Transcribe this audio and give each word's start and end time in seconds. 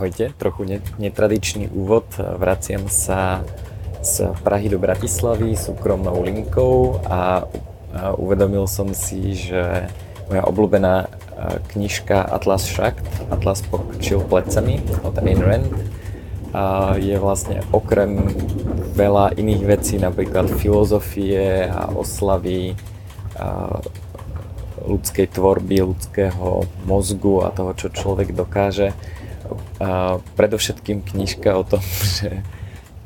Ahojte, 0.00 0.32
trochu 0.40 0.64
netradičný 0.96 1.68
úvod. 1.76 2.08
Vraciam 2.16 2.88
sa 2.88 3.44
z 4.00 4.32
Prahy 4.40 4.72
do 4.72 4.80
Bratislavy 4.80 5.52
súkromnou 5.52 6.24
linkou 6.24 7.04
a 7.04 7.44
uvedomil 8.16 8.64
som 8.64 8.96
si, 8.96 9.36
že 9.36 9.92
moja 10.32 10.40
obľúbená 10.48 11.04
knižka 11.76 12.16
Atlas 12.16 12.64
Shakt, 12.64 13.04
Atlas 13.28 13.60
pokrčil 13.60 14.24
plecami 14.24 14.80
od 15.04 15.20
Ayn 15.20 15.44
Rand 15.44 15.68
je 16.96 17.20
vlastne 17.20 17.60
okrem 17.68 18.24
veľa 18.96 19.36
iných 19.36 19.62
vecí, 19.68 20.00
napríklad 20.00 20.48
filozofie 20.48 21.68
a 21.68 21.92
oslavy 21.92 22.72
ľudskej 24.80 25.28
tvorby, 25.28 25.84
ľudského 25.84 26.64
mozgu 26.88 27.44
a 27.44 27.52
toho, 27.52 27.76
čo 27.76 27.92
človek 27.92 28.32
dokáže. 28.32 28.96
A 29.80 30.20
predovšetkým 30.36 31.00
knižka 31.00 31.56
o 31.56 31.64
tom, 31.64 31.80
že 32.20 32.44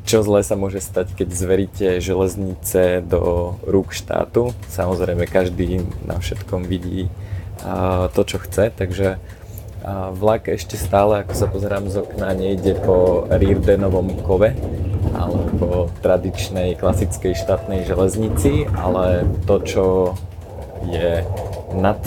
čo 0.05 0.21
zle 0.21 0.45
sa 0.45 0.53
môže 0.59 0.85
stať, 0.85 1.17
keď 1.17 1.29
zveríte 1.33 1.89
železnice 2.05 3.01
do 3.01 3.57
rúk 3.65 3.97
štátu. 3.97 4.53
Samozrejme, 4.69 5.25
každý 5.25 5.81
na 6.05 6.21
všetkom 6.21 6.69
vidí 6.69 7.09
to, 8.13 8.23
čo 8.29 8.37
chce, 8.37 8.69
takže 8.69 9.17
vlak 10.13 10.53
ešte 10.53 10.77
stále, 10.77 11.25
ako 11.25 11.33
sa 11.33 11.47
pozerám 11.49 11.89
z 11.89 12.05
okna, 12.05 12.37
nejde 12.37 12.77
po 12.85 13.25
Rirdenovom 13.33 14.21
kove, 14.25 14.53
alebo 15.17 15.93
tradičnej 16.01 16.77
klasickej 16.77 17.37
štátnej 17.37 17.89
železnici, 17.89 18.69
ale 18.77 19.25
to, 19.49 19.57
čo 19.65 19.85
je 20.89 21.25
nad, 21.77 22.01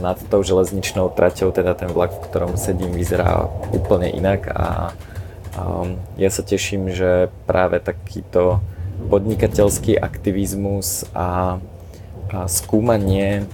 nad 0.00 0.20
tou 0.28 0.44
železničnou 0.44 1.12
traťou, 1.12 1.52
teda 1.52 1.74
ten 1.74 1.88
vlak, 1.88 2.12
v 2.12 2.24
ktorom 2.28 2.52
sedím, 2.60 2.92
vyzerá 2.92 3.48
úplne 3.72 4.12
inak 4.12 4.48
a 4.52 4.92
um, 5.56 5.96
ja 6.20 6.28
sa 6.28 6.44
teším, 6.44 6.92
že 6.92 7.32
práve 7.48 7.80
takýto 7.80 8.60
podnikateľský 9.08 10.00
aktivizmus 10.00 11.04
a, 11.12 11.60
a 12.32 12.48
skúmanie 12.48 13.44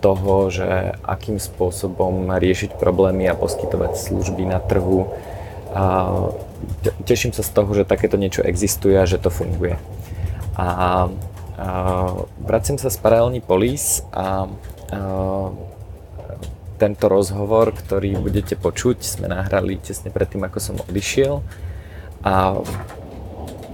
toho, 0.00 0.50
že 0.52 0.94
akým 1.02 1.40
spôsobom 1.42 2.30
riešiť 2.30 2.78
problémy 2.78 3.26
a 3.26 3.38
poskytovať 3.38 3.98
služby 3.98 4.46
na 4.46 4.62
trhu. 4.62 5.10
A 5.74 5.84
teším 7.04 7.34
sa 7.34 7.42
z 7.42 7.50
toho, 7.52 7.70
že 7.74 7.88
takéto 7.88 8.16
niečo 8.16 8.44
existuje 8.44 8.94
a 8.94 9.08
že 9.08 9.18
to 9.18 9.30
funguje. 9.32 9.76
A 10.58 11.08
Vracím 12.38 12.78
sa 12.78 12.86
z 12.86 12.98
Paralelní 13.02 13.42
polis 13.42 14.06
a, 14.14 14.46
a 14.46 15.00
tento 16.78 17.10
rozhovor, 17.10 17.74
ktorý 17.74 18.22
budete 18.22 18.54
počuť, 18.54 19.02
sme 19.02 19.26
nahrali 19.26 19.82
tesne 19.82 20.14
predtým, 20.14 20.46
ako 20.46 20.58
som 20.62 20.76
odišiel 20.78 21.42
a 22.22 22.62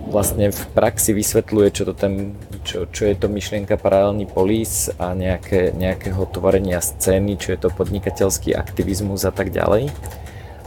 vlastne 0.08 0.52
v 0.52 0.62
praxi 0.72 1.12
vysvetľuje, 1.12 1.68
čo, 1.72 1.82
to 1.88 1.94
ten, 1.96 2.36
čo, 2.64 2.88
čo 2.88 3.08
je 3.08 3.14
to 3.16 3.28
myšlienka 3.28 3.76
paralelný 3.76 4.24
polis 4.28 4.88
a 4.96 5.12
nejaké, 5.12 5.72
nejakého 5.76 6.24
tvorenia 6.28 6.80
scény, 6.80 7.36
čo 7.36 7.52
je 7.52 7.58
to 7.60 7.68
podnikateľský 7.72 8.56
aktivizmus 8.56 9.28
a 9.28 9.32
tak 9.32 9.52
ďalej. 9.52 9.92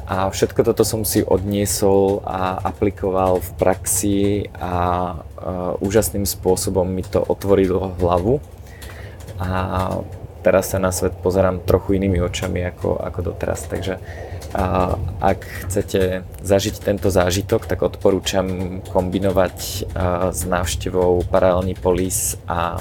A 0.07 0.31
všetko 0.31 0.63
toto 0.63 0.87
som 0.87 1.03
si 1.03 1.19
odniesol 1.19 2.23
a 2.23 2.63
aplikoval 2.63 3.43
v 3.43 3.49
praxi 3.59 4.19
a 4.55 4.73
uh, 5.19 5.75
úžasným 5.83 6.23
spôsobom 6.23 6.87
mi 6.87 7.03
to 7.03 7.19
otvorilo 7.19 7.91
hlavu. 7.99 8.39
A 9.35 9.99
teraz 10.47 10.71
sa 10.71 10.79
na 10.79 10.95
svet 10.95 11.11
pozerám 11.19 11.59
trochu 11.59 11.99
inými 11.99 12.23
očami 12.23 12.63
ako, 12.71 13.03
ako 13.03 13.35
doteraz. 13.35 13.67
Takže 13.67 13.99
uh, 13.99 14.95
ak 15.19 15.43
chcete 15.67 16.23
zažiť 16.39 16.79
tento 16.79 17.11
zážitok, 17.11 17.67
tak 17.67 17.83
odporúčam 17.83 18.79
kombinovať 18.87 19.57
uh, 19.59 20.31
s 20.31 20.47
návštevou 20.47 21.27
Paralelní 21.27 21.75
polis 21.75 22.39
a 22.47 22.79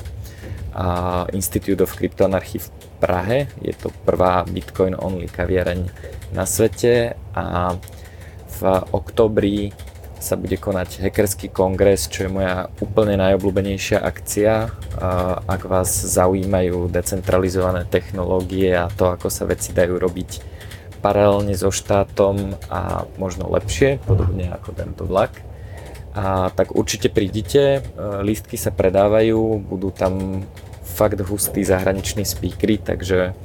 Institute 1.33 1.81
of 1.81 1.97
Cryptoanarchy 1.97 2.61
v 2.61 2.69
Prahe. 2.97 3.47
Je 3.61 3.77
to 3.77 3.93
prvá 4.05 4.43
Bitcoin 4.49 4.97
only 4.97 5.29
kaviareň 5.29 5.89
na 6.33 6.49
svete 6.49 7.15
a 7.37 7.77
v 8.57 8.61
oktobri 8.91 9.77
sa 10.17 10.35
bude 10.35 10.57
konať 10.57 11.05
hackerský 11.05 11.53
kongres, 11.53 12.09
čo 12.09 12.27
je 12.27 12.33
moja 12.33 12.73
úplne 12.81 13.21
najobľúbenejšia 13.21 14.01
akcia. 14.01 14.73
Ak 15.45 15.63
vás 15.69 15.93
zaujímajú 15.93 16.89
decentralizované 16.89 17.85
technológie 17.85 18.73
a 18.73 18.89
to, 18.89 19.13
ako 19.13 19.29
sa 19.29 19.45
veci 19.45 19.77
dajú 19.77 20.01
robiť 20.01 20.31
paralelne 21.05 21.53
so 21.53 21.69
štátom 21.69 22.57
a 22.73 23.05
možno 23.21 23.47
lepšie, 23.53 24.01
podobne 24.09 24.51
ako 24.51 24.73
tento 24.73 25.05
vlak, 25.05 25.37
a 26.17 26.49
tak 26.49 26.73
určite 26.73 27.13
prídite, 27.13 27.85
lístky 28.25 28.57
sa 28.57 28.73
predávajú, 28.73 29.61
budú 29.61 29.93
tam 29.93 30.43
fakt 30.97 31.21
hustí 31.21 31.61
zahraniční 31.61 32.25
speakery, 32.25 32.81
takže 32.81 33.37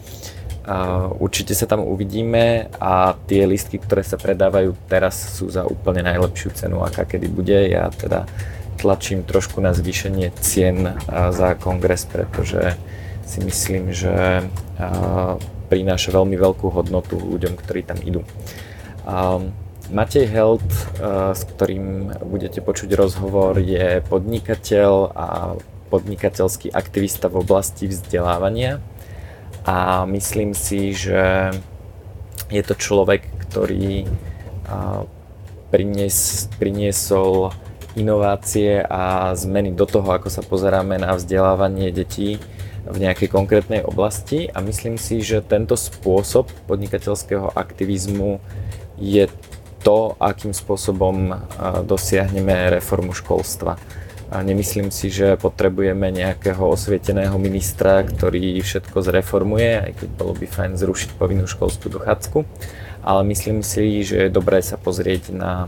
a 0.61 1.09
určite 1.17 1.57
sa 1.57 1.65
tam 1.65 1.81
uvidíme 1.81 2.69
a 2.77 3.17
tie 3.25 3.49
listky, 3.49 3.81
ktoré 3.81 4.05
sa 4.05 4.15
predávajú 4.15 4.77
teraz 4.85 5.41
sú 5.41 5.49
za 5.49 5.65
úplne 5.65 6.05
najlepšiu 6.05 6.53
cenu, 6.53 6.85
aká 6.85 7.03
kedy 7.03 7.27
bude. 7.33 7.65
Ja 7.65 7.89
teda 7.89 8.29
tlačím 8.77 9.25
trošku 9.25 9.57
na 9.57 9.73
zvýšenie 9.73 10.29
cien 10.37 11.01
za 11.09 11.57
kongres, 11.57 12.05
pretože 12.05 12.77
si 13.25 13.41
myslím, 13.41 13.89
že 13.89 14.45
prináša 15.73 16.13
veľmi 16.13 16.37
veľkú 16.37 16.69
hodnotu 16.69 17.17
ľuďom, 17.17 17.57
ktorí 17.57 17.81
tam 17.81 17.97
idú. 18.05 18.21
Matej 19.89 20.29
Held, 20.29 20.69
s 21.33 21.41
ktorým 21.57 22.15
budete 22.21 22.61
počuť 22.61 22.93
rozhovor, 22.93 23.57
je 23.57 23.97
podnikateľ 24.05 24.91
a 25.09 25.57
podnikateľský 25.91 26.71
aktivista 26.71 27.27
v 27.27 27.43
oblasti 27.43 27.91
vzdelávania. 27.91 28.79
A 29.67 30.07
myslím 30.07 30.55
si, 30.55 30.95
že 30.95 31.51
je 32.49 32.63
to 32.63 32.73
človek, 32.73 33.27
ktorý 33.45 34.07
prinies, 35.69 36.47
priniesol 36.55 37.53
inovácie 37.93 38.81
a 38.87 39.35
zmeny 39.35 39.75
do 39.75 39.83
toho, 39.83 40.07
ako 40.07 40.31
sa 40.31 40.41
pozeráme 40.41 40.95
na 40.95 41.13
vzdelávanie 41.13 41.91
detí 41.91 42.39
v 42.87 42.97
nejakej 42.97 43.29
konkrétnej 43.29 43.85
oblasti. 43.85 44.49
A 44.49 44.63
myslím 44.63 44.95
si, 44.97 45.21
že 45.21 45.43
tento 45.43 45.77
spôsob 45.77 46.49
podnikateľského 46.65 47.53
aktivizmu 47.53 48.41
je 48.97 49.27
to, 49.85 50.17
akým 50.17 50.53
spôsobom 50.53 51.35
dosiahneme 51.85 52.73
reformu 52.73 53.13
školstva 53.13 53.77
a 54.31 54.39
nemyslím 54.39 54.95
si, 54.95 55.11
že 55.11 55.35
potrebujeme 55.35 56.07
nejakého 56.07 56.63
osvieteného 56.63 57.35
ministra, 57.35 57.99
ktorý 58.07 58.63
všetko 58.63 59.03
zreformuje, 59.03 59.91
aj 59.91 59.91
keď 59.99 60.09
bolo 60.15 60.31
by 60.39 60.47
fajn 60.47 60.79
zrušiť 60.79 61.19
povinnú 61.19 61.51
školskú 61.51 61.91
dochádzku, 61.91 62.47
ale 63.03 63.21
myslím 63.27 63.59
si, 63.59 64.07
že 64.07 64.25
je 64.25 64.29
dobré 64.31 64.63
sa 64.63 64.79
pozrieť 64.79 65.35
na 65.35 65.67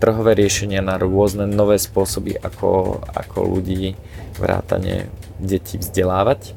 trhové 0.00 0.32
riešenia, 0.32 0.80
na 0.80 0.96
rôzne 0.96 1.44
nové 1.44 1.76
spôsoby, 1.76 2.40
ako, 2.40 3.04
ako 3.12 3.38
ľudí 3.44 4.00
vrátane 4.40 5.12
detí 5.36 5.76
vzdelávať. 5.76 6.56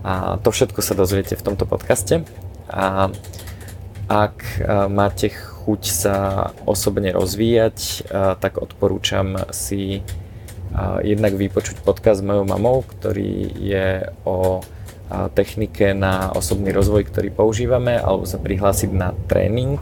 A 0.00 0.40
to 0.40 0.48
všetko 0.48 0.80
sa 0.80 0.96
dozviete 0.96 1.36
v 1.36 1.44
tomto 1.44 1.68
podcaste. 1.68 2.24
A 2.72 3.12
ak 4.08 4.64
máte 4.88 5.28
chuť 5.28 5.82
sa 5.92 6.16
osobne 6.64 7.12
rozvíjať, 7.12 8.08
tak 8.40 8.56
odporúčam 8.56 9.48
si 9.52 10.00
jednak 11.06 11.38
vypočuť 11.38 11.86
podcast 11.86 12.20
s 12.20 12.26
mojou 12.26 12.44
mamou, 12.44 12.82
ktorý 12.82 13.54
je 13.62 14.10
o 14.26 14.60
technike 15.36 15.94
na 15.94 16.32
osobný 16.34 16.74
rozvoj, 16.74 17.06
ktorý 17.06 17.30
používame, 17.30 17.94
alebo 17.94 18.26
sa 18.26 18.40
prihlásiť 18.40 18.90
na 18.90 19.14
tréning. 19.30 19.78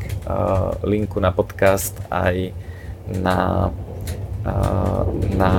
Linku 0.84 1.22
na 1.22 1.32
podcast 1.32 1.96
aj 2.12 2.52
na, 3.08 3.70
na 5.32 5.52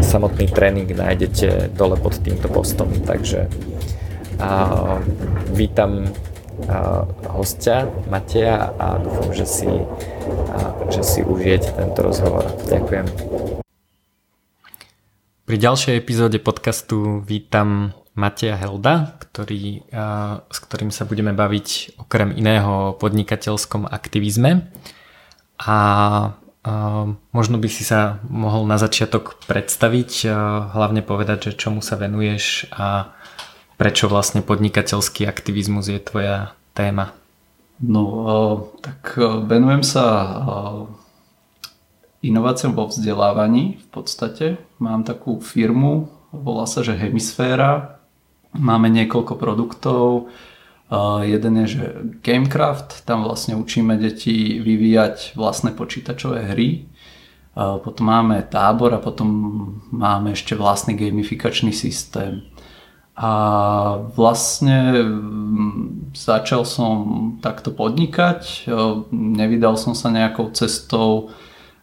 samotný 0.00 0.48
tréning 0.48 0.88
nájdete 0.88 1.76
dole 1.76 2.00
pod 2.00 2.16
týmto 2.24 2.48
postom. 2.48 2.88
Takže 3.04 3.52
vítam 5.52 6.08
hostia 7.28 7.86
Mateja 8.08 8.72
a 8.80 8.96
dúfam, 8.96 9.34
že 9.34 9.44
si, 9.44 9.70
že 10.88 11.02
si 11.04 11.20
užijete 11.20 11.76
tento 11.76 12.00
rozhovor. 12.06 12.48
Ďakujem. 12.64 13.67
Pri 15.48 15.56
ďalšej 15.56 16.04
epizóde 16.04 16.36
podcastu 16.44 17.24
vítam 17.24 17.96
Mateja 18.12 18.52
Helda, 18.60 19.16
ktorý, 19.16 19.80
s 20.44 20.58
ktorým 20.60 20.92
sa 20.92 21.08
budeme 21.08 21.32
baviť 21.32 21.96
okrem 22.04 22.36
iného 22.36 22.92
o 22.92 22.96
podnikateľskom 23.00 23.88
aktivizme. 23.88 24.68
A, 25.64 25.72
a 25.72 25.76
možno 27.32 27.56
by 27.56 27.64
si 27.64 27.80
sa 27.80 28.20
mohol 28.28 28.68
na 28.68 28.76
začiatok 28.76 29.40
predstaviť, 29.48 30.28
hlavne 30.76 31.00
povedať, 31.00 31.48
že 31.48 31.56
čomu 31.56 31.80
sa 31.80 31.96
venuješ 31.96 32.68
a 32.76 33.16
prečo 33.80 34.04
vlastne 34.04 34.44
podnikateľský 34.44 35.24
aktivizmus 35.24 35.88
je 35.88 35.96
tvoja 35.96 36.52
téma. 36.76 37.16
No, 37.80 38.68
venujem 39.48 39.80
sa 39.80 40.04
inováciám 42.20 42.76
vo 42.76 42.92
vzdelávaní 42.92 43.80
v 43.80 43.86
podstate. 43.88 44.67
Mám 44.78 45.02
takú 45.02 45.42
firmu, 45.42 46.06
volá 46.30 46.62
sa, 46.66 46.86
že 46.86 46.94
Hemisféra. 46.94 47.98
Máme 48.54 48.86
niekoľko 48.88 49.34
produktov. 49.34 50.30
Jeden 51.26 51.54
je, 51.64 51.66
že 51.66 51.84
Gamecraft, 52.24 53.04
tam 53.04 53.26
vlastne 53.26 53.58
učíme 53.58 53.98
deti 54.00 54.62
vyvíjať 54.62 55.34
vlastné 55.36 55.74
počítačové 55.74 56.54
hry. 56.54 56.88
Potom 57.58 58.06
máme 58.06 58.46
tábor 58.46 58.94
a 58.94 59.02
potom 59.02 59.28
máme 59.90 60.32
ešte 60.32 60.54
vlastný 60.54 60.94
gamifikačný 60.94 61.74
systém. 61.74 62.46
A 63.18 63.32
vlastne 64.14 65.02
mm, 65.02 66.14
začal 66.14 66.62
som 66.62 66.94
takto 67.42 67.74
podnikať, 67.74 68.70
nevydal 69.10 69.74
som 69.74 69.90
sa 69.90 70.14
nejakou 70.14 70.54
cestou 70.54 71.34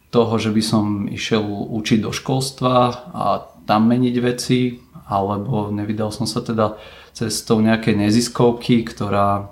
toho, 0.10 0.34
že 0.38 0.54
by 0.54 0.62
som 0.63 0.86
išiel 1.10 1.44
učiť 1.75 2.00
do 2.06 2.12
školstva 2.13 2.74
a 3.13 3.25
tam 3.66 3.90
meniť 3.90 4.16
veci, 4.22 4.80
alebo 5.06 5.69
nevydal 5.69 6.10
som 6.13 6.25
sa 6.25 6.42
teda 6.42 6.78
cestou 7.13 7.62
nejakej 7.62 7.96
neziskovky, 8.10 8.81
ktorá 8.86 9.50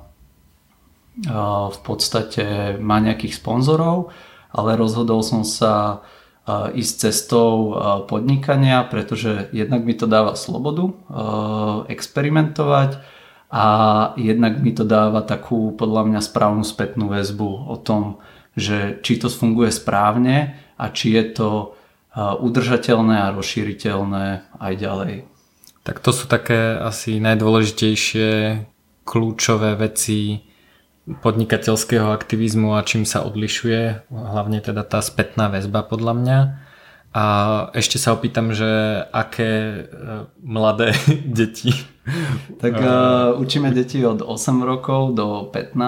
v 1.69 1.79
podstate 1.85 2.75
má 2.81 2.97
nejakých 2.97 3.37
sponzorov, 3.37 4.09
ale 4.49 4.73
rozhodol 4.73 5.21
som 5.21 5.45
sa 5.45 6.01
ísť 6.49 6.93
cestou 7.07 7.77
podnikania, 8.09 8.83
pretože 8.83 9.47
jednak 9.53 9.85
mi 9.85 9.93
to 9.93 10.09
dáva 10.09 10.33
slobodu 10.33 10.89
experimentovať 11.85 12.97
a 13.53 13.65
jednak 14.17 14.57
mi 14.57 14.73
to 14.73 14.83
dáva 14.83 15.21
takú 15.21 15.77
podľa 15.77 16.09
mňa 16.09 16.19
správnu 16.25 16.65
spätnú 16.65 17.13
väzbu 17.13 17.69
o 17.69 17.77
tom, 17.77 18.17
že 18.53 19.01
či 19.01 19.17
to 19.17 19.27
funguje 19.29 19.73
správne 19.73 20.57
a 20.77 20.85
či 20.93 21.17
je 21.17 21.23
to 21.33 21.49
udržateľné 22.17 23.25
a 23.25 23.33
rozšíriteľné 23.33 24.25
aj 24.61 24.73
ďalej. 24.77 25.13
Tak 25.83 25.99
to 25.99 26.15
sú 26.15 26.29
také 26.29 26.77
asi 26.77 27.17
najdôležitejšie 27.19 28.61
kľúčové 29.03 29.75
veci 29.75 30.45
podnikateľského 31.03 32.07
aktivizmu 32.15 32.79
a 32.79 32.85
čím 32.87 33.03
sa 33.03 33.27
odlišuje, 33.27 34.07
hlavne 34.07 34.63
teda 34.63 34.87
tá 34.87 35.03
spätná 35.03 35.51
väzba 35.51 35.83
podľa 35.83 36.13
mňa. 36.15 36.39
A 37.13 37.25
ešte 37.77 38.01
sa 38.01 38.17
opýtam, 38.17 38.57
že 38.57 39.03
aké 39.13 39.51
e, 39.53 39.81
mladé 40.41 40.97
deti? 41.37 41.69
Tak 42.59 42.73
uh, 42.83 43.39
učíme 43.39 43.71
deti 43.71 44.03
od 44.03 44.19
8 44.19 44.59
rokov 44.59 45.15
do 45.15 45.47
15. 45.55 45.79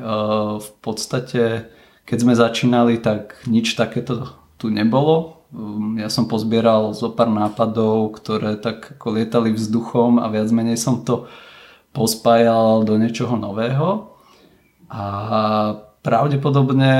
Uh, 0.00 0.56
v 0.56 0.70
podstate 0.80 1.68
keď 2.06 2.18
sme 2.22 2.38
začínali, 2.38 3.02
tak 3.02 3.42
nič 3.50 3.74
takéto 3.74 4.38
tu 4.56 4.70
nebolo. 4.70 5.42
Um, 5.50 5.98
ja 5.98 6.06
som 6.06 6.30
pozbieral 6.30 6.94
zo 6.94 7.10
pár 7.10 7.26
nápadov, 7.26 8.14
ktoré 8.16 8.54
tak 8.56 8.96
ako 8.96 9.18
lietali 9.18 9.50
vzduchom 9.50 10.22
a 10.22 10.30
viac 10.30 10.48
menej 10.54 10.78
som 10.78 11.02
to 11.02 11.26
pospájal 11.90 12.86
do 12.86 12.94
niečoho 12.94 13.34
nového. 13.34 14.14
A 14.86 15.04
pravdepodobne 16.06 16.94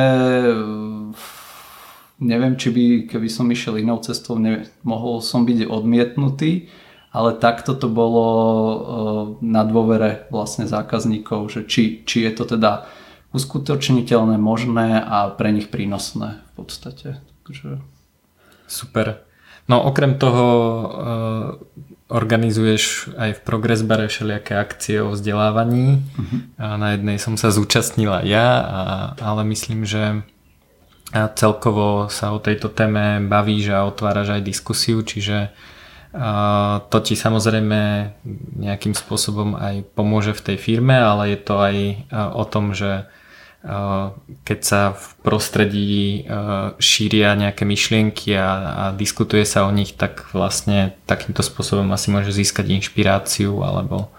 neviem, 2.19 2.55
či 2.59 2.69
by, 2.73 2.85
keby 3.07 3.29
som 3.31 3.47
išiel 3.47 3.79
inou 3.79 4.01
cestou, 4.03 4.41
ne, 4.41 4.67
mohol 4.83 5.21
som 5.21 5.45
byť 5.45 5.69
odmietnutý, 5.69 6.67
ale 7.13 7.37
takto 7.39 7.77
to 7.77 7.89
bolo 7.89 8.27
uh, 8.27 8.79
na 9.45 9.63
dôvere 9.63 10.29
vlastne 10.33 10.67
zákazníkov, 10.67 11.49
že 11.49 11.61
či, 11.65 12.03
či 12.05 12.27
je 12.27 12.33
to 12.35 12.45
teda 12.57 12.89
uskutočniteľné, 13.37 14.41
možné 14.41 14.97
a 14.97 15.29
pre 15.29 15.53
nich 15.53 15.69
prínosné 15.69 16.41
v 16.41 16.53
podstate. 16.57 17.21
Takže... 17.45 17.79
Super. 18.65 19.23
No 19.69 19.85
okrem 19.85 20.17
toho 20.17 20.47
uh, 20.49 20.89
organizuješ 22.09 23.13
aj 23.19 23.31
v 23.37 23.41
Progress 23.45 23.83
Bare 23.83 24.09
všelijaké 24.09 24.57
akcie 24.57 25.03
o 25.03 25.13
vzdelávaní. 25.13 26.01
Uh-huh. 26.01 26.39
A 26.57 26.81
na 26.81 26.95
jednej 26.95 27.19
som 27.19 27.35
sa 27.35 27.51
zúčastnila 27.51 28.23
ja, 28.23 28.63
a, 28.63 28.81
ale 29.19 29.43
myslím, 29.53 29.83
že 29.85 30.23
a 31.15 31.31
celkovo 31.31 32.11
sa 32.11 32.35
o 32.35 32.43
tejto 32.43 32.67
téme 32.67 33.23
bavíš 33.31 33.71
a 33.71 33.87
otváraš 33.87 34.39
aj 34.39 34.43
diskusiu, 34.43 35.07
čiže 35.07 35.55
a 36.17 36.81
to 36.89 37.05
ti 37.05 37.13
samozrejme 37.13 38.09
nejakým 38.57 38.97
spôsobom 38.97 39.53
aj 39.53 39.85
pomôže 39.93 40.33
v 40.33 40.45
tej 40.49 40.57
firme, 40.57 40.97
ale 40.97 41.37
je 41.37 41.39
to 41.45 41.55
aj 41.61 41.77
o 42.33 42.45
tom, 42.49 42.73
že 42.73 43.05
keď 44.47 44.61
sa 44.63 44.95
v 44.95 45.05
prostredí 45.27 46.23
šíria 46.79 47.35
nejaké 47.35 47.67
myšlienky 47.67 48.31
a, 48.39 48.49
a 48.49 48.85
diskutuje 48.95 49.43
sa 49.43 49.67
o 49.67 49.75
nich, 49.75 49.99
tak 49.99 50.31
vlastne 50.31 50.95
takýmto 51.11 51.43
spôsobom 51.43 51.91
asi 51.91 52.15
môže 52.15 52.31
získať 52.31 52.71
inšpiráciu 52.71 53.67
alebo... 53.67 54.15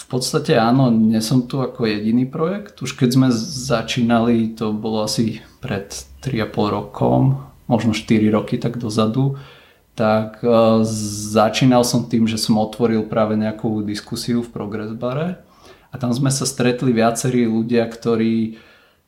V 0.00 0.18
podstate 0.18 0.56
áno, 0.56 0.88
nie 0.88 1.20
som 1.20 1.44
tu 1.44 1.60
ako 1.60 1.86
jediný 1.86 2.24
projekt. 2.24 2.80
Už 2.80 2.96
keď 2.96 3.08
sme 3.14 3.28
začínali, 3.30 4.56
to 4.56 4.72
bolo 4.72 5.04
asi 5.04 5.44
pred 5.60 5.92
3,5 6.24 6.50
rokom, 6.72 7.46
možno 7.68 7.92
4 7.92 8.32
roky 8.32 8.56
tak 8.56 8.80
dozadu, 8.80 9.36
tak 9.92 10.40
začínal 11.28 11.84
som 11.84 12.08
tým, 12.08 12.24
že 12.24 12.40
som 12.40 12.56
otvoril 12.56 13.04
práve 13.04 13.36
nejakú 13.36 13.84
diskusiu 13.84 14.40
v 14.40 14.48
Progress 14.48 14.96
bare 14.96 15.44
a 15.92 15.98
tam 15.98 16.14
sme 16.14 16.30
sa 16.30 16.46
stretli 16.46 16.94
viacerí 16.94 17.44
ľudia, 17.44 17.84
ktorí 17.84 18.56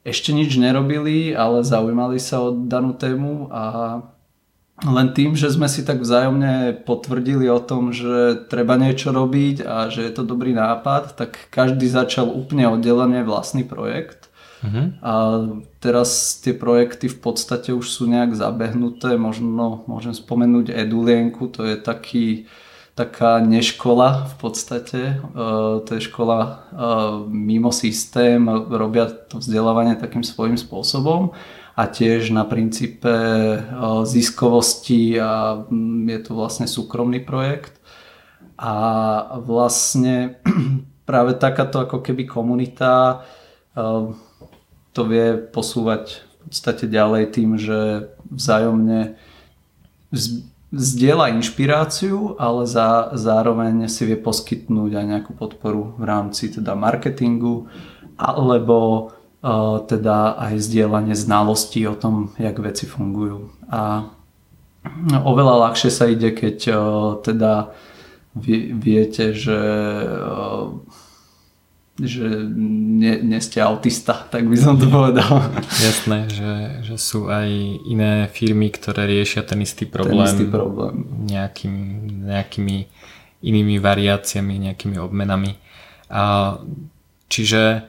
ešte 0.02 0.34
nič 0.34 0.58
nerobili, 0.58 1.30
ale 1.34 1.62
zaujímali 1.62 2.18
sa 2.18 2.42
o 2.42 2.50
danú 2.50 2.94
tému 2.94 3.50
a 3.54 3.64
len 4.82 5.14
tým, 5.14 5.38
že 5.38 5.46
sme 5.46 5.70
si 5.70 5.86
tak 5.86 6.02
vzájomne 6.02 6.82
potvrdili 6.82 7.46
o 7.46 7.62
tom, 7.62 7.94
že 7.94 8.46
treba 8.50 8.74
niečo 8.74 9.14
robiť 9.14 9.62
a 9.62 9.86
že 9.86 10.02
je 10.02 10.12
to 10.12 10.26
dobrý 10.26 10.50
nápad, 10.58 11.14
tak 11.14 11.38
každý 11.54 11.86
začal 11.86 12.26
úplne 12.26 12.66
oddelenie 12.66 13.22
vlastný 13.22 13.62
projekt. 13.62 14.26
Uh-huh. 14.62 14.90
A 15.02 15.12
teraz 15.78 16.38
tie 16.42 16.54
projekty 16.54 17.06
v 17.06 17.18
podstate 17.18 17.70
už 17.70 17.86
sú 17.86 18.10
nejak 18.10 18.34
zabehnuté, 18.34 19.14
možno 19.14 19.86
môžem 19.86 20.14
spomenúť 20.14 20.74
Edulienku, 20.74 21.46
to 21.50 21.62
je 21.62 21.76
taký 21.78 22.50
taká 22.94 23.40
neškola 23.40 24.28
v 24.28 24.34
podstate. 24.36 25.00
E, 25.00 25.14
to 25.84 25.90
je 25.96 26.00
škola 26.00 26.38
e, 26.44 26.52
mimo 27.28 27.72
systém, 27.72 28.44
robia 28.68 29.08
to 29.08 29.40
vzdelávanie 29.40 29.96
takým 29.96 30.20
svojím 30.20 30.60
spôsobom 30.60 31.32
a 31.72 31.82
tiež 31.88 32.36
na 32.36 32.44
princípe 32.44 33.08
e, 33.08 33.60
ziskovosti 34.04 35.16
a 35.16 35.64
mm, 35.64 36.08
je 36.08 36.20
to 36.20 36.32
vlastne 36.36 36.68
súkromný 36.68 37.24
projekt. 37.24 37.80
A 38.60 38.74
vlastne 39.40 40.36
práve 41.08 41.34
takáto 41.40 41.80
ako 41.80 42.04
keby 42.04 42.28
komunita 42.28 43.24
to 44.92 45.02
vie 45.08 45.40
posúvať 45.48 46.20
v 46.20 46.36
podstate 46.44 46.84
ďalej 46.84 47.24
tým, 47.32 47.56
že 47.56 48.12
vzájomne 48.28 49.16
zdieľa 50.72 51.36
inšpiráciu, 51.36 52.40
ale 52.40 52.64
za, 52.64 53.12
zároveň 53.12 53.92
si 53.92 54.08
vie 54.08 54.16
poskytnúť 54.16 54.90
aj 54.96 55.04
nejakú 55.04 55.32
podporu 55.36 55.92
v 56.00 56.04
rámci 56.08 56.48
teda 56.48 56.72
marketingu 56.72 57.68
alebo 58.16 59.12
uh, 59.44 59.84
teda 59.84 60.40
aj 60.40 60.64
zdieľanie 60.64 61.12
znalostí 61.12 61.84
o 61.84 61.92
tom, 61.92 62.32
jak 62.40 62.56
veci 62.56 62.88
fungujú. 62.88 63.52
A 63.68 64.08
oveľa 65.22 65.68
ľahšie 65.68 65.90
sa 65.92 66.08
ide, 66.08 66.32
keď 66.32 66.56
uh, 66.72 66.76
teda 67.20 67.76
vie, 68.32 68.72
viete, 68.72 69.36
že 69.36 69.60
uh, 70.08 70.72
že 72.02 72.26
nie, 72.54 73.22
nie 73.22 73.40
ste 73.40 73.62
autista, 73.62 74.26
tak 74.28 74.50
by 74.50 74.56
som 74.58 74.74
to 74.74 74.90
povedal. 74.90 75.54
Jasné, 75.78 76.26
že, 76.28 76.52
že 76.82 76.96
sú 76.98 77.30
aj 77.30 77.48
iné 77.86 78.26
firmy, 78.28 78.68
ktoré 78.74 79.06
riešia 79.06 79.46
ten 79.46 79.62
istý 79.62 79.86
problém, 79.86 80.26
ten 80.26 80.28
istý 80.28 80.44
problém. 80.50 81.06
Nejakým, 81.30 81.74
nejakými 82.26 82.90
inými 83.42 83.76
variáciami, 83.78 84.70
nejakými 84.70 84.98
obmenami. 84.98 85.58
A, 86.10 86.58
čiže 87.30 87.86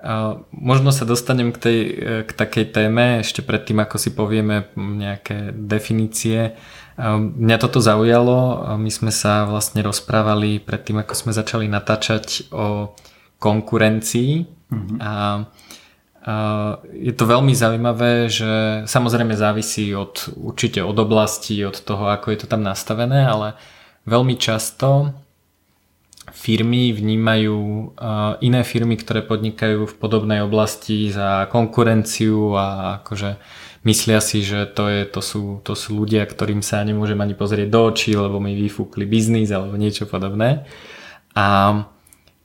a, 0.00 0.40
možno 0.52 0.92
sa 0.92 1.08
dostanem 1.08 1.52
k, 1.52 1.58
tej, 1.58 1.78
k 2.24 2.30
takej 2.30 2.72
téme 2.72 3.20
ešte 3.24 3.40
predtým, 3.40 3.80
ako 3.80 3.96
si 3.96 4.12
povieme 4.12 4.68
nejaké 4.76 5.52
definície. 5.52 6.56
Mňa 6.94 7.56
toto 7.58 7.82
zaujalo. 7.82 8.70
My 8.78 8.86
sme 8.86 9.10
sa 9.10 9.42
vlastne 9.50 9.82
rozprávali 9.82 10.62
predtým, 10.62 11.02
ako 11.02 11.14
sme 11.18 11.32
začali 11.34 11.66
natáčať 11.66 12.54
o 12.54 12.94
konkurencii 13.44 14.32
mm-hmm. 14.72 14.98
a, 15.04 15.12
a 15.12 15.12
je 16.96 17.12
to 17.12 17.28
veľmi 17.28 17.52
zaujímavé, 17.52 18.32
že 18.32 18.84
samozrejme 18.88 19.36
závisí 19.36 19.92
od, 19.92 20.32
určite 20.40 20.80
od 20.80 20.96
oblasti, 20.96 21.60
od 21.60 21.76
toho, 21.76 22.08
ako 22.08 22.32
je 22.32 22.38
to 22.40 22.46
tam 22.48 22.64
nastavené, 22.64 23.28
ale 23.28 23.60
veľmi 24.08 24.40
často 24.40 25.12
firmy 26.32 26.96
vnímajú 26.96 27.92
iné 28.40 28.60
firmy, 28.64 28.96
ktoré 28.96 29.20
podnikajú 29.20 29.84
v 29.84 29.94
podobnej 30.00 30.40
oblasti 30.40 31.12
za 31.12 31.44
konkurenciu 31.52 32.56
a 32.56 32.98
akože 33.04 33.36
myslia 33.84 34.20
si, 34.24 34.40
že 34.40 34.64
to, 34.72 34.88
je, 34.88 35.00
to, 35.04 35.20
sú, 35.20 35.60
to 35.60 35.76
sú 35.76 36.00
ľudia, 36.00 36.24
ktorým 36.24 36.64
sa 36.64 36.80
nemôžem 36.80 37.20
ani 37.20 37.36
pozrieť 37.36 37.68
do 37.68 37.80
očí, 37.92 38.16
lebo 38.16 38.40
mi 38.40 38.56
vyfúkli 38.56 39.04
biznis 39.04 39.52
alebo 39.52 39.76
niečo 39.76 40.08
podobné. 40.08 40.64
A 41.36 41.46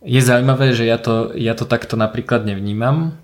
je 0.04 0.22
zaujímavé, 0.24 0.72
že 0.72 0.88
ja 0.88 0.96
to, 0.96 1.36
ja 1.36 1.56
to 1.56 1.68
takto 1.68 2.00
napríklad 2.00 2.48
nevnímam. 2.48 3.20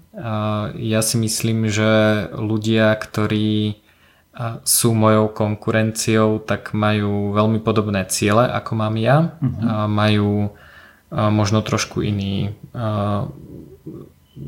Ja 0.75 0.99
si 1.03 1.15
myslím, 1.19 1.67
že 1.67 2.27
ľudia, 2.31 2.95
ktorí 2.95 3.79
sú 4.67 4.91
mojou 4.91 5.31
konkurenciou, 5.31 6.43
tak 6.43 6.75
majú 6.75 7.31
veľmi 7.31 7.63
podobné 7.63 8.03
ciele, 8.11 8.47
ako 8.51 8.71
mám 8.75 8.95
ja. 8.99 9.35
Uh-huh. 9.39 9.87
Majú 9.87 10.51
možno 11.11 11.63
trošku 11.63 12.03
iný 12.03 12.51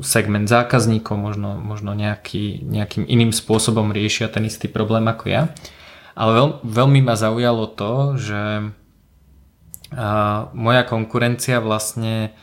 segment 0.04 0.44
zákazníkov, 0.44 1.16
možno, 1.16 1.56
možno 1.56 1.96
nejaký, 1.96 2.60
nejakým 2.60 3.08
iným 3.08 3.32
spôsobom 3.32 3.88
riešia 3.88 4.28
ten 4.28 4.44
istý 4.44 4.68
problém 4.68 5.08
ako 5.08 5.32
ja. 5.32 5.42
Ale 6.12 6.36
veľ, 6.36 6.48
veľmi 6.66 7.00
ma 7.00 7.16
zaujalo 7.16 7.64
to, 7.72 8.20
že 8.20 8.68
moja 10.52 10.82
konkurencia 10.84 11.60
vlastne 11.64 12.36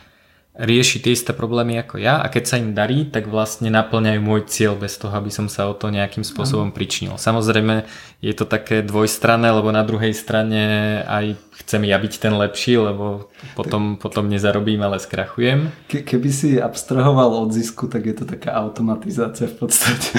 rieši 0.56 1.04
tie 1.04 1.12
isté 1.12 1.36
problémy 1.36 1.76
ako 1.84 2.00
ja 2.00 2.16
a 2.24 2.32
keď 2.32 2.44
sa 2.48 2.56
im 2.56 2.72
darí, 2.72 3.04
tak 3.12 3.28
vlastne 3.28 3.68
naplňajú 3.68 4.20
môj 4.24 4.48
cieľ 4.48 4.72
bez 4.80 4.96
toho, 4.96 5.12
aby 5.12 5.28
som 5.28 5.52
sa 5.52 5.68
o 5.68 5.76
to 5.76 5.92
nejakým 5.92 6.24
spôsobom 6.24 6.72
pričinil. 6.72 7.20
Samozrejme 7.20 7.84
je 8.24 8.32
to 8.32 8.48
také 8.48 8.80
dvojstranné, 8.80 9.52
lebo 9.52 9.68
na 9.68 9.84
druhej 9.84 10.16
strane 10.16 10.60
aj 11.04 11.36
chcem 11.64 11.84
ja 11.84 12.00
byť 12.00 12.12
ten 12.16 12.32
lepší, 12.32 12.80
lebo 12.80 13.28
potom, 13.52 14.00
potom 14.00 14.32
nezarobím, 14.32 14.80
ale 14.80 14.96
skrachujem. 14.96 15.68
Ke, 15.92 16.00
keby 16.00 16.28
si 16.32 16.56
abstrahoval 16.56 17.36
od 17.36 17.52
zisku, 17.52 17.84
tak 17.92 18.08
je 18.08 18.16
to 18.16 18.24
taká 18.24 18.56
automatizácia 18.56 19.52
v 19.52 19.56
podstate. 19.60 20.16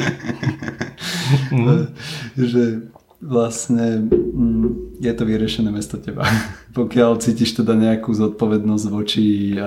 Mm. 1.50 1.90
že 2.54 2.94
vlastne 3.22 4.06
mm, 4.08 5.02
je 5.02 5.14
to 5.14 5.24
vyriešené 5.26 5.70
mesto 5.74 5.98
teba. 5.98 6.26
Pokiaľ 6.78 7.22
cítiš 7.22 7.58
teda 7.62 7.74
nejakú 7.74 8.14
zodpovednosť 8.14 8.86
voči 8.90 9.58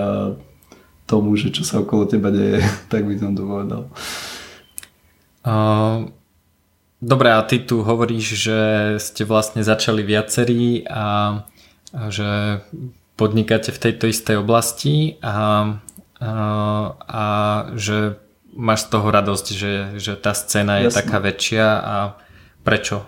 tomu, 1.11 1.35
že 1.35 1.51
čo 1.51 1.67
sa 1.67 1.83
okolo 1.83 2.07
teba 2.07 2.31
deje, 2.31 2.63
tak 2.93 3.07
by 3.07 3.15
som 3.19 3.35
to 3.35 3.43
povedal. 3.43 3.83
Uh, 5.41 6.07
Dobre, 7.01 7.33
a 7.33 7.41
ty 7.41 7.65
tu 7.65 7.81
hovoríš, 7.81 8.37
že 8.37 8.61
ste 9.01 9.25
vlastne 9.25 9.65
začali 9.65 10.05
viacerí 10.05 10.85
a, 10.85 11.49
a 11.97 12.03
že 12.13 12.61
podnikáte 13.17 13.73
v 13.73 13.83
tejto 13.89 14.05
istej 14.13 14.45
oblasti 14.45 15.17
a, 15.25 15.81
a, 16.21 16.33
a 17.01 17.25
že 17.73 18.21
máš 18.53 18.85
z 18.85 18.89
toho 18.93 19.09
radosť, 19.09 19.47
že, 19.49 19.73
že 19.97 20.13
tá 20.21 20.37
scéna 20.37 20.85
je 20.85 20.93
Jasne. 20.93 20.99
taká 21.01 21.19
väčšia 21.25 21.67
a 21.81 21.97
prečo? 22.63 23.07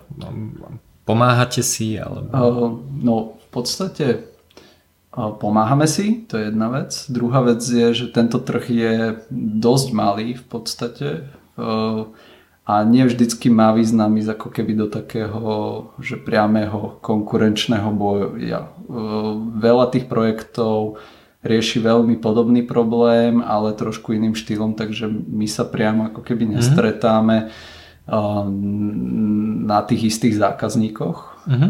Pomáhate 1.03 1.61
si? 1.61 1.99
Alebo... 1.99 2.83
No 2.89 3.37
v 3.39 3.47
podstate 3.51 4.33
Pomáhame 5.13 5.85
si, 5.85 6.25
to 6.25 6.41
je 6.41 6.49
jedna 6.49 6.73
vec. 6.73 6.89
Druhá 7.05 7.45
vec 7.45 7.61
je, 7.61 7.93
že 7.93 8.09
tento 8.09 8.41
trh 8.41 8.65
je 8.65 8.93
dosť 9.61 9.87
malý 9.93 10.33
v 10.33 10.45
podstate 10.49 11.29
a 12.65 12.73
nie 12.81 13.05
vždycky 13.05 13.53
má 13.53 13.77
význam 13.77 14.17
ísť 14.17 14.33
ako 14.33 14.47
keby 14.49 14.73
do 14.73 14.87
takého 14.89 15.45
že 16.01 16.17
priamého 16.17 16.97
konkurenčného 17.05 17.93
boja. 17.93 18.73
Veľa 19.61 19.93
tých 19.93 20.09
projektov 20.09 20.97
rieši 21.45 21.77
veľmi 21.77 22.17
podobný 22.17 22.65
problém, 22.65 23.37
ale 23.37 23.77
trošku 23.77 24.17
iným 24.17 24.33
štýlom, 24.33 24.73
takže 24.73 25.13
my 25.13 25.45
sa 25.45 25.61
priamo 25.61 26.09
ako 26.09 26.25
keby 26.25 26.57
nestretáme 26.57 27.53
na 29.63 29.79
tých 29.87 30.11
istých 30.11 30.35
zákazníkoch 30.39 31.33
Uh-huh. 31.43 31.69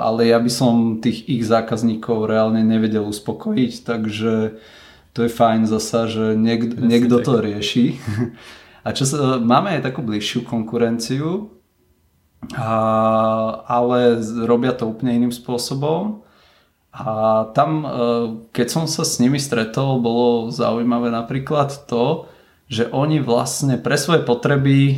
Ale 0.00 0.32
ja 0.32 0.40
by 0.40 0.48
som 0.48 0.74
tých 0.96 1.28
ich 1.28 1.44
zákazníkov 1.44 2.24
reálne 2.24 2.64
nevedel 2.64 3.04
uspokojiť, 3.04 3.72
takže 3.84 4.56
to 5.12 5.18
je 5.26 5.30
fajn 5.30 5.68
zasa, 5.68 6.08
že 6.08 6.24
niek- 6.40 6.76
niekto 6.80 7.20
to 7.20 7.44
rieši. 7.44 8.00
A 8.86 8.96
čo 8.96 9.04
sa, 9.04 9.36
máme 9.36 9.76
aj 9.76 9.84
takú 9.84 10.00
bližšiu 10.00 10.48
konkurenciu, 10.48 11.52
a, 12.56 12.72
ale 13.68 14.16
robia 14.48 14.72
to 14.72 14.88
úplne 14.88 15.12
iným 15.12 15.34
spôsobom. 15.36 16.24
A 16.88 17.44
tam, 17.52 17.84
e, 17.84 17.88
keď 18.56 18.66
som 18.72 18.84
sa 18.88 19.04
s 19.04 19.20
nimi 19.20 19.36
stretol, 19.36 20.00
bolo 20.00 20.48
zaujímavé 20.48 21.12
napríklad 21.12 21.84
to, 21.84 22.29
že 22.70 22.86
oni 22.94 23.18
vlastne 23.18 23.82
pre 23.82 23.98
svoje 23.98 24.22
potreby 24.22 24.78
e, 24.94 24.96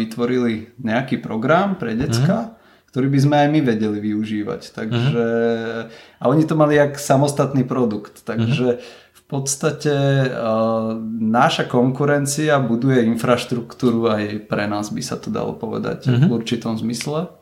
vytvorili 0.00 0.72
nejaký 0.80 1.20
program 1.20 1.76
pre 1.76 1.92
decka, 1.92 2.56
mm 2.56 2.62
ktorý 2.92 3.08
by 3.08 3.20
sme 3.24 3.36
aj 3.40 3.48
my 3.48 3.60
vedeli 3.64 3.98
využívať. 4.04 4.76
Takže, 4.76 5.24
uh-huh. 5.24 6.20
A 6.20 6.24
oni 6.28 6.44
to 6.44 6.52
mali 6.60 6.76
jak 6.76 7.00
samostatný 7.00 7.64
produkt. 7.64 8.20
Takže 8.20 8.68
uh-huh. 8.76 8.84
v 9.16 9.22
podstate 9.24 10.28
uh, 10.28 10.92
naša 11.16 11.72
konkurencia 11.72 12.60
buduje 12.60 13.08
infraštruktúru 13.08 14.12
aj 14.12 14.44
pre 14.44 14.68
nás 14.68 14.92
by 14.92 15.00
sa 15.00 15.16
to 15.16 15.32
dalo 15.32 15.56
povedať 15.56 16.04
uh-huh. 16.04 16.28
v 16.28 16.36
určitom 16.36 16.76
zmysle. 16.76 17.32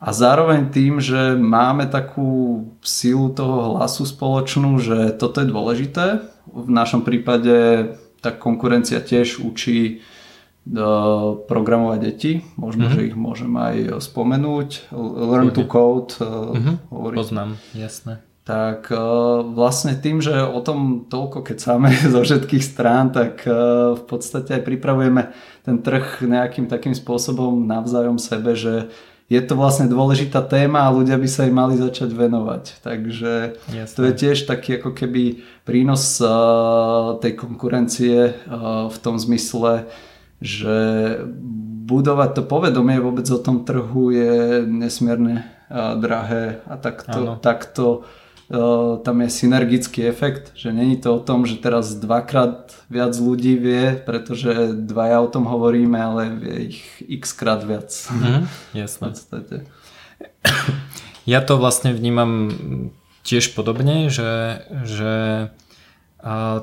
A 0.00 0.08
zároveň 0.08 0.72
tým, 0.72 1.04
že 1.04 1.36
máme 1.36 1.84
takú 1.84 2.64
silu 2.80 3.28
toho 3.36 3.76
hlasu 3.76 4.08
spoločnú, 4.08 4.80
že 4.80 5.12
toto 5.20 5.44
je 5.44 5.52
dôležité. 5.52 6.24
V 6.48 6.70
našom 6.72 7.04
prípade 7.04 7.92
tá 8.20 8.34
konkurencia 8.34 8.98
tiež 9.00 9.42
učí 9.42 10.02
programovať 11.48 11.98
deti. 12.02 12.32
Možno, 12.60 12.88
mm-hmm. 12.88 12.96
že 13.00 13.06
ich 13.08 13.16
môžem 13.16 13.52
aj 13.56 13.76
spomenúť. 14.04 14.92
Learn 14.92 15.50
to 15.56 15.64
code. 15.64 16.20
Mm-hmm. 16.20 16.92
Poznám, 17.16 17.56
jasné. 17.72 18.20
Tak 18.44 18.88
vlastne 19.52 19.92
tým, 19.92 20.24
že 20.24 20.32
o 20.32 20.64
tom 20.64 21.04
toľko 21.04 21.44
keď 21.44 21.56
sáme 21.60 21.92
zo 22.14 22.20
všetkých 22.24 22.64
strán, 22.64 23.12
tak 23.12 23.44
v 23.96 24.02
podstate 24.08 24.60
aj 24.60 24.62
pripravujeme 24.64 25.32
ten 25.64 25.76
trh 25.84 26.24
nejakým 26.24 26.68
takým 26.68 26.96
spôsobom 26.96 27.64
navzájom 27.68 28.16
sebe, 28.16 28.56
že 28.56 28.88
je 29.28 29.40
to 29.44 29.60
vlastne 29.60 29.92
dôležitá 29.92 30.40
téma 30.40 30.88
a 30.88 30.94
ľudia 30.96 31.20
by 31.20 31.28
sa 31.28 31.44
jej 31.44 31.52
mali 31.52 31.76
začať 31.76 32.16
venovať. 32.16 32.80
Takže 32.80 33.60
Jasne. 33.76 33.96
to 33.96 34.00
je 34.08 34.12
tiež 34.16 34.48
taký 34.48 34.80
ako 34.80 34.96
keby 34.96 35.44
prínos 35.68 36.16
tej 37.20 37.32
konkurencie 37.36 38.32
v 38.88 38.96
tom 39.04 39.20
zmysle, 39.20 39.84
že 40.40 40.76
budovať 41.84 42.40
to 42.40 42.42
povedomie 42.48 42.96
vôbec 43.04 43.28
o 43.28 43.36
tom 43.36 43.68
trhu 43.68 44.16
je 44.16 44.64
nesmierne 44.64 45.44
drahé 46.00 46.64
a 46.64 46.80
takto, 46.80 47.36
takto 47.44 48.08
tam 49.04 49.20
je 49.20 49.28
synergický 49.28 50.08
efekt, 50.08 50.56
že 50.56 50.72
není 50.72 50.96
to 50.96 51.16
o 51.16 51.20
tom, 51.20 51.44
že 51.44 51.60
teraz 51.60 51.92
dvakrát 52.00 52.72
viac 52.88 53.12
ľudí 53.20 53.60
vie, 53.60 54.00
pretože 54.00 54.72
dvaja 54.72 55.20
o 55.20 55.28
tom 55.28 55.44
hovoríme, 55.44 56.00
ale 56.00 56.32
vie 56.32 56.72
ich 56.72 56.80
x 57.04 57.32
krát 57.36 57.64
viac. 57.64 57.92
Mm, 58.18 58.48
jasné. 58.74 59.12
Ja 61.28 61.44
to 61.44 61.60
vlastne 61.60 61.92
vnímam 61.92 62.48
tiež 63.20 63.52
podobne, 63.52 64.08
že, 64.08 64.64
že 64.88 65.12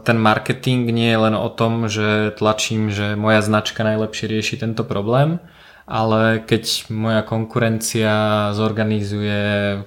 ten 0.01 0.17
marketing 0.17 0.89
nie 0.89 1.13
je 1.13 1.19
len 1.21 1.35
o 1.37 1.49
tom, 1.53 1.85
že 1.85 2.33
tlačím, 2.33 2.89
že 2.89 3.13
moja 3.13 3.45
značka 3.45 3.85
najlepšie 3.85 4.25
rieši 4.25 4.55
tento 4.57 4.81
problém, 4.81 5.37
ale 5.85 6.41
keď 6.41 6.89
moja 6.89 7.21
konkurencia 7.21 8.13
zorganizuje 8.57 9.39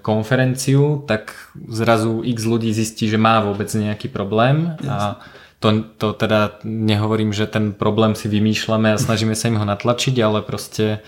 konferenciu, 0.03 1.03
tak 1.11 1.35
zrazu 1.59 2.23
x 2.23 2.39
ľudí 2.47 2.71
zistí, 2.71 3.11
že 3.11 3.19
má 3.19 3.43
vôbec 3.43 3.67
nejaký 3.75 4.07
problém 4.07 4.79
a 4.87 5.19
to, 5.59 5.83
to 5.99 6.15
teda 6.15 6.63
nehovorím, 6.63 7.35
že 7.35 7.51
ten 7.51 7.75
problém 7.75 8.15
si 8.15 8.31
vymýšľame 8.31 8.95
a 8.95 9.01
snažíme 9.05 9.35
sa 9.35 9.51
im 9.51 9.59
ho 9.59 9.67
natlačiť, 9.67 10.15
ale 10.23 10.47
proste 10.47 11.03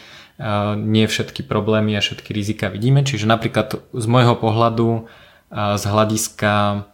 nie 0.76 1.04
všetky 1.04 1.44
problémy 1.44 1.94
a 1.94 2.00
všetky 2.00 2.32
rizika 2.32 2.72
vidíme. 2.72 3.04
Čiže 3.04 3.28
napríklad 3.28 3.76
z 3.92 4.06
môjho 4.08 4.34
pohľadu 4.40 5.04
z 5.52 5.84
hľadiska 5.84 6.84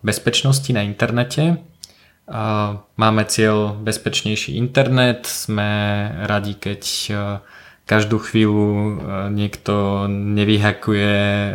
bezpečnosti 0.00 0.70
na 0.72 0.82
internete. 0.86 1.60
Máme 2.96 3.22
cieľ 3.30 3.78
bezpečnejší 3.78 4.58
internet, 4.58 5.30
sme 5.30 5.70
radi, 6.26 6.58
keď 6.58 6.82
e, 6.82 7.12
každú 7.86 8.18
chvíľu 8.18 8.66
e, 8.66 8.92
niekto 9.30 10.06
nevyhakuje 10.10 11.14
e, 11.22 11.54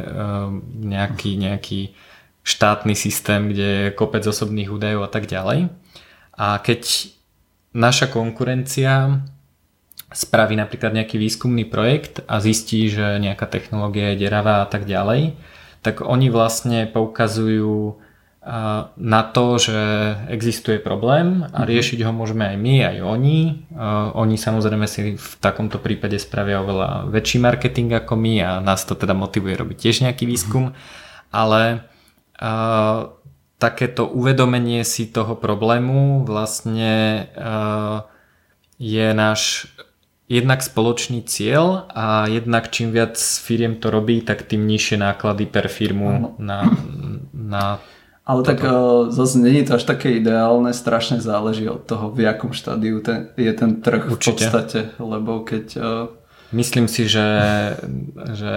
nejaký, 0.88 1.32
nejaký 1.36 1.92
štátny 2.48 2.96
systém, 2.96 3.52
kde 3.52 3.68
je 3.68 3.96
kopec 4.00 4.24
osobných 4.24 4.72
údajov 4.72 5.04
a 5.04 5.12
tak 5.12 5.28
ďalej. 5.28 5.76
A 6.40 6.56
keď 6.64 7.12
naša 7.76 8.08
konkurencia 8.08 9.28
spraví 10.08 10.56
napríklad 10.56 10.96
nejaký 10.96 11.20
výskumný 11.20 11.68
projekt 11.68 12.24
a 12.32 12.40
zistí, 12.40 12.88
že 12.88 13.20
nejaká 13.20 13.44
technológia 13.44 14.16
je 14.16 14.24
deravá 14.24 14.64
a 14.64 14.68
tak 14.72 14.88
ďalej, 14.88 15.36
tak 15.84 16.00
oni 16.00 16.32
vlastne 16.32 16.88
poukazujú 16.88 18.00
na 18.98 19.22
to, 19.30 19.62
že 19.62 19.78
existuje 20.34 20.82
problém 20.82 21.46
a 21.54 21.62
mhm. 21.62 21.68
riešiť 21.70 22.00
ho 22.02 22.12
môžeme 22.14 22.50
aj 22.50 22.58
my, 22.58 22.76
aj 22.90 22.98
oni. 23.06 23.40
Oni 24.18 24.36
samozrejme 24.36 24.90
si 24.90 25.14
v 25.14 25.34
takomto 25.38 25.78
prípade 25.78 26.18
spravia 26.18 26.66
oveľa 26.66 27.06
väčší 27.14 27.38
marketing 27.38 27.94
ako 28.02 28.18
my 28.18 28.34
a 28.42 28.52
nás 28.58 28.82
to 28.90 28.98
teda 28.98 29.14
motivuje 29.14 29.54
robiť 29.54 29.78
tiež 29.78 29.96
nejaký 30.10 30.26
výskum, 30.26 30.74
ale 31.30 31.86
takéto 33.62 34.10
uvedomenie 34.10 34.82
si 34.82 35.06
toho 35.06 35.38
problému 35.38 36.26
vlastne 36.26 37.30
je 38.82 39.08
náš 39.14 39.70
jednak 40.26 40.66
spoločný 40.66 41.22
cieľ 41.30 41.86
a 41.94 42.26
jednak 42.26 42.74
čím 42.74 42.90
viac 42.90 43.22
firiem 43.22 43.78
to 43.78 43.94
robí, 43.94 44.26
tak 44.26 44.50
tým 44.50 44.66
nižšie 44.66 44.98
náklady 44.98 45.46
per 45.46 45.70
firmu 45.70 46.40
na, 46.42 46.66
na 47.36 47.84
ale 48.26 48.44
tak 48.44 48.64
uh, 48.64 49.10
zase 49.10 49.38
není 49.40 49.66
to 49.66 49.74
až 49.76 49.84
také 49.84 50.12
ideálne, 50.12 50.74
strašne 50.74 51.18
záleží 51.18 51.66
od 51.70 51.84
toho, 51.84 52.14
v 52.14 52.30
jakom 52.30 52.54
štádiu 52.54 53.02
ten, 53.02 53.34
je 53.34 53.54
ten 53.54 53.82
trh 53.82 54.06
Určite. 54.08 54.14
v 54.14 54.34
podstate, 54.38 54.80
lebo 55.02 55.42
keď 55.42 55.66
uh, 55.78 55.84
Myslím 56.52 56.92
si, 56.92 57.08
že, 57.08 57.24
že 58.36 58.54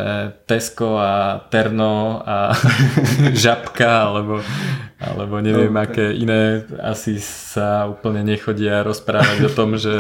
Tesco 0.51 0.99
a 0.99 1.39
Terno 1.47 2.27
a 2.27 2.51
Žabka 3.47 4.11
alebo, 4.11 4.43
alebo 4.99 5.39
neviem 5.39 5.71
no, 5.71 5.79
aké 5.79 6.11
iné 6.11 6.67
asi 6.83 7.23
sa 7.23 7.87
úplne 7.87 8.27
nechodia 8.27 8.83
rozprávať 8.83 9.47
o 9.47 9.51
tom, 9.55 9.79
že, 9.79 9.95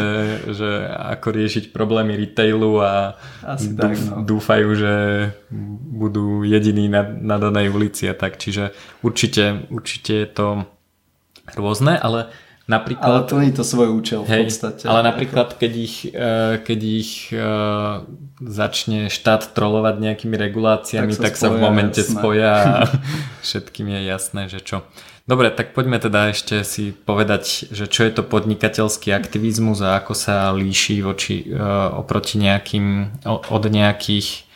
že 0.50 0.90
ako 0.90 1.28
riešiť 1.38 1.64
problémy 1.70 2.18
retailu 2.18 2.82
a 2.82 3.14
asi 3.46 3.70
dúf, 3.70 3.78
tak, 3.78 3.94
no. 4.10 4.26
dúfajú, 4.26 4.68
že 4.74 4.94
budú 5.94 6.42
jediní 6.42 6.90
na, 6.90 7.06
na 7.06 7.38
danej 7.38 7.70
ulici 7.70 8.10
a 8.10 8.14
tak. 8.18 8.42
Čiže 8.42 8.74
určite, 9.06 9.70
určite 9.70 10.26
je 10.26 10.28
to 10.34 10.48
rôzne, 11.54 11.94
ale 11.94 12.34
Napríklad, 12.64 13.04
ale 13.04 13.20
plní 13.28 13.52
to 13.52 13.60
svoj 13.60 13.92
účel 13.92 14.24
hej, 14.24 14.48
v 14.48 14.48
podstate. 14.48 14.88
Ale 14.88 15.04
napríklad, 15.04 15.52
keď 15.60 15.72
ich, 15.76 16.08
e, 16.08 16.56
keď 16.64 16.80
ich 16.80 17.28
e, 17.28 17.44
začne 18.40 19.12
štát 19.12 19.52
trolovať 19.52 20.00
nejakými 20.00 20.32
reguláciami, 20.32 21.12
tak 21.12 21.20
sa, 21.20 21.24
tak 21.28 21.34
spoja, 21.36 21.44
sa 21.44 21.48
v 21.52 21.56
momente 21.60 22.00
jasné. 22.00 22.16
spoja 22.16 22.52
a 22.56 22.76
všetkým 23.44 23.86
je 23.92 24.00
jasné, 24.08 24.42
že 24.48 24.64
čo. 24.64 24.80
Dobre, 25.28 25.52
tak 25.52 25.76
poďme 25.76 26.00
teda 26.00 26.32
ešte 26.32 26.64
si 26.64 26.96
povedať, 26.96 27.68
že 27.68 27.84
čo 27.84 28.00
je 28.08 28.12
to 28.16 28.24
podnikateľský 28.24 29.12
aktivizmus 29.12 29.84
a 29.84 30.00
ako 30.00 30.16
sa 30.16 30.48
líši 30.56 31.04
voči, 31.04 31.44
e, 31.44 31.60
oproti 32.00 32.40
nejakým, 32.40 33.20
od 33.28 33.64
nejakých 33.68 34.48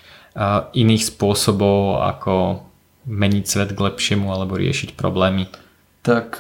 iných 0.71 1.03
spôsobov, 1.03 1.99
ako 1.99 2.63
meniť 3.11 3.45
svet 3.45 3.71
k 3.75 3.81
lepšiemu 3.91 4.31
alebo 4.31 4.55
riešiť 4.55 4.95
problémy. 4.95 5.51
Tak 6.07 6.39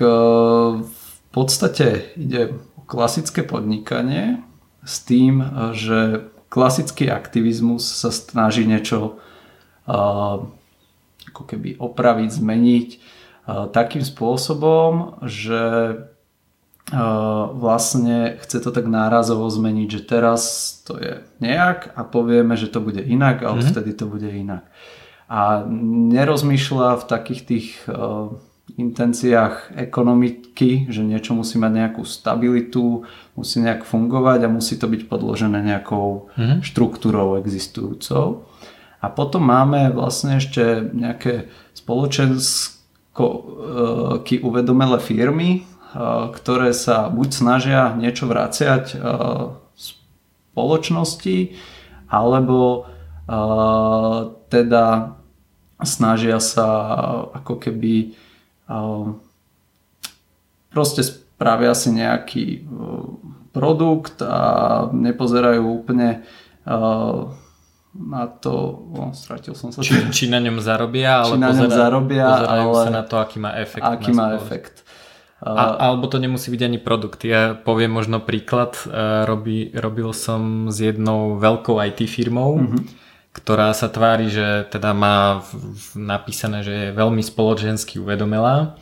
v 1.28 1.30
podstate 1.30 2.16
ide 2.16 2.56
o 2.76 2.80
klasické 2.88 3.44
podnikanie 3.44 4.40
s 4.80 5.04
tým, 5.04 5.44
že 5.76 6.24
klasický 6.48 7.12
aktivizmus 7.12 7.84
sa 7.84 8.08
snaží 8.08 8.64
niečo 8.64 9.20
ako 11.28 11.42
keby 11.44 11.76
opraviť, 11.76 12.28
zmeniť 12.32 12.88
takým 13.72 14.04
spôsobom, 14.04 15.20
že 15.28 15.96
vlastne 17.52 18.40
chce 18.40 18.64
to 18.64 18.72
tak 18.72 18.88
nárazovo 18.88 19.44
zmeniť, 19.52 19.88
že 19.92 20.00
teraz 20.08 20.40
to 20.88 20.96
je 20.96 21.20
nejak 21.36 21.92
a 21.92 22.00
povieme, 22.00 22.56
že 22.56 22.72
to 22.72 22.80
bude 22.80 23.04
inak 23.04 23.44
a 23.44 23.52
mhm. 23.52 23.60
odvtedy 23.60 23.92
to 23.92 24.08
bude 24.08 24.28
inak. 24.28 24.64
A 25.28 25.68
nerozmýšľa 26.08 27.04
v 27.04 27.04
takých 27.04 27.42
tých 27.44 27.68
intenciách 28.78 29.74
ekonomiky, 29.74 30.86
že 30.86 31.02
niečo 31.02 31.34
musí 31.34 31.58
mať 31.58 31.72
nejakú 31.74 32.06
stabilitu, 32.06 33.02
musí 33.34 33.58
nejak 33.58 33.82
fungovať 33.82 34.46
a 34.46 34.54
musí 34.54 34.78
to 34.78 34.86
byť 34.86 35.10
podložené 35.10 35.66
nejakou 35.66 36.30
mm-hmm. 36.38 36.62
štruktúrou 36.62 37.42
existujúcou. 37.42 38.46
A 39.02 39.10
potom 39.10 39.42
máme 39.42 39.90
vlastne 39.90 40.38
ešte 40.38 40.62
nejaké 40.94 41.50
spoločensky 41.74 42.78
uvedomelé 44.42 44.98
firmy, 45.02 45.66
ktoré 46.34 46.74
sa 46.74 47.08
buď 47.10 47.28
snažia 47.30 47.94
niečo 47.98 48.26
vraciať 48.26 48.96
spoločnosti, 49.74 51.54
alebo 52.10 52.86
teda 54.50 55.14
snažia 55.86 56.42
sa 56.42 56.66
ako 57.38 57.62
keby 57.62 58.18
proste 60.68 61.00
spravia 61.02 61.72
si 61.72 61.90
nejaký 61.90 62.44
e, 62.46 62.60
produkt 63.50 64.20
a 64.20 64.86
nepozerajú 64.92 65.64
úplne 65.64 66.22
e, 66.62 66.76
na 67.98 68.24
to, 68.28 68.84
no, 68.92 69.10
stratil 69.16 69.56
som 69.56 69.72
sa. 69.72 69.80
Či, 69.80 70.12
či 70.12 70.24
na 70.28 70.38
ňom 70.38 70.60
zarobia, 70.60 71.24
ale 71.24 71.34
či 71.34 71.40
na 71.40 71.50
ňom 71.50 71.72
zarobia, 71.72 72.26
pozerajú 72.28 72.68
ale 72.68 72.84
sa 72.84 72.90
na 72.92 73.02
to, 73.02 73.14
aký 73.16 73.36
má 73.40 73.50
efekt. 73.56 73.84
Aký 73.88 74.10
má 74.12 74.36
efekt. 74.36 74.84
A, 75.38 75.78
alebo 75.78 76.10
to 76.10 76.18
nemusí 76.18 76.50
byť 76.50 76.62
ani 76.66 76.78
produkt. 76.82 77.22
Ja 77.22 77.54
poviem 77.54 77.94
možno 77.94 78.18
príklad. 78.18 78.74
Robí, 79.22 79.70
robil 79.70 80.10
som 80.10 80.66
s 80.66 80.82
jednou 80.82 81.38
veľkou 81.38 81.78
IT 81.78 82.10
firmou, 82.10 82.58
mm-hmm 82.58 83.07
ktorá 83.38 83.70
sa 83.70 83.86
tvári, 83.86 84.26
že 84.26 84.66
teda 84.66 84.90
má 84.90 85.46
napísané, 85.94 86.66
že 86.66 86.74
je 86.74 86.96
veľmi 86.98 87.22
spoločensky 87.22 88.02
uvedomelá 88.02 88.74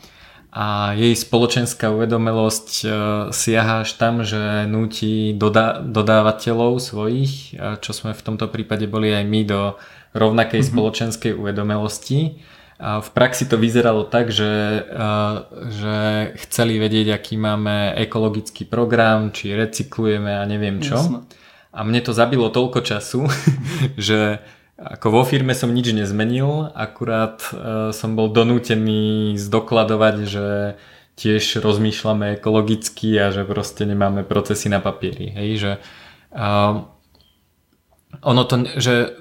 a 0.57 0.97
jej 0.97 1.12
spoločenská 1.12 1.92
uvedomelosť 1.92 2.69
e, 2.81 2.88
siaha 3.29 3.85
až 3.85 3.92
tam, 4.01 4.25
že 4.25 4.64
núti 4.64 5.37
doda- 5.37 5.85
dodávateľov 5.85 6.81
svojich, 6.81 7.53
e, 7.53 7.77
čo 7.85 7.92
sme 7.92 8.16
v 8.16 8.25
tomto 8.25 8.49
prípade 8.49 8.88
boli 8.88 9.12
aj 9.12 9.25
my, 9.29 9.40
do 9.45 9.61
rovnakej 10.16 10.64
mm-hmm. 10.64 10.73
spoločenskej 10.73 11.33
uvedomelosti. 11.37 12.40
A 12.81 13.05
v 13.05 13.09
praxi 13.12 13.49
to 13.49 13.61
vyzeralo 13.61 14.09
tak, 14.09 14.33
že, 14.33 14.81
e, 14.81 15.11
že 15.77 15.97
chceli 16.49 16.81
vedieť, 16.81 17.12
aký 17.12 17.37
máme 17.37 17.92
ekologický 17.92 18.64
program, 18.64 19.37
či 19.37 19.53
recyklujeme 19.53 20.40
a 20.40 20.42
neviem 20.49 20.81
čo. 20.81 20.97
Jasne 20.97 21.45
a 21.77 21.81
mne 21.85 22.01
to 22.01 22.17
zabilo 22.17 22.49
toľko 22.49 22.81
času, 22.81 23.29
že 24.01 24.41
ako 24.77 25.21
vo 25.21 25.23
firme 25.25 25.53
som 25.53 25.73
nič 25.73 25.93
nezmenil, 25.93 26.73
akurát 26.73 27.45
uh, 27.53 27.93
som 27.93 28.17
bol 28.17 28.33
donútený 28.33 29.37
zdokladovať, 29.37 30.17
že 30.25 30.47
tiež 31.17 31.65
rozmýšľame 31.65 32.37
ekologicky 32.37 33.17
a 33.17 33.33
že 33.33 33.49
proste 33.49 33.89
nemáme 33.89 34.21
procesy 34.25 34.69
na 34.69 34.85
papieri. 34.85 35.33
Hej, 35.33 35.51
že 35.57 35.73
uh, 36.37 36.85
ono 38.23 38.43
to, 38.45 38.65
že 38.81 39.12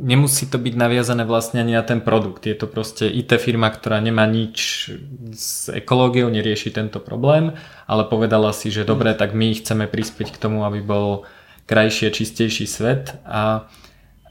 nemusí 0.00 0.48
to 0.48 0.56
byť 0.56 0.74
naviazané 0.76 1.28
vlastne 1.28 1.60
ani 1.60 1.76
na 1.76 1.84
ten 1.84 2.00
produkt. 2.00 2.48
Je 2.48 2.56
to 2.56 2.64
proste 2.70 3.04
IT 3.04 3.36
firma, 3.40 3.68
ktorá 3.68 4.00
nemá 4.00 4.24
nič 4.24 4.88
s 5.34 5.68
ekológiou, 5.68 6.32
nerieši 6.32 6.72
tento 6.72 7.02
problém, 7.02 7.58
ale 7.84 8.08
povedala 8.08 8.54
si, 8.56 8.72
že 8.72 8.88
dobre, 8.88 9.12
tak 9.12 9.36
my 9.36 9.52
chceme 9.52 9.84
prispieť 9.90 10.32
k 10.32 10.40
tomu, 10.40 10.64
aby 10.64 10.80
bol 10.80 11.28
krajší 11.68 12.08
a 12.08 12.14
čistejší 12.16 12.64
svet 12.64 13.20
a, 13.28 13.68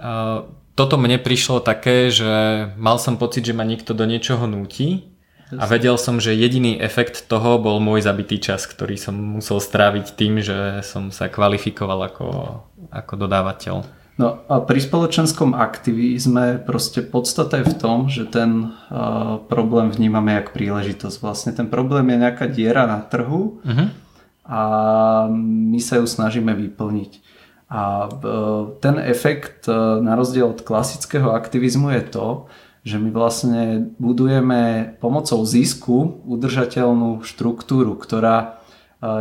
a 0.01 0.11
toto 0.77 0.97
mne 1.01 1.17
prišlo 1.17 1.61
také, 1.61 2.13
že 2.13 2.29
mal 2.77 3.01
som 3.01 3.17
pocit, 3.17 3.45
že 3.45 3.57
ma 3.57 3.65
niekto 3.65 3.97
do 3.97 4.05
niečoho 4.05 4.45
núti 4.45 5.09
a 5.49 5.63
vedel 5.65 5.95
som, 5.95 6.19
že 6.19 6.35
jediný 6.35 6.75
efekt 6.77 7.25
toho 7.31 7.55
bol 7.57 7.79
môj 7.79 8.03
zabitý 8.03 8.37
čas, 8.37 8.67
ktorý 8.67 8.99
som 8.99 9.15
musel 9.15 9.63
stráviť 9.63 10.13
tým, 10.13 10.43
že 10.43 10.83
som 10.83 11.09
sa 11.09 11.31
kvalifikoval 11.31 12.11
ako, 12.11 12.27
ako 12.91 13.13
dodávateľ. 13.15 13.75
No 14.17 14.41
a 14.49 14.65
pri 14.65 14.81
spoločenskom 14.81 15.53
aktivizme 15.53 16.65
proste 16.65 17.05
podstata 17.05 17.61
je 17.61 17.69
v 17.69 17.75
tom, 17.77 18.09
že 18.09 18.25
ten 18.25 18.73
uh, 18.89 19.37
problém 19.45 19.93
vnímame 19.93 20.33
jak 20.41 20.57
príležitosť. 20.57 21.21
Vlastne 21.21 21.51
ten 21.53 21.69
problém 21.69 22.09
je 22.09 22.17
nejaká 22.25 22.49
diera 22.49 22.89
na 22.89 23.05
trhu 23.05 23.61
uh-huh. 23.61 23.93
A 24.47 24.61
my 25.31 25.79
sa 25.83 25.99
ju 25.99 26.07
snažíme 26.07 26.55
vyplniť. 26.55 27.11
A 27.67 28.07
e, 28.07 28.09
ten 28.79 28.95
efekt 28.95 29.67
e, 29.67 29.75
na 29.99 30.15
rozdiel 30.15 30.55
od 30.55 30.63
klasického 30.63 31.35
aktivizmu 31.35 31.91
je 31.99 32.03
to, 32.07 32.27
že 32.87 32.95
my 32.95 33.11
vlastne 33.11 33.91
budujeme 33.99 34.95
pomocou 35.03 35.43
zisku 35.43 36.23
udržateľnú 36.23 37.27
štruktúru, 37.27 37.99
ktorá 37.99 38.39
e, 38.39 38.47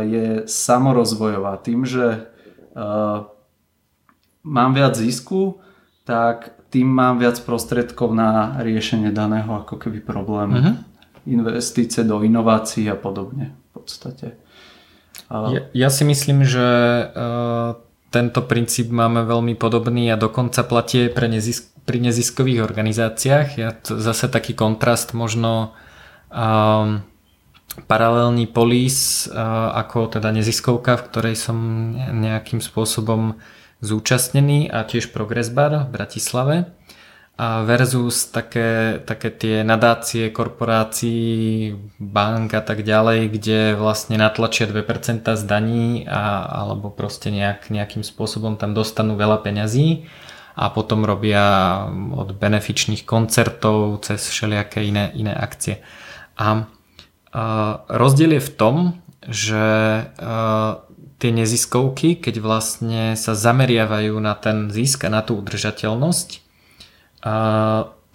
je 0.07 0.27
samorozvojová. 0.47 1.59
Tým, 1.59 1.83
že 1.83 2.31
mám 4.45 4.71
viac 4.77 4.93
zisku, 4.93 5.65
tak 6.05 6.53
tým 6.69 6.85
mám 6.85 7.17
viac 7.17 7.41
prostriedkov 7.41 8.13
na 8.13 8.61
riešenie 8.61 9.09
daného 9.09 9.65
ako 9.65 9.81
keby 9.81 9.97
problému. 10.05 10.53
Uh-huh. 10.61 10.77
Investície 11.25 12.05
do 12.05 12.21
inovácií 12.21 12.85
a 12.85 12.93
podobne 12.93 13.57
v 13.73 13.81
podstate. 13.81 14.37
Ja, 15.27 15.61
ja 15.75 15.89
si 15.91 16.07
myslím, 16.07 16.47
že 16.47 16.67
tento 18.07 18.39
princíp 18.47 18.87
máme 18.87 19.27
veľmi 19.27 19.59
podobný 19.59 20.07
a 20.07 20.15
dokonca 20.15 20.63
platí 20.63 21.11
pre 21.11 21.27
nezisk, 21.27 21.75
pri 21.83 21.99
neziskových 21.99 22.63
organizáciách. 22.63 23.47
Ja 23.59 23.75
to, 23.75 23.99
zase 23.99 24.31
taký 24.31 24.55
kontrast 24.55 25.11
možno 25.11 25.75
um, 26.31 27.03
paralelný 27.85 28.47
polis 28.47 29.27
uh, 29.27 29.75
ako 29.75 30.15
teda 30.15 30.31
neziskovka, 30.31 30.95
v 30.95 31.05
ktorej 31.11 31.35
som 31.35 31.57
nejakým 31.97 32.63
spôsobom 32.63 33.35
zúčastnený 33.83 34.71
a 34.71 34.87
tiež 34.87 35.11
Progress 35.11 35.51
Bar 35.51 35.85
v 35.85 35.91
Bratislave 35.91 36.76
a 37.37 37.61
versus 37.61 38.33
také, 38.33 38.97
také 39.05 39.29
tie 39.29 39.61
nadácie 39.61 40.33
korporácií, 40.33 41.77
bank 42.01 42.57
a 42.57 42.65
tak 42.65 42.81
ďalej, 42.81 43.29
kde 43.29 43.59
vlastne 43.77 44.17
natlačia 44.17 44.65
2% 44.65 45.21
z 45.21 45.43
daní 45.45 46.01
a, 46.09 46.49
alebo 46.65 46.89
proste 46.89 47.29
nejak, 47.29 47.69
nejakým 47.69 48.01
spôsobom 48.01 48.57
tam 48.57 48.73
dostanú 48.73 49.13
veľa 49.13 49.45
peňazí 49.45 50.09
a 50.57 50.73
potom 50.73 51.05
robia 51.05 51.85
od 52.17 52.33
benefičných 52.33 53.05
koncertov 53.05 54.01
cez 54.01 54.25
všelijaké 54.25 54.81
iné, 54.89 55.13
iné 55.13 55.37
akcie. 55.37 55.85
A, 56.41 56.65
a 57.37 57.43
rozdiel 57.85 58.41
je 58.41 58.49
v 58.49 58.51
tom, 58.57 58.75
že 59.29 59.61
a, 60.09 60.81
tie 61.21 61.29
neziskovky, 61.29 62.17
keď 62.17 62.41
vlastne 62.41 63.13
sa 63.13 63.37
zameriavajú 63.37 64.17
na 64.17 64.33
ten 64.33 64.73
zisk 64.73 65.05
a 65.05 65.13
na 65.13 65.21
tú 65.21 65.37
udržateľnosť, 65.37 66.46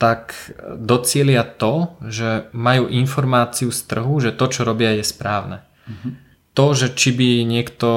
tak 0.03 0.35
docielia 0.83 1.47
to, 1.47 1.95
že 2.03 2.51
majú 2.51 2.91
informáciu 2.91 3.71
z 3.71 3.81
trhu, 3.87 4.19
že 4.19 4.35
to, 4.35 4.51
čo 4.51 4.67
robia, 4.67 4.99
je 4.99 5.07
správne. 5.07 5.63
Mm-hmm. 5.87 6.13
To, 6.53 6.77
že 6.77 6.93
či 6.93 7.17
by 7.17 7.49
niekto 7.49 7.89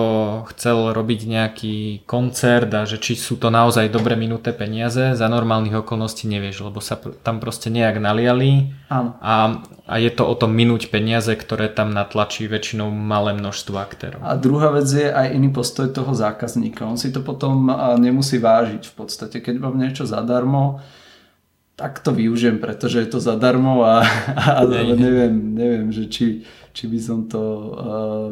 chcel 0.47 0.95
robiť 0.95 1.27
nejaký 1.27 1.75
koncert 2.07 2.71
a 2.71 2.87
že 2.87 3.03
či 3.03 3.19
sú 3.19 3.35
to 3.35 3.51
naozaj 3.51 3.91
dobre 3.91 4.15
minuté 4.15 4.55
peniaze, 4.55 5.11
za 5.11 5.27
normálnych 5.27 5.83
okolností 5.83 6.31
nevieš, 6.31 6.63
lebo 6.63 6.79
sa 6.79 6.95
tam 6.95 7.43
proste 7.43 7.67
nejak 7.67 7.99
naliali 7.99 8.71
a, 8.87 9.59
a 9.83 9.93
je 9.99 10.07
to 10.07 10.23
o 10.23 10.39
tom 10.39 10.55
minúť 10.55 10.87
peniaze, 10.87 11.35
ktoré 11.35 11.67
tam 11.67 11.91
natlačí 11.91 12.47
väčšinou 12.47 12.95
malé 12.95 13.35
množstvo 13.35 13.75
aktérov. 13.75 14.23
A 14.23 14.39
druhá 14.39 14.71
vec 14.71 14.87
je 14.87 15.11
aj 15.11 15.35
iný 15.35 15.51
postoj 15.51 15.91
toho 15.91 16.15
zákazníka. 16.15 16.87
On 16.87 16.95
si 16.95 17.11
to 17.11 17.19
potom 17.19 17.67
nemusí 17.99 18.39
vážiť 18.39 18.87
v 18.87 18.93
podstate. 18.95 19.43
Keď 19.43 19.59
mám 19.59 19.75
niečo 19.75 20.07
zadarmo, 20.07 20.79
tak 21.75 21.99
to 21.99 22.15
využijem, 22.15 22.63
pretože 22.63 23.03
je 23.03 23.09
to 23.11 23.19
zadarmo 23.19 23.83
a, 23.83 23.99
a 24.31 24.63
neviem, 24.95 25.35
neviem, 25.59 25.91
že 25.91 26.07
či, 26.07 26.47
či 26.75 26.91
by 26.91 26.99
som 26.99 27.23
to 27.31 27.39
uh, 27.39 27.65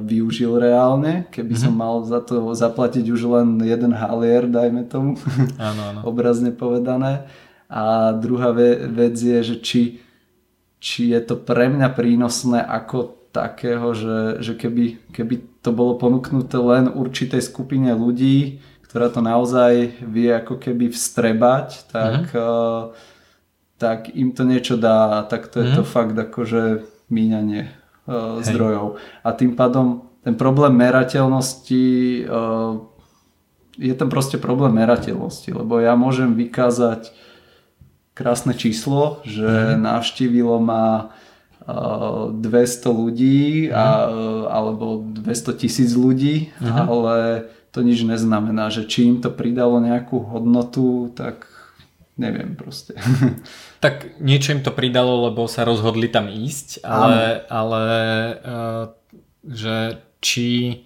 využil 0.04 0.60
reálne, 0.60 1.32
keby 1.32 1.56
mm-hmm. 1.56 1.64
som 1.64 1.74
mal 1.80 2.04
za 2.04 2.20
to 2.20 2.52
zaplatiť 2.52 3.08
už 3.08 3.22
len 3.32 3.64
jeden 3.64 3.96
halier, 3.96 4.52
dajme 4.52 4.84
tomu, 4.84 5.16
áno, 5.56 5.82
áno. 5.96 6.00
obrazne 6.12 6.52
povedané. 6.52 7.32
A 7.72 8.12
druhá 8.12 8.52
ve- 8.52 8.84
vec 8.92 9.16
je, 9.16 9.40
že 9.40 9.56
či, 9.64 9.82
či 10.84 11.16
je 11.16 11.24
to 11.24 11.40
pre 11.40 11.72
mňa 11.72 11.96
prínosné 11.96 12.60
ako 12.60 13.32
takého, 13.32 13.96
že, 13.96 14.44
že 14.44 14.54
keby, 14.60 15.10
keby 15.16 15.64
to 15.64 15.72
bolo 15.72 15.96
ponúknuté 15.96 16.60
len 16.60 16.92
určitej 16.92 17.40
skupine 17.40 17.96
ľudí, 17.96 18.60
ktorá 18.84 19.08
to 19.08 19.24
naozaj 19.24 20.04
vie 20.04 20.30
ako 20.36 20.60
keby 20.60 20.92
vstrebať, 20.92 21.88
tak 21.90 22.28
mm-hmm. 22.28 22.92
uh, 22.92 22.92
tak 23.80 24.12
im 24.12 24.36
to 24.36 24.44
niečo 24.44 24.76
dá, 24.76 25.24
tak 25.32 25.48
to 25.48 25.64
je 25.64 25.68
mm. 25.72 25.76
to 25.80 25.84
fakt 25.84 26.16
akože 26.16 26.84
míňanie 27.12 27.83
uh, 28.08 28.40
zdrojov. 28.44 29.00
A 29.24 29.30
tým 29.36 29.56
pádom 29.56 30.08
ten 30.24 30.40
problém 30.40 30.72
merateľnosti 30.80 31.86
uh, 32.26 32.80
je 33.76 33.94
ten 33.94 34.10
proste 34.10 34.38
problém 34.38 34.78
merateľnosti, 34.78 35.50
lebo 35.52 35.82
ja 35.82 35.98
môžem 35.98 36.38
vykázať 36.38 37.12
krásne 38.14 38.54
číslo, 38.54 39.26
že 39.26 39.76
mm. 39.76 39.82
navštívilo 39.82 40.62
ma 40.62 41.12
uh, 41.66 42.30
200 42.30 42.86
ľudí 42.94 43.68
mm. 43.68 43.74
a, 43.74 43.88
uh, 44.06 44.44
alebo 44.54 45.02
200 45.02 45.62
tisíc 45.62 45.92
ľudí, 45.98 46.54
mm. 46.62 46.70
ale 46.70 47.16
to 47.74 47.82
nič 47.82 48.06
neznamená, 48.06 48.70
že 48.70 48.86
či 48.86 49.10
im 49.10 49.18
to 49.18 49.34
pridalo 49.34 49.82
nejakú 49.82 50.22
hodnotu, 50.22 51.10
tak 51.18 51.50
neviem 52.18 52.56
proste. 52.56 52.94
Tak 53.84 54.16
niečo 54.24 54.56
im 54.56 54.64
to 54.64 54.72
pridalo, 54.72 55.28
lebo 55.28 55.44
sa 55.52 55.68
rozhodli 55.68 56.08
tam 56.08 56.32
ísť, 56.32 56.88
ale, 56.88 57.44
ale 57.52 57.84
uh, 58.40 58.84
že 59.44 60.00
či 60.24 60.80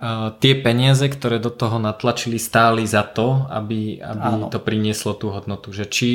uh, 0.00 0.32
tie 0.40 0.56
peniaze, 0.56 1.04
ktoré 1.12 1.36
do 1.36 1.52
toho 1.52 1.76
natlačili, 1.76 2.40
stáli 2.40 2.88
za 2.88 3.04
to, 3.04 3.44
aby, 3.52 4.00
aby 4.00 4.48
to 4.48 4.56
prinieslo 4.64 5.12
tú 5.12 5.28
hodnotu. 5.28 5.76
Že 5.76 5.84
či 5.92 6.10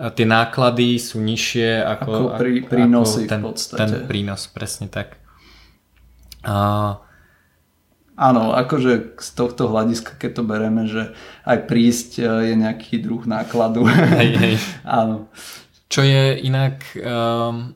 uh, 0.00 0.08
tie 0.08 0.24
náklady 0.24 0.96
sú 0.96 1.20
nižšie 1.20 1.84
ako, 1.84 2.08
ako 2.08 2.38
pri, 2.40 2.52
prínosy 2.64 3.28
ako 3.28 3.32
ten, 3.36 3.40
v 3.40 3.44
podstate. 3.44 3.80
ten 3.84 3.92
prínos, 4.08 4.48
presne 4.48 4.88
tak. 4.88 5.20
Uh, 6.40 6.96
Áno, 8.20 8.52
akože 8.52 9.16
z 9.16 9.30
tohto 9.32 9.72
hľadiska, 9.72 10.20
keď 10.20 10.30
to 10.36 10.42
bereme, 10.44 10.84
že 10.84 11.16
aj 11.48 11.64
prísť 11.64 12.20
e, 12.20 12.52
je 12.52 12.54
nejaký 12.60 13.00
druh 13.00 13.24
nákladu. 13.24 13.88
Hej, 13.88 14.30
hej. 14.36 14.54
Áno. 14.84 15.32
Čo 15.88 16.04
je 16.04 16.36
inak 16.44 16.84
um, 17.00 17.72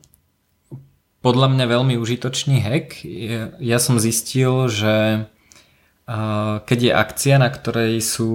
podľa 1.25 1.49
mňa 1.49 1.65
veľmi 1.65 1.97
užitočný 1.97 2.61
hack. 2.61 3.01
Ja 3.57 3.81
som 3.81 3.97
zistil, 3.97 4.69
že 4.69 5.25
uh, 5.25 6.61
keď 6.61 6.79
je 6.79 6.91
akcia, 6.93 7.35
na 7.41 7.49
ktorej 7.49 7.97
sú 8.05 8.31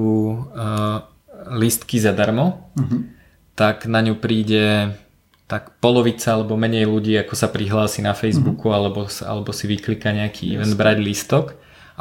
uh, 0.50 1.06
lístky 1.54 2.02
zadarmo, 2.02 2.74
uh-huh. 2.74 3.06
tak 3.54 3.86
na 3.86 4.02
ňu 4.02 4.18
príde 4.18 4.98
tak 5.46 5.78
polovica 5.78 6.34
alebo 6.34 6.58
menej 6.58 6.90
ľudí, 6.90 7.14
ako 7.16 7.38
sa 7.38 7.48
prihlási 7.48 8.02
na 8.02 8.12
Facebooku 8.18 8.68
uh-huh. 8.68 8.78
alebo, 8.82 9.06
alebo 9.06 9.50
si 9.54 9.70
vyklika 9.70 10.10
nejaký 10.10 10.52
yes. 10.52 10.54
event 10.58 10.74
brať 10.74 10.98
lístok 10.98 11.46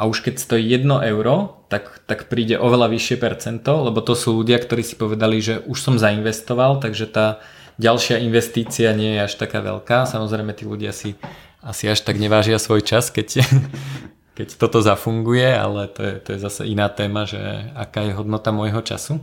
a 0.00 0.08
už 0.08 0.24
keď 0.24 0.40
stojí 0.40 0.64
1 0.64 0.88
euro, 1.12 1.60
tak, 1.68 2.00
tak 2.08 2.32
príde 2.32 2.56
oveľa 2.56 2.88
vyššie 2.88 3.20
percento, 3.20 3.84
lebo 3.84 4.00
to 4.00 4.16
sú 4.16 4.32
ľudia, 4.32 4.56
ktorí 4.56 4.80
si 4.80 4.96
povedali, 4.96 5.44
že 5.44 5.60
už 5.60 5.76
som 5.76 6.00
zainvestoval, 6.00 6.80
takže 6.80 7.04
tá 7.04 7.44
ďalšia 7.76 8.24
investícia 8.24 8.96
nie 8.96 9.20
je 9.20 9.28
až 9.28 9.36
taká 9.36 9.60
veľká. 9.60 10.08
Samozrejme 10.08 10.56
tí 10.56 10.64
ľudia 10.64 10.96
si 10.96 11.20
asi 11.60 11.92
až 11.92 12.00
tak 12.00 12.16
nevážia 12.16 12.56
svoj 12.56 12.80
čas, 12.80 13.12
keď, 13.12 13.44
keď 14.40 14.56
toto 14.56 14.80
zafunguje, 14.80 15.52
ale 15.52 15.84
to 15.92 16.00
je, 16.00 16.14
to 16.24 16.28
je 16.32 16.38
zase 16.48 16.62
iná 16.64 16.88
téma, 16.88 17.28
že 17.28 17.68
aká 17.76 18.08
je 18.08 18.16
hodnota 18.16 18.56
môjho 18.56 18.80
času. 18.80 19.20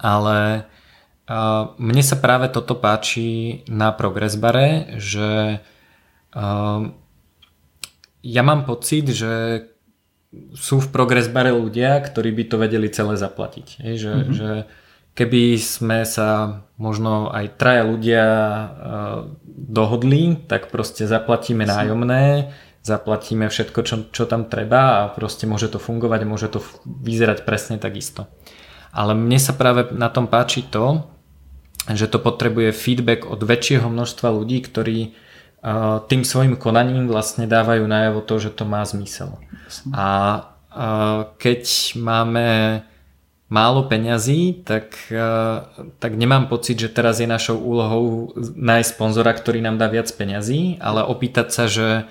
Ale 0.00 0.64
uh, 1.28 1.76
mne 1.76 2.00
sa 2.00 2.16
práve 2.16 2.48
toto 2.48 2.72
páči 2.80 3.60
na 3.68 3.92
Progress 3.92 4.40
Bare, 4.40 4.96
že 4.96 5.60
uh, 6.32 7.03
ja 8.24 8.40
mám 8.40 8.64
pocit, 8.64 9.04
že 9.12 9.68
sú 10.56 10.80
v 10.80 10.88
progress 10.88 11.28
bare 11.28 11.52
ľudia, 11.52 12.00
ktorí 12.00 12.32
by 12.32 12.44
to 12.48 12.56
vedeli 12.56 12.88
celé 12.88 13.14
zaplatiť. 13.20 13.66
Je, 13.84 13.94
že, 14.00 14.12
mm-hmm. 14.12 14.34
že 14.34 14.50
keby 15.14 15.60
sme 15.60 16.02
sa 16.08 16.60
možno 16.80 17.30
aj 17.30 17.54
traja 17.54 17.84
ľudia 17.86 18.24
uh, 18.26 18.68
dohodli, 19.46 20.34
tak 20.48 20.72
proste 20.74 21.06
zaplatíme 21.06 21.62
nájomné, 21.62 22.50
zaplatíme 22.82 23.46
všetko, 23.46 23.80
čo, 23.86 23.96
čo 24.10 24.24
tam 24.26 24.50
treba 24.50 25.06
a 25.06 25.12
proste 25.12 25.46
môže 25.46 25.70
to 25.70 25.78
fungovať, 25.78 26.20
môže 26.26 26.48
to 26.50 26.58
vyzerať 26.84 27.46
presne 27.46 27.78
takisto. 27.78 28.26
Ale 28.90 29.14
mne 29.14 29.38
sa 29.38 29.54
práve 29.54 29.90
na 29.94 30.10
tom 30.10 30.26
páči 30.26 30.66
to, 30.66 31.06
že 31.90 32.08
to 32.08 32.18
potrebuje 32.18 32.72
feedback 32.72 33.28
od 33.28 33.44
väčšieho 33.44 33.86
množstva 33.86 34.28
ľudí, 34.34 34.64
ktorí 34.64 35.14
tým 36.12 36.22
svojim 36.28 36.60
konaním 36.60 37.08
vlastne 37.08 37.48
dávajú 37.48 37.88
najavo 37.88 38.20
to, 38.20 38.36
že 38.36 38.50
to 38.52 38.68
má 38.68 38.84
zmysel. 38.84 39.40
A 39.96 40.06
keď 41.40 41.62
máme 41.96 42.82
málo 43.48 43.88
peňazí, 43.88 44.60
tak, 44.66 44.92
tak 46.02 46.12
nemám 46.12 46.52
pocit, 46.52 46.76
že 46.76 46.92
teraz 46.92 47.22
je 47.22 47.28
našou 47.30 47.56
úlohou 47.56 48.36
nájsť 48.36 48.90
sponzora, 48.92 49.32
ktorý 49.32 49.64
nám 49.64 49.80
dá 49.80 49.88
viac 49.88 50.10
peňazí, 50.12 50.76
ale 50.84 51.00
opýtať 51.00 51.48
sa, 51.48 51.64
že 51.64 52.10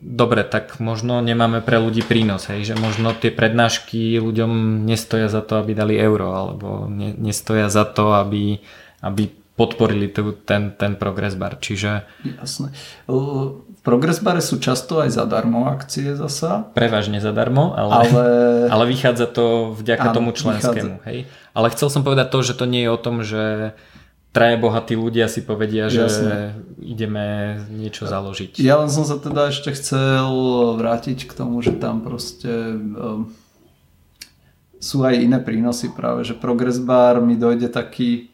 dobre, 0.00 0.44
tak 0.44 0.80
možno 0.80 1.20
nemáme 1.20 1.60
pre 1.60 1.76
ľudí 1.76 2.00
prínos, 2.00 2.48
hej, 2.48 2.72
že 2.72 2.74
možno 2.76 3.12
tie 3.12 3.28
prednášky 3.28 4.16
ľuďom 4.16 4.82
nestoja 4.88 5.28
za 5.28 5.44
to, 5.44 5.60
aby 5.60 5.76
dali 5.76 6.00
euro, 6.00 6.32
alebo 6.32 6.88
ne, 6.88 7.12
nestoja 7.16 7.68
za 7.68 7.84
to, 7.84 8.16
aby, 8.16 8.64
aby 9.04 9.39
podporili 9.60 10.08
tu, 10.08 10.32
ten, 10.32 10.72
ten 10.72 10.96
Progress 10.96 11.36
Bar. 11.36 11.60
Čiže... 11.60 12.08
Jasné. 12.24 12.72
V 13.04 13.76
Progress 13.84 14.24
Bare 14.24 14.40
sú 14.40 14.56
často 14.56 15.04
aj 15.04 15.12
zadarmo 15.12 15.68
akcie 15.68 16.16
zasa. 16.16 16.72
Prevažne 16.72 17.20
zadarmo, 17.20 17.76
ale, 17.76 17.92
ale... 17.92 18.24
ale 18.72 18.84
vychádza 18.88 19.28
to 19.28 19.76
vďaka 19.76 20.08
Áno, 20.08 20.16
tomu 20.16 20.30
členskému. 20.32 21.04
Hej? 21.04 21.28
Ale 21.52 21.68
chcel 21.76 21.92
som 21.92 22.00
povedať 22.00 22.32
to, 22.32 22.40
že 22.40 22.56
to 22.56 22.64
nie 22.64 22.88
je 22.88 22.90
o 22.90 22.96
tom, 22.96 23.20
že 23.20 23.76
traje 24.32 24.56
bohatí 24.56 24.96
ľudia 24.96 25.28
si 25.28 25.44
povedia, 25.44 25.92
že 25.92 26.08
Jasne. 26.08 26.36
ideme 26.80 27.60
niečo 27.68 28.08
založiť. 28.08 28.64
Ja 28.64 28.80
len 28.80 28.88
som 28.88 29.04
sa 29.04 29.20
teda 29.20 29.52
ešte 29.52 29.76
chcel 29.76 30.32
vrátiť 30.80 31.28
k 31.28 31.32
tomu, 31.36 31.60
že 31.60 31.76
tam 31.76 32.00
proste 32.00 32.80
um, 32.80 33.28
sú 34.80 35.04
aj 35.04 35.20
iné 35.20 35.36
prínosy 35.36 35.92
práve, 35.92 36.24
že 36.24 36.32
Progress 36.32 36.80
Bar 36.80 37.20
mi 37.20 37.36
dojde 37.36 37.68
taký 37.68 38.32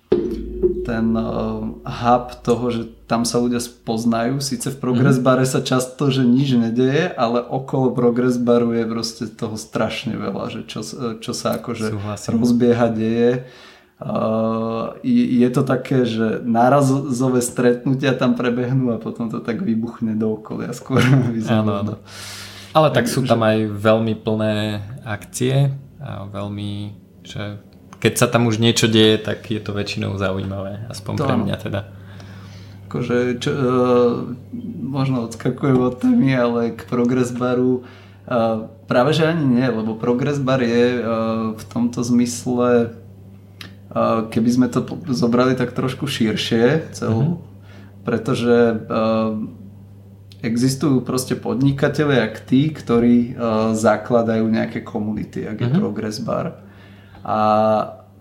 ten 0.87 1.19
uh, 1.19 1.83
hub 1.83 2.27
toho, 2.47 2.71
že 2.71 2.83
tam 3.11 3.27
sa 3.27 3.43
ľudia 3.43 3.59
spoznajú. 3.59 4.39
Síce 4.39 4.71
v 4.71 4.79
Progress 4.79 5.19
mhm. 5.19 5.25
bare 5.27 5.43
sa 5.43 5.59
často, 5.59 6.07
že 6.15 6.23
nič 6.23 6.55
nedeje, 6.55 7.11
ale 7.19 7.43
okolo 7.43 7.91
Progress 7.91 8.39
baru 8.39 8.71
je 8.71 8.85
proste 8.87 9.25
toho 9.27 9.59
strašne 9.59 10.15
veľa, 10.15 10.45
že 10.55 10.61
čo, 10.71 10.87
čo 11.19 11.33
sa 11.35 11.59
akože 11.59 11.91
Súhlasím. 11.91 12.39
rozbieha, 12.39 12.87
deje. 12.95 13.51
Uh, 13.97 14.93
je 15.03 15.49
to 15.49 15.65
také, 15.65 16.05
že 16.05 16.45
nárazové 16.45 17.41
stretnutia 17.41 18.13
tam 18.13 18.37
prebehnú 18.37 18.93
a 18.93 19.01
potom 19.01 19.33
to 19.33 19.41
tak 19.41 19.65
vybuchne 19.65 20.15
do 20.15 20.37
okolia 20.37 20.71
skôr. 20.77 21.01
Áno, 21.49 21.83
áno. 21.83 21.95
Ale 22.77 22.93
tak 22.93 23.09
sú 23.09 23.25
tam 23.25 23.41
aj 23.41 23.73
veľmi 23.73 24.21
plné 24.21 24.85
akcie 25.01 25.73
a 25.97 26.29
veľmi, 26.29 26.93
že 27.25 27.57
keď 28.01 28.13
sa 28.17 28.27
tam 28.29 28.47
už 28.47 28.61
niečo 28.61 28.87
deje, 28.87 29.19
tak 29.21 29.49
je 29.49 29.61
to 29.61 29.73
väčšinou 29.73 30.17
zaujímavé, 30.21 30.87
aspoň 30.93 31.15
to, 31.17 31.25
pre 31.25 31.37
mňa 31.37 31.57
teda. 31.57 31.81
Akože, 32.87 33.17
čo, 33.43 33.51
uh, 33.51 34.13
možno 34.85 35.27
odskakujem 35.27 35.81
od 35.81 35.95
témy, 35.99 36.31
ale 36.39 36.61
k 36.77 36.87
Progress 36.87 37.35
baru 37.35 37.83
uh, 37.83 38.71
práve 38.87 39.11
že 39.17 39.27
ani 39.27 39.45
nie, 39.45 39.67
lebo 39.67 39.99
Progress 39.99 40.39
bar 40.39 40.63
je 40.63 41.03
uh, 41.03 41.05
v 41.59 41.65
tomto 41.67 42.07
zmysle 42.07 42.95
uh, 43.97 44.29
keby 44.29 44.51
sme 44.53 44.67
to 44.69 44.85
zobrali 45.09 45.57
tak 45.57 45.73
trošku 45.73 46.05
širšie 46.05 46.93
celú, 46.93 47.41
uh-huh. 47.41 48.05
pretože 48.05 48.77
uh, 48.87 49.41
existujú 50.45 51.01
proste 51.01 51.35
podnikatelia, 51.35 52.29
tí, 52.45 52.69
ktorí 52.71 53.35
uh, 53.35 53.73
zakladajú 53.73 54.45
nejaké 54.47 54.85
komunity, 54.85 55.49
jak 55.49 55.59
je 55.59 55.69
uh-huh. 55.73 55.81
Progress 55.81 56.21
Bar. 56.21 56.66
A 57.27 57.39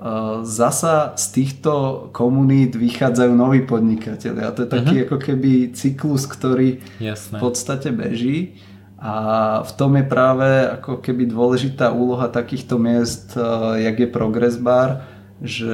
uh, 0.01 0.41
zasa 0.41 1.13
z 1.13 1.25
týchto 1.29 1.73
komunít 2.09 2.73
vychádzajú 2.73 3.31
noví 3.37 3.61
podnikatelia. 3.69 4.49
A 4.49 4.55
to 4.55 4.65
je 4.65 4.69
taký 4.73 4.95
uh-huh. 4.97 5.05
ako 5.05 5.17
keby 5.21 5.51
cyklus, 5.77 6.25
ktorý 6.25 6.81
Jasné. 6.97 7.37
v 7.37 7.41
podstate 7.41 7.93
beží. 7.93 8.57
A 8.97 9.13
v 9.61 9.71
tom 9.77 9.93
je 9.93 10.05
práve 10.09 10.49
ako 10.81 10.97
keby 11.05 11.29
dôležitá 11.29 11.93
úloha 11.93 12.25
takýchto 12.33 12.81
miest, 12.81 13.37
uh, 13.37 13.77
jak 13.77 14.01
je 14.01 14.09
Progress 14.09 14.57
Bar, 14.57 15.05
že 15.37 15.69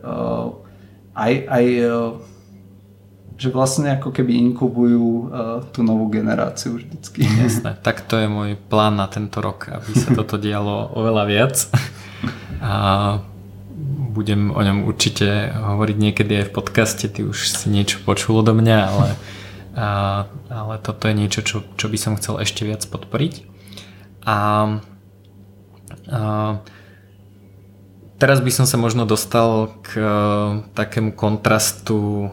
uh, 0.00 0.56
aj, 1.12 1.32
aj 1.44 1.66
že 3.40 3.48
vlastne 3.48 3.96
ako 3.96 4.12
keby 4.12 4.36
inkubujú 4.52 5.32
tú 5.72 5.80
novú 5.80 6.12
generáciu 6.12 6.76
vždycky. 6.76 7.24
Jasné, 7.24 7.72
tak 7.80 8.04
to 8.04 8.20
je 8.20 8.28
môj 8.28 8.60
plán 8.68 9.00
na 9.00 9.08
tento 9.08 9.40
rok, 9.40 9.64
aby 9.72 9.96
sa 9.96 10.12
toto 10.12 10.36
dialo 10.36 10.92
oveľa 10.92 11.24
viac. 11.24 11.56
A 12.60 13.24
budem 14.12 14.52
o 14.52 14.60
ňom 14.60 14.84
určite 14.84 15.48
hovoriť 15.56 15.96
niekedy 15.96 16.32
aj 16.44 16.44
v 16.52 16.54
podcaste, 16.54 17.08
ty 17.08 17.24
už 17.24 17.48
si 17.48 17.72
niečo 17.72 18.04
počul 18.04 18.44
odo 18.44 18.52
mňa, 18.52 18.78
ale, 18.84 19.08
a, 19.72 19.88
ale 20.52 20.74
toto 20.84 21.08
je 21.08 21.14
niečo, 21.16 21.40
čo, 21.40 21.64
čo 21.80 21.86
by 21.88 21.96
som 21.96 22.20
chcel 22.20 22.36
ešte 22.44 22.68
viac 22.68 22.84
podporiť. 22.84 23.48
A, 24.28 24.36
a 26.12 26.20
teraz 28.20 28.38
by 28.44 28.52
som 28.52 28.68
sa 28.68 28.76
možno 28.76 29.08
dostal 29.08 29.72
k 29.80 29.96
takému 30.76 31.16
kontrastu 31.16 32.28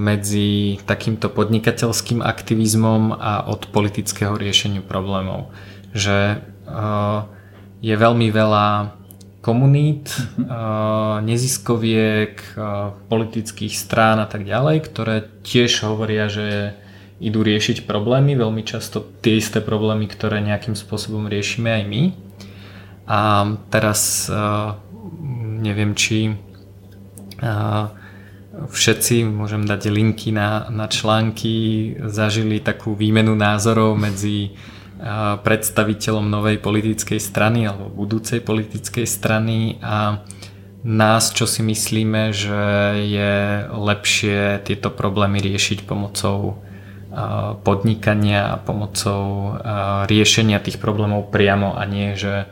medzi 0.00 0.80
takýmto 0.88 1.28
podnikateľským 1.28 2.24
aktivizmom 2.24 3.12
a 3.12 3.44
od 3.44 3.68
politického 3.68 4.32
riešenia 4.32 4.80
problémov. 4.80 5.52
Že 5.92 6.40
je 7.84 7.94
veľmi 7.94 8.32
veľa 8.32 8.96
komunít, 9.40 10.10
mhm. 10.38 11.24
neziskoviek, 11.24 12.42
politických 13.08 13.74
strán 13.74 14.18
a 14.18 14.26
tak 14.26 14.44
ďalej, 14.44 14.76
ktoré 14.90 15.16
tiež 15.46 15.86
hovoria, 15.86 16.26
že 16.26 16.74
idú 17.18 17.42
riešiť 17.42 17.82
problémy, 17.86 18.38
veľmi 18.38 18.62
často 18.62 19.02
tie 19.22 19.42
isté 19.42 19.58
problémy, 19.58 20.06
ktoré 20.06 20.38
nejakým 20.38 20.78
spôsobom 20.78 21.26
riešime 21.26 21.82
aj 21.82 21.84
my. 21.86 22.02
A 23.08 23.18
teraz 23.74 24.30
neviem, 25.58 25.98
či 25.98 26.38
všetci, 28.70 29.26
môžem 29.26 29.66
dať 29.66 29.90
linky 29.90 30.30
na, 30.34 30.66
na 30.70 30.86
články, 30.86 31.94
zažili 32.06 32.62
takú 32.62 32.94
výmenu 32.94 33.34
názorov 33.34 33.94
medzi 33.98 34.54
predstaviteľom 35.46 36.26
novej 36.26 36.58
politickej 36.58 37.22
strany 37.22 37.70
alebo 37.70 37.86
budúcej 37.86 38.42
politickej 38.42 39.06
strany. 39.06 39.78
A 39.78 40.26
nás, 40.82 41.34
čo 41.34 41.46
si 41.46 41.62
myslíme, 41.62 42.34
že 42.34 42.62
je 43.06 43.32
lepšie 43.70 44.62
tieto 44.62 44.90
problémy 44.90 45.42
riešiť 45.42 45.86
pomocou 45.86 46.62
podnikania 47.66 48.54
a 48.54 48.60
pomocou 48.60 49.56
riešenia 50.06 50.62
tých 50.62 50.78
problémov 50.78 51.34
priamo 51.34 51.74
a 51.74 51.82
nie, 51.88 52.14
že 52.14 52.46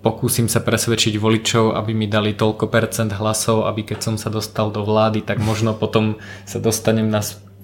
pokúsim 0.00 0.48
sa 0.48 0.62
presvedčiť 0.64 1.18
voličov, 1.18 1.76
aby 1.76 1.92
mi 1.92 2.06
dali 2.08 2.32
toľko 2.32 2.70
percent 2.72 3.12
hlasov, 3.16 3.68
aby 3.68 3.84
keď 3.84 3.98
som 4.00 4.14
sa 4.16 4.30
dostal 4.32 4.72
do 4.72 4.86
vlády, 4.86 5.26
tak 5.26 5.42
možno 5.42 5.74
potom 5.74 6.16
sa 6.48 6.56
dostanem 6.62 7.08
na 7.10 7.20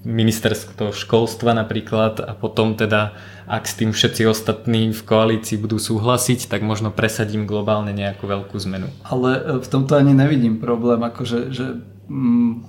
ministerstvo 0.07 0.95
školstva 0.95 1.51
napríklad 1.51 2.23
a 2.23 2.31
potom 2.39 2.79
teda, 2.79 3.19
ak 3.51 3.67
s 3.67 3.75
tým 3.75 3.91
všetci 3.91 4.23
ostatní 4.31 4.95
v 4.95 5.03
koalícii 5.03 5.59
budú 5.59 5.83
súhlasiť, 5.83 6.47
tak 6.47 6.63
možno 6.63 6.95
presadím 6.95 7.43
globálne 7.51 7.91
nejakú 7.91 8.31
veľkú 8.31 8.55
zmenu. 8.71 8.87
Ale 9.03 9.31
e, 9.35 9.41
v 9.59 9.67
tomto 9.67 9.99
ani 9.99 10.15
nevidím 10.15 10.63
problém, 10.63 11.03
akože 11.03 11.51
že, 11.51 11.83
mm, 12.07 12.63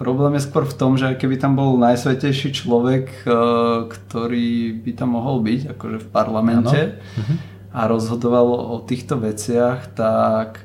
problém 0.00 0.40
je 0.40 0.48
skôr 0.48 0.64
v 0.64 0.72
tom, 0.72 0.96
že 0.96 1.12
keby 1.12 1.36
tam 1.36 1.52
bol 1.52 1.76
najsvetejší 1.76 2.56
človek, 2.56 3.12
e, 3.22 3.36
ktorý 3.84 4.80
by 4.80 4.92
tam 4.96 5.20
mohol 5.20 5.44
byť, 5.44 5.76
akože 5.76 5.98
v 6.00 6.08
parlamente, 6.08 6.80
ano 6.96 7.52
a 7.74 7.90
rozhodoval 7.90 8.54
o 8.70 8.78
týchto 8.86 9.18
veciach, 9.18 9.98
tak 9.98 10.62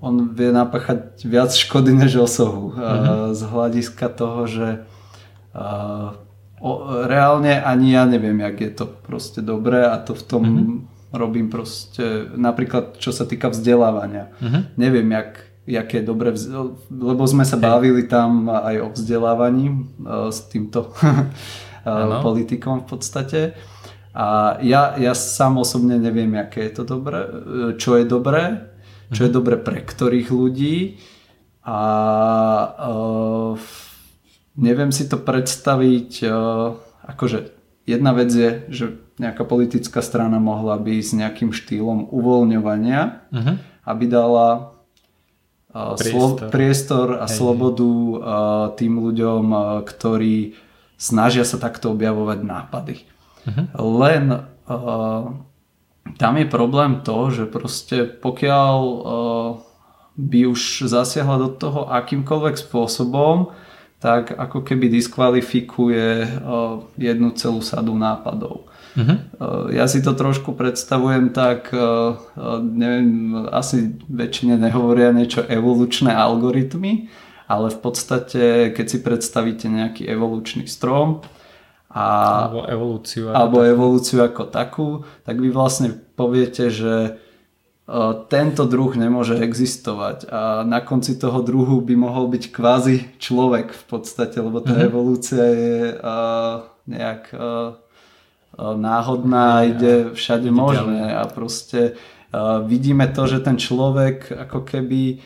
on 0.00 0.32
vie 0.32 0.48
napáchať 0.48 1.20
viac 1.28 1.52
škody 1.52 1.92
než 1.92 2.16
osohu. 2.16 2.72
Uh-huh. 2.72 3.36
Z 3.36 3.44
hľadiska 3.44 4.08
toho, 4.08 4.48
že 4.48 4.88
o, 6.60 6.70
reálne 7.06 7.58
ani 7.62 7.96
ja 7.96 8.04
neviem, 8.04 8.38
jak 8.40 8.56
je 8.60 8.70
to 8.70 8.86
proste 8.86 9.40
dobré 9.40 9.86
a 9.86 9.98
to 9.98 10.14
v 10.14 10.22
tom 10.22 10.44
uh-huh. 10.44 11.16
robím 11.16 11.48
proste, 11.50 12.30
napríklad 12.36 13.00
čo 13.00 13.10
sa 13.10 13.24
týka 13.26 13.50
vzdelávania. 13.50 14.30
Uh-huh. 14.38 14.68
Neviem, 14.76 15.10
jak, 15.10 15.30
jak 15.66 15.88
je 15.94 16.02
dobre, 16.04 16.36
vz... 16.36 16.44
lebo 16.90 17.22
sme 17.26 17.42
sa 17.42 17.56
bavili 17.56 18.06
tam 18.06 18.46
aj 18.46 18.76
o 18.80 18.88
vzdelávaní 18.94 19.66
uh, 19.72 20.28
s 20.30 20.46
týmto 20.46 20.92
politikom 22.26 22.84
v 22.84 22.86
podstate. 22.86 23.40
A 24.10 24.58
ja, 24.60 24.98
ja 24.98 25.14
sám 25.14 25.62
osobne 25.62 25.94
neviem, 25.94 26.34
aké 26.34 26.66
je 26.66 26.82
to 26.82 26.84
dobré, 26.98 27.30
čo 27.78 27.94
je 27.94 28.04
dobré, 28.04 28.74
čo 29.14 29.26
je 29.26 29.30
mhm. 29.30 29.36
dobré 29.38 29.56
pre 29.58 29.78
ktorých 29.82 30.28
ľudí 30.34 30.98
a 31.60 31.80
uh, 32.74 33.54
neviem 34.60 34.92
si 34.92 35.08
to 35.08 35.16
predstaviť, 35.16 36.10
uh, 36.28 36.76
akože 37.08 37.50
jedna 37.88 38.12
vec 38.12 38.28
je, 38.28 38.50
že 38.68 38.86
nejaká 39.16 39.48
politická 39.48 40.04
strana 40.04 40.36
mohla 40.36 40.76
by 40.76 41.00
ísť 41.00 41.12
nejakým 41.16 41.50
štýlom 41.56 42.12
uvoľňovania, 42.12 43.00
uh-huh. 43.32 43.54
aby 43.88 44.04
dala 44.04 44.76
uh, 45.72 45.96
priestor. 45.96 46.20
Slo- 46.20 46.52
priestor 46.52 47.06
a 47.18 47.26
Hej. 47.26 47.40
slobodu 47.40 47.88
uh, 47.88 48.14
tým 48.76 49.00
ľuďom, 49.00 49.44
ktorí 49.88 50.54
snažia 51.00 51.48
sa 51.48 51.56
takto 51.56 51.96
objavovať 51.96 52.38
nápady. 52.44 52.96
Uh-huh. 53.48 53.64
Len 54.04 54.44
tam 56.20 56.34
je 56.36 56.46
problém 56.46 57.00
to, 57.00 57.32
že 57.32 57.44
proste 57.48 58.04
pokiaľ 58.06 58.76
by 60.20 60.40
už 60.46 60.84
zasiahla 60.86 61.40
do 61.40 61.50
toho 61.56 61.88
akýmkoľvek 61.88 62.54
spôsobom, 62.60 63.50
tak 64.00 64.32
ako 64.32 64.64
keby 64.64 64.88
diskvalifikuje 64.88 66.24
uh, 66.24 66.80
jednu 66.96 67.36
celú 67.36 67.60
sadu 67.60 67.92
nápadov. 67.92 68.72
Uh-huh. 68.96 69.16
Uh, 69.36 69.68
ja 69.70 69.84
si 69.84 70.00
to 70.00 70.16
trošku 70.16 70.56
predstavujem 70.56 71.30
tak, 71.36 71.68
uh, 71.70 72.16
neviem, 72.64 73.36
asi 73.52 73.92
väčšine 74.08 74.56
nehovoria 74.56 75.12
niečo 75.12 75.44
evolučné 75.44 76.10
algoritmy, 76.16 77.12
ale 77.44 77.68
v 77.68 77.78
podstate, 77.78 78.72
keď 78.72 78.86
si 78.88 78.98
predstavíte 79.04 79.68
nejaký 79.68 80.08
evolučný 80.08 80.64
strom, 80.64 81.20
a, 81.90 82.06
alebo 82.46 82.70
evolúciu 82.70 83.28
ako 83.28 83.34
alebo 83.34 83.58
takú. 83.58 83.70
evolúciu 83.74 84.18
ako 84.22 84.42
takú, 84.46 84.88
tak 85.26 85.36
vy 85.42 85.50
vlastne 85.50 85.90
poviete, 86.14 86.70
že 86.70 87.18
tento 88.30 88.62
druh 88.70 88.94
nemôže 88.94 89.34
existovať 89.34 90.30
a 90.30 90.62
na 90.62 90.78
konci 90.78 91.18
toho 91.18 91.42
druhu 91.42 91.82
by 91.82 91.94
mohol 91.98 92.30
byť 92.30 92.44
kvázi 92.54 93.18
človek 93.18 93.74
v 93.74 93.84
podstate, 93.90 94.38
lebo 94.38 94.62
tá 94.62 94.78
mm-hmm. 94.78 94.88
evolúcia 94.94 95.42
je 95.42 95.78
uh, 95.98 96.70
nejak 96.86 97.34
uh, 97.34 97.74
náhodná, 98.60 99.66
ide 99.66 100.14
všade 100.14 100.50
možné 100.54 101.16
a 101.16 101.26
proste 101.26 101.96
vidíme 102.66 103.10
to, 103.10 103.26
že 103.26 103.42
ten 103.42 103.58
človek 103.58 104.30
ako 104.46 104.62
keby 104.62 105.18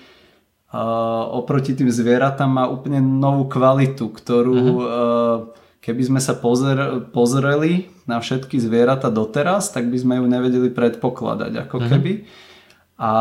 oproti 1.30 1.76
tým 1.76 1.90
zvieratám 1.92 2.50
má 2.50 2.64
úplne 2.66 2.98
novú 2.98 3.46
kvalitu, 3.46 4.10
ktorú 4.10 4.58
uh-huh. 4.58 5.38
keby 5.78 6.02
sme 6.02 6.20
sa 6.20 6.34
pozer, 6.34 7.06
pozreli 7.14 7.86
na 8.10 8.18
všetky 8.18 8.58
zvieratá 8.58 9.06
doteraz, 9.06 9.70
tak 9.70 9.86
by 9.86 9.98
sme 10.00 10.14
ju 10.18 10.26
nevedeli 10.26 10.68
predpokladať 10.74 11.52
ako 11.68 11.76
uh-huh. 11.78 11.90
keby. 11.94 12.12
A, 12.98 13.12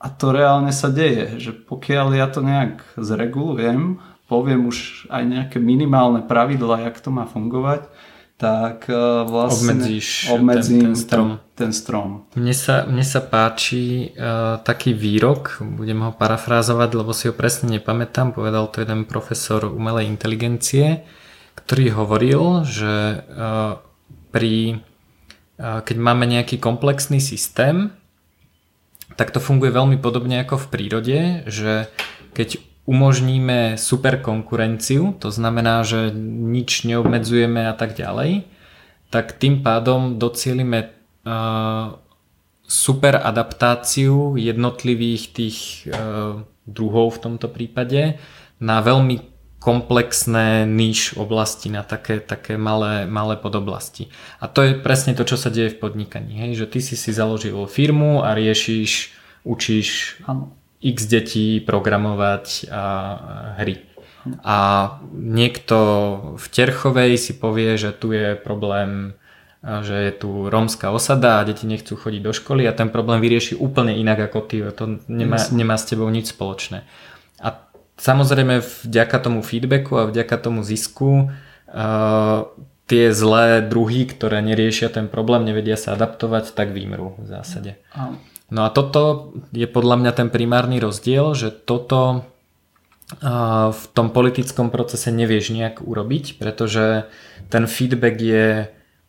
a 0.00 0.06
to 0.08 0.32
reálne 0.32 0.72
sa 0.72 0.88
deje, 0.88 1.36
že 1.38 1.52
pokiaľ 1.52 2.06
ja 2.16 2.26
to 2.28 2.40
nejak 2.40 2.82
zregulujem, 2.96 4.00
poviem 4.32 4.64
už 4.72 5.08
aj 5.12 5.22
nejaké 5.28 5.58
minimálne 5.60 6.24
pravidla, 6.24 6.88
jak 6.88 6.96
to 7.04 7.12
má 7.12 7.28
fungovať, 7.28 7.84
tak 8.42 8.90
e, 8.90 9.22
vlastne 9.28 9.78
obmedzíš 9.78 10.34
obmedzím 10.34 10.80
ten, 10.80 10.90
ten 10.90 10.96
strom. 10.98 11.28
Ten, 11.28 11.38
ten 11.54 11.70
strom. 11.70 12.08
Mne 12.34 12.54
sa, 12.56 12.82
mne 12.88 13.04
sa 13.06 13.22
páči 13.22 14.10
uh, 14.18 14.58
taký 14.66 14.96
výrok, 14.96 15.62
budem 15.62 16.02
ho 16.02 16.10
parafrázovať, 16.10 16.90
lebo 16.90 17.14
si 17.14 17.30
ho 17.30 17.34
presne 17.36 17.78
nepamätám, 17.78 18.34
povedal 18.34 18.66
to 18.72 18.82
jeden 18.82 19.06
profesor 19.06 19.70
umelej 19.70 20.10
inteligencie, 20.10 21.06
ktorý 21.54 21.94
hovoril, 21.94 22.66
že 22.66 23.22
uh, 23.22 23.78
pri, 24.34 24.82
uh, 25.62 25.86
keď 25.86 25.96
máme 26.02 26.26
nejaký 26.26 26.58
komplexný 26.58 27.22
systém, 27.22 27.94
tak 29.16 29.30
to 29.30 29.40
funguje 29.40 29.72
veľmi 29.72 29.96
podobne 30.00 30.42
ako 30.42 30.66
v 30.66 30.70
prírode, 30.70 31.18
že 31.48 31.88
keď 32.32 32.62
umožníme 32.84 33.78
super 33.78 34.18
konkurenciu, 34.18 35.14
to 35.22 35.30
znamená, 35.30 35.86
že 35.86 36.10
nič 36.14 36.82
neobmedzujeme 36.82 37.70
a 37.70 37.74
tak 37.78 37.94
ďalej, 37.94 38.46
tak 39.12 39.38
tým 39.38 39.62
pádom 39.62 40.18
docielime 40.18 40.90
uh, 41.22 41.94
super 42.64 43.20
adaptáciu 43.20 44.34
jednotlivých 44.40 45.22
tých 45.36 45.58
uh, 45.86 46.40
druhov 46.64 47.20
v 47.20 47.22
tomto 47.28 47.52
prípade 47.52 48.16
na 48.62 48.78
veľmi 48.80 49.31
komplexné 49.62 50.66
níž 50.66 51.14
oblasti, 51.14 51.70
na 51.70 51.86
také, 51.86 52.18
také 52.18 52.58
malé, 52.58 53.06
malé 53.06 53.38
podoblasti. 53.38 54.10
A 54.42 54.50
to 54.50 54.66
je 54.66 54.72
presne 54.74 55.14
to, 55.14 55.22
čo 55.22 55.38
sa 55.38 55.54
deje 55.54 55.78
v 55.78 55.80
podnikaní. 55.86 56.34
Hej? 56.34 56.58
Že 56.58 56.66
ty 56.66 56.78
si 56.82 56.94
si 56.98 57.10
založil 57.14 57.54
firmu 57.70 58.26
a 58.26 58.34
riešiš, 58.34 59.14
učíš 59.46 60.18
ano 60.26 60.58
x 60.82 61.06
detí 61.06 61.62
programovať 61.62 62.66
a 62.74 62.84
hry. 63.62 63.78
A 64.42 64.58
niekto 65.14 65.78
v 66.38 66.46
Terchovej 66.50 67.18
si 67.18 67.38
povie, 67.38 67.78
že 67.78 67.94
tu 67.94 68.14
je 68.14 68.34
problém, 68.38 69.14
že 69.62 69.94
je 69.94 70.12
tu 70.14 70.30
rómska 70.50 70.90
osada 70.90 71.38
a 71.38 71.46
deti 71.46 71.66
nechcú 71.66 71.94
chodiť 71.94 72.22
do 72.22 72.34
školy 72.34 72.66
a 72.66 72.74
ten 72.74 72.90
problém 72.90 73.22
vyrieši 73.22 73.58
úplne 73.58 73.94
inak 73.94 74.30
ako 74.30 74.38
ty. 74.46 74.62
To 74.74 74.98
nemá, 75.06 75.38
nemá 75.54 75.78
s 75.78 75.86
tebou 75.86 76.10
nič 76.10 76.34
spoločné. 76.34 76.82
A 77.42 77.71
samozrejme 77.98 78.62
vďaka 78.86 79.16
tomu 79.20 79.40
feedbacku 79.42 79.92
a 79.98 80.08
vďaka 80.08 80.36
tomu 80.38 80.62
zisku 80.62 81.28
uh, 81.28 82.48
tie 82.92 83.08
zlé 83.14 83.64
druhy, 83.64 84.04
ktoré 84.04 84.44
neriešia 84.44 84.92
ten 84.92 85.08
problém, 85.08 85.48
nevedia 85.48 85.80
sa 85.80 85.96
adaptovať, 85.96 86.52
tak 86.52 86.76
vymrú 86.76 87.16
v 87.16 87.26
zásade. 87.30 87.80
No 88.52 88.68
a 88.68 88.70
toto 88.74 89.32
je 89.56 89.64
podľa 89.64 89.96
mňa 90.04 90.12
ten 90.12 90.28
primárny 90.28 90.76
rozdiel, 90.76 91.32
že 91.32 91.48
toto 91.48 92.28
v 93.72 93.82
tom 93.92 94.08
politickom 94.12 94.72
procese 94.72 95.12
nevieš 95.12 95.52
nejak 95.52 95.84
urobiť, 95.84 96.36
pretože 96.36 97.08
ten 97.48 97.64
feedback 97.68 98.16
je 98.20 98.46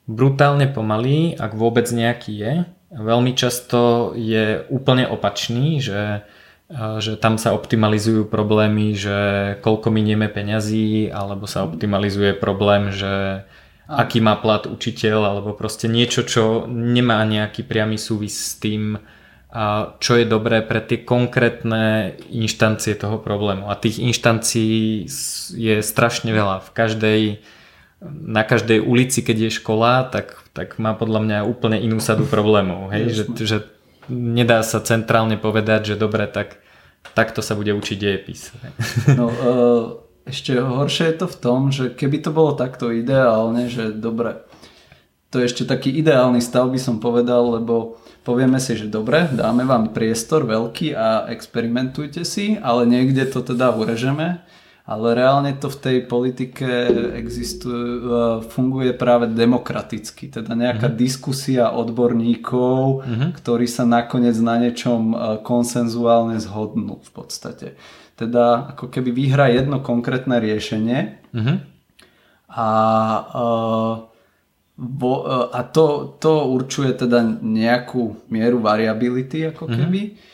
brutálne 0.08 0.68
pomalý, 0.68 1.36
ak 1.40 1.56
vôbec 1.56 1.88
nejaký 1.88 2.32
je. 2.36 2.54
Veľmi 2.92 3.32
často 3.36 4.12
je 4.16 4.64
úplne 4.68 5.08
opačný, 5.08 5.80
že, 5.80 6.28
že 6.74 7.22
tam 7.22 7.38
sa 7.38 7.54
optimalizujú 7.54 8.26
problémy, 8.26 8.98
že 8.98 9.18
koľko 9.62 9.94
minieme 9.94 10.26
peňazí, 10.26 11.14
alebo 11.14 11.46
sa 11.46 11.70
optimalizuje 11.70 12.34
problém, 12.34 12.90
že 12.90 13.46
aký 13.86 14.24
má 14.24 14.34
plat 14.42 14.66
učiteľ, 14.66 15.30
alebo 15.30 15.54
proste 15.54 15.86
niečo, 15.86 16.26
čo 16.26 16.66
nemá 16.66 17.22
nejaký 17.30 17.62
priamy 17.62 18.02
súvis 18.02 18.34
s 18.34 18.58
tým, 18.58 18.98
čo 20.02 20.18
je 20.18 20.26
dobré 20.26 20.66
pre 20.66 20.82
tie 20.82 21.06
konkrétne 21.06 22.18
inštancie 22.34 22.98
toho 22.98 23.22
problému. 23.22 23.70
A 23.70 23.78
tých 23.78 24.02
inštancií 24.02 25.06
je 25.54 25.76
strašne 25.86 26.34
veľa. 26.34 26.66
V 26.66 26.70
každej, 26.74 27.22
na 28.02 28.42
každej 28.42 28.82
ulici, 28.82 29.22
keď 29.22 29.46
je 29.46 29.58
škola, 29.62 30.10
tak, 30.10 30.42
tak 30.58 30.82
má 30.82 30.98
podľa 30.98 31.22
mňa 31.22 31.38
úplne 31.46 31.78
inú 31.78 32.02
sadu 32.02 32.26
problémov. 32.26 32.90
Hej? 32.90 33.14
Že, 33.14 33.24
že 33.46 33.58
nedá 34.10 34.66
sa 34.66 34.82
centrálne 34.82 35.38
povedať, 35.38 35.94
že 35.94 36.02
dobre, 36.02 36.26
tak 36.26 36.63
takto 37.12 37.44
sa 37.44 37.60
bude 37.60 37.76
učiť 37.76 37.98
dejepis. 38.00 38.42
No, 39.20 39.28
e, 39.28 39.36
ešte 40.32 40.56
horšie 40.56 41.12
je 41.12 41.18
to 41.20 41.28
v 41.28 41.38
tom, 41.44 41.60
že 41.70 41.92
keby 41.92 42.24
to 42.24 42.32
bolo 42.32 42.56
takto 42.56 42.96
ideálne, 42.96 43.68
že 43.68 43.92
dobre, 43.92 44.40
to 45.34 45.44
je 45.44 45.50
ešte 45.52 45.64
taký 45.68 45.92
ideálny 45.92 46.40
stav 46.40 46.72
by 46.72 46.80
som 46.80 47.04
povedal, 47.04 47.60
lebo 47.60 47.98
povieme 48.22 48.62
si, 48.62 48.78
že 48.80 48.88
dobre, 48.88 49.28
dáme 49.34 49.68
vám 49.68 49.92
priestor 49.92 50.46
veľký 50.46 50.96
a 50.96 51.28
experimentujte 51.34 52.24
si, 52.24 52.56
ale 52.62 52.86
niekde 52.86 53.28
to 53.28 53.44
teda 53.44 53.74
urežeme. 53.74 54.46
Ale 54.84 55.16
reálne 55.16 55.56
to 55.56 55.72
v 55.72 55.80
tej 55.80 55.98
politike 56.12 56.68
existuje, 57.16 58.04
funguje 58.52 58.92
práve 58.92 59.32
demokraticky, 59.32 60.28
teda 60.28 60.60
nejaká 60.60 60.92
mm-hmm. 60.92 61.00
diskusia 61.00 61.72
odborníkov, 61.72 63.00
mm-hmm. 63.00 63.30
ktorí 63.32 63.64
sa 63.64 63.88
nakoniec 63.88 64.36
na 64.44 64.60
niečom 64.60 65.02
e, 65.12 65.16
konsenzuálne 65.40 66.36
zhodnú 66.44 67.00
v 67.00 67.12
podstate. 67.16 67.80
Teda 68.20 68.76
ako 68.76 68.92
keby 68.92 69.16
vyhrá 69.16 69.48
jedno 69.56 69.80
konkrétne 69.80 70.44
riešenie 70.44 71.00
mm-hmm. 71.32 71.58
a 72.52 72.68
uh, 73.32 73.94
Vo, 74.74 75.22
e, 75.22 75.54
a 75.54 75.62
to, 75.70 76.18
to 76.18 76.50
určuje 76.50 76.98
teda 76.98 77.22
nejakú 77.46 78.26
mieru 78.34 78.58
variability 78.58 79.54
ako 79.54 79.70
mhm. 79.70 79.74
keby, 79.78 80.02
mm-hmm. 80.02 80.33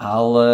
Ale 0.00 0.48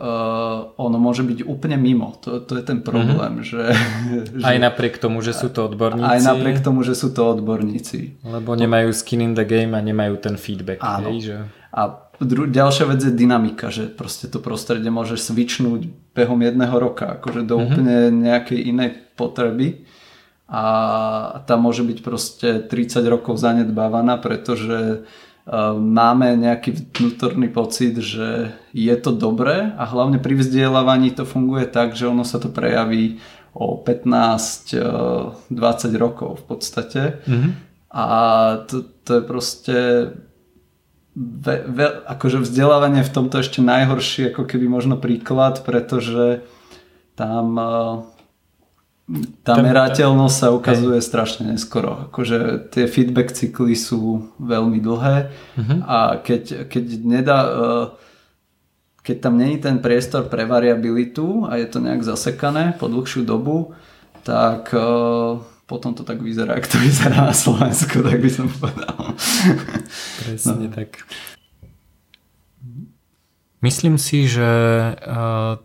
uh, 0.00 0.72
ono 0.80 0.96
môže 0.96 1.20
byť 1.20 1.44
úplne 1.44 1.76
mimo. 1.76 2.16
To, 2.24 2.40
to 2.40 2.56
je 2.56 2.64
ten 2.64 2.80
problém. 2.80 3.44
Mm-hmm. 3.44 3.50
Že, 3.52 3.62
že, 4.40 4.44
aj 4.48 4.56
napriek 4.56 4.96
tomu, 4.96 5.20
že 5.20 5.36
sú 5.36 5.52
to 5.52 5.68
odborníci. 5.68 6.08
Aj 6.08 6.20
napriek 6.24 6.64
tomu, 6.64 6.80
že 6.80 6.96
sú 6.96 7.12
to 7.12 7.36
odborníci. 7.36 8.24
Lebo 8.24 8.56
nemajú 8.56 8.88
skin 8.96 9.20
in 9.20 9.32
the 9.36 9.44
game 9.44 9.76
a 9.76 9.84
nemajú 9.84 10.16
ten 10.24 10.40
feedback. 10.40 10.80
Áno. 10.80 11.12
Hej, 11.12 11.20
že... 11.20 11.36
A 11.76 12.00
dru- 12.16 12.48
ďalšia 12.48 12.88
vec 12.88 13.04
je 13.04 13.12
dynamika, 13.12 13.68
že 13.68 13.92
proste 13.92 14.32
to 14.32 14.40
prostredie 14.40 14.88
môže 14.88 15.20
switchnúť 15.20 15.92
behom 16.16 16.40
jedného 16.40 16.72
roka, 16.80 17.20
akože 17.20 17.44
do 17.44 17.60
mm-hmm. 17.60 17.68
úplne 17.68 17.96
nejakej 18.08 18.60
inej 18.72 18.90
potreby 19.20 19.84
a 20.52 20.64
tá 21.48 21.56
môže 21.56 21.80
byť 21.80 21.98
proste 22.04 22.48
30 22.68 23.00
rokov 23.08 23.40
zanedbávaná, 23.40 24.20
pretože 24.20 24.76
e, 24.76 24.98
máme 25.74 26.38
nejaký 26.38 26.94
vnútorný 26.94 27.50
pocit, 27.50 27.98
že 27.98 28.54
je 28.70 28.94
to 28.94 29.10
dobré 29.10 29.74
a 29.74 29.82
hlavne 29.90 30.22
pri 30.22 30.38
vzdelávaní 30.38 31.10
to 31.10 31.26
funguje 31.26 31.66
tak, 31.66 31.98
že 31.98 32.06
ono 32.06 32.22
sa 32.22 32.38
to 32.38 32.46
prejaví 32.46 33.18
o 33.52 33.82
15-20 33.82 34.78
e, 34.78 35.98
rokov 35.98 36.40
v 36.40 36.44
podstate. 36.46 37.02
Mm-hmm. 37.26 37.52
A 37.92 38.06
to, 38.70 38.86
to 39.04 39.10
je 39.18 39.22
proste 39.26 39.76
ve, 41.18 41.56
ve, 41.68 41.86
akože 42.08 42.40
vzdelávanie 42.40 43.04
v 43.04 43.12
tomto 43.12 43.44
ešte 43.44 43.60
najhorší 43.60 44.32
ako 44.32 44.48
keby 44.48 44.64
možno 44.70 44.96
príklad, 44.96 45.66
pretože 45.66 46.46
tam 47.18 47.58
e, 47.58 47.66
tá 49.42 49.58
merateľnosť 49.58 50.36
sa 50.36 50.48
ukazuje 50.54 51.02
hej. 51.02 51.04
strašne 51.04 51.42
neskoro. 51.52 52.08
Akože 52.08 52.70
tie 52.70 52.86
feedback 52.86 53.34
cykly 53.34 53.74
sú 53.74 54.30
veľmi 54.38 54.78
dlhé 54.78 55.16
uh-huh. 55.58 55.78
a 55.84 55.98
keď, 56.22 56.70
keď 56.70 56.84
nedá 57.02 57.38
eh, 57.42 57.86
keď 59.02 59.16
tam 59.18 59.34
není 59.34 59.58
ten 59.58 59.82
priestor 59.82 60.30
pre 60.30 60.46
variabilitu 60.46 61.50
a 61.50 61.58
je 61.58 61.66
to 61.66 61.82
nejak 61.82 62.06
zasekané 62.06 62.78
po 62.78 62.86
dlhšiu 62.86 63.26
dobu, 63.26 63.74
tak 64.22 64.70
uh, 64.70 65.42
potom 65.66 65.90
to 65.90 66.06
tak 66.06 66.22
vyzerá, 66.22 66.54
ako 66.54 66.68
to 66.70 66.78
vyzerá 66.86 67.26
na 67.26 67.34
Slovensku, 67.34 67.98
tak 67.98 68.22
by 68.22 68.30
som 68.30 68.46
povedal. 68.46 69.18
Presne 70.22 70.70
no. 70.70 70.74
tak. 70.74 71.02
Myslím 73.58 73.98
si, 73.98 74.30
že 74.30 74.46
uh, 74.94 75.58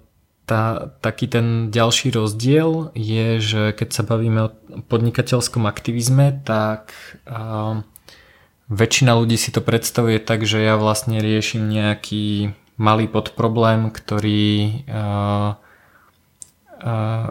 tá, 0.48 0.96
taký 1.04 1.28
ten 1.28 1.70
ďalší 1.70 2.16
rozdiel 2.16 2.96
je, 2.96 3.44
že 3.44 3.62
keď 3.76 3.90
sa 3.92 4.04
bavíme 4.08 4.40
o 4.48 4.54
podnikateľskom 4.88 5.68
aktivizme, 5.68 6.40
tak 6.48 6.96
uh, 7.28 7.84
väčšina 8.72 9.12
ľudí 9.12 9.36
si 9.36 9.52
to 9.52 9.60
predstavuje 9.60 10.24
tak, 10.24 10.48
že 10.48 10.64
ja 10.64 10.80
vlastne 10.80 11.20
riešim 11.20 11.68
nejaký 11.68 12.56
malý 12.80 13.12
podproblém, 13.12 13.92
ktorý 13.92 14.88
uh, 14.88 15.60
uh, 16.80 17.28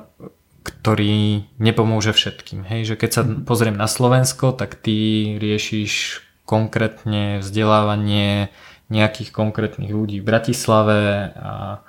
ktorý 0.67 1.47
nepomôže 1.63 2.11
všetkým. 2.11 2.67
Hej, 2.67 2.93
že 2.93 2.95
keď 2.99 3.11
sa 3.15 3.23
mhm. 3.23 3.47
pozriem 3.47 3.79
na 3.79 3.87
Slovensko, 3.87 4.53
tak 4.53 4.75
ty 4.77 5.33
riešiš 5.39 6.27
konkrétne 6.43 7.43
vzdelávanie 7.43 8.51
nejakých 8.87 9.35
konkrétnych 9.35 9.91
ľudí 9.91 10.23
v 10.23 10.29
Bratislave 10.31 11.35
a, 11.35 11.83
a 11.83 11.86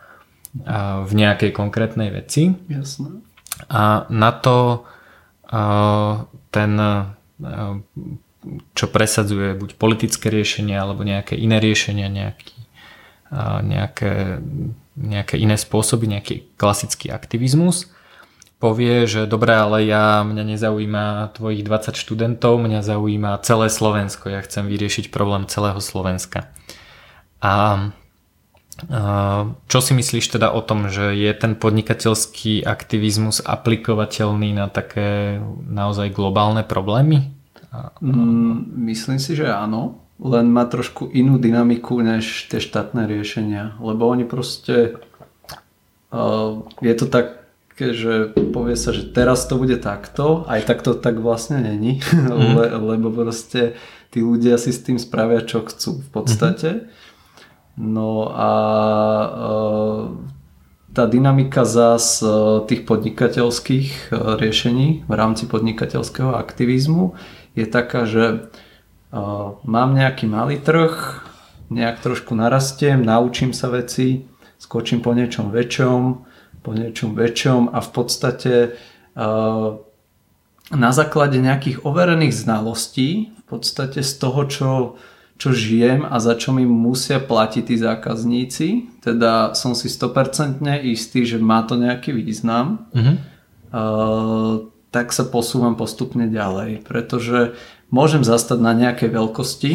v 1.03 1.12
nejakej 1.12 1.51
konkrétnej 1.53 2.10
veci. 2.10 2.55
Jasné. 2.72 3.22
A 3.70 4.05
na 4.10 4.32
to 4.32 4.88
ten, 6.51 6.72
čo 8.74 8.86
presadzuje 8.88 9.58
buď 9.58 9.70
politické 9.76 10.32
riešenie 10.32 10.76
alebo 10.78 11.03
nejaké 11.03 11.36
iné 11.36 11.60
riešenia, 11.60 12.08
nejaký, 12.08 12.58
nejaké, 13.64 14.39
nejaké 14.95 15.36
iné 15.36 15.55
spôsoby, 15.60 16.08
nejaký 16.08 16.36
klasický 16.55 17.12
aktivizmus, 17.12 17.91
povie, 18.58 19.05
že 19.05 19.30
dobre, 19.30 19.53
ale 19.53 19.86
ja, 19.86 20.26
mňa 20.26 20.43
nezaujíma 20.58 21.05
tvojich 21.38 21.62
20 21.62 21.93
študentov, 21.93 22.58
mňa 22.58 22.82
zaujíma 22.82 23.41
celé 23.45 23.70
Slovensko, 23.70 24.34
ja 24.34 24.41
chcem 24.41 24.66
vyriešiť 24.66 25.14
problém 25.14 25.45
celého 25.45 25.78
Slovenska. 25.78 26.49
A 27.38 27.93
čo 29.67 29.80
si 29.82 29.91
myslíš 29.97 30.38
teda 30.38 30.53
o 30.53 30.61
tom, 30.61 30.93
že 30.93 31.17
je 31.17 31.32
ten 31.34 31.57
podnikateľský 31.57 32.61
aktivizmus 32.61 33.41
aplikovateľný 33.41 34.53
na 34.53 34.69
také 34.69 35.41
naozaj 35.65 36.13
globálne 36.13 36.61
problémy? 36.61 37.34
Mm, 38.01 38.86
myslím 38.86 39.17
si, 39.17 39.34
že 39.34 39.49
áno, 39.49 39.97
len 40.21 40.49
má 40.53 40.69
trošku 40.69 41.09
inú 41.09 41.41
dynamiku 41.41 41.97
než 42.01 42.49
tie 42.49 42.61
štátne 42.61 43.09
riešenia, 43.09 43.78
lebo 43.82 44.05
oni 44.09 44.30
proste 44.30 45.01
uh, 46.13 46.61
je 46.82 46.95
to 46.97 47.07
tak 47.09 47.38
že 47.78 48.34
povie 48.34 48.73
sa, 48.73 48.89
že 48.89 49.05
teraz 49.13 49.45
to 49.45 49.53
bude 49.61 49.78
takto, 49.86 50.49
aj 50.49 50.65
tak 50.65 50.82
to 50.82 50.97
tak 50.97 51.21
vlastne 51.21 51.61
není, 51.61 52.01
mm. 52.01 52.57
Le, 52.57 52.65
lebo 52.73 53.13
proste 53.13 53.78
tí 54.09 54.25
ľudia 54.25 54.57
si 54.57 54.73
s 54.73 54.82
tým 54.82 54.97
spravia 54.97 55.45
čo 55.45 55.61
chcú 55.61 56.01
v 56.01 56.09
podstate. 56.09 56.69
Mm. 56.73 56.86
No 57.78 58.34
a 58.34 58.51
e, 59.21 59.30
tá 60.97 61.05
dynamika 61.05 61.61
zás 61.61 62.25
e, 62.25 62.28
tých 62.65 62.89
podnikateľských 62.89 64.09
e, 64.09 64.17
riešení 64.41 65.05
v 65.05 65.13
rámci 65.13 65.45
podnikateľského 65.45 66.34
aktivizmu 66.34 67.13
je 67.53 67.65
taká, 67.69 68.05
že 68.05 68.53
mám 69.65 69.97
nejaký 69.97 70.30
malý 70.30 70.61
trh, 70.61 71.23
nejak 71.73 72.03
trošku 72.03 72.36
narastiem, 72.38 73.01
naučím 73.01 73.49
sa 73.49 73.71
veci, 73.71 74.30
skočím 74.61 75.01
po 75.01 75.15
niečom 75.15 75.49
väčšom, 75.49 76.01
po 76.61 76.71
niečom 76.75 77.17
väčšom 77.17 77.73
a 77.73 77.80
v 77.82 77.89
podstate 77.89 78.53
na 80.69 80.89
základe 80.91 81.39
nejakých 81.39 81.82
overených 81.88 82.36
znalostí, 82.36 83.32
v 83.32 83.43
podstate 83.47 84.03
z 84.03 84.11
toho, 84.21 84.41
čo, 84.45 84.69
čo 85.38 85.54
žijem 85.54 86.02
a 86.02 86.18
za 86.18 86.34
čo 86.34 86.50
mi 86.50 86.66
musia 86.66 87.22
platiť 87.22 87.64
tí 87.70 87.76
zákazníci, 87.78 88.68
teda 89.06 89.54
som 89.54 89.78
si 89.78 89.86
100% 89.86 90.66
istý, 90.82 91.30
že 91.30 91.38
má 91.38 91.62
to 91.62 91.78
nejaký 91.78 92.10
význam, 92.10 92.90
mm-hmm. 92.90 93.16
tak 94.90 95.14
sa 95.14 95.24
posúvam 95.30 95.78
postupne 95.78 96.26
ďalej, 96.26 96.82
pretože 96.82 97.54
môžem 97.94 98.26
zastať 98.26 98.58
na 98.58 98.74
nejakej 98.74 99.14
veľkosti, 99.14 99.72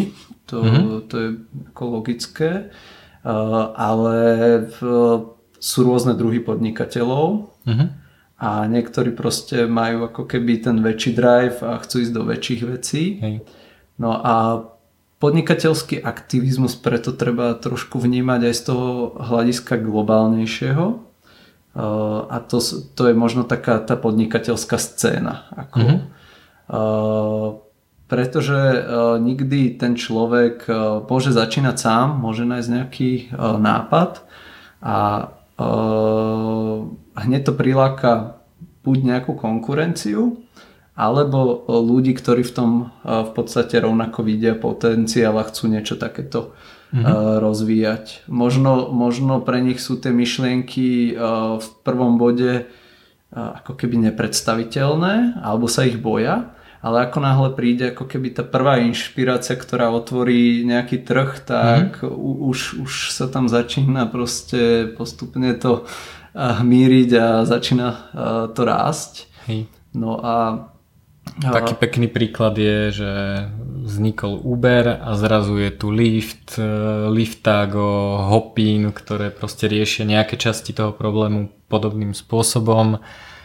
to, 0.51 0.59
mm-hmm. 0.67 0.87
to 1.07 1.15
je 1.15 1.29
logické, 1.79 2.75
ale 3.79 4.19
v, 4.67 4.79
sú 5.63 5.79
rôzne 5.87 6.19
druhy 6.19 6.43
podnikateľov 6.43 7.55
uh-huh. 7.63 7.87
a 8.43 8.67
niektorí 8.67 9.15
proste 9.15 9.71
majú 9.71 10.11
ako 10.11 10.27
keby 10.27 10.59
ten 10.59 10.83
väčší 10.83 11.15
drive 11.15 11.63
a 11.63 11.79
chcú 11.79 12.03
ísť 12.03 12.13
do 12.19 12.27
väčších 12.27 12.63
vecí. 12.67 13.23
Hej. 13.23 13.47
No 14.03 14.19
a 14.19 14.67
podnikateľský 15.23 16.03
aktivizmus 16.03 16.75
preto 16.75 17.15
treba 17.15 17.55
trošku 17.55 18.03
vnímať 18.03 18.51
aj 18.51 18.55
z 18.59 18.63
toho 18.67 19.15
hľadiska 19.23 19.79
globálnejšieho 19.79 20.87
a 22.27 22.37
to, 22.51 22.59
to 22.99 23.03
je 23.07 23.15
možno 23.15 23.47
taká 23.47 23.79
tá 23.79 23.95
podnikateľská 23.95 24.77
scéna. 24.77 25.47
Ako, 25.55 25.79
uh, 25.79 27.49
pretože 28.11 28.61
uh, 28.61 29.17
nikdy 29.17 29.79
ten 29.79 29.97
človek 29.97 30.69
môže 31.07 31.31
začínať 31.33 31.77
sám, 31.79 32.19
môže 32.19 32.45
nájsť 32.45 32.69
nejaký 32.69 33.13
nápad 33.39 34.27
a 34.83 34.99
hneď 37.15 37.41
to 37.47 37.53
priláka 37.55 38.43
buď 38.83 38.99
nejakú 39.07 39.39
konkurenciu, 39.39 40.43
alebo 40.93 41.65
ľudí, 41.69 42.13
ktorí 42.13 42.45
v 42.45 42.53
tom 42.53 42.71
v 43.01 43.31
podstate 43.33 43.81
rovnako 43.81 44.29
vidia 44.29 44.53
potenciál 44.53 45.41
a 45.41 45.49
chcú 45.49 45.73
niečo 45.73 45.97
takéto 45.97 46.53
mm-hmm. 46.93 47.41
rozvíjať. 47.41 48.29
Možno, 48.29 48.93
možno 48.93 49.41
pre 49.41 49.65
nich 49.65 49.81
sú 49.81 49.97
tie 49.97 50.13
myšlienky 50.13 51.17
v 51.57 51.69
prvom 51.81 52.21
bode 52.21 52.69
ako 53.33 53.73
keby 53.73 54.13
nepredstaviteľné, 54.13 55.41
alebo 55.41 55.65
sa 55.65 55.89
ich 55.89 55.97
boja, 55.97 56.53
ale 56.85 57.09
ako 57.09 57.19
náhle 57.25 57.49
príde 57.57 57.97
ako 57.97 58.05
keby 58.05 58.37
tá 58.37 58.45
prvá 58.45 58.77
inšpirácia, 58.85 59.57
ktorá 59.57 59.89
otvorí 59.89 60.69
nejaký 60.69 61.01
trh, 61.01 61.41
tak 61.41 62.05
mm-hmm. 62.05 62.45
už, 62.53 62.85
už 62.85 62.93
sa 63.17 63.33
tam 63.33 63.49
začína 63.49 64.13
proste 64.13 64.93
postupne 64.93 65.57
to 65.57 65.89
hmíriť 66.37 67.11
a 67.17 67.27
začína 67.49 67.89
to 68.53 68.61
rásť. 68.61 69.33
Hej. 69.49 69.73
No 69.97 70.21
a 70.21 70.69
taký 71.41 71.75
pekný 71.79 72.07
príklad 72.13 72.59
je, 72.59 72.93
že 72.93 73.13
vznikol 73.83 74.39
Uber 74.39 75.01
a 75.03 75.11
zrazu 75.19 75.59
je 75.59 75.71
tu 75.75 75.91
Lyft, 75.91 76.61
e, 76.61 76.65
Liftago, 77.11 78.23
Hopin, 78.31 78.95
ktoré 78.95 79.35
proste 79.35 79.67
riešia 79.67 80.07
nejaké 80.07 80.39
časti 80.39 80.71
toho 80.71 80.95
problému 80.95 81.51
podobným 81.67 82.15
spôsobom 82.15 83.03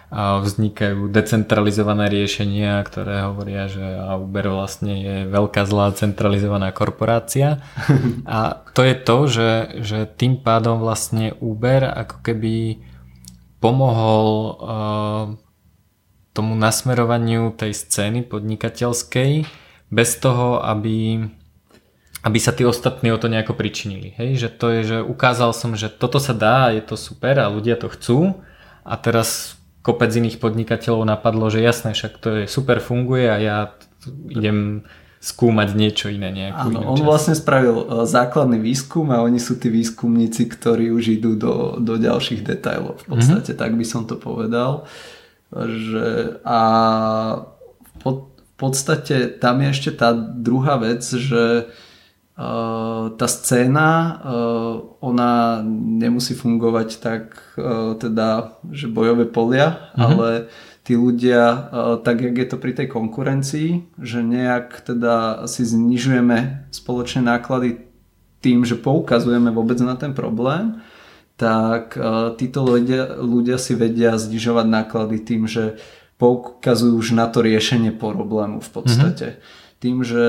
a 0.08 0.40
vznikajú 0.40 1.12
decentralizované 1.12 2.08
riešenia, 2.08 2.80
ktoré 2.80 3.28
hovoria, 3.28 3.68
že 3.68 3.84
Uber 4.16 4.48
vlastne 4.56 4.94
je 5.04 5.16
veľká 5.28 5.68
zlá 5.68 5.92
centralizovaná 5.92 6.72
korporácia. 6.72 7.60
A 8.24 8.64
to 8.72 8.88
je 8.88 8.96
to, 8.96 9.18
že, 9.28 9.52
že 9.84 10.00
tým 10.08 10.40
pádom 10.40 10.80
vlastne 10.80 11.36
Uber 11.44 11.84
ako 11.92 12.24
keby 12.24 12.80
pomohol 13.60 14.28
uh, 14.56 15.26
tomu 16.38 16.54
nasmerovaniu 16.54 17.58
tej 17.58 17.74
scény 17.74 18.22
podnikateľskej 18.30 19.50
bez 19.90 20.10
toho, 20.22 20.62
aby 20.62 21.26
aby 22.26 22.44
sa 22.44 22.52
tí 22.52 22.68
ostatní 22.68 23.14
o 23.14 23.22
to 23.22 23.32
nejako 23.32 23.56
pričinili. 23.56 24.12
Hej? 24.20 24.42
Že 24.42 24.50
to 24.60 24.66
je, 24.68 24.82
že 24.84 24.98
ukázal 25.00 25.56
som, 25.56 25.80
že 25.80 25.88
toto 25.88 26.20
sa 26.20 26.36
dá, 26.36 26.76
je 26.76 26.84
to 26.84 27.00
super 27.00 27.40
a 27.40 27.48
ľudia 27.48 27.80
to 27.80 27.88
chcú 27.88 28.44
a 28.84 28.94
teraz 29.00 29.56
kopec 29.80 30.12
iných 30.12 30.44
podnikateľov 30.44 31.08
napadlo, 31.08 31.48
že 31.48 31.64
jasné, 31.64 31.96
však 31.96 32.20
to 32.20 32.44
je 32.44 32.44
super 32.52 32.84
funguje 32.84 33.32
a 33.32 33.38
ja 33.40 33.58
idem 34.28 34.84
skúmať 35.24 35.70
niečo 35.74 36.08
iné. 36.12 36.30
Nejakú 36.30 36.68
Áno, 36.72 36.94
on 36.94 37.00
časť. 37.00 37.08
vlastne 37.08 37.36
spravil 37.36 37.78
e, 37.84 37.86
základný 38.06 38.60
výskum 38.62 39.10
a 39.16 39.24
oni 39.24 39.42
sú 39.42 39.58
tí 39.58 39.72
výskumníci, 39.72 40.46
ktorí 40.46 40.94
už 40.94 41.20
idú 41.20 41.40
do, 41.40 41.80
do 41.82 41.98
ďalších 41.98 42.46
detajlov. 42.46 43.02
V 43.02 43.18
podstate 43.18 43.56
mm-hmm. 43.56 43.62
tak 43.62 43.72
by 43.74 43.86
som 43.88 44.04
to 44.06 44.20
povedal. 44.20 44.86
Že, 45.54 46.40
a 46.44 46.62
v 48.04 48.14
podstate 48.60 49.40
tam 49.40 49.64
je 49.64 49.68
ešte 49.72 49.92
tá 49.96 50.12
druhá 50.18 50.76
vec, 50.82 51.06
že 51.06 51.72
tá 53.18 53.28
scéna, 53.28 54.22
ona 55.02 55.66
nemusí 55.66 56.38
fungovať 56.38 56.90
tak, 57.02 57.42
teda, 57.98 58.60
že 58.70 58.86
bojové 58.86 59.26
polia, 59.26 59.74
mm-hmm. 59.74 60.02
ale 60.06 60.30
tí 60.86 60.94
ľudia, 60.94 61.74
tak 62.06 62.22
jak 62.22 62.36
je 62.38 62.48
to 62.48 62.58
pri 62.62 62.78
tej 62.78 62.88
konkurencii, 62.94 63.98
že 63.98 64.22
nejak 64.22 64.86
teda 64.86 65.50
si 65.50 65.66
znižujeme 65.66 66.70
spoločné 66.70 67.26
náklady 67.26 67.90
tým, 68.46 68.62
že 68.62 68.78
poukazujeme 68.78 69.50
vôbec 69.50 69.82
na 69.82 69.98
ten 69.98 70.14
problém, 70.14 70.78
tak 71.38 71.94
títo 72.42 72.66
ľudia, 72.66 73.22
ľudia 73.22 73.62
si 73.62 73.78
vedia 73.78 74.18
znižovať 74.18 74.66
náklady 74.66 75.18
tým, 75.22 75.46
že 75.46 75.78
poukazujú 76.18 76.98
už 76.98 77.14
na 77.14 77.30
to 77.30 77.46
riešenie 77.46 77.94
problému 77.94 78.58
v 78.58 78.70
podstate. 78.74 79.28
Mm-hmm. 79.38 79.78
Tým, 79.78 79.98
že 80.02 80.26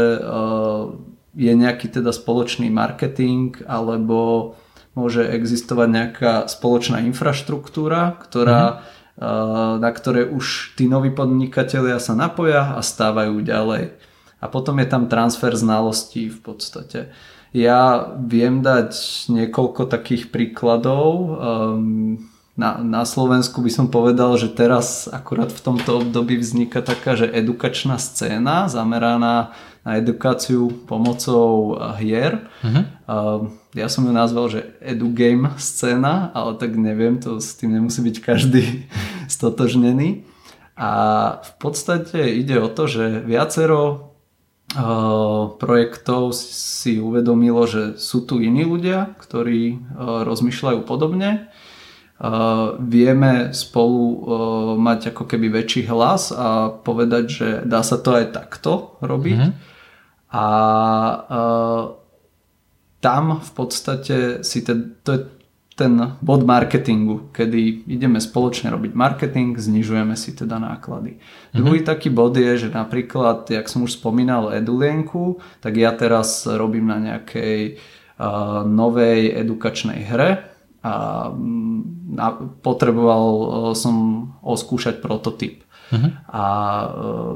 je 1.33 1.53
nejaký 1.57 1.89
teda 1.89 2.13
spoločný 2.13 2.69
marketing 2.69 3.57
alebo 3.65 4.53
môže 4.93 5.25
existovať 5.25 5.89
nejaká 5.89 6.33
spoločná 6.51 7.01
infraštruktúra, 7.07 8.19
ktorá, 8.21 8.85
mm. 9.17 9.79
na 9.79 9.91
ktoré 9.95 10.27
už 10.27 10.75
tí 10.75 10.91
noví 10.91 11.15
podnikatelia 11.15 11.97
sa 12.03 12.19
napoja 12.19 12.77
a 12.77 12.83
stávajú 12.83 13.41
ďalej. 13.41 13.97
A 14.43 14.47
potom 14.51 14.77
je 14.83 14.87
tam 14.91 15.07
transfer 15.09 15.55
znalostí 15.55 16.29
v 16.29 16.39
podstate. 16.43 17.15
Ja 17.57 18.13
viem 18.21 18.61
dať 18.61 18.93
niekoľko 19.33 19.89
takých 19.89 20.29
príkladov. 20.29 21.09
Um, 21.41 22.29
na, 22.59 22.83
na 22.83 23.07
Slovensku 23.07 23.63
by 23.63 23.71
som 23.71 23.87
povedal, 23.87 24.35
že 24.35 24.51
teraz 24.51 25.07
akurát 25.07 25.55
v 25.55 25.63
tomto 25.63 26.03
období 26.03 26.43
vzniká 26.43 26.83
taká, 26.83 27.15
že 27.15 27.31
edukačná 27.31 28.03
scéna 28.03 28.67
zameraná 28.67 29.55
na 29.87 29.93
edukáciu 29.95 30.67
pomocou 30.91 31.79
hier. 32.03 32.51
Uh-huh. 32.67 33.47
Ja 33.79 33.87
som 33.87 34.05
ju 34.05 34.13
nazval, 34.13 34.51
že 34.51 34.61
edugame 34.83 35.55
scéna, 35.55 36.35
ale 36.35 36.59
tak 36.59 36.75
neviem, 36.75 37.23
to 37.23 37.39
s 37.39 37.55
tým 37.55 37.79
nemusí 37.79 38.03
byť 38.03 38.17
každý 38.27 38.91
stotožnený. 39.31 40.27
A 40.75 40.91
v 41.43 41.53
podstate 41.63 42.39
ide 42.43 42.59
o 42.59 42.67
to, 42.67 42.91
že 42.91 43.23
viacero 43.23 44.08
projektov 45.57 46.37
si 46.37 47.01
uvedomilo, 47.01 47.65
že 47.65 47.97
sú 47.97 48.29
tu 48.29 48.45
iní 48.45 48.69
ľudia, 48.69 49.17
ktorí 49.17 49.81
rozmýšľajú 49.97 50.85
podobne 50.85 51.49
vieme 52.83 53.55
spolu 53.55 54.03
mať 54.75 55.15
ako 55.15 55.25
keby 55.25 55.55
väčší 55.55 55.87
hlas 55.87 56.35
a 56.35 56.75
povedať, 56.75 57.25
že 57.31 57.49
dá 57.63 57.87
sa 57.87 57.95
to 57.95 58.11
aj 58.11 58.35
takto 58.35 58.99
robiť. 58.99 59.39
Mm-hmm. 59.39 59.53
A 60.35 60.47
tam 62.99 63.39
v 63.39 63.51
podstate 63.55 64.43
si 64.43 64.67
ten, 64.67 64.99
to 65.07 65.15
je 65.15 65.21
ten 65.79 66.19
bod 66.19 66.43
marketingu, 66.43 67.31
kedy 67.31 67.87
ideme 67.87 68.19
spoločne 68.19 68.75
robiť 68.75 68.99
marketing, 68.99 69.55
znižujeme 69.55 70.19
si 70.19 70.35
teda 70.35 70.59
náklady. 70.59 71.23
Mm-hmm. 71.23 71.55
Druhý 71.55 71.87
taký 71.87 72.11
bod 72.11 72.35
je, 72.35 72.67
že 72.67 72.75
napríklad, 72.75 73.47
jak 73.47 73.71
som 73.71 73.87
už 73.87 74.03
spomínal 74.03 74.51
Edulienku, 74.51 75.39
tak 75.63 75.79
ja 75.79 75.95
teraz 75.95 76.51
robím 76.51 76.91
na 76.91 76.99
nejakej 76.99 77.79
uh, 78.19 78.67
novej 78.67 79.31
edukačnej 79.39 80.03
hre, 80.11 80.59
a, 80.83 81.27
a 82.19 82.27
potreboval 82.63 83.25
e, 83.27 83.47
som 83.75 84.29
oskúšať 84.47 85.03
prototyp. 85.03 85.67
Uh-huh. 85.91 86.15
A 86.31 86.45
e, 86.47 86.89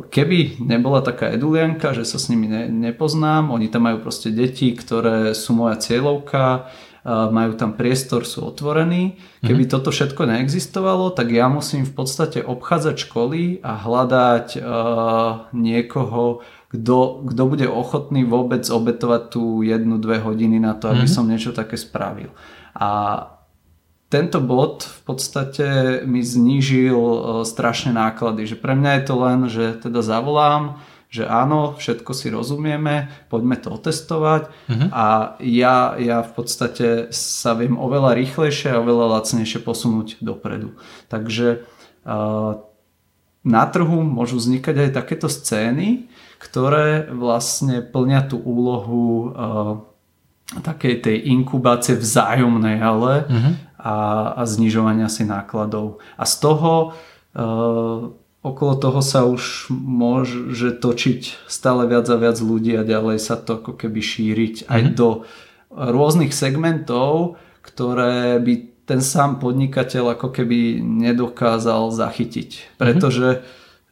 keby 0.07 0.63
nebola 0.63 1.03
taká 1.03 1.35
edulianka, 1.35 1.91
že 1.91 2.07
sa 2.07 2.23
s 2.23 2.31
nimi 2.31 2.47
ne, 2.47 2.71
nepoznám, 2.71 3.51
oni 3.51 3.67
tam 3.67 3.91
majú 3.91 4.07
proste 4.07 4.31
deti, 4.31 4.71
ktoré 4.71 5.35
sú 5.35 5.59
moja 5.59 5.75
cieľovka, 5.81 6.71
majú 7.07 7.59
tam 7.59 7.75
priestor, 7.75 8.23
sú 8.23 8.47
otvorení. 8.47 9.19
Keby 9.43 9.67
uh-huh. 9.67 9.75
toto 9.75 9.91
všetko 9.91 10.23
neexistovalo, 10.23 11.11
tak 11.11 11.35
ja 11.35 11.51
musím 11.51 11.83
v 11.83 11.99
podstate 11.99 12.39
obchádzať 12.47 13.11
školy 13.11 13.59
a 13.59 13.75
hľadať 13.75 14.47
uh, 14.57 14.63
niekoho, 15.51 16.47
kto, 16.71 17.27
kto 17.27 17.43
bude 17.51 17.67
ochotný 17.67 18.23
vôbec 18.23 18.63
obetovať 18.71 19.23
tú 19.35 19.67
jednu, 19.67 19.99
dve 19.99 20.23
hodiny 20.23 20.63
na 20.63 20.79
to, 20.79 20.95
aby 20.95 21.05
uh-huh. 21.05 21.17
som 21.19 21.27
niečo 21.27 21.51
také 21.51 21.75
spravil. 21.75 22.31
A 22.79 22.89
tento 24.13 24.45
bod 24.45 24.85
v 24.85 25.01
podstate 25.09 25.67
mi 26.05 26.21
znížil 26.21 26.93
e, 26.93 27.21
strašne 27.49 27.97
náklady. 27.97 28.45
Že 28.45 28.57
pre 28.61 28.77
mňa 28.77 28.91
je 29.01 29.03
to 29.09 29.15
len, 29.17 29.41
že 29.49 29.65
teda 29.81 30.05
zavolám, 30.05 30.85
že 31.13 31.29
áno, 31.29 31.77
všetko 31.77 32.17
si 32.17 32.33
rozumieme, 32.33 33.13
poďme 33.29 33.61
to 33.61 33.69
otestovať 33.77 34.49
uh-huh. 34.49 34.89
a 34.89 35.07
ja, 35.45 35.93
ja 36.01 36.25
v 36.25 36.31
podstate 36.33 37.13
sa 37.13 37.53
viem 37.53 37.77
oveľa 37.77 38.17
rýchlejšie 38.17 38.73
a 38.73 38.81
oveľa 38.81 39.21
lacnejšie 39.21 39.61
posunúť 39.61 40.25
dopredu. 40.25 40.81
Takže 41.13 41.69
uh, 42.09 42.65
na 43.45 43.65
trhu 43.69 44.01
môžu 44.01 44.41
vznikať 44.41 44.89
aj 44.89 44.91
takéto 44.97 45.29
scény, 45.29 46.09
ktoré 46.41 47.13
vlastne 47.13 47.85
plnia 47.85 48.25
tú 48.25 48.41
úlohu 48.41 49.05
uh, 49.05 49.73
takej 50.65 51.05
tej 51.05 51.17
inkubácie 51.29 51.93
vzájomnej, 52.01 52.81
ale 52.81 53.13
uh-huh 53.29 53.55
a, 53.83 53.95
a 54.39 54.43
znižovania 54.47 55.11
si 55.11 55.27
nákladov. 55.27 55.99
A 56.15 56.23
z 56.23 56.35
toho 56.39 56.73
e, 56.79 56.89
okolo 58.43 58.75
toho 58.75 59.01
sa 59.01 59.25
už 59.25 59.71
môže 59.71 60.75
točiť 60.75 61.47
stále 61.47 61.87
viac 61.87 62.11
a 62.11 62.19
viac 62.19 62.43
ľudí 62.43 62.75
a 62.75 62.83
ďalej 62.83 63.23
sa 63.23 63.39
to 63.39 63.63
ako 63.63 63.79
keby 63.79 64.03
šíriť 64.03 64.67
mm-hmm. 64.67 64.75
aj 64.75 64.83
mhm. 64.83 64.93
do 64.99 65.09
rôznych 65.73 66.37
segmentov, 66.37 67.41
ktoré 67.63 68.37
by 68.43 68.55
ten 68.83 69.01
sám 69.01 69.39
podnikateľ 69.39 70.19
ako 70.19 70.35
keby 70.35 70.83
nedokázal 70.83 71.95
zachytiť. 71.95 72.51
Mhm. 72.51 72.77
Pretože 72.77 73.29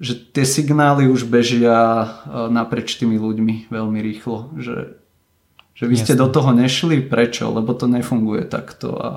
že 0.00 0.16
tie 0.16 0.48
signály 0.48 1.12
už 1.12 1.28
bežia 1.28 1.76
e, 1.76 2.08
naprieč 2.48 2.96
tými 2.96 3.20
ľuďmi 3.20 3.68
veľmi 3.68 4.00
rýchlo. 4.00 4.48
Že, 4.56 4.96
že 5.76 5.84
vy 5.84 5.96
ste 6.00 6.16
Jasne. 6.16 6.24
do 6.24 6.28
toho 6.32 6.50
nešli, 6.56 7.04
prečo? 7.04 7.52
Lebo 7.52 7.76
to 7.76 7.84
nefunguje 7.84 8.48
takto. 8.48 8.96
A, 8.96 9.08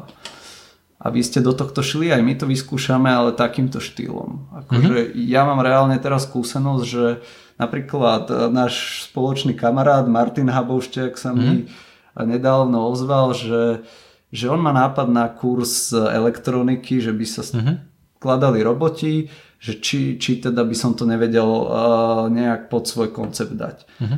a 1.04 1.12
vy 1.12 1.20
ste 1.20 1.44
do 1.44 1.52
tohto 1.52 1.84
šli, 1.84 2.16
aj 2.16 2.24
my 2.24 2.34
to 2.40 2.48
vyskúšame, 2.48 3.12
ale 3.12 3.36
takýmto 3.36 3.84
štýlom. 3.84 4.56
Akože 4.64 5.12
mm-hmm. 5.12 5.28
ja 5.28 5.44
mám 5.44 5.60
reálne 5.60 6.00
teraz 6.00 6.24
skúsenosť, 6.24 6.84
že 6.88 7.20
napríklad 7.60 8.32
e, 8.32 8.34
náš 8.48 9.06
spoločný 9.12 9.52
kamarát 9.52 10.08
Martin 10.08 10.48
Haboušťák 10.48 11.20
sa 11.20 11.36
mi 11.36 11.68
mm-hmm. 11.68 12.24
nedávno 12.24 12.88
ozval, 12.88 13.36
že, 13.36 13.84
že 14.32 14.48
on 14.48 14.64
má 14.64 14.72
nápad 14.72 15.12
na 15.12 15.28
kurz 15.28 15.92
elektroniky, 15.92 17.04
že 17.04 17.12
by 17.12 17.26
sa 17.28 17.44
mm-hmm. 17.44 17.76
skladali 18.24 18.64
roboti, 18.64 19.28
že 19.64 19.80
či, 19.80 20.20
či 20.20 20.44
teda 20.44 20.68
by 20.68 20.76
som 20.76 20.92
to 20.92 21.08
nevedel 21.08 21.48
uh, 21.48 22.28
nejak 22.28 22.68
pod 22.68 22.84
svoj 22.84 23.16
koncept 23.16 23.56
dať. 23.56 23.88
Uh-huh. 24.04 24.18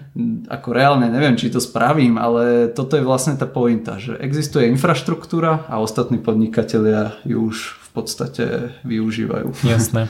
Ako 0.49 0.73
reálne 0.73 1.05
neviem, 1.05 1.37
či 1.37 1.53
to 1.53 1.61
spravím, 1.61 2.17
ale 2.17 2.73
toto 2.73 2.97
je 2.97 3.05
vlastne 3.05 3.37
tá 3.37 3.45
pointa, 3.45 4.01
že 4.01 4.17
existuje 4.17 4.65
infraštruktúra 4.73 5.69
a 5.69 5.77
ostatní 5.77 6.17
podnikatelia 6.17 7.13
ju 7.29 7.45
už 7.45 7.77
v 7.77 7.89
podstate 7.93 8.45
využívajú. 8.89 9.53
Jasné. 9.77 10.09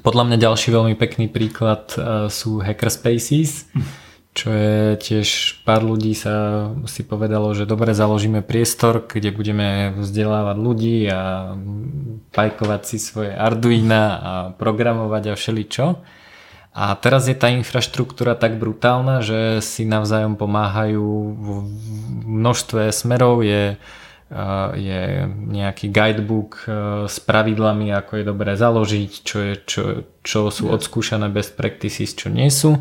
Podľa 0.00 0.24
mňa 0.24 0.36
ďalší 0.48 0.72
veľmi 0.72 0.96
pekný 0.96 1.28
príklad 1.28 1.92
uh, 2.00 2.32
sú 2.32 2.64
hackerspaces. 2.64 3.68
Uh-huh 3.76 3.84
čo 4.36 4.52
je 4.52 5.00
tiež 5.00 5.58
pár 5.64 5.80
ľudí 5.80 6.12
sa 6.12 6.68
si 6.84 7.00
povedalo, 7.00 7.56
že 7.56 7.64
dobre 7.64 7.96
založíme 7.96 8.44
priestor, 8.44 9.08
kde 9.08 9.32
budeme 9.32 9.96
vzdelávať 9.96 10.56
ľudí 10.60 11.08
a 11.08 11.56
pajkovať 12.36 12.82
si 12.84 13.00
svoje 13.00 13.32
Arduina 13.32 14.04
a 14.20 14.32
programovať 14.52 15.32
a 15.32 15.34
všeličo. 15.40 15.86
A 16.76 16.92
teraz 17.00 17.24
je 17.24 17.32
tá 17.32 17.48
infraštruktúra 17.48 18.36
tak 18.36 18.60
brutálna, 18.60 19.24
že 19.24 19.64
si 19.64 19.88
navzájom 19.88 20.36
pomáhajú 20.36 21.08
v 21.32 21.48
množstve 22.28 22.92
smerov. 22.92 23.40
Je, 23.40 23.80
je 24.76 25.00
nejaký 25.48 25.88
guidebook 25.88 26.68
s 27.08 27.16
pravidlami, 27.24 27.96
ako 27.96 28.20
je 28.20 28.24
dobré 28.28 28.52
založiť, 28.60 29.10
čo, 29.24 29.38
je, 29.40 29.54
čo, 29.64 29.82
čo 30.20 30.52
sú 30.52 30.68
odskúšané 30.68 31.32
best 31.32 31.56
practices, 31.56 32.12
čo 32.12 32.28
nie 32.28 32.52
sú. 32.52 32.76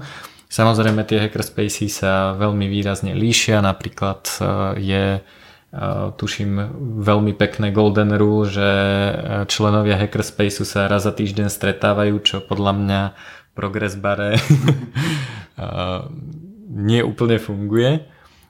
Samozrejme 0.46 1.02
tie 1.10 1.26
hackerspaces 1.26 2.06
sa 2.06 2.38
veľmi 2.38 2.70
výrazne 2.70 3.18
líšia, 3.18 3.66
napríklad 3.66 4.30
e, 4.30 4.38
je 4.78 5.06
e, 5.18 5.22
tuším 6.22 6.52
veľmi 7.02 7.34
pekné 7.34 7.74
golden 7.74 8.14
rule, 8.14 8.46
že 8.46 8.70
e, 8.70 9.14
členovia 9.50 9.98
hackerspaceu 9.98 10.62
sa 10.62 10.86
raz 10.86 11.10
za 11.10 11.12
týždeň 11.12 11.50
stretávajú, 11.50 12.16
čo 12.22 12.46
podľa 12.46 12.74
mňa 12.78 13.02
progress 13.58 13.98
bare 13.98 14.36
nie 16.86 17.02
úplne 17.02 17.40
funguje, 17.40 18.04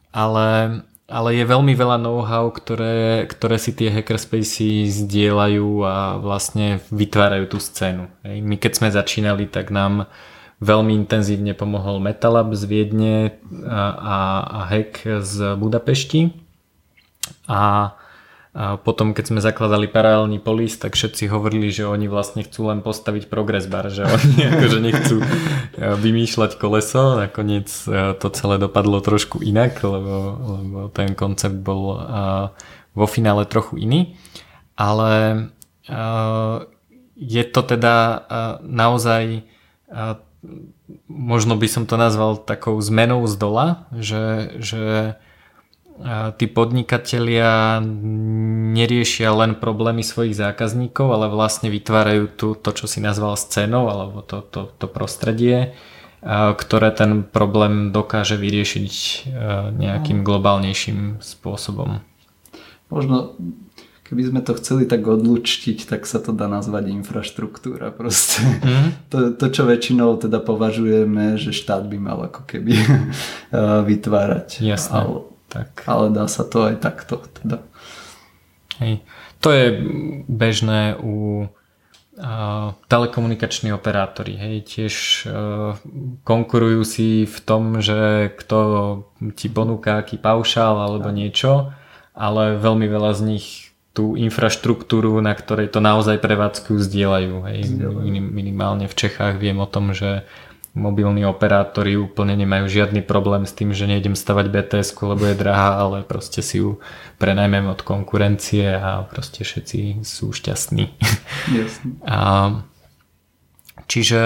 ale, 0.10 0.82
ale 1.06 1.30
je 1.38 1.46
veľmi 1.46 1.78
veľa 1.78 2.02
know-how, 2.02 2.50
ktoré, 2.50 3.30
ktoré 3.30 3.62
si 3.62 3.72
tie 3.72 3.94
hackerspacey 3.94 4.90
zdieľajú 4.90 5.70
a 5.86 6.18
vlastne 6.18 6.82
vytvárajú 6.90 7.56
tú 7.56 7.58
scénu. 7.62 8.10
My 8.26 8.58
keď 8.58 8.72
sme 8.82 8.90
začínali, 8.90 9.46
tak 9.46 9.70
nám 9.70 10.04
uh, 10.04 10.08
Veľmi 10.66 10.98
intenzívne 10.98 11.54
pomohol 11.54 12.02
Metalab 12.02 12.58
z 12.58 12.64
Viedne 12.66 13.38
a, 13.70 13.86
a, 14.42 14.60
Hack 14.66 15.06
z 15.22 15.54
Budapešti. 15.62 16.34
A, 17.46 17.54
a 17.54 17.62
potom, 18.82 19.14
keď 19.14 19.26
sme 19.30 19.46
zakladali 19.46 19.86
paralelný 19.86 20.42
polis, 20.42 20.74
tak 20.82 20.98
všetci 20.98 21.30
hovorili, 21.30 21.70
že 21.70 21.86
oni 21.86 22.10
vlastne 22.10 22.42
chcú 22.42 22.74
len 22.74 22.82
postaviť 22.82 23.30
progress 23.30 23.70
bar, 23.70 23.94
že 23.94 24.10
oni 24.10 24.42
akože 24.58 24.80
nechcú 24.82 25.16
e, 25.22 25.26
vymýšľať 25.78 26.58
koleso. 26.58 27.14
Nakoniec 27.14 27.70
e, 27.86 28.18
to 28.18 28.28
celé 28.34 28.58
dopadlo 28.58 29.06
trošku 29.06 29.46
inak, 29.46 29.78
lebo, 29.86 30.16
lebo 30.40 30.80
ten 30.90 31.14
koncept 31.14 31.62
bol 31.62 31.94
e, 31.94 31.98
vo 32.98 33.06
finále 33.06 33.46
trochu 33.46 33.78
iný. 33.86 34.18
Ale 34.80 35.46
je 37.16 37.44
to 37.48 37.62
teda 37.64 38.28
naozaj 38.66 39.46
možno 41.08 41.56
by 41.56 41.68
som 41.70 41.84
to 41.86 41.96
nazval 41.96 42.38
takou 42.38 42.78
zmenou 42.82 43.24
z 43.28 43.36
dola, 43.38 43.88
že, 43.96 44.56
že 44.60 44.84
tí 46.36 46.46
podnikatelia 46.52 47.80
neriešia 48.76 49.32
len 49.32 49.56
problémy 49.56 50.04
svojich 50.04 50.36
zákazníkov, 50.36 51.08
ale 51.08 51.32
vlastne 51.32 51.72
vytvárajú 51.72 52.24
tu 52.36 52.48
to, 52.60 52.70
čo 52.76 52.86
si 52.86 53.00
nazval 53.00 53.40
scénou, 53.40 53.88
alebo 53.88 54.20
to, 54.20 54.44
to, 54.44 54.68
to 54.76 54.92
prostredie, 54.92 55.72
ktoré 56.60 56.92
ten 56.92 57.24
problém 57.24 57.96
dokáže 57.96 58.36
vyriešiť 58.36 58.94
nejakým 59.80 60.28
globálnejším 60.28 61.24
spôsobom. 61.24 62.04
Možno 62.92 63.40
keby 64.06 64.22
sme 64.30 64.42
to 64.46 64.54
chceli 64.62 64.86
tak 64.86 65.02
odlučtiť, 65.02 65.90
tak 65.90 66.06
sa 66.06 66.22
to 66.22 66.30
dá 66.30 66.46
nazvať 66.46 66.94
infraštruktúra 66.94 67.90
proste. 67.90 68.46
Mm. 68.62 68.90
To, 69.16 69.32
to, 69.32 69.46
čo 69.48 69.64
väčšinou 69.64 70.20
teda 70.20 70.44
považujeme, 70.44 71.40
že 71.40 71.56
štát 71.56 71.88
by 71.88 71.98
mal 71.98 72.28
ako 72.28 72.44
keby 72.44 72.76
vytvárať. 73.90 74.60
Jasné. 74.60 74.96
Ale, 75.02 75.20
tak. 75.48 75.70
ale 75.88 76.12
dá 76.12 76.28
sa 76.28 76.44
to 76.44 76.68
aj 76.68 76.84
takto. 76.84 77.24
Teda. 77.32 77.64
Hej. 78.84 79.02
To 79.40 79.50
je 79.56 79.66
bežné 80.28 81.00
u 81.00 81.48
telekomunikační 82.88 83.76
operátori 83.76 84.40
hej, 84.40 84.64
tiež 84.64 84.96
uh, 85.28 85.76
konkurujú 86.24 86.82
si 86.88 87.28
v 87.28 87.38
tom, 87.44 87.84
že 87.84 88.32
kto 88.40 88.60
ti 89.36 89.52
ponúka 89.52 90.00
aký 90.00 90.16
paušál 90.16 90.80
alebo 90.80 91.12
niečo, 91.12 91.76
ale 92.16 92.56
veľmi 92.56 92.88
veľa 92.88 93.12
z 93.20 93.22
nich 93.36 93.75
tú 93.96 94.20
infraštruktúru, 94.20 95.16
na 95.24 95.32
ktorej 95.32 95.72
to 95.72 95.80
naozaj 95.80 96.20
prevádzkujú, 96.20 96.78
zdieľajú. 96.84 97.36
Hej. 97.48 97.60
Minimálne 98.20 98.92
v 98.92 98.96
Čechách 98.96 99.40
viem 99.40 99.56
o 99.64 99.66
tom, 99.66 99.96
že 99.96 100.28
mobilní 100.76 101.24
operátori 101.24 101.96
úplne 101.96 102.36
nemajú 102.36 102.68
žiadny 102.68 103.00
problém 103.00 103.48
s 103.48 103.56
tým, 103.56 103.72
že 103.72 103.88
nejdem 103.88 104.12
stavať 104.12 104.52
bts 104.52 104.92
lebo 105.00 105.24
je 105.24 105.40
drahá, 105.40 105.80
ale 105.80 106.04
proste 106.04 106.44
si 106.44 106.60
ju 106.60 106.84
prenajmem 107.16 107.72
od 107.72 107.80
konkurencie 107.80 108.76
a 108.76 109.08
proste 109.08 109.48
všetci 109.48 110.04
sú 110.04 110.36
šťastní. 110.36 110.92
A, 112.04 112.60
čiže 113.88 114.24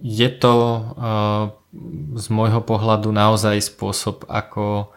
je 0.00 0.28
to 0.38 0.54
z 2.14 2.26
môjho 2.30 2.62
pohľadu 2.62 3.10
naozaj 3.10 3.58
spôsob, 3.62 4.26
ako, 4.30 4.94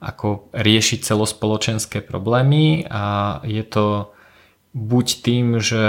ako 0.00 0.52
riešiť 0.52 1.00
celospoločenské 1.02 2.04
problémy 2.04 2.84
a 2.86 3.38
je 3.48 3.64
to 3.64 4.12
buď 4.76 5.06
tým, 5.24 5.46
že 5.56 5.84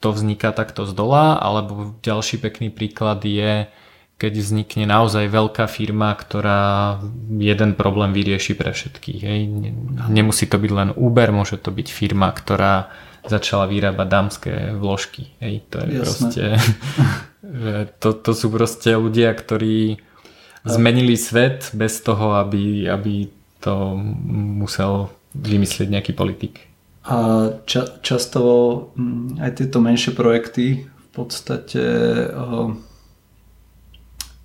to 0.00 0.08
vzniká 0.16 0.56
takto 0.56 0.88
z 0.88 0.96
dola, 0.96 1.36
alebo 1.36 1.92
ďalší 2.00 2.40
pekný 2.40 2.72
príklad 2.72 3.20
je, 3.20 3.68
keď 4.16 4.32
vznikne 4.32 4.88
naozaj 4.88 5.28
veľká 5.28 5.68
firma, 5.68 6.16
ktorá 6.16 7.00
jeden 7.36 7.76
problém 7.76 8.16
vyrieši 8.16 8.56
pre 8.56 8.72
všetkých. 8.72 9.20
Hej. 9.20 9.40
Nemusí 10.08 10.48
to 10.48 10.56
byť 10.56 10.72
len 10.72 10.90
Uber, 10.96 11.28
môže 11.36 11.60
to 11.60 11.68
byť 11.68 11.88
firma, 11.92 12.32
ktorá 12.32 12.88
začala 13.28 13.68
vyrábať 13.68 14.08
dámske 14.08 14.50
vložky. 14.80 15.36
Hej. 15.44 15.68
To 15.68 15.76
je 15.84 15.88
Jasné. 15.88 16.00
proste... 16.00 16.44
že 17.40 17.74
to, 17.98 18.12
to 18.12 18.32
sú 18.36 18.46
proste 18.52 18.94
ľudia, 18.94 19.32
ktorí 19.32 20.00
zmenili 20.64 21.16
svet 21.16 21.70
bez 21.72 22.00
toho, 22.00 22.36
aby, 22.36 22.88
aby 22.90 23.28
to 23.60 23.96
musel 24.60 25.12
vymyslieť 25.36 25.88
nejaký 25.88 26.12
politik. 26.12 26.70
A 27.06 27.48
ča, 27.64 28.00
často 28.04 28.40
mm, 28.96 29.40
aj 29.40 29.50
tieto 29.56 29.80
menšie 29.80 30.12
projekty 30.12 30.84
v 30.84 31.08
podstate 31.16 31.84
uh, 32.28 32.70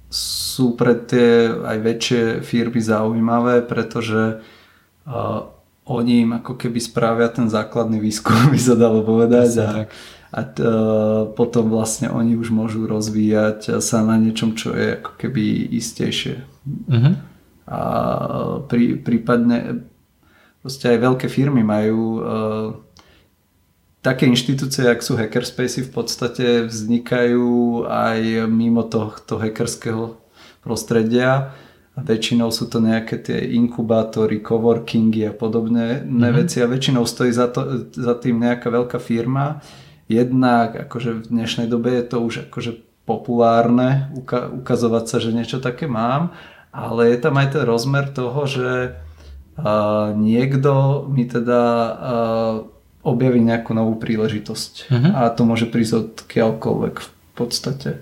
sú 0.10 0.80
pre 0.80 0.96
tie 0.96 1.52
aj 1.52 1.78
väčšie 1.84 2.22
firmy 2.48 2.80
zaujímavé, 2.80 3.68
pretože 3.68 4.40
uh, 4.40 5.40
oni 5.86 6.26
im 6.26 6.32
ako 6.40 6.56
keby 6.58 6.80
spravia 6.80 7.28
ten 7.30 7.52
základný 7.52 8.00
výskum, 8.00 8.34
by 8.54 8.60
sa 8.60 8.80
dalo 8.80 9.04
povedať. 9.04 9.50
a, 9.60 9.70
a 10.36 10.42
t, 10.44 10.60
uh, 10.60 11.32
potom 11.32 11.72
vlastne 11.72 12.12
oni 12.12 12.36
už 12.36 12.52
môžu 12.52 12.84
rozvíjať 12.84 13.80
sa 13.80 14.04
na 14.04 14.20
niečom, 14.20 14.52
čo 14.60 14.76
je 14.76 15.00
ako 15.00 15.12
keby 15.16 15.72
istejšie. 15.80 16.44
Uh-huh. 16.68 17.16
A 17.72 17.80
prí, 18.68 19.00
prípadne 19.00 19.88
proste 20.60 20.92
aj 20.92 21.00
veľké 21.00 21.28
firmy 21.32 21.64
majú 21.64 22.02
uh, 22.20 22.70
také 24.04 24.28
inštitúcie, 24.28 24.86
ak 24.86 25.02
sú 25.02 25.16
hackerspacey 25.16 25.88
v 25.88 25.92
podstate 25.96 26.46
vznikajú 26.68 27.88
aj 27.88 28.46
mimo 28.52 28.84
tohto 28.86 29.40
hackerského 29.40 30.20
prostredia 30.62 31.56
a 31.96 32.00
väčšinou 32.04 32.52
sú 32.52 32.68
to 32.68 32.84
nejaké 32.84 33.24
tie 33.24 33.40
inkubátory, 33.56 34.44
coworkingy 34.44 35.26
a 35.26 35.34
podobné 35.34 36.04
mm-hmm. 36.04 36.34
veci 36.38 36.60
a 36.60 36.68
väčšinou 36.68 37.08
stojí 37.08 37.32
za, 37.32 37.48
to, 37.48 37.88
za 37.96 38.14
tým 38.20 38.44
nejaká 38.44 38.68
veľká 38.68 39.00
firma. 39.00 39.64
Jednak 40.06 40.86
akože 40.86 41.26
v 41.26 41.28
dnešnej 41.34 41.66
dobe 41.66 41.98
je 41.98 42.06
to 42.06 42.18
už 42.22 42.50
akože 42.50 42.78
populárne 43.10 44.14
uka- 44.14 44.50
ukazovať 44.50 45.06
sa, 45.10 45.18
že 45.22 45.34
niečo 45.34 45.58
také 45.62 45.90
mám, 45.90 46.34
ale 46.70 47.10
je 47.14 47.18
tam 47.22 47.38
aj 47.38 47.58
ten 47.58 47.64
rozmer 47.66 48.10
toho, 48.10 48.46
že 48.46 48.98
niekto 50.20 51.06
mi 51.08 51.24
teda 51.24 51.62
objaví 53.06 53.40
nejakú 53.40 53.72
novú 53.72 53.96
príležitosť. 53.96 54.74
Uh-huh. 54.92 55.12
A 55.16 55.30
to 55.32 55.46
môže 55.46 55.70
prísť 55.70 55.94
od 55.94 56.12
kiaľkoľvek 56.26 56.96
v 57.00 57.10
podstate. 57.38 58.02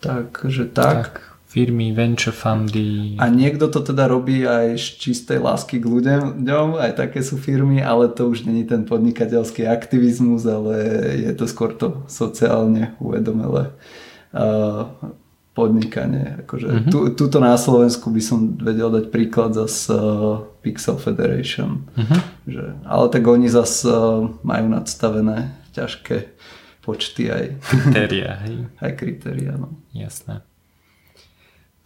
Takže 0.00 0.70
tak. 0.70 0.96
tak. 1.12 1.35
Firmy, 1.56 1.96
venture 1.96 2.36
fundy. 2.36 3.16
A 3.16 3.32
niekto 3.32 3.72
to 3.72 3.80
teda 3.80 4.04
robí 4.12 4.44
aj 4.44 4.76
z 4.76 4.86
čistej 5.00 5.40
lásky 5.40 5.80
k 5.80 5.88
ľuďom, 5.88 6.76
aj 6.76 7.00
také 7.00 7.24
sú 7.24 7.40
firmy, 7.40 7.80
ale 7.80 8.12
to 8.12 8.28
už 8.28 8.44
není 8.44 8.68
ten 8.68 8.84
podnikateľský 8.84 9.64
aktivizmus, 9.64 10.44
ale 10.44 10.76
je 11.16 11.32
to 11.32 11.48
skôr 11.48 11.72
to 11.72 12.04
sociálne 12.12 12.92
uvedomelé 13.00 13.72
podnikanie. 15.56 16.44
Akože 16.44 16.68
mm-hmm. 16.68 16.92
tu, 16.92 17.16
tuto 17.16 17.40
na 17.40 17.56
Slovensku 17.56 18.12
by 18.12 18.20
som 18.20 18.60
vedel 18.60 18.92
dať 18.92 19.08
príklad 19.08 19.56
zase 19.56 19.96
uh, 19.96 20.44
Pixel 20.60 21.00
Federation. 21.00 21.88
Mm-hmm. 21.96 22.20
Že, 22.44 22.64
ale 22.84 23.06
tak 23.08 23.24
oni 23.24 23.48
zase 23.48 23.88
uh, 23.88 24.28
majú 24.44 24.68
nadstavené 24.68 25.56
ťažké 25.72 26.36
počty 26.84 27.32
aj 27.32 27.56
kritéria. 27.64 28.36
Hej. 28.44 28.68
Aj 28.84 28.92
kritéria, 28.92 29.56
no. 29.56 29.80
Jasné. 29.96 30.44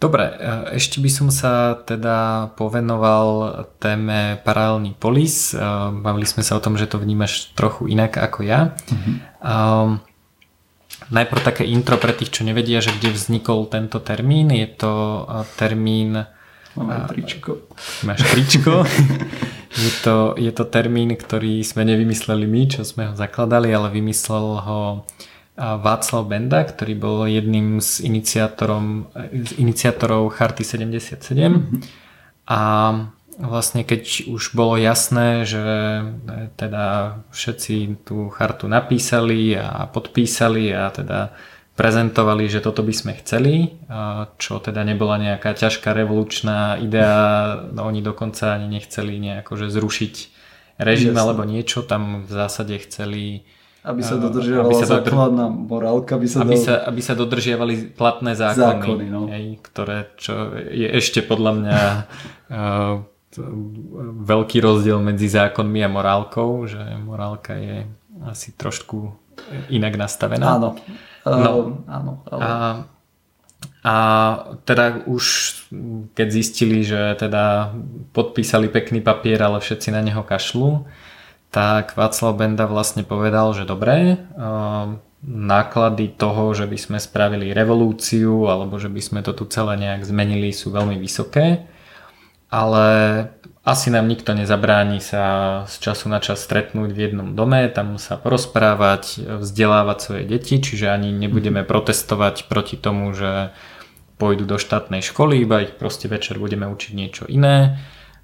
Dobre, 0.00 0.24
e, 0.24 0.34
ešte 0.80 0.96
by 0.96 1.10
som 1.12 1.28
sa 1.28 1.76
teda 1.76 2.50
povenoval 2.56 3.52
téme 3.76 4.40
paralelný 4.40 4.96
polis. 4.96 5.52
E, 5.52 5.60
bavili 6.00 6.24
sme 6.24 6.40
sa 6.40 6.56
o 6.56 6.64
tom, 6.64 6.80
že 6.80 6.88
to 6.88 6.96
vnímaš 6.96 7.52
trochu 7.52 7.92
inak 7.92 8.16
ako 8.16 8.40
ja. 8.40 8.72
Mm-hmm. 8.88 9.16
Um, 9.44 10.00
Najprv 11.10 11.40
také 11.42 11.64
intro 11.66 11.98
pre 11.98 12.14
tých, 12.14 12.30
čo 12.30 12.46
nevedia, 12.46 12.78
že 12.78 12.94
kde 12.94 13.10
vznikol 13.10 13.66
tento 13.66 13.98
termín. 13.98 14.54
Je 14.54 14.68
to 14.70 15.26
termín... 15.58 16.28
Máme 16.78 17.10
tričko. 17.10 17.66
Máš 18.06 18.22
tričko. 18.30 18.86
je, 19.82 19.90
to, 20.06 20.38
je 20.38 20.52
to 20.54 20.64
termín, 20.70 21.18
ktorý 21.18 21.66
sme 21.66 21.82
nevymysleli 21.82 22.46
my, 22.46 22.62
čo 22.70 22.86
sme 22.86 23.10
ho 23.10 23.14
zakladali, 23.18 23.74
ale 23.74 23.90
vymyslel 23.90 24.46
ho 24.62 24.80
Václav 25.58 26.24
Benda, 26.24 26.64
ktorý 26.64 26.94
bol 26.96 27.18
jedným 27.26 27.82
z, 27.82 28.06
iniciátorom, 28.06 29.10
z 29.30 29.52
iniciátorov 29.60 30.32
Charty 30.32 30.64
77. 30.64 31.20
Mm-hmm. 31.20 31.80
A 32.50 32.60
vlastne 33.40 33.82
keď 33.86 34.30
už 34.30 34.52
bolo 34.52 34.76
jasné, 34.76 35.48
že 35.48 35.60
e, 35.64 36.02
teda 36.60 37.16
všetci 37.32 38.04
tú 38.04 38.28
chartu 38.28 38.68
napísali 38.68 39.56
a 39.56 39.88
podpísali 39.88 40.70
a 40.76 40.92
teda 40.92 41.32
prezentovali, 41.80 42.44
že 42.44 42.60
toto 42.60 42.84
by 42.84 42.92
sme 42.92 43.16
chceli, 43.24 43.80
čo 44.36 44.60
teda 44.60 44.84
nebola 44.84 45.16
nejaká 45.16 45.56
ťažká 45.56 45.96
revolučná 45.96 46.76
idea, 46.76 47.56
no 47.72 47.88
oni 47.88 48.04
dokonca 48.04 48.52
ani 48.52 48.68
nechceli 48.68 49.16
nejako 49.16 49.56
že 49.56 49.72
zrušiť 49.72 50.14
režim 50.76 51.16
Jasne. 51.16 51.24
alebo 51.24 51.42
niečo, 51.48 51.80
tam 51.80 52.28
v 52.28 52.32
zásade 52.36 52.76
chceli 52.84 53.48
aby 53.80 54.02
sa 54.04 54.20
dodržiavala 54.20 54.68
aby 54.68 54.76
sa 54.76 54.88
základná 55.00 55.46
morálka. 55.48 56.20
Aby 56.20 56.28
sa, 56.28 56.44
aby, 56.44 56.56
sa, 56.60 56.84
aby 56.84 57.00
sa 57.00 57.14
dodržiavali 57.16 57.96
platné 57.96 58.36
zákony, 58.36 58.60
zákony 58.60 59.04
no. 59.08 59.20
hej, 59.32 59.56
ktoré 59.64 60.12
čo 60.20 60.52
je 60.68 60.84
ešte 60.84 61.24
podľa 61.24 61.52
mňa 61.56 61.78
veľký 64.26 64.58
rozdiel 64.60 64.98
medzi 65.00 65.32
zákonmi 65.32 65.80
a 65.86 65.88
morálkou, 65.88 66.66
že 66.68 66.82
morálka 67.00 67.56
je 67.56 67.88
asi 68.26 68.52
trošku 68.52 69.16
inak 69.72 69.96
nastavená. 69.96 70.60
Áno. 70.60 70.76
No. 71.20 71.30
Uh, 71.30 71.84
áno 71.84 72.24
ale... 72.32 72.40
a, 72.40 72.52
a 73.84 73.94
teda 74.64 75.04
už 75.04 75.24
keď 76.16 76.28
zistili, 76.32 76.80
že 76.80 77.12
teda 77.20 77.76
podpísali 78.16 78.72
pekný 78.72 79.04
papier, 79.04 79.36
ale 79.36 79.60
všetci 79.60 79.92
na 79.92 80.00
neho 80.00 80.24
kašľú, 80.24 80.88
tak 81.50 81.98
Václav 81.98 82.38
Benda 82.38 82.70
vlastne 82.70 83.02
povedal, 83.02 83.50
že 83.54 83.66
dobre, 83.66 84.16
uh, 84.16 84.94
náklady 85.26 86.14
toho, 86.16 86.54
že 86.56 86.64
by 86.64 86.78
sme 86.78 86.98
spravili 87.02 87.52
revolúciu 87.52 88.48
alebo 88.48 88.80
že 88.80 88.88
by 88.88 89.02
sme 89.02 89.20
to 89.20 89.36
tu 89.36 89.44
celé 89.50 89.76
nejak 89.76 90.06
zmenili 90.06 90.48
sú 90.48 90.72
veľmi 90.72 90.96
vysoké 90.96 91.68
ale 92.50 92.86
asi 93.62 93.94
nám 93.94 94.10
nikto 94.10 94.34
nezabráni 94.34 94.98
sa 94.98 95.24
z 95.70 95.74
času 95.78 96.10
na 96.10 96.18
čas 96.18 96.42
stretnúť 96.42 96.90
v 96.90 96.98
jednom 97.06 97.38
dome, 97.38 97.70
tam 97.70 97.94
sa 97.96 98.18
porozprávať, 98.18 99.38
vzdelávať 99.38 99.98
svoje 100.02 100.24
deti, 100.26 100.58
čiže 100.58 100.90
ani 100.90 101.14
nebudeme 101.14 101.62
protestovať 101.62 102.50
proti 102.50 102.74
tomu, 102.74 103.14
že 103.14 103.54
pôjdu 104.18 104.44
do 104.44 104.58
štátnej 104.58 105.00
školy, 105.00 105.40
iba 105.40 105.62
ich 105.64 105.78
proste 105.78 106.10
večer 106.10 106.42
budeme 106.42 106.66
učiť 106.66 106.92
niečo 106.92 107.24
iné 107.30 107.78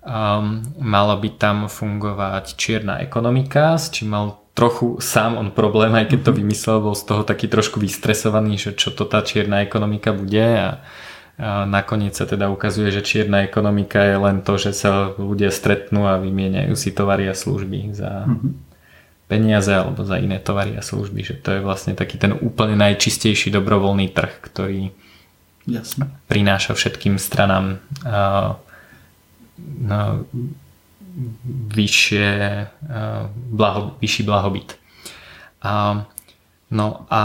um, 0.06 0.62
mala 0.78 1.18
by 1.18 1.28
tam 1.34 1.66
fungovať 1.66 2.54
čierna 2.54 3.02
ekonomika, 3.02 3.74
s 3.74 3.90
čím 3.90 4.14
mal 4.14 4.38
trochu 4.56 4.96
sám 5.04 5.36
on 5.36 5.52
problém, 5.52 5.92
aj 5.92 6.16
keď 6.16 6.20
to 6.24 6.32
mhm. 6.32 6.38
vymyslel, 6.40 6.78
bol 6.80 6.96
z 6.96 7.04
toho 7.04 7.22
taký 7.26 7.50
trošku 7.50 7.76
vystresovaný, 7.76 8.56
že 8.56 8.70
čo 8.72 8.94
to 8.94 9.04
tá 9.04 9.20
čierna 9.20 9.60
ekonomika 9.60 10.16
bude 10.16 10.40
a, 10.40 10.80
a 11.36 11.68
nakoniec 11.68 12.16
sa 12.16 12.24
teda 12.24 12.48
ukazuje, 12.48 12.88
že 12.88 13.04
čierna 13.04 13.44
ekonomika 13.44 14.00
je 14.00 14.16
len 14.16 14.40
to, 14.40 14.56
že 14.56 14.72
sa 14.72 15.12
ľudia 15.12 15.52
stretnú 15.52 16.08
a 16.08 16.16
vymieňajú 16.16 16.72
si 16.72 16.88
tovary 16.96 17.28
a 17.28 17.36
služby 17.36 17.92
za 17.92 18.24
mm-hmm. 18.24 18.52
peniaze 19.28 19.76
alebo 19.76 20.00
za 20.08 20.16
iné 20.16 20.40
tovary 20.40 20.72
a 20.78 20.80
služby, 20.80 21.20
že 21.20 21.34
to 21.36 21.52
je 21.52 21.60
vlastne 21.60 21.92
taký 21.92 22.16
ten 22.16 22.32
úplne 22.32 22.80
najčistejší 22.80 23.52
dobrovoľný 23.52 24.08
trh, 24.08 24.32
ktorý 24.40 24.88
Jasne. 25.68 26.08
prináša 26.32 26.72
všetkým 26.72 27.20
stranám 27.20 27.82
uh, 28.06 28.56
vyššie, 31.72 32.28
eh, 32.28 33.22
blaho, 33.32 33.96
vyšší 34.00 34.22
blahobyt. 34.22 34.76
A, 35.64 36.04
no 36.70 36.86
a 37.08 37.22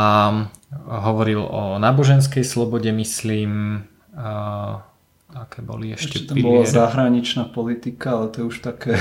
hovoril 0.88 1.44
o 1.44 1.78
náboženskej 1.78 2.48
slobode, 2.48 2.90
myslím, 2.96 3.84
a, 4.16 4.82
aké 5.36 5.60
boli 5.62 5.92
ešte, 5.94 6.26
ešte 6.26 6.28
tam 6.32 6.36
bola 6.40 6.64
zahraničná 6.64 7.52
politika, 7.52 8.18
ale 8.18 8.26
to 8.32 8.36
je 8.42 8.46
už 8.48 8.58
také... 8.64 8.96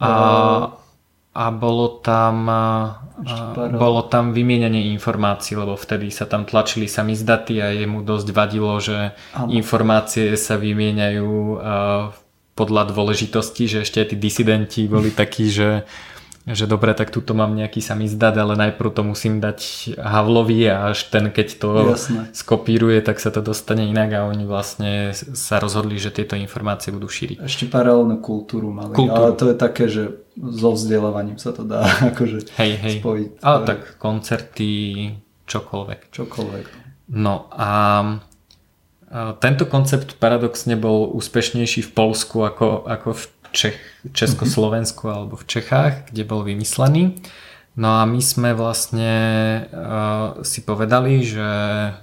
A, 0.00 0.72
a 1.36 1.44
bolo 1.52 2.00
tam 2.00 2.48
a, 2.48 3.04
bolo 3.76 4.08
tam 4.08 4.32
vymienanie 4.32 4.96
informácií, 4.96 5.60
lebo 5.60 5.76
vtedy 5.76 6.08
sa 6.08 6.24
tam 6.24 6.48
tlačili 6.48 6.88
sami 6.88 7.12
zdaty 7.12 7.60
a 7.60 7.68
jemu 7.68 8.00
dosť 8.00 8.28
vadilo, 8.32 8.80
že 8.80 9.12
ano. 9.36 9.52
informácie 9.52 10.40
sa 10.40 10.56
vymieňajú 10.56 11.30
v 12.08 12.18
podľa 12.60 12.92
dôležitosti, 12.92 13.64
že 13.64 13.88
ešte 13.88 14.04
aj 14.04 14.08
tí 14.12 14.16
disidenti 14.20 14.84
boli 14.84 15.08
takí, 15.08 15.48
že 15.48 15.88
že 16.48 16.64
dobre, 16.64 16.96
tak 16.96 17.12
tuto 17.12 17.36
mám 17.36 17.52
nejaký 17.52 17.84
samizdat, 17.84 18.32
ale 18.40 18.56
najprv 18.56 18.90
to 18.96 19.02
musím 19.04 19.44
dať 19.44 19.92
Havlovi 20.00 20.72
a 20.72 20.96
až 20.96 21.12
ten, 21.12 21.28
keď 21.28 21.48
to 21.60 21.70
Jasne. 21.92 22.32
skopíruje, 22.32 23.04
tak 23.04 23.20
sa 23.20 23.28
to 23.28 23.44
dostane 23.44 23.84
inak 23.84 24.10
a 24.16 24.24
oni 24.24 24.48
vlastne 24.48 25.12
sa 25.14 25.60
rozhodli, 25.60 26.00
že 26.00 26.08
tieto 26.08 26.40
informácie 26.40 26.96
budú 26.96 27.12
šíriť. 27.12 27.44
Ešte 27.44 27.68
paralelnú 27.68 28.24
kultúru 28.24 28.72
mali, 28.72 28.96
kultúru. 28.96 29.20
ale 29.20 29.30
to 29.36 29.44
je 29.52 29.56
také, 29.56 29.84
že 29.92 30.02
so 30.40 30.72
vzdelávaním 30.72 31.36
sa 31.36 31.52
to 31.52 31.62
dá 31.62 31.84
akože 32.16 32.56
hej, 32.56 32.72
hej. 32.88 32.96
spojiť. 33.04 33.30
Ale 33.44 33.58
tak 33.68 33.80
koncerty, 34.00 34.72
čokoľvek. 35.44 36.00
Čokoľvek. 36.08 36.66
No 37.20 37.52
a 37.52 37.70
tento 39.42 39.66
koncept 39.66 40.22
paradoxne 40.22 40.78
bol 40.78 41.10
úspešnejší 41.10 41.82
v 41.82 41.90
Polsku 41.90 42.46
ako, 42.46 42.86
ako 42.86 43.08
v 43.18 43.24
Čech, 43.50 43.78
Československu 44.14 45.10
alebo 45.10 45.34
v 45.34 45.46
Čechách, 45.50 46.14
kde 46.14 46.22
bol 46.22 46.46
vymyslený. 46.46 47.18
No 47.78 48.02
a 48.02 48.06
my 48.06 48.18
sme 48.18 48.50
vlastne 48.50 49.14
uh, 49.70 50.42
si 50.42 50.62
povedali, 50.62 51.22
že 51.22 51.50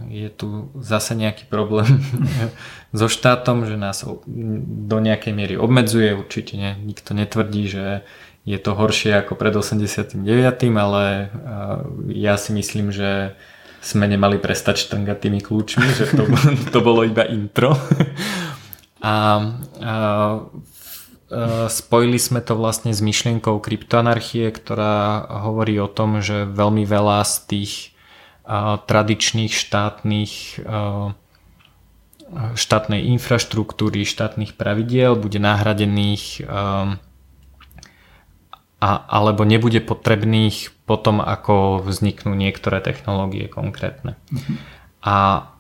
je 0.07 0.31
tu 0.31 0.71
zase 0.79 1.11
nejaký 1.11 1.43
problém 1.51 1.99
so 2.97 3.11
štátom, 3.11 3.67
že 3.67 3.75
nás 3.75 4.07
do 4.07 4.97
nejakej 5.03 5.35
miery 5.35 5.55
obmedzuje. 5.59 6.15
Určite 6.15 6.55
ne, 6.55 6.71
nikto 6.79 7.11
netvrdí, 7.11 7.67
že 7.67 8.07
je 8.47 8.57
to 8.63 8.79
horšie 8.79 9.11
ako 9.19 9.35
pred 9.35 9.51
89., 9.51 10.15
ale 10.75 11.03
uh, 11.35 11.83
ja 12.15 12.39
si 12.39 12.55
myslím, 12.55 12.95
že 12.95 13.35
sme 13.87 14.03
nemali 14.11 14.35
prestať 14.35 14.83
štrngať 14.83 15.17
tými 15.23 15.39
kľúčmi, 15.39 15.87
že 15.95 16.11
to, 16.11 16.27
to 16.75 16.79
bolo 16.83 17.07
iba 17.07 17.23
intro. 17.23 17.71
A, 18.99 19.07
a, 19.07 19.13
a 19.79 19.93
spojili 21.71 22.19
sme 22.19 22.43
to 22.43 22.59
vlastne 22.59 22.91
s 22.91 22.99
myšlienkou 22.99 23.63
kryptoanarchie, 23.63 24.51
ktorá 24.51 25.23
hovorí 25.47 25.79
o 25.79 25.87
tom, 25.87 26.19
že 26.19 26.43
veľmi 26.43 26.83
veľa 26.83 27.23
z 27.23 27.35
tých 27.47 27.73
a, 28.43 28.83
tradičných 28.83 29.53
štátnych 29.55 30.33
a, 30.67 31.15
štátnej 32.59 33.07
infraštruktúry, 33.15 34.03
štátnych 34.03 34.59
pravidiel 34.59 35.15
bude 35.15 35.39
nahradených 35.39 36.43
a, 36.43 36.99
a, 38.83 38.89
alebo 39.07 39.47
nebude 39.47 39.79
potrebných 39.79 40.75
potom, 40.87 41.19
ako 41.19 41.83
vzniknú 41.83 42.31
niektoré 42.33 42.79
technológie 42.79 43.51
konkrétne. 43.51 44.15
A, 45.03 45.51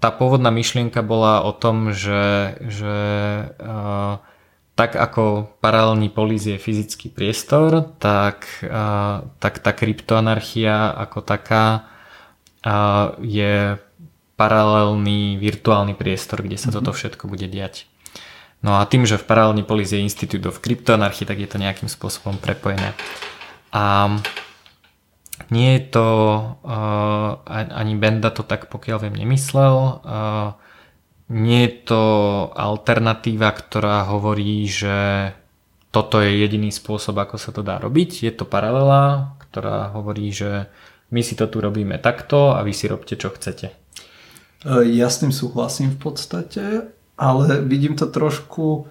tá 0.00 0.08
pôvodná 0.08 0.48
myšlienka 0.48 1.04
bola 1.04 1.44
o 1.44 1.52
tom, 1.52 1.92
že, 1.92 2.56
že 2.64 2.96
tak 4.72 4.96
ako 4.96 5.52
paralelný 5.60 6.08
polis 6.08 6.48
je 6.48 6.56
fyzický 6.56 7.12
priestor, 7.12 7.92
tak, 8.00 8.48
tak 9.38 9.54
tá 9.60 9.70
kryptoanarchia 9.76 10.96
ako 10.96 11.20
taká 11.20 11.92
je 13.20 13.76
paralelný 14.34 15.36
virtuálny 15.36 15.92
priestor, 15.94 16.40
kde 16.40 16.56
sa 16.56 16.72
mm-hmm. 16.72 16.80
toto 16.80 16.96
všetko 16.96 17.28
bude 17.28 17.46
diať. 17.46 17.86
No 18.64 18.80
a 18.80 18.88
tým, 18.88 19.04
že 19.04 19.20
v 19.20 19.28
paralelný 19.28 19.62
polis 19.62 19.92
je 19.92 20.00
Institute 20.00 20.48
of 20.48 20.64
Cryptoanarchy, 20.64 21.28
tak 21.28 21.36
je 21.36 21.48
to 21.52 21.60
nejakým 21.60 21.92
spôsobom 21.92 22.40
prepojené. 22.40 22.96
A 23.76 24.08
nie 25.50 25.78
je 25.78 25.82
to, 25.98 26.08
uh, 26.62 27.42
ani 27.50 27.94
Benda 27.98 28.30
to 28.30 28.46
tak 28.46 28.70
pokiaľ 28.70 29.08
viem 29.08 29.16
nemyslel, 29.18 29.74
uh, 29.74 30.48
nie 31.32 31.66
je 31.66 31.72
to 31.90 32.02
alternatíva, 32.54 33.50
ktorá 33.50 34.06
hovorí, 34.12 34.68
že 34.68 35.32
toto 35.90 36.20
je 36.20 36.42
jediný 36.42 36.70
spôsob, 36.70 37.16
ako 37.18 37.36
sa 37.40 37.50
to 37.54 37.64
dá 37.64 37.80
robiť. 37.80 38.26
Je 38.26 38.32
to 38.34 38.44
paralela, 38.44 39.34
ktorá 39.48 39.94
hovorí, 39.94 40.28
že 40.34 40.68
my 41.14 41.22
si 41.22 41.38
to 41.38 41.46
tu 41.46 41.62
robíme 41.62 41.96
takto 42.02 42.52
a 42.52 42.60
vy 42.66 42.74
si 42.74 42.90
robte, 42.90 43.14
čo 43.14 43.30
chcete. 43.30 43.72
Ja 44.68 45.06
s 45.08 45.22
tým 45.22 45.30
súhlasím 45.30 45.94
v 45.94 45.98
podstate 46.02 46.62
ale 47.16 47.62
vidím 47.62 47.94
to 47.94 48.10
trošku 48.10 48.90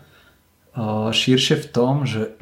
širšie 1.12 1.56
v 1.60 1.68
tom, 1.70 2.08
že 2.08 2.34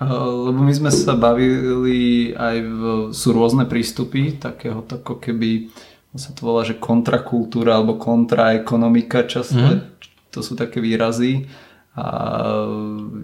lebo 0.00 0.64
my 0.64 0.72
sme 0.72 0.88
sa 0.88 1.12
bavili 1.12 2.32
aj 2.32 2.56
v, 2.64 2.82
sú 3.12 3.36
rôzne 3.36 3.68
prístupy 3.68 4.40
takého 4.40 4.80
ako 4.80 5.20
keby 5.20 5.68
sa 6.16 6.34
to 6.34 6.42
volá, 6.42 6.66
že 6.66 6.80
kontrakultúra 6.80 7.78
alebo 7.78 7.94
kontraekonomika 8.00 9.28
často, 9.30 9.60
mm. 9.60 10.02
to 10.34 10.40
sú 10.42 10.58
také 10.58 10.82
výrazy 10.82 11.46
a 11.94 12.06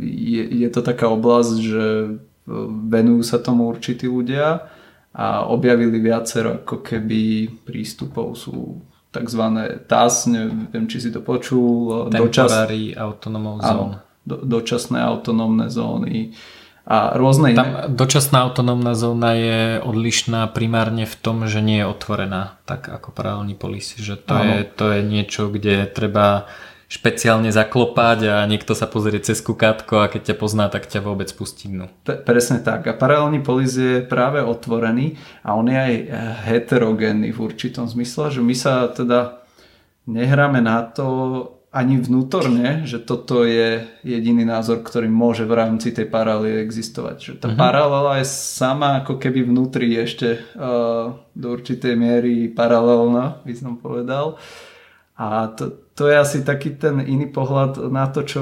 je, 0.04 0.42
je 0.44 0.68
to 0.70 0.84
taká 0.84 1.10
oblasť, 1.10 1.56
že 1.58 1.86
venujú 2.86 3.26
sa 3.26 3.42
tomu 3.42 3.66
určití 3.66 4.06
ľudia 4.06 4.70
a 5.16 5.48
objavili 5.48 5.98
viacero 5.98 6.62
ako 6.62 6.84
keby 6.84 7.50
prístupov 7.64 8.36
sú 8.36 8.84
tzv. 9.10 9.42
TAS, 9.88 10.28
neviem, 10.28 10.84
či 10.86 11.00
si 11.00 11.08
to 11.08 11.24
počul. 11.24 12.06
Temporary 12.12 12.92
dočas... 12.92 13.00
autonomous 13.00 13.64
zone. 13.64 13.96
Do, 14.26 14.36
dočasné 14.42 14.98
autonómne 15.00 15.70
zóny 15.70 16.36
a 16.86 17.18
rôzne 17.18 17.50
iné. 17.50 17.58
Tam 17.58 17.70
dočasná 17.90 18.46
autonómna 18.46 18.94
zóna 18.94 19.34
je 19.34 19.82
odlišná 19.82 20.46
primárne 20.54 21.02
v 21.02 21.16
tom, 21.18 21.50
že 21.50 21.58
nie 21.58 21.82
je 21.82 21.90
otvorená, 21.90 22.62
tak 22.62 22.86
ako 22.86 23.10
paralelný 23.10 23.58
polis. 23.58 23.98
Že 23.98 24.14
to, 24.22 24.34
je, 24.38 24.58
to 24.70 24.84
je 24.94 25.00
niečo, 25.02 25.50
kde 25.50 25.90
treba 25.90 26.46
špeciálne 26.86 27.50
zaklopať 27.50 28.18
a 28.30 28.36
niekto 28.46 28.78
sa 28.78 28.86
pozrie 28.86 29.18
cez 29.18 29.42
kukátko 29.42 30.06
a 30.06 30.10
keď 30.10 30.30
ťa 30.30 30.36
pozná, 30.38 30.70
tak 30.70 30.86
ťa 30.86 31.02
vôbec 31.02 31.26
pustí 31.34 31.66
dnu. 31.66 31.90
P- 32.06 32.22
presne 32.22 32.62
tak. 32.62 32.86
A 32.86 32.94
paralelný 32.94 33.42
polis 33.42 33.74
je 33.74 34.06
práve 34.06 34.38
otvorený 34.38 35.18
a 35.42 35.58
on 35.58 35.66
je 35.66 35.74
aj 35.74 35.94
heterogénny 36.46 37.34
v 37.34 37.42
určitom 37.42 37.90
zmysle, 37.90 38.30
že 38.30 38.38
my 38.38 38.54
sa 38.54 38.86
teda 38.86 39.42
nehráme 40.06 40.62
na 40.62 40.86
to 40.86 41.55
ani 41.76 42.00
vnútorne, 42.00 42.88
že 42.88 43.04
toto 43.04 43.44
je 43.44 43.84
jediný 44.00 44.48
názor, 44.48 44.80
ktorý 44.80 45.12
môže 45.12 45.44
v 45.44 45.60
rámci 45.60 45.92
tej 45.92 46.08
paralely 46.08 46.64
existovať. 46.64 47.16
Že 47.20 47.32
tá 47.36 47.48
uh-huh. 47.52 47.60
paralela 47.60 48.16
je 48.24 48.26
sama 48.32 49.04
ako 49.04 49.20
keby 49.20 49.44
vnútri 49.44 49.92
ešte 49.92 50.40
uh, 50.56 51.12
do 51.36 51.46
určitej 51.52 51.92
miery 51.92 52.48
paralelná, 52.48 53.44
by 53.44 53.52
som 53.52 53.76
povedal. 53.76 54.40
A 55.20 55.52
to, 55.52 55.76
to 55.92 56.08
je 56.08 56.16
asi 56.16 56.38
taký 56.40 56.80
ten 56.80 57.04
iný 57.04 57.28
pohľad 57.28 57.92
na 57.92 58.08
to, 58.08 58.24
čo 58.24 58.40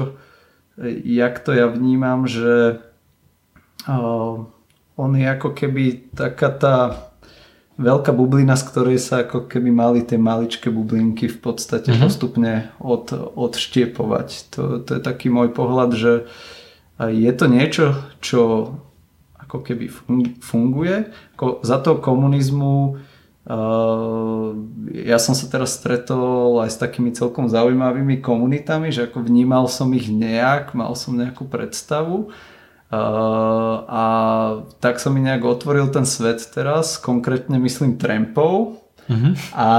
jak 1.03 1.39
to 1.43 1.51
ja 1.51 1.67
vnímam, 1.67 2.27
že 2.27 2.79
uh, 3.87 4.35
on 4.95 5.11
je 5.11 5.27
ako 5.27 5.51
keby 5.51 6.15
taká 6.15 6.51
tá 6.55 6.75
veľká 7.75 8.15
bublina, 8.15 8.55
z 8.55 8.67
ktorej 8.71 8.97
sa 9.03 9.27
ako 9.27 9.51
keby 9.51 9.69
mali 9.71 9.99
tie 10.03 10.15
maličké 10.15 10.71
bublinky 10.71 11.27
v 11.27 11.39
podstate 11.39 11.91
mm-hmm. 11.91 12.03
postupne 12.03 12.53
od, 12.79 13.11
odštiepovať. 13.35 14.27
To, 14.55 14.61
to 14.79 14.91
je 14.97 15.01
taký 15.03 15.27
môj 15.27 15.51
pohľad, 15.51 15.91
že 15.95 16.11
je 16.99 17.31
to 17.35 17.45
niečo, 17.51 17.99
čo 18.23 18.71
ako 19.35 19.61
keby 19.61 19.91
funguje. 20.39 21.11
Ako 21.35 21.59
za 21.61 21.83
toho 21.83 21.99
komunizmu 21.99 23.03
ja 25.05 25.21
som 25.21 25.37
sa 25.37 25.45
teraz 25.45 25.77
stretol 25.77 26.65
aj 26.65 26.73
s 26.73 26.81
takými 26.81 27.13
celkom 27.13 27.45
zaujímavými 27.45 28.17
komunitami, 28.17 28.89
že 28.89 29.05
ako 29.05 29.21
vnímal 29.21 29.69
som 29.69 29.93
ich 29.93 30.09
nejak, 30.09 30.73
mal 30.73 30.97
som 30.97 31.13
nejakú 31.13 31.45
predstavu 31.45 32.33
a 33.85 34.05
tak 34.79 35.01
som 35.01 35.11
mi 35.11 35.21
nejak 35.21 35.43
otvoril 35.43 35.91
ten 35.91 36.07
svet 36.07 36.41
teraz, 36.53 36.97
konkrétne 37.01 37.59
myslím 37.59 37.99
trampov, 37.99 38.81
Uh-huh. 39.05 39.37
A 39.53 39.69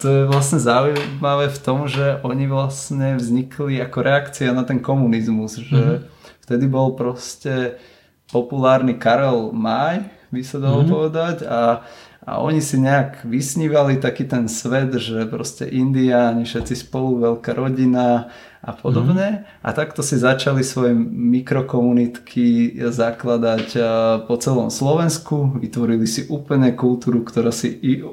to 0.00 0.06
je 0.08 0.22
vlastne 0.24 0.56
zaujímavé 0.56 1.52
v 1.52 1.58
tom, 1.60 1.84
že 1.84 2.16
oni 2.24 2.48
vlastne 2.48 3.20
vznikli 3.20 3.76
ako 3.84 3.98
reakcia 4.00 4.56
na 4.56 4.64
ten 4.64 4.80
komunizmus, 4.80 5.60
že 5.60 5.76
uh-huh. 5.76 6.40
vtedy 6.40 6.64
bol 6.64 6.96
proste 6.96 7.76
populárny 8.32 8.96
Karel 8.96 9.52
Maj, 9.52 10.08
by 10.32 10.40
sa 10.40 10.56
dalo 10.64 10.80
uh-huh. 10.80 10.92
povedať 10.96 11.44
a 11.44 11.84
a 12.22 12.38
oni 12.38 12.62
si 12.62 12.78
nejak 12.78 13.26
vysnívali 13.26 13.98
taký 13.98 14.30
ten 14.30 14.46
svet, 14.46 14.94
že 14.94 15.26
proste 15.26 15.66
Indiáni, 15.66 16.46
všetci 16.46 16.86
spolu, 16.86 17.18
veľká 17.18 17.50
rodina 17.50 18.30
a 18.62 18.70
podobne. 18.70 19.42
Mm. 19.42 19.66
A 19.66 19.68
takto 19.74 20.06
si 20.06 20.14
začali 20.14 20.62
svoje 20.62 20.94
mikrokomunitky 20.94 22.78
zakladať 22.78 23.74
po 24.30 24.34
celom 24.38 24.70
Slovensku. 24.70 25.58
Vytvorili 25.58 26.06
si 26.06 26.30
úplne 26.30 26.70
kultúru, 26.78 27.26
ktorá 27.26 27.50
si 27.50 27.74
i 27.82 28.06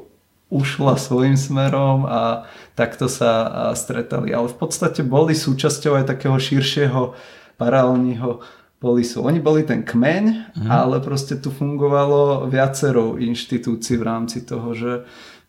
ušla 0.49 0.97
svojim 0.97 1.37
smerom 1.37 2.09
a 2.09 2.49
takto 2.73 3.05
sa 3.05 3.53
stretali. 3.77 4.33
Ale 4.33 4.49
v 4.49 4.57
podstate 4.57 5.05
boli 5.05 5.37
súčasťou 5.37 6.01
aj 6.01 6.09
takého 6.09 6.33
širšieho 6.33 7.13
paralelního 7.61 8.41
polisu. 8.81 9.21
Oni 9.21 9.37
boli 9.37 9.61
ten 9.67 9.85
kmeň, 9.85 10.25
mm. 10.57 10.69
ale 10.71 10.97
proste 11.03 11.37
tu 11.37 11.53
fungovalo 11.53 12.49
viacero 12.49 13.21
inštitúcií 13.21 14.01
v 14.01 14.07
rámci 14.07 14.41
toho, 14.41 14.73
že 14.73 14.91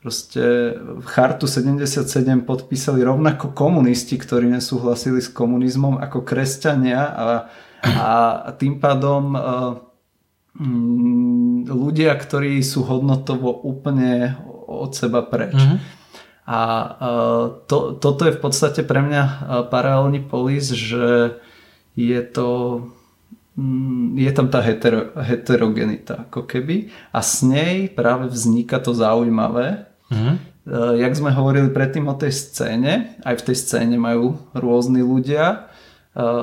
proste 0.01 0.75
v 0.81 1.07
chartu 1.07 1.45
77 1.45 2.09
podpísali 2.49 3.05
rovnako 3.05 3.53
komunisti, 3.53 4.17
ktorí 4.17 4.49
nesúhlasili 4.49 5.21
s 5.21 5.29
komunizmom 5.29 6.01
ako 6.01 6.25
kresťania 6.25 7.01
a, 7.05 7.27
a 7.85 8.11
tým 8.57 8.81
pádom 8.81 9.37
uh, 9.37 9.41
ľudia, 11.69 12.17
ktorí 12.17 12.65
sú 12.65 12.85
hodnotovo 12.89 13.53
úplne 13.53 14.41
od 14.69 14.97
seba 14.97 15.21
preč. 15.21 15.57
Mm-hmm. 15.57 15.79
A 16.51 16.61
uh, 16.65 17.45
to, 17.69 17.95
toto 18.01 18.25
je 18.27 18.35
v 18.35 18.41
podstate 18.41 18.81
pre 18.83 19.05
mňa 19.05 19.23
paralelný 19.69 20.25
polis, 20.25 20.73
že 20.73 21.37
je 21.95 22.21
to 22.25 22.49
Mm, 23.61 24.17
je 24.17 24.33
tam 24.33 24.49
tá 24.49 24.65
hetero, 24.65 25.13
heterogenita 25.21 26.31
ako 26.31 26.49
keby 26.49 26.89
a 27.13 27.21
s 27.21 27.45
nej 27.45 27.93
práve 27.93 28.31
vzniká 28.33 28.81
to 28.81 28.97
zaujímavé. 28.97 29.90
Mm-hmm. 30.11 30.37
Jak 31.01 31.13
sme 31.17 31.33
hovorili 31.33 31.73
predtým 31.73 32.07
o 32.07 32.15
tej 32.15 32.37
scéne, 32.37 33.17
aj 33.25 33.41
v 33.41 33.45
tej 33.51 33.57
scéne 33.57 33.97
majú 33.97 34.39
rôzni 34.53 35.01
ľudia 35.01 35.45
e, 35.51 35.57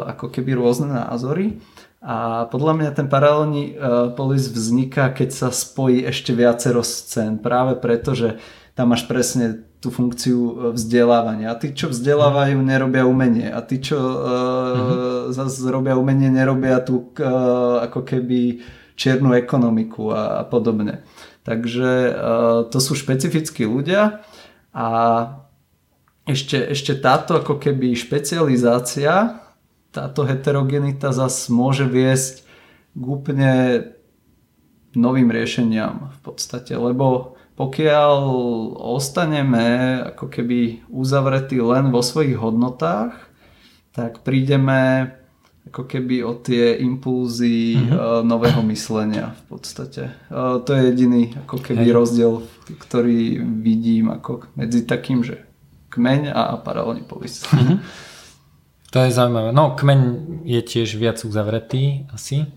ako 0.10 0.34
keby 0.34 0.58
rôzne 0.58 0.90
názory 0.90 1.62
a 2.02 2.50
podľa 2.50 2.74
mňa 2.82 2.90
ten 2.98 3.08
paralelný 3.08 3.64
e, 3.72 3.74
polis 4.18 4.50
vzniká, 4.50 5.14
keď 5.14 5.30
sa 5.32 5.48
spojí 5.54 6.02
ešte 6.08 6.34
viacero 6.34 6.82
scén 6.82 7.38
práve 7.38 7.78
preto, 7.78 8.18
že 8.18 8.42
tam 8.74 8.94
máš 8.94 9.06
presne 9.10 9.68
tú 9.82 9.94
funkciu 9.94 10.74
vzdelávania. 10.74 11.54
A 11.54 11.58
tí, 11.58 11.74
čo 11.74 11.90
vzdelávajú, 11.90 12.58
nerobia 12.62 13.06
umenie. 13.06 13.50
A 13.50 13.62
tí, 13.62 13.82
čo 13.82 13.98
uh-huh. 13.98 15.34
zase 15.34 15.66
robia 15.70 15.98
umenie, 15.98 16.30
nerobia 16.34 16.82
tú 16.82 17.14
uh, 17.18 17.86
ako 17.86 18.06
keby 18.06 18.62
čiernu 18.98 19.38
ekonomiku 19.38 20.10
a, 20.14 20.42
a 20.42 20.44
podobne. 20.46 21.06
Takže 21.48 21.92
uh, 22.12 22.68
to 22.68 22.78
sú 22.84 22.92
špecifickí 22.92 23.64
ľudia 23.64 24.20
a 24.76 24.88
ešte, 26.28 26.60
ešte 26.60 27.00
táto 27.00 27.40
ako 27.40 27.56
keby 27.56 27.96
špecializácia, 27.96 29.40
táto 29.96 30.28
heterogenita 30.28 31.16
zase 31.16 31.48
môže 31.56 31.88
viesť 31.88 32.44
k 32.92 33.04
úplne 33.08 33.52
novým 34.92 35.32
riešeniam 35.32 36.12
v 36.12 36.20
podstate, 36.20 36.76
lebo 36.76 37.40
pokiaľ 37.58 38.22
ostaneme 38.78 39.66
ako 40.14 40.30
keby 40.30 40.86
uzavretí 40.92 41.58
len 41.58 41.90
vo 41.90 42.06
svojich 42.06 42.38
hodnotách, 42.38 43.18
tak 43.98 44.22
prídeme 44.22 45.10
ako 45.68 45.84
keby 45.84 46.24
o 46.24 46.40
tie 46.40 46.80
impulzy 46.80 47.76
mm-hmm. 47.76 48.24
nového 48.24 48.64
myslenia 48.72 49.36
v 49.36 49.44
podstate. 49.52 50.16
E, 50.32 50.34
to 50.64 50.70
je 50.72 50.82
jediný 50.92 51.36
ako 51.46 51.58
keby 51.60 51.86
Hej. 51.88 51.96
rozdiel, 51.96 52.34
ktorý 52.80 53.44
vidím 53.44 54.10
ako 54.12 54.48
medzi 54.56 54.88
takým, 54.88 55.22
že 55.22 55.44
kmeň 55.92 56.32
a 56.32 56.58
paralelný 56.64 57.04
polis. 57.04 57.44
Mm-hmm. 57.48 57.78
To 58.96 58.98
je 59.04 59.12
zaujímavé. 59.12 59.52
No, 59.52 59.76
kmeň 59.76 60.00
je 60.48 60.62
tiež 60.64 60.96
viac 60.96 61.20
uzavretý 61.28 62.08
asi. 62.16 62.48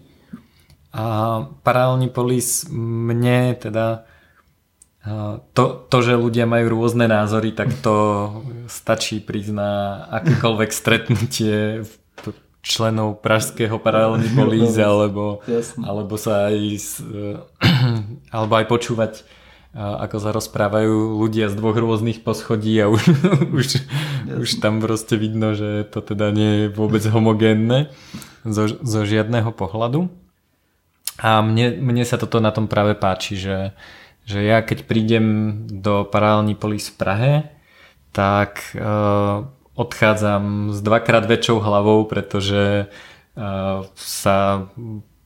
A 0.95 1.05
paralelný 1.63 2.11
polis 2.11 2.67
mne 2.71 3.55
teda 3.59 4.07
to, 5.57 5.89
to, 5.89 5.99
že 6.05 6.13
ľudia 6.13 6.45
majú 6.45 6.77
rôzne 6.77 7.09
názory, 7.09 7.57
tak 7.57 7.73
to 7.81 7.95
stačí 8.69 9.25
prísť 9.25 9.53
na 9.57 9.71
akékoľvek 10.21 10.71
stretnutie 10.71 11.89
členov 12.61 13.25
Pražského 13.25 13.77
paralelní 13.81 14.29
políz 14.39 14.77
alebo, 14.77 15.41
alebo 15.81 16.15
sa 16.21 16.53
aj 16.53 16.57
alebo 18.37 18.53
aj 18.57 18.67
počúvať 18.69 19.13
ako 19.75 20.17
sa 20.19 20.31
rozprávajú 20.35 21.23
ľudia 21.23 21.47
z 21.47 21.55
dvoch 21.55 21.79
rôznych 21.79 22.27
poschodí 22.27 22.75
a 22.83 22.91
už, 22.91 23.03
už, 23.59 23.67
už 24.43 24.51
tam 24.59 24.83
proste 24.83 25.15
vidno, 25.15 25.55
že 25.55 25.87
to 25.87 26.03
teda 26.03 26.35
nie 26.35 26.67
je 26.67 26.67
vôbec 26.75 27.03
homogénne 27.07 27.87
zo, 28.43 28.67
zo 28.67 29.01
žiadneho 29.07 29.55
pohľadu. 29.55 30.11
A 31.23 31.39
mne, 31.45 31.79
mne 31.79 32.03
sa 32.03 32.19
toto 32.19 32.43
na 32.43 32.51
tom 32.51 32.67
práve 32.67 32.99
páči, 32.99 33.39
že, 33.39 33.77
že 34.27 34.43
ja 34.43 34.65
keď 34.65 34.89
prídem 34.91 35.27
do 35.69 36.03
paralelní 36.03 36.59
polis 36.59 36.91
v 36.91 36.97
Prahe, 36.99 37.33
tak 38.11 38.75
uh, 38.75 39.47
odchádzam 39.81 40.77
s 40.77 40.85
dvakrát 40.85 41.25
väčšou 41.25 41.65
hlavou, 41.65 42.05
pretože 42.05 42.85
uh, 42.85 43.89
sa 43.97 44.69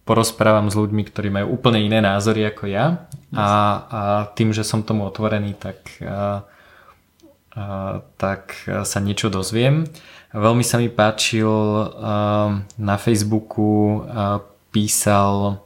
porozprávam 0.06 0.70
s 0.70 0.78
ľuďmi, 0.78 1.02
ktorí 1.10 1.32
majú 1.32 1.58
úplne 1.58 1.82
iné 1.82 1.98
názory 1.98 2.44
ako 2.46 2.70
ja 2.70 3.08
a, 3.32 3.48
a 3.88 4.00
tým, 4.36 4.52
že 4.52 4.62
som 4.62 4.84
tomu 4.84 5.08
otvorený, 5.08 5.56
tak, 5.56 5.80
uh, 6.04 6.44
uh, 7.56 8.04
tak 8.20 8.54
sa 8.68 8.98
niečo 9.00 9.32
dozviem. 9.32 9.88
Veľmi 10.36 10.60
sa 10.60 10.76
mi 10.76 10.92
páčil 10.92 11.48
uh, 11.48 12.60
na 12.76 12.96
Facebooku 13.00 14.04
uh, 14.04 14.44
písal 14.68 15.64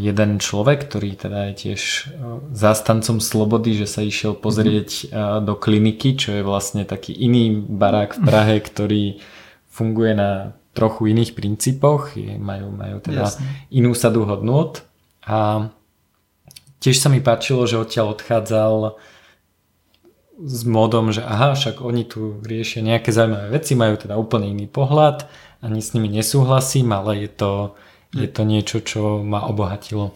jeden 0.00 0.40
človek, 0.40 0.88
ktorý 0.88 1.12
teda 1.12 1.52
je 1.52 1.54
tiež 1.68 1.82
zástancom 2.56 3.20
slobody, 3.20 3.76
že 3.76 3.84
sa 3.84 4.00
išiel 4.00 4.32
pozrieť 4.32 4.88
mm-hmm. 5.12 5.44
do 5.44 5.54
kliniky, 5.60 6.16
čo 6.16 6.40
je 6.40 6.42
vlastne 6.42 6.88
taký 6.88 7.12
iný 7.12 7.60
barák 7.60 8.16
v 8.16 8.20
Prahe, 8.24 8.56
ktorý 8.64 9.20
funguje 9.68 10.16
na 10.16 10.56
trochu 10.72 11.12
iných 11.12 11.36
princípoch, 11.36 12.16
majú, 12.40 12.72
majú 12.72 12.96
teda 13.04 13.28
Jasne. 13.28 13.44
inú 13.68 13.92
sadu 13.92 14.24
hodnot 14.24 14.88
a 15.20 15.68
tiež 16.80 16.96
sa 16.96 17.12
mi 17.12 17.20
páčilo, 17.20 17.68
že 17.68 17.76
odtiaľ 17.76 18.16
odchádzal 18.16 18.96
s 20.42 20.60
modom, 20.64 21.12
že 21.12 21.20
aha, 21.20 21.52
však 21.52 21.84
oni 21.84 22.08
tu 22.08 22.40
riešia 22.40 22.80
nejaké 22.80 23.12
zaujímavé 23.12 23.52
veci, 23.52 23.76
majú 23.76 24.00
teda 24.00 24.16
úplne 24.16 24.48
iný 24.48 24.64
pohľad, 24.64 25.28
ani 25.60 25.84
s 25.84 25.92
nimi 25.92 26.08
nesúhlasím, 26.08 26.88
ale 26.90 27.28
je 27.28 27.30
to 27.30 27.52
je 28.12 28.28
to 28.28 28.42
niečo, 28.44 28.84
čo 28.84 29.24
ma 29.24 29.48
obohatilo. 29.48 30.12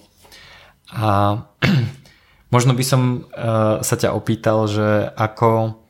A 0.92 1.42
možno 2.54 2.76
by 2.76 2.84
som 2.84 3.24
uh, 3.32 3.80
sa 3.80 3.96
ťa 3.96 4.12
opýtal, 4.12 4.68
že 4.68 5.10
ako 5.16 5.80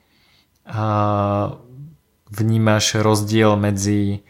uh, 0.67 1.47
vnímaš 2.31 3.03
rozdiel 3.03 3.59
medzi 3.59 4.23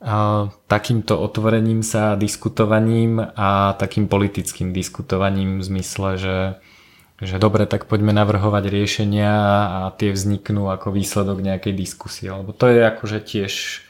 uh, 0.00 0.48
takýmto 0.66 1.20
otvorením 1.20 1.84
sa 1.84 2.16
diskutovaním 2.16 3.20
a 3.20 3.76
takým 3.76 4.08
politickým 4.08 4.72
diskutovaním 4.72 5.60
v 5.60 5.64
zmysle, 5.64 6.10
že 6.16 6.38
že 7.20 7.36
dobre, 7.36 7.68
tak 7.68 7.84
poďme 7.84 8.16
navrhovať 8.16 8.72
riešenia 8.72 9.32
a 9.68 9.80
tie 9.92 10.08
vzniknú 10.16 10.72
ako 10.72 10.96
výsledok 10.96 11.44
nejakej 11.44 11.76
diskusie, 11.76 12.32
lebo 12.32 12.56
to 12.56 12.72
je 12.72 12.80
akože 12.80 13.18
tiež 13.20 13.84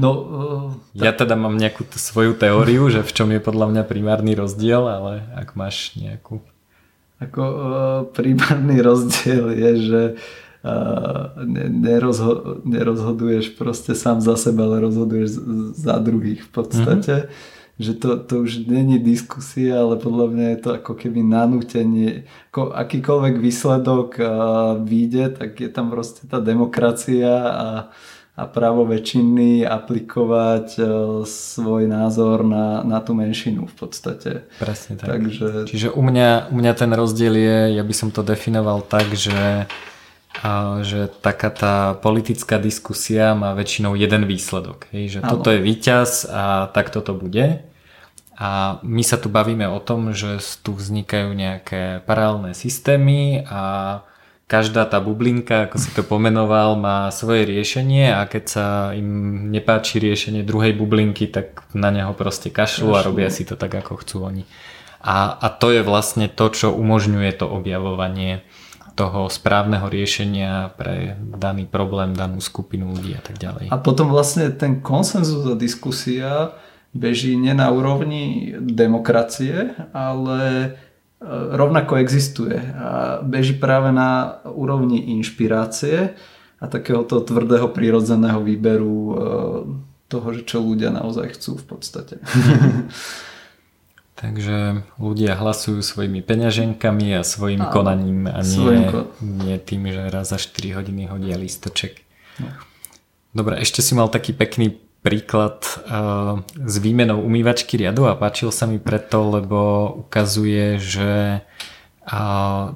No, 0.00 0.10
uh, 0.12 0.72
ja 0.96 1.12
teda 1.12 1.36
mám 1.36 1.60
nejakú 1.60 1.84
t- 1.84 2.00
svoju 2.00 2.32
teóriu, 2.32 2.88
že 2.88 3.04
v 3.04 3.12
čom 3.12 3.28
je 3.28 3.40
podľa 3.44 3.66
mňa 3.68 3.82
primárny 3.84 4.32
rozdiel, 4.32 4.88
ale 4.88 5.28
ak 5.36 5.52
máš 5.52 5.92
nejakú... 6.00 6.40
Ako 7.20 7.42
uh, 7.42 7.64
primárny 8.16 8.80
rozdiel 8.80 9.52
je, 9.52 9.72
že 9.84 10.02
uh, 10.64 11.36
nerozho- 11.68 12.64
nerozhoduješ 12.64 13.54
proste 13.54 13.92
sám 13.92 14.24
za 14.24 14.34
seba, 14.40 14.64
ale 14.64 14.84
rozhoduješ 14.84 15.36
za 15.76 16.00
druhých 16.00 16.44
v 16.46 16.50
podstate. 16.50 17.16
Mm-hmm. 17.28 17.60
že 17.82 17.92
to, 17.98 18.20
to 18.20 18.34
už 18.46 18.68
není 18.68 19.00
diskusia, 19.00 19.80
ale 19.80 19.98
podľa 19.98 20.26
mňa 20.30 20.46
je 20.54 20.58
to 20.60 20.70
ako 20.76 20.92
keby 20.92 21.24
nanútenie. 21.24 22.28
Ako, 22.52 22.70
akýkoľvek 22.70 23.34
výsledok 23.42 24.08
uh, 24.20 24.28
vyjde, 24.78 25.36
tak 25.36 25.58
je 25.58 25.68
tam 25.72 25.90
proste 25.90 26.28
tá 26.28 26.38
demokracia 26.38 27.32
a, 27.32 27.68
a 28.32 28.48
právo 28.48 28.88
väčšiny 28.88 29.68
aplikovať 29.68 30.68
uh, 30.80 30.86
svoj 31.28 31.84
názor 31.84 32.40
na, 32.48 32.80
na 32.80 33.04
tú 33.04 33.12
menšinu 33.12 33.68
v 33.68 33.74
podstate. 33.76 34.48
Presne 34.56 34.96
tak. 34.96 35.20
Takže... 35.20 35.68
Čiže 35.68 35.88
u 35.92 36.00
mňa, 36.00 36.48
u 36.48 36.56
mňa 36.56 36.72
ten 36.72 36.90
rozdiel 36.96 37.36
je, 37.36 37.58
ja 37.76 37.84
by 37.84 37.94
som 37.94 38.08
to 38.08 38.24
definoval 38.24 38.80
tak, 38.84 39.12
že 39.12 39.68
že 40.82 41.12
taká 41.20 41.52
tá 41.52 41.74
politická 41.94 42.56
diskusia 42.58 43.36
má 43.36 43.52
väčšinou 43.52 43.94
jeden 43.94 44.24
výsledok. 44.26 44.88
Hej, 44.90 45.04
že 45.06 45.18
ano. 45.20 45.38
toto 45.38 45.52
je 45.52 45.60
víťaz 45.60 46.26
a 46.26 46.72
takto 46.72 47.04
to 47.04 47.12
bude. 47.14 47.62
A 48.40 48.80
my 48.82 49.04
sa 49.06 49.20
tu 49.20 49.28
bavíme 49.30 49.68
o 49.68 49.78
tom, 49.78 50.10
že 50.16 50.40
tu 50.64 50.74
vznikajú 50.74 51.30
nejaké 51.36 52.02
paralelné 52.08 52.56
systémy 52.58 53.46
a 53.46 54.02
každá 54.52 54.84
tá 54.84 55.00
bublinka, 55.00 55.64
ako 55.64 55.80
si 55.80 55.88
to 55.96 56.04
pomenoval, 56.04 56.76
má 56.76 57.08
svoje 57.08 57.48
riešenie 57.48 58.12
a 58.12 58.28
keď 58.28 58.44
sa 58.44 58.66
im 58.92 59.48
nepáči 59.48 59.96
riešenie 59.96 60.44
druhej 60.44 60.76
bublinky, 60.76 61.24
tak 61.24 61.64
na 61.72 61.88
neho 61.88 62.12
proste 62.12 62.52
kašľú 62.52 62.92
a 62.92 63.00
robia 63.00 63.32
si 63.32 63.48
to 63.48 63.56
tak, 63.56 63.72
ako 63.72 64.04
chcú 64.04 64.28
oni. 64.28 64.44
A, 65.00 65.40
a 65.40 65.48
to 65.48 65.72
je 65.72 65.80
vlastne 65.80 66.28
to, 66.28 66.52
čo 66.52 66.68
umožňuje 66.68 67.32
to 67.40 67.48
objavovanie 67.48 68.44
toho 68.92 69.32
správneho 69.32 69.88
riešenia 69.88 70.76
pre 70.76 71.16
daný 71.16 71.64
problém, 71.64 72.12
danú 72.12 72.44
skupinu 72.44 72.92
ľudí 72.92 73.16
a 73.16 73.24
tak 73.24 73.40
ďalej. 73.40 73.72
A 73.72 73.80
potom 73.80 74.12
vlastne 74.12 74.52
ten 74.52 74.84
konsenzus 74.84 75.48
a 75.48 75.56
diskusia 75.56 76.52
beží 76.92 77.40
nie 77.40 77.56
na 77.56 77.72
úrovni 77.72 78.52
demokracie, 78.60 79.72
ale 79.96 80.76
rovnako 81.30 82.02
existuje 82.02 82.58
a 82.74 83.22
beží 83.22 83.54
práve 83.54 83.94
na 83.94 84.42
úrovni 84.46 85.14
inšpirácie 85.18 86.18
a 86.58 86.64
takéhoto 86.66 87.22
tvrdého 87.22 87.70
prírodzeného 87.70 88.42
výberu 88.42 88.94
e, 88.94 89.14
toho, 90.10 90.26
že 90.34 90.42
čo 90.46 90.62
ľudia 90.62 90.94
naozaj 90.94 91.38
chcú 91.38 91.58
v 91.58 91.64
podstate. 91.66 92.14
Takže 94.22 94.86
ľudia 95.02 95.34
hlasujú 95.34 95.82
svojimi 95.82 96.22
peňaženkami 96.22 97.18
a 97.18 97.26
svojim 97.26 97.66
a, 97.66 97.74
konaním 97.74 98.30
a 98.30 98.38
nie, 98.46 98.86
nie 99.18 99.56
tým, 99.58 99.90
že 99.90 100.14
raz 100.14 100.30
za 100.30 100.38
4 100.38 100.78
hodiny 100.78 101.10
hodia 101.10 101.34
listoček. 101.34 102.06
No. 102.38 102.54
Dobre, 103.34 103.58
ešte 103.58 103.82
si 103.82 103.98
mal 103.98 104.06
taký 104.12 104.36
pekný 104.36 104.78
príklad 105.02 105.66
uh, 105.90 106.40
s 106.62 106.74
výmenou 106.78 107.20
umývačky 107.20 107.74
riadu 107.74 108.06
a 108.06 108.14
páčil 108.14 108.54
sa 108.54 108.70
mi 108.70 108.78
preto, 108.78 109.26
lebo 109.34 109.90
ukazuje, 110.06 110.78
že 110.78 111.42
uh, 112.06 112.72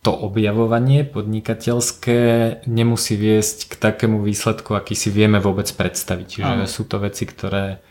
to 0.00 0.10
objavovanie 0.10 1.04
podnikateľské 1.04 2.20
nemusí 2.64 3.14
viesť 3.20 3.68
k 3.68 3.74
takému 3.76 4.24
výsledku, 4.24 4.72
aký 4.72 4.96
si 4.96 5.12
vieme 5.12 5.36
vôbec 5.36 5.68
predstaviť. 5.68 6.26
Čiže 6.26 6.64
sú 6.64 6.88
to 6.88 6.96
veci, 7.04 7.28
ktoré 7.28 7.84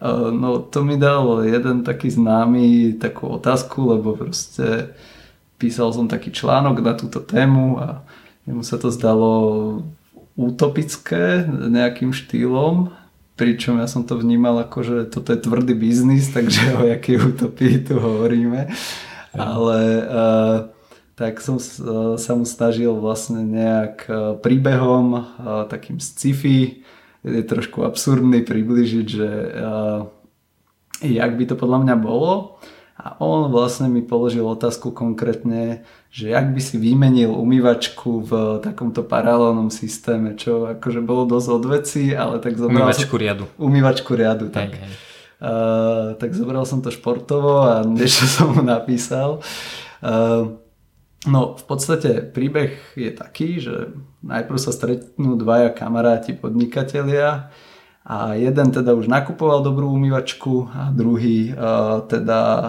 Eh, 0.00 0.30
no 0.32 0.64
to 0.64 0.80
mi 0.80 0.96
dal 0.96 1.44
jeden 1.44 1.84
taký 1.84 2.08
známy 2.08 2.96
takú 2.96 3.36
otázku, 3.36 3.84
lebo 3.84 4.16
proste 4.16 4.96
písal 5.60 5.92
som 5.92 6.08
taký 6.08 6.32
článok 6.32 6.80
na 6.80 6.96
túto 6.96 7.20
tému 7.20 7.76
a 7.76 8.00
jemu 8.48 8.64
sa 8.64 8.80
to 8.80 8.88
zdalo 8.88 9.30
utopické 10.40 11.44
nejakým 11.44 12.16
štýlom, 12.16 12.96
pričom 13.40 13.80
ja 13.80 13.88
som 13.88 14.04
to 14.04 14.20
vnímal 14.20 14.60
ako, 14.60 14.78
že 14.84 14.96
toto 15.08 15.32
je 15.32 15.40
tvrdý 15.40 15.72
biznis, 15.72 16.28
takže 16.36 16.76
o 16.76 16.84
jakej 16.84 17.16
utopii 17.32 17.88
tu 17.88 17.96
hovoríme. 17.96 18.68
Ale 19.32 19.78
uh, 20.04 20.68
tak 21.16 21.40
som 21.40 21.56
uh, 21.56 22.20
sa 22.20 22.36
mu 22.36 22.44
snažil 22.44 22.92
vlastne 23.00 23.40
nejak 23.40 23.96
uh, 24.04 24.36
príbehom, 24.36 25.06
uh, 25.16 25.24
takým 25.64 25.96
sci-fi, 25.96 26.84
je 27.20 27.42
trošku 27.44 27.84
absurdný 27.84 28.44
približiť, 28.44 29.06
že 29.06 29.28
uh, 29.28 30.08
jak 31.04 31.32
by 31.36 31.44
to 31.48 31.54
podľa 31.56 31.78
mňa 31.88 31.96
bolo. 31.96 32.60
A 33.00 33.16
on 33.16 33.48
vlastne 33.48 33.88
mi 33.88 34.04
položil 34.04 34.44
otázku 34.44 34.92
konkrétne, 34.92 35.88
že 36.12 36.36
jak 36.36 36.52
by 36.52 36.60
si 36.60 36.76
vymenil 36.76 37.32
umývačku 37.32 38.28
v 38.28 38.30
takomto 38.60 39.00
paralelnom 39.00 39.72
systéme, 39.72 40.36
čo 40.36 40.68
akože 40.76 41.00
bolo 41.00 41.24
dosť 41.24 41.48
odveci, 41.48 42.02
ale 42.12 42.44
tak 42.44 42.60
zobral 42.60 42.84
Umývačku 42.84 43.16
som... 43.16 43.22
riadu. 43.24 43.44
Umývačku 43.56 44.10
riadu, 44.12 44.52
tak. 44.52 44.76
Hej, 44.76 44.84
hej. 44.84 44.94
Uh, 45.40 46.12
tak 46.20 46.36
zobral 46.36 46.68
som 46.68 46.84
to 46.84 46.92
športovo 46.92 47.64
a 47.64 47.80
niečo 47.88 48.28
som 48.36 48.52
mu 48.52 48.60
napísal. 48.60 49.40
Uh, 50.04 50.60
No 51.28 51.52
v 51.52 51.64
podstate 51.68 52.24
príbeh 52.24 52.80
je 52.96 53.12
taký, 53.12 53.60
že 53.60 53.92
najprv 54.24 54.56
sa 54.56 54.72
stretnú 54.72 55.36
dvaja 55.36 55.68
kamaráti 55.68 56.32
podnikatelia 56.32 57.52
a 58.00 58.32
jeden 58.32 58.72
teda 58.72 58.96
už 58.96 59.12
nakupoval 59.12 59.60
dobrú 59.60 59.92
umývačku 59.92 60.72
a 60.72 60.88
druhý 60.88 61.52
uh, 61.52 62.00
teda 62.08 62.40
uh, 62.40 62.68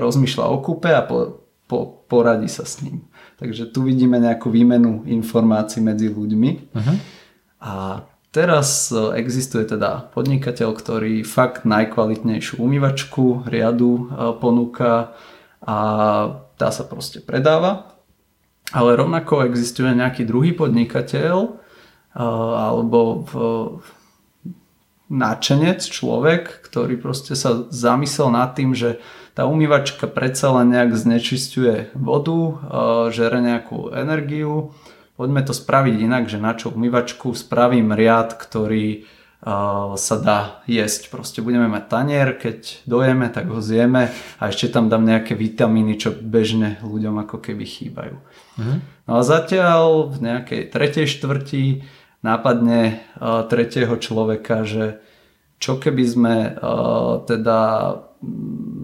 rozmýšľa 0.00 0.44
o 0.48 0.56
kúpe 0.64 0.88
a 0.88 1.04
po, 1.04 1.44
po, 1.68 2.00
poradí 2.08 2.48
sa 2.48 2.64
s 2.64 2.80
ním. 2.80 3.04
Takže 3.36 3.68
tu 3.68 3.84
vidíme 3.84 4.16
nejakú 4.16 4.48
výmenu 4.48 5.04
informácií 5.04 5.84
medzi 5.84 6.08
ľuďmi. 6.08 6.50
Uh-huh. 6.72 6.96
A 7.60 7.72
teraz 8.32 8.88
uh, 8.88 9.12
existuje 9.12 9.68
teda 9.68 10.08
podnikateľ, 10.16 10.72
ktorý 10.72 11.28
fakt 11.28 11.68
najkvalitnejšiu 11.68 12.56
umývačku 12.56 13.44
riadu 13.52 14.08
uh, 14.08 14.32
ponúka 14.40 15.12
a 15.60 15.76
tá 16.56 16.72
sa 16.72 16.88
proste 16.88 17.20
predáva. 17.20 18.00
Ale 18.72 18.96
rovnako 18.96 19.44
existuje 19.44 19.92
nejaký 19.92 20.24
druhý 20.24 20.56
podnikateľ 20.56 21.58
alebo 22.10 23.22
náčenec, 25.10 25.82
človek, 25.82 26.62
ktorý 26.70 26.94
proste 26.96 27.34
sa 27.34 27.66
zamyslel 27.68 28.30
nad 28.30 28.54
tým, 28.54 28.78
že 28.78 29.02
tá 29.34 29.44
umývačka 29.44 30.06
predsa 30.06 30.54
len 30.62 30.70
nejak 30.70 30.94
znečisťuje 30.94 31.98
vodu, 31.98 32.38
žere 33.10 33.42
nejakú 33.42 33.90
energiu. 33.90 34.70
Poďme 35.18 35.42
to 35.42 35.52
spraviť 35.52 35.94
inak, 36.00 36.30
že 36.30 36.38
na 36.38 36.54
čo 36.54 36.70
umývačku 36.70 37.34
spravím 37.34 37.90
riad, 37.90 38.38
ktorý 38.38 39.04
sa 39.96 40.16
dá 40.20 40.60
jesť. 40.68 41.08
Proste 41.08 41.40
budeme 41.40 41.64
mať 41.64 41.84
tanier, 41.88 42.36
keď 42.36 42.84
dojeme, 42.84 43.32
tak 43.32 43.48
ho 43.48 43.64
zjeme 43.64 44.12
a 44.36 44.42
ešte 44.52 44.68
tam 44.68 44.92
dám 44.92 45.08
nejaké 45.08 45.32
vitamíny, 45.32 45.96
čo 45.96 46.12
bežne 46.12 46.76
ľuďom 46.84 47.24
ako 47.24 47.40
keby 47.40 47.64
chýbajú. 47.64 48.16
Mhm. 48.60 48.76
No 49.08 49.12
a 49.18 49.22
zatiaľ 49.24 50.12
v 50.12 50.16
nejakej 50.22 50.62
tretej 50.68 51.06
štvrti 51.08 51.64
nápadne 52.20 53.00
tretieho 53.48 53.96
človeka, 53.96 54.64
že 54.68 55.00
čo 55.60 55.76
keby 55.76 56.04
sme 56.08 56.34
teda 57.28 57.58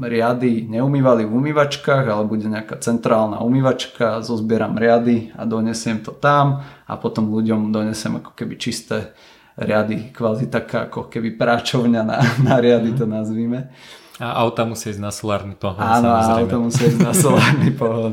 riady 0.00 0.64
neumývali 0.68 1.28
v 1.28 1.32
umývačkách, 1.32 2.04
ale 2.08 2.24
bude 2.24 2.48
nejaká 2.48 2.80
centrálna 2.80 3.44
umývačka, 3.44 4.24
zozbieram 4.24 4.76
riady 4.76 5.32
a 5.36 5.44
donesiem 5.44 6.00
to 6.00 6.16
tam 6.16 6.64
a 6.64 6.92
potom 6.96 7.28
ľuďom 7.28 7.72
donesem 7.72 8.16
ako 8.16 8.32
keby 8.32 8.56
čisté 8.56 9.12
riady, 9.56 10.12
kvázi 10.12 10.52
taká 10.52 10.88
ako 10.88 11.08
keby 11.08 11.36
práčovňa 11.36 12.02
na, 12.04 12.18
na 12.44 12.56
riady 12.60 12.92
to 12.92 13.08
nazvíme. 13.08 13.72
A 14.16 14.32
auta 14.40 14.64
musí 14.64 14.96
ísť 14.96 15.00
na 15.00 15.12
solárny 15.12 15.52
pohon. 15.52 15.76
Áno, 15.76 16.08
samozrejme. 16.08 16.40
auta 16.40 16.56
musí 16.56 16.82
ísť 16.88 17.00
na 17.04 17.12
solárny 17.12 17.70
pohon. 17.80 18.10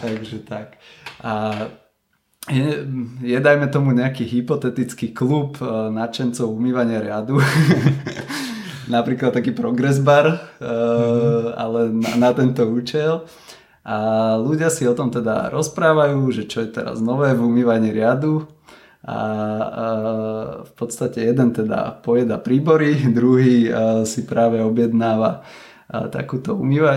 Takže 0.00 0.38
tak. 0.48 0.80
A 1.20 1.32
je, 2.50 2.84
je 3.24 3.38
dajme 3.40 3.68
tomu 3.72 3.96
nejaký 3.96 4.28
hypotetický 4.28 5.16
klub 5.16 5.56
e, 5.60 5.64
nadšencov 5.92 6.52
umývania 6.52 7.00
riadu. 7.00 7.40
Napríklad 8.94 9.32
taký 9.32 9.56
progress 9.56 9.96
bar, 9.96 10.44
mm-hmm. 10.60 11.56
ale 11.56 11.80
na, 11.88 12.10
na 12.20 12.30
tento 12.36 12.68
účel. 12.68 13.24
A 13.80 13.96
ľudia 14.36 14.68
si 14.68 14.84
o 14.84 14.92
tom 14.92 15.08
teda 15.08 15.48
rozprávajú, 15.48 16.20
že 16.32 16.44
čo 16.44 16.60
je 16.60 16.68
teraz 16.68 17.00
nové 17.00 17.32
v 17.32 17.48
umývaní 17.48 17.92
riadu 17.92 18.44
a, 19.04 19.16
a 19.16 19.86
v 20.64 20.72
podstate 20.76 21.32
jeden 21.32 21.52
teda 21.52 22.00
pojeda 22.00 22.40
príbory, 22.40 22.96
druhý 23.16 23.72
si 24.04 24.24
práve 24.28 24.60
objednáva 24.60 25.44
takúto, 25.88 26.56
umýva, 26.56 26.92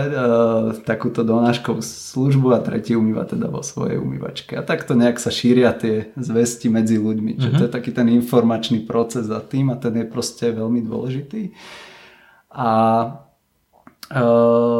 takúto 0.88 1.20
donáškovú 1.20 1.84
službu 1.84 2.56
a 2.56 2.64
tretí 2.64 2.96
umýva 2.96 3.28
teda 3.28 3.52
vo 3.52 3.60
svojej 3.60 4.00
umývačke. 4.00 4.56
A 4.56 4.64
takto 4.64 4.96
nejak 4.96 5.20
sa 5.20 5.28
šíria 5.28 5.76
tie 5.76 6.10
zvesti 6.16 6.72
medzi 6.72 6.96
ľuďmi. 6.96 7.36
Čiže 7.36 7.50
uh-huh. 7.52 7.60
to 7.60 7.68
je 7.68 7.76
taký 7.76 7.90
ten 7.92 8.08
informačný 8.08 8.88
proces 8.88 9.28
za 9.28 9.44
tým 9.44 9.68
a 9.68 9.76
ten 9.76 9.92
je 9.92 10.06
proste 10.08 10.50
veľmi 10.56 10.80
dôležitý. 10.84 11.52
A 12.48 12.70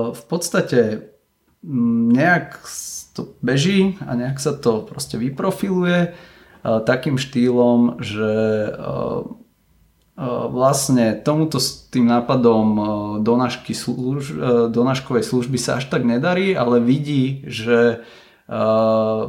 v 0.08 0.24
podstate 0.24 1.12
nejak 2.16 2.64
to 3.12 3.36
beží 3.44 4.00
a 4.00 4.16
nejak 4.16 4.40
sa 4.40 4.56
to 4.56 4.88
proste 4.88 5.20
vyprofiluje 5.20 6.16
takým 6.64 7.20
štýlom, 7.20 8.00
že 8.00 8.32
vlastne 10.50 11.14
tomuto 11.14 11.62
s 11.62 11.86
tým 11.94 12.10
nápadom 12.10 12.66
donášky 13.22 13.70
služ, 13.70 14.34
donáškovej 14.66 15.22
služby 15.22 15.58
sa 15.62 15.78
až 15.78 15.86
tak 15.86 16.02
nedarí, 16.02 16.58
ale 16.58 16.82
vidí, 16.82 17.46
že 17.46 18.02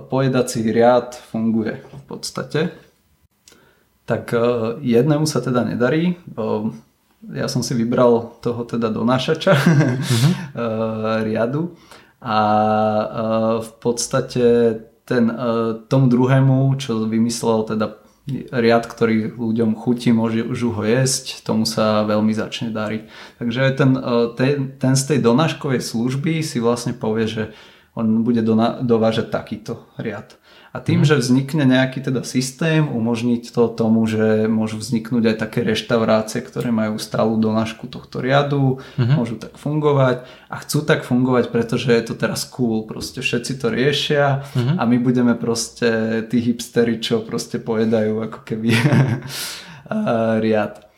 pojedací 0.10 0.66
riad 0.66 1.14
funguje 1.30 1.86
v 1.86 2.04
podstate. 2.10 2.60
Tak 4.10 4.34
jednému 4.82 5.30
sa 5.30 5.46
teda 5.46 5.62
nedarí. 5.62 6.18
Ja 7.30 7.46
som 7.46 7.62
si 7.62 7.78
vybral 7.78 8.42
toho 8.42 8.66
teda 8.66 8.90
donášača 8.90 9.54
uh-huh. 9.54 10.32
riadu 11.28 11.76
a 12.24 12.40
v 13.60 13.72
podstate 13.78 14.46
ten, 15.04 15.30
tomu 15.92 16.08
druhému, 16.08 16.80
čo 16.80 17.06
vymyslel 17.06 17.68
teda 17.76 18.09
riad, 18.50 18.88
ktorý 18.88 19.36
ľuďom 19.36 19.76
chutí, 19.76 20.16
môžu 20.16 20.72
ho 20.72 20.84
jesť, 20.88 21.44
tomu 21.44 21.68
sa 21.68 22.08
veľmi 22.08 22.32
začne 22.32 22.72
dariť. 22.72 23.04
Takže 23.44 23.62
ten, 23.76 23.92
e, 24.00 24.12
ten, 24.40 24.56
ten 24.80 24.94
z 24.96 25.04
tej 25.14 25.20
donáškovej 25.20 25.84
služby 25.84 26.40
si 26.40 26.64
vlastne 26.64 26.96
povie, 26.96 27.28
že 27.28 27.44
on 28.00 28.24
bude 28.24 28.40
dovážať 28.80 29.28
takýto 29.28 29.84
riad. 30.00 30.39
A 30.70 30.78
tým, 30.78 31.02
mm. 31.02 31.08
že 31.08 31.16
vznikne 31.18 31.66
nejaký 31.66 32.06
teda 32.06 32.22
systém, 32.22 32.86
umožniť 32.86 33.50
to 33.50 33.74
tomu, 33.74 34.06
že 34.06 34.46
môžu 34.46 34.78
vzniknúť 34.78 35.34
aj 35.34 35.38
také 35.42 35.66
reštaurácie, 35.66 36.46
ktoré 36.46 36.70
majú 36.70 37.02
stálu 37.02 37.42
donášku 37.42 37.90
tohto 37.90 38.22
riadu, 38.22 38.78
mm-hmm. 38.78 39.18
môžu 39.18 39.42
tak 39.42 39.58
fungovať 39.58 40.30
a 40.46 40.56
chcú 40.62 40.86
tak 40.86 41.02
fungovať, 41.08 41.50
pretože 41.50 41.90
je 41.90 42.04
to 42.06 42.14
teraz 42.14 42.46
cool, 42.46 42.86
proste 42.86 43.26
všetci 43.26 43.54
to 43.58 43.68
riešia 43.74 44.46
mm-hmm. 44.46 44.76
a 44.78 44.84
my 44.86 44.98
budeme 45.02 45.34
proste 45.34 46.22
tí 46.30 46.38
hipstery, 46.38 47.02
čo 47.02 47.26
proste 47.26 47.58
pojedajú 47.58 48.30
ako 48.30 48.40
keby 48.46 48.70
riad. 50.46 50.89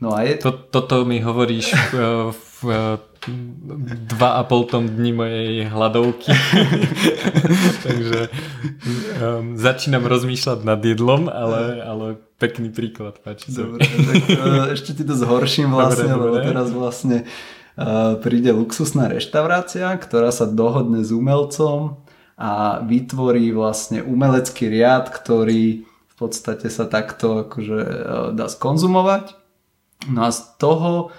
No 0.00 0.16
a 0.16 0.24
je... 0.24 0.40
To, 0.40 0.50
toto 0.52 1.04
mi 1.04 1.20
hovoríš 1.20 1.76
v, 1.92 1.94
v 2.32 2.64
dva 4.08 4.40
a 4.40 4.42
pol 4.48 4.64
tom 4.64 4.88
dni 4.88 5.12
mojej 5.12 5.68
hladovky. 5.68 6.32
Takže 7.86 8.32
um, 9.20 9.60
začínam 9.60 10.08
rozmýšľať 10.08 10.64
nad 10.64 10.80
jedlom, 10.80 11.28
ale, 11.28 11.84
ale 11.84 12.06
pekný 12.40 12.72
príklad. 12.72 13.20
Páči 13.20 13.52
dobre, 13.52 13.84
tak 13.84 14.24
uh, 14.24 14.72
ešte 14.72 14.96
ti 14.96 15.04
to 15.04 15.12
zhorším 15.12 15.76
vlastne, 15.76 16.16
dobre, 16.16 16.16
lebo 16.16 16.36
dobre. 16.40 16.48
teraz 16.48 16.68
vlastne 16.72 17.18
uh, 17.76 18.16
príde 18.24 18.56
luxusná 18.56 19.12
reštaurácia, 19.12 19.92
ktorá 20.00 20.32
sa 20.32 20.48
dohodne 20.48 21.04
s 21.04 21.12
umelcom 21.12 22.00
a 22.40 22.80
vytvorí 22.80 23.52
vlastne 23.52 24.00
umelecký 24.00 24.72
riad, 24.72 25.12
ktorý 25.12 25.84
v 25.84 26.14
podstate 26.16 26.72
sa 26.72 26.88
takto 26.88 27.44
akože 27.44 27.80
uh, 27.84 28.28
dá 28.32 28.48
skonzumovať. 28.48 29.39
No 30.08 30.24
a 30.24 30.30
z 30.32 30.56
toho 30.56 31.12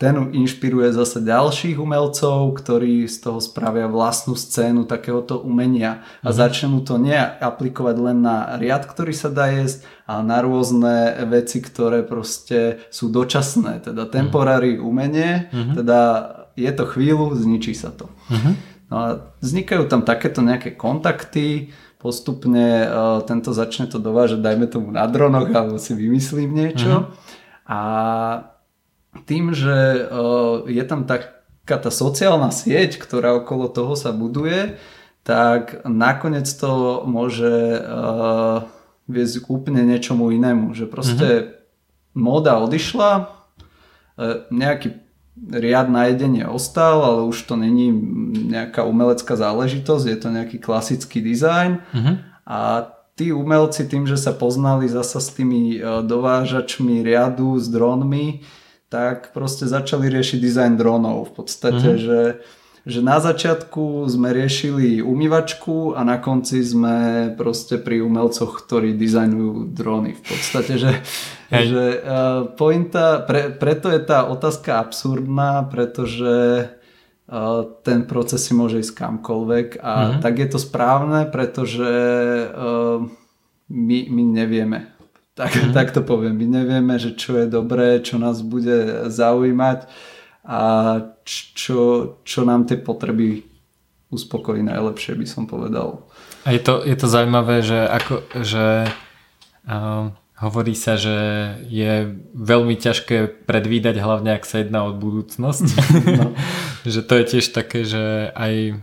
ten 0.00 0.16
inšpiruje 0.32 0.96
zase 0.96 1.20
ďalších 1.20 1.76
umelcov, 1.76 2.56
ktorí 2.56 3.04
z 3.04 3.20
toho 3.20 3.36
spravia 3.36 3.84
vlastnú 3.84 4.32
scénu 4.32 4.88
takéhoto 4.88 5.36
umenia 5.44 6.00
a 6.24 6.32
mm. 6.32 6.36
začnú 6.40 6.80
to 6.88 6.96
nie 6.96 7.20
aplikovať 7.20 7.96
len 8.00 8.24
na 8.24 8.56
riad, 8.56 8.88
ktorý 8.88 9.12
sa 9.12 9.28
dá 9.28 9.52
jesť, 9.52 9.84
ale 10.08 10.24
na 10.24 10.40
rôzne 10.40 11.20
veci, 11.28 11.60
ktoré 11.60 12.00
proste 12.00 12.80
sú 12.88 13.12
dočasné, 13.12 13.84
teda 13.84 14.08
mhm. 14.08 14.10
temporary 14.10 14.80
umenie, 14.80 15.52
mm-hmm. 15.52 15.76
teda 15.76 16.00
je 16.56 16.72
to 16.72 16.84
chvíľu, 16.88 17.36
zničí 17.36 17.76
sa 17.76 17.92
to. 17.92 18.08
Mm-hmm. 18.32 18.54
No 18.90 18.96
a 18.96 19.06
vznikajú 19.44 19.84
tam 19.86 20.02
takéto 20.02 20.40
nejaké 20.40 20.74
kontakty, 20.80 21.76
postupne 22.00 22.88
uh, 22.88 23.20
tento 23.28 23.52
začne 23.52 23.84
to 23.84 24.00
dovážať, 24.00 24.40
dajme 24.40 24.66
tomu 24.66 24.88
na 24.90 25.04
dronoch, 25.04 25.52
alebo 25.52 25.76
si 25.76 25.92
vymyslím 25.92 26.50
niečo. 26.56 27.04
Mm-hmm. 27.04 27.28
A 27.70 27.80
tým, 29.30 29.54
že 29.54 30.10
je 30.66 30.84
tam 30.84 31.06
taká 31.06 31.78
tá 31.78 31.90
sociálna 31.94 32.50
sieť, 32.50 32.98
ktorá 32.98 33.38
okolo 33.38 33.70
toho 33.70 33.94
sa 33.94 34.10
buduje, 34.10 34.74
tak 35.22 35.86
nakoniec 35.86 36.50
to 36.50 37.06
môže 37.06 37.78
viesť 39.10 39.34
k 39.42 39.46
úplne 39.50 39.82
niečomu 39.86 40.30
inému. 40.34 40.74
Že 40.74 40.84
proste 40.86 41.28
mm-hmm. 41.28 41.50
móda 42.14 42.62
odišla, 42.62 43.10
e, 43.18 43.22
nejaký 44.54 45.02
riad 45.50 45.90
na 45.90 46.10
jedenie 46.10 46.46
ostal, 46.46 47.02
ale 47.02 47.20
už 47.26 47.38
to 47.42 47.58
není 47.58 47.90
nejaká 48.50 48.86
umelecká 48.86 49.34
záležitosť, 49.34 50.04
je 50.06 50.18
to 50.18 50.28
nejaký 50.30 50.58
klasický 50.62 51.18
dizajn 51.22 51.80
mm-hmm. 51.80 52.16
a 52.46 52.60
tí 53.20 53.36
umelci 53.36 53.84
tým, 53.84 54.08
že 54.08 54.16
sa 54.16 54.32
poznali 54.32 54.88
zasa 54.88 55.20
s 55.20 55.36
tými 55.36 55.76
e, 55.76 56.00
dovážačmi 56.00 57.04
riadu, 57.04 57.60
s 57.60 57.68
dronmi, 57.68 58.40
tak 58.88 59.36
proste 59.36 59.68
začali 59.68 60.08
riešiť 60.08 60.40
dizajn 60.40 60.80
dronov. 60.80 61.28
V 61.28 61.44
podstate, 61.44 62.00
mm-hmm. 62.00 62.00
že, 62.00 62.20
že 62.88 63.00
na 63.04 63.20
začiatku 63.20 64.08
sme 64.08 64.32
riešili 64.32 65.04
umývačku 65.04 65.92
a 65.92 66.00
na 66.00 66.16
konci 66.16 66.64
sme 66.64 67.28
proste 67.36 67.76
pri 67.76 68.00
umelcoch, 68.00 68.64
ktorí 68.64 68.96
dizajnujú 68.96 69.68
drony. 69.68 70.16
V 70.16 70.22
podstate, 70.24 70.80
že, 70.80 70.92
že 71.52 71.84
uh, 72.00 72.48
pointa, 72.56 73.20
pre, 73.20 73.52
preto 73.52 73.92
je 73.92 74.00
tá 74.00 74.24
otázka 74.24 74.80
absurdná, 74.80 75.68
pretože 75.68 76.66
ten 77.86 78.10
proces 78.10 78.42
si 78.42 78.52
môže 78.58 78.82
ísť 78.82 78.98
kamkoľvek 78.98 79.68
a 79.78 79.92
mm-hmm. 79.94 80.20
tak 80.22 80.34
je 80.42 80.48
to 80.50 80.58
správne, 80.58 81.30
pretože 81.30 81.90
uh, 82.50 82.98
my, 83.70 83.98
my 84.10 84.22
nevieme 84.26 84.90
tak, 85.40 85.52
mm. 85.56 85.72
tak 85.72 85.88
to 85.96 86.04
poviem. 86.04 86.36
My 86.36 86.60
nevieme, 86.60 87.00
že 87.00 87.16
čo 87.16 87.40
je 87.40 87.48
dobré, 87.48 88.04
čo 88.04 88.20
nás 88.20 88.44
bude 88.44 89.08
zaujímať 89.08 89.88
a 90.44 90.60
čo, 91.24 92.14
čo 92.20 92.40
nám 92.44 92.68
tie 92.68 92.76
potreby 92.76 93.48
uspokojí 94.12 94.60
najlepšie, 94.60 95.16
by 95.16 95.26
som 95.26 95.48
povedal. 95.48 96.04
A 96.44 96.52
je 96.52 96.60
to, 96.60 96.84
je 96.84 96.96
to 96.98 97.06
zaujímavé, 97.08 97.64
že, 97.64 97.78
ako, 97.78 98.14
že 98.42 98.90
uh, 99.64 100.12
hovorí 100.40 100.72
sa, 100.72 100.96
že 100.96 101.16
je 101.68 102.16
veľmi 102.32 102.74
ťažké 102.80 103.44
predvídať, 103.44 104.00
hlavne 104.00 104.34
ak 104.34 104.48
sa 104.48 104.64
jedná 104.64 104.88
o 104.88 104.96
budúcnosť. 104.96 105.66
no. 106.18 106.32
že 106.92 107.00
to 107.04 107.12
je 107.20 107.24
tiež 107.36 107.46
také, 107.52 107.84
že 107.84 108.32
aj 108.32 108.80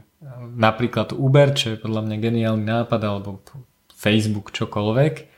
napríklad 0.53 1.17
Uber, 1.17 1.53
čo 1.57 1.73
je 1.73 1.81
podľa 1.81 2.05
mňa 2.05 2.15
geniálny 2.21 2.65
nápad, 2.65 3.01
alebo 3.01 3.41
Facebook, 3.97 4.53
čokoľvek, 4.53 5.37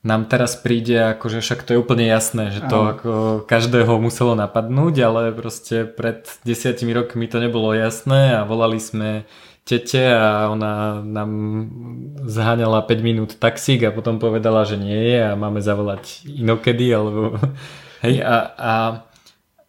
nám 0.00 0.32
teraz 0.32 0.56
príde 0.56 0.96
ako, 0.96 1.28
že 1.28 1.38
však 1.44 1.60
to 1.68 1.76
je 1.76 1.82
úplne 1.84 2.08
jasné, 2.08 2.48
že 2.56 2.64
to 2.64 2.96
ako 2.96 3.12
každého 3.44 4.00
muselo 4.00 4.32
napadnúť, 4.32 4.94
ale 5.04 5.22
proste 5.36 5.84
pred 5.84 6.24
desiatimi 6.40 6.96
rokmi 6.96 7.28
to 7.28 7.36
nebolo 7.36 7.76
jasné 7.76 8.32
a 8.32 8.48
volali 8.48 8.80
sme 8.80 9.28
tete 9.70 10.02
a 10.10 10.50
ona 10.50 10.98
nám 11.06 11.30
zháňala 12.26 12.82
5 12.82 13.06
minút 13.06 13.30
taxík 13.38 13.86
a 13.86 13.94
potom 13.94 14.18
povedala, 14.18 14.66
že 14.66 14.74
nie 14.74 15.14
je 15.14 15.18
a 15.22 15.38
máme 15.38 15.62
zavolať 15.62 16.26
inokedy 16.26 16.90
alebo 16.90 17.38
hej 18.04 18.18
a, 18.26 18.36
a 18.58 18.72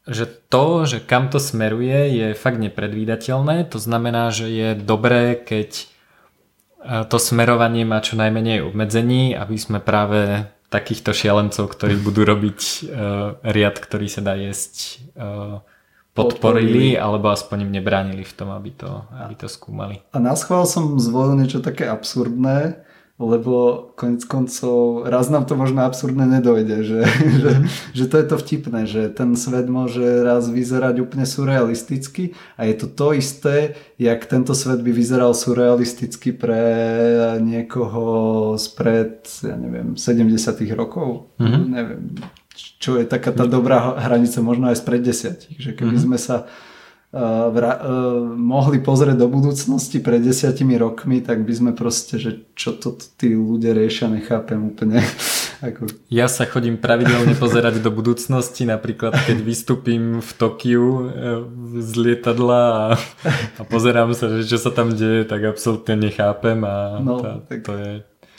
že 0.10 0.26
to, 0.49 0.90
že 0.90 0.98
kam 1.06 1.30
to 1.30 1.38
smeruje 1.38 2.18
je 2.18 2.28
fakt 2.34 2.57
nepredvídateľné, 2.57 3.69
to 3.69 3.78
znamená, 3.78 4.34
že 4.34 4.49
je 4.49 4.69
dobré, 4.73 5.38
keď 5.38 5.91
to 6.82 7.18
smerovanie 7.22 7.86
má 7.86 8.02
čo 8.02 8.18
najmenej 8.18 8.65
obmedzení, 8.65 9.38
aby 9.38 9.56
sme 9.61 9.78
práve 9.78 10.49
takýchto 10.73 11.14
šialencov, 11.14 11.68
ktorí 11.68 11.99
budú 11.99 12.26
robiť 12.26 12.60
uh, 12.60 13.38
riad, 13.44 13.76
ktorý 13.78 14.07
sa 14.07 14.23
dá 14.23 14.34
jesť, 14.40 15.03
uh, 15.14 15.61
podporili, 16.12 17.00
alebo 17.00 17.32
aspoň 17.32 17.68
im 17.68 17.72
nebránili 17.72 18.28
v 18.28 18.34
tom, 18.36 18.52
aby 18.52 18.72
to, 18.76 19.08
aby 19.16 19.36
to 19.40 19.48
skúmali. 19.48 20.04
A 20.12 20.20
na 20.20 20.36
schvál 20.36 20.68
som 20.68 21.00
zvolil 21.00 21.40
niečo 21.40 21.64
také 21.64 21.88
absurdné, 21.88 22.84
lebo 23.22 23.86
konec 23.94 24.26
koncov 24.26 25.06
raz 25.06 25.30
nám 25.30 25.46
to 25.46 25.54
možno 25.54 25.86
absurdne 25.86 26.26
nedojde, 26.26 26.78
že, 26.82 27.02
že, 27.42 27.52
že 27.94 28.06
to 28.10 28.16
je 28.18 28.26
to 28.26 28.36
vtipné, 28.42 28.82
že 28.90 29.14
ten 29.14 29.38
svet 29.38 29.70
môže 29.70 30.26
raz 30.26 30.50
vyzerať 30.50 31.06
úplne 31.06 31.30
surrealisticky 31.30 32.34
a 32.58 32.66
je 32.66 32.76
to 32.82 32.88
to 32.90 33.08
isté, 33.14 33.78
jak 34.02 34.26
tento 34.26 34.58
svet 34.58 34.82
by 34.82 34.90
vyzeral 34.90 35.38
surrealisticky 35.38 36.34
pre 36.34 36.64
niekoho 37.40 38.04
spred, 38.58 39.30
ja 39.46 39.56
neviem, 39.56 39.94
70 39.94 40.34
rokov. 40.74 41.30
Mm-hmm. 41.38 41.64
Neviem, 41.70 42.04
čo 42.56 42.98
je 42.99 43.06
taká 43.07 43.32
tá 43.32 43.48
dobrá 43.48 43.95
hranica, 43.98 44.41
možno 44.44 44.68
aj 44.68 44.82
spred 44.82 45.02
10. 45.06 45.57
Že 45.57 45.69
keby 45.78 45.95
mm-hmm. 45.95 46.06
sme 46.06 46.18
sa 46.18 46.49
vra- 47.52 47.84
mohli 48.40 48.80
pozrieť 48.80 49.19
do 49.19 49.28
budúcnosti 49.28 49.99
pred 49.99 50.23
desiatimi 50.23 50.80
rokmi, 50.80 51.19
tak 51.19 51.44
by 51.44 51.53
sme 51.53 51.72
proste, 51.76 52.15
že 52.15 52.48
čo 52.56 52.72
to 52.72 52.95
tí 53.19 53.36
ľudia 53.36 53.76
riešia, 53.76 54.07
nechápem 54.07 54.72
úplne. 54.72 55.03
Ako... 55.61 55.86
Ja 56.10 56.26
sa 56.26 56.49
chodím 56.49 56.82
pravidelne 56.82 57.38
pozerať 57.38 57.86
do 57.86 57.94
budúcnosti, 57.94 58.65
napríklad 58.65 59.14
keď 59.14 59.38
vystúpim 59.45 60.18
v 60.18 60.32
Tokiu 60.34 60.86
e, 60.90 61.03
z 61.86 61.91
lietadla 62.02 62.64
a, 62.65 62.86
a 63.60 63.64
pozerám 63.69 64.10
sa, 64.18 64.41
že 64.41 64.49
čo 64.49 64.57
sa 64.57 64.73
tam 64.73 64.90
deje, 64.90 65.22
tak 65.22 65.45
absolútne 65.45 66.02
nechápem 66.02 66.57
a 66.65 66.98
no, 66.98 67.22
tá, 67.22 67.32
tak... 67.45 67.61
to 67.61 67.78
je 67.78 67.91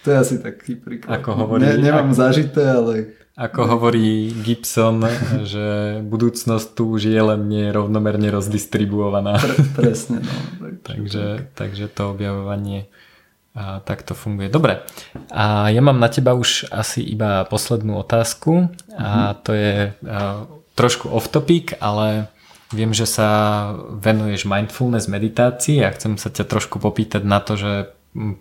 To 0.03 0.07
je 0.11 0.17
asi 0.19 0.35
taký 0.43 0.75
príklad. 0.83 1.23
Ako 1.23 1.31
hovorí, 1.47 1.63
ne, 1.63 1.79
nemám 1.79 2.11
ako, 2.11 2.19
zažité, 2.19 2.67
ale... 2.67 3.22
Ako 3.33 3.65
hovorí 3.65 4.29
Gibson, 4.45 5.01
že 5.49 5.99
budúcnosť 6.05 6.67
tu 6.77 6.93
už 6.93 7.09
je 7.09 7.23
len 7.23 7.49
nie 7.49 7.73
rovnomerne 7.73 8.29
rozdistribuovaná. 8.29 9.41
Pre, 9.41 9.55
presne, 9.73 10.21
no. 10.21 10.37
Tak, 10.61 10.75
takže, 10.85 11.25
takže 11.57 11.87
to 11.89 12.13
objavovanie 12.13 12.93
a 13.53 13.85
tak 13.85 14.01
to 14.01 14.17
funguje. 14.17 14.49
Dobre. 14.49 14.81
A 15.29 15.69
ja 15.69 15.85
mám 15.85 16.01
na 16.01 16.09
teba 16.09 16.33
už 16.33 16.73
asi 16.73 17.05
iba 17.05 17.45
poslednú 17.45 18.01
otázku 18.01 18.73
a 18.97 19.33
mhm. 19.33 19.35
to 19.45 19.51
je 19.53 19.75
trošku 20.73 21.13
off 21.13 21.29
topic, 21.29 21.77
ale 21.81 22.33
viem, 22.73 22.97
že 22.97 23.05
sa 23.05 23.29
venuješ 23.93 24.49
mindfulness 24.49 25.09
meditácii 25.09 25.85
a 25.85 25.93
chcem 25.93 26.17
sa 26.17 26.33
ťa 26.33 26.49
trošku 26.49 26.81
popýtať 26.81 27.23
na 27.29 27.45
to, 27.45 27.61
že 27.61 27.73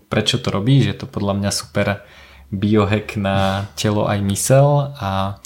prečo 0.08 0.40
to 0.40 0.52
robíš, 0.52 0.84
je 0.92 0.98
to 1.04 1.06
podľa 1.08 1.44
mňa 1.44 1.52
super 1.52 1.88
biohack 2.52 3.16
na 3.16 3.68
telo 3.80 4.06
aj 4.06 4.20
mysel 4.28 4.92
a, 5.00 5.40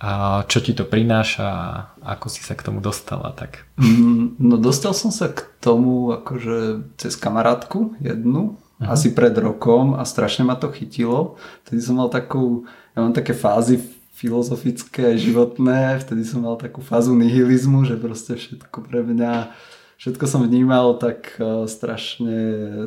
a 0.00 0.10
čo 0.48 0.64
ti 0.64 0.72
to 0.72 0.88
prináša 0.88 1.46
a 1.46 1.64
ako 2.16 2.26
si 2.32 2.40
sa 2.40 2.56
k 2.56 2.64
tomu 2.64 2.80
dostala 2.80 3.30
tak? 3.36 3.68
Mm, 3.76 4.40
no 4.40 4.56
dostal 4.56 4.96
som 4.96 5.12
sa 5.12 5.28
k 5.28 5.44
tomu 5.60 6.16
akože 6.16 6.88
cez 6.96 7.14
kamarátku 7.14 7.94
jednu, 8.00 8.56
uh-huh. 8.56 8.88
asi 8.88 9.12
pred 9.12 9.36
rokom 9.36 9.94
a 9.94 10.08
strašne 10.08 10.48
ma 10.48 10.56
to 10.56 10.72
chytilo. 10.72 11.36
Vtedy 11.68 11.84
som 11.84 12.00
mal 12.00 12.08
takú, 12.08 12.64
ja 12.96 13.04
mám 13.04 13.12
také 13.12 13.36
fázy 13.36 13.78
filozofické, 14.20 15.16
životné, 15.16 15.96
vtedy 16.04 16.28
som 16.28 16.44
mal 16.44 16.60
takú 16.60 16.84
fázu 16.84 17.16
nihilizmu, 17.16 17.88
že 17.88 17.96
proste 17.96 18.36
všetko 18.36 18.84
pre 18.84 19.00
mňa 19.00 19.48
všetko 20.00 20.24
som 20.24 20.40
vnímal 20.40 20.96
tak 20.96 21.36
uh, 21.36 21.68
strašne 21.68 22.34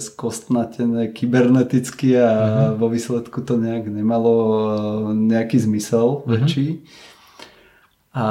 skostnatené 0.02 1.14
kyberneticky 1.14 2.18
a 2.18 2.30
uh-huh. 2.34 2.82
vo 2.82 2.90
výsledku 2.90 3.46
to 3.46 3.62
nejak 3.62 3.86
nemalo 3.86 4.34
uh, 4.34 4.58
nejaký 5.14 5.62
zmysel 5.62 6.26
uh-huh. 6.26 6.34
väčší. 6.34 6.82
A 8.14 8.28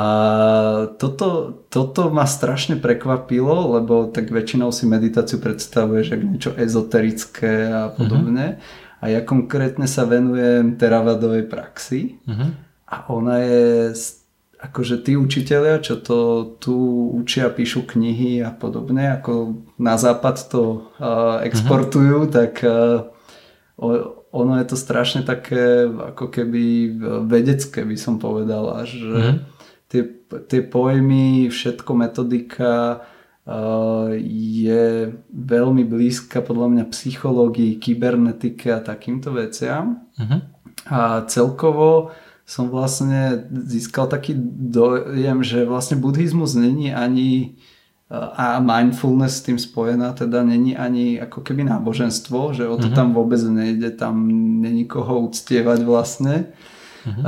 toto, 0.95 1.59
toto 1.67 2.07
ma 2.15 2.23
strašne 2.23 2.79
prekvapilo, 2.79 3.83
lebo 3.83 4.07
tak 4.07 4.31
väčšinou 4.31 4.71
si 4.71 4.87
meditáciu 4.87 5.43
predstavuješ 5.43 6.15
ako 6.15 6.25
niečo 6.27 6.51
ezoterické 6.55 7.67
a 7.67 7.91
podobne. 7.91 8.59
Uh-huh. 8.59 9.03
A 9.03 9.05
ja 9.11 9.21
konkrétne 9.27 9.91
sa 9.91 10.07
venujem 10.07 10.79
teravadovej 10.79 11.51
praxi. 11.51 12.23
Uh-huh. 12.23 12.55
A 12.87 12.97
ona 13.11 13.43
je 13.43 13.91
akože 14.63 15.03
tí 15.03 15.19
učiteľia, 15.19 15.83
čo 15.83 15.99
to 15.99 16.19
tu 16.63 16.75
učia, 17.19 17.51
píšu 17.51 17.83
knihy 17.83 18.39
a 18.47 18.55
podobne, 18.55 19.11
ako 19.11 19.59
na 19.75 19.99
západ 19.99 20.39
to 20.47 20.87
uh, 21.03 21.43
exportujú, 21.43 22.31
uh-huh. 22.31 22.33
tak 22.33 22.63
uh, 22.63 23.11
ono 24.31 24.53
je 24.63 24.67
to 24.71 24.77
strašne 24.79 25.27
také 25.27 25.91
ako 25.91 26.31
keby 26.31 26.95
vedecké 27.27 27.83
by 27.83 27.97
som 27.99 28.23
povedal, 28.23 28.71
že 28.87 29.03
uh-huh. 29.03 29.37
tie, 29.91 30.03
tie 30.47 30.63
pojmy, 30.63 31.51
všetko 31.51 31.91
metodika 31.99 33.03
uh, 33.43 34.15
je 34.15 35.11
veľmi 35.27 35.83
blízka 35.83 36.39
podľa 36.39 36.69
mňa 36.71 36.85
psychológii, 36.95 37.83
kybernetike 37.83 38.71
a 38.71 38.79
takýmto 38.79 39.35
veciam. 39.35 40.07
Uh-huh. 40.15 40.39
A 40.87 41.27
celkovo 41.27 42.15
som 42.53 42.69
vlastne 42.69 43.49
získal 43.49 44.13
taký 44.13 44.37
dojem, 44.69 45.41
že 45.41 45.65
vlastne 45.65 45.97
buddhizmus 45.97 46.53
není 46.53 46.93
ani 46.93 47.57
a 48.13 48.61
mindfulness 48.61 49.41
s 49.41 49.45
tým 49.49 49.57
spojená, 49.57 50.13
teda 50.13 50.45
není 50.45 50.77
ani 50.77 51.17
ako 51.17 51.41
keby 51.41 51.65
náboženstvo, 51.65 52.53
že 52.53 52.69
o 52.69 52.77
to 52.77 52.93
uh-huh. 52.93 52.99
tam 53.01 53.17
vôbec 53.17 53.41
nejde, 53.41 53.97
tam 53.97 54.29
není 54.61 54.85
koho 54.85 55.25
uctievať 55.33 55.81
vlastne. 55.81 56.53
Uh-huh. 57.09 57.25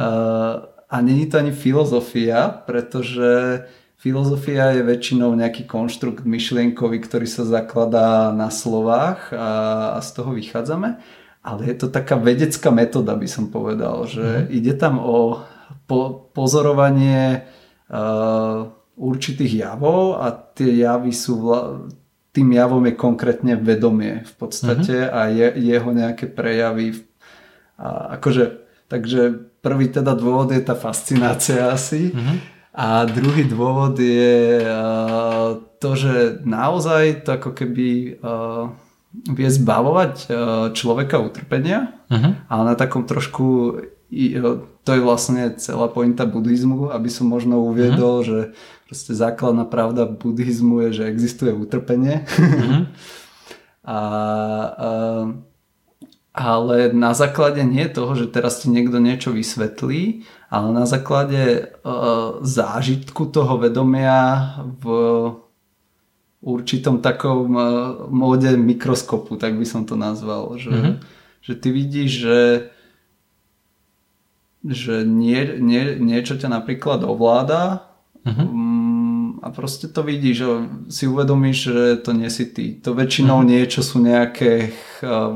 A 0.69 0.97
není 1.01 1.25
to 1.25 1.41
ani 1.41 1.57
filozofia, 1.57 2.53
pretože 2.69 3.65
filozofia 3.97 4.77
je 4.77 4.85
väčšinou 4.85 5.33
nejaký 5.33 5.65
konštrukt 5.65 6.29
myšlienkový, 6.29 7.01
ktorý 7.01 7.25
sa 7.25 7.49
zakladá 7.49 8.29
na 8.37 8.53
slovách 8.53 9.33
a, 9.33 9.49
a 9.97 9.99
z 10.05 10.21
toho 10.21 10.37
vychádzame 10.37 11.01
ale 11.45 11.69
je 11.69 11.77
to 11.77 11.93
taká 11.93 12.17
vedecká 12.17 12.73
metóda, 12.73 13.13
by 13.13 13.29
som 13.29 13.53
povedal, 13.53 14.09
že 14.09 14.25
mm. 14.25 14.45
ide 14.49 14.73
tam 14.81 14.97
o 14.97 15.45
po, 15.85 16.33
pozorovanie 16.33 17.45
uh, 17.93 18.73
určitých 18.97 19.53
javov 19.69 20.25
a 20.25 20.33
tie 20.33 20.81
javy 20.81 21.13
sú 21.13 21.45
vla, 21.45 21.85
tým 22.35 22.49
javom 22.51 22.83
je 22.89 22.95
konkrétne 22.97 23.55
vedomie 23.61 24.25
v 24.27 24.35
podstate 24.41 25.07
mm-hmm. 25.07 25.15
a 25.15 25.21
je, 25.31 25.47
jeho 25.71 25.91
nejaké 25.95 26.27
prejavy. 26.27 27.07
A 27.79 28.19
akože, 28.19 28.65
takže 28.89 29.53
prvý 29.63 29.93
teda 29.93 30.17
dôvod 30.17 30.51
je 30.51 30.63
tá 30.65 30.75
fascinácia 30.75 31.71
asi 31.71 32.11
mm-hmm. 32.11 32.37
a 32.75 33.05
druhý 33.07 33.45
dôvod 33.47 34.01
je 34.01 34.65
uh, 34.65 35.61
to, 35.79 35.91
že 35.93 36.43
naozaj 36.43 37.29
to 37.29 37.37
ako 37.37 37.51
keby 37.53 38.19
uh, 38.25 38.73
vie 39.15 39.49
zbavovať 39.49 40.15
e, 40.21 40.27
človeka 40.75 41.23
utrpenia, 41.23 41.95
uh-huh. 42.11 42.33
ale 42.51 42.63
na 42.67 42.75
takom 42.75 43.07
trošku 43.07 43.47
e, 44.11 44.43
to 44.85 44.91
je 44.91 45.01
vlastne 45.01 45.55
celá 45.57 45.87
pointa 45.87 46.27
buddhizmu, 46.27 46.91
aby 46.91 47.09
som 47.09 47.31
možno 47.31 47.63
uviedol, 47.63 48.21
uh-huh. 48.21 48.27
že 48.27 48.39
proste 48.91 49.15
základná 49.15 49.65
pravda 49.65 50.05
buddhizmu 50.11 50.91
je, 50.91 51.03
že 51.03 51.05
existuje 51.09 51.55
utrpenie. 51.55 52.27
Uh-huh. 52.27 52.91
a, 53.97 53.99
a, 53.99 54.01
ale 56.35 56.91
na 56.91 57.15
základe 57.15 57.63
nie 57.63 57.87
toho, 57.87 58.19
že 58.19 58.27
teraz 58.27 58.67
ti 58.67 58.67
niekto 58.67 58.99
niečo 58.99 59.31
vysvetlí, 59.31 60.27
ale 60.51 60.69
na 60.75 60.83
základe 60.83 61.71
uh, 61.87 62.43
zážitku 62.43 63.31
toho 63.31 63.55
vedomia 63.63 64.51
v 64.83 64.87
určitom 66.45 67.01
takom 67.01 67.57
eh, 67.57 67.67
móde 68.13 68.53
mikroskopu, 68.55 69.41
tak 69.41 69.57
by 69.57 69.65
som 69.65 69.89
to 69.89 69.97
nazval. 69.97 70.61
Že, 70.61 70.71
mm-hmm. 70.71 70.95
že 71.41 71.53
ty 71.57 71.69
vidíš, 71.73 72.11
že, 72.13 72.41
že 74.69 74.95
nie, 75.09 75.57
nie, 75.59 75.97
niečo 75.97 76.37
ťa 76.37 76.53
napríklad 76.53 77.01
ovláda 77.03 77.89
mm-hmm. 78.29 79.41
a 79.41 79.49
proste 79.49 79.89
to 79.89 80.05
vidíš, 80.05 80.35
že 80.37 80.49
si 80.93 81.05
uvedomíš, 81.09 81.59
že 81.73 81.85
to 82.05 82.13
nie 82.13 82.29
si 82.29 82.45
ty. 82.53 82.77
To 82.85 82.93
väčšinou 82.93 83.41
mm-hmm. 83.41 83.53
niečo 83.57 83.81
sú 83.81 84.05
nejaké 84.05 84.77
uh, 85.01 85.33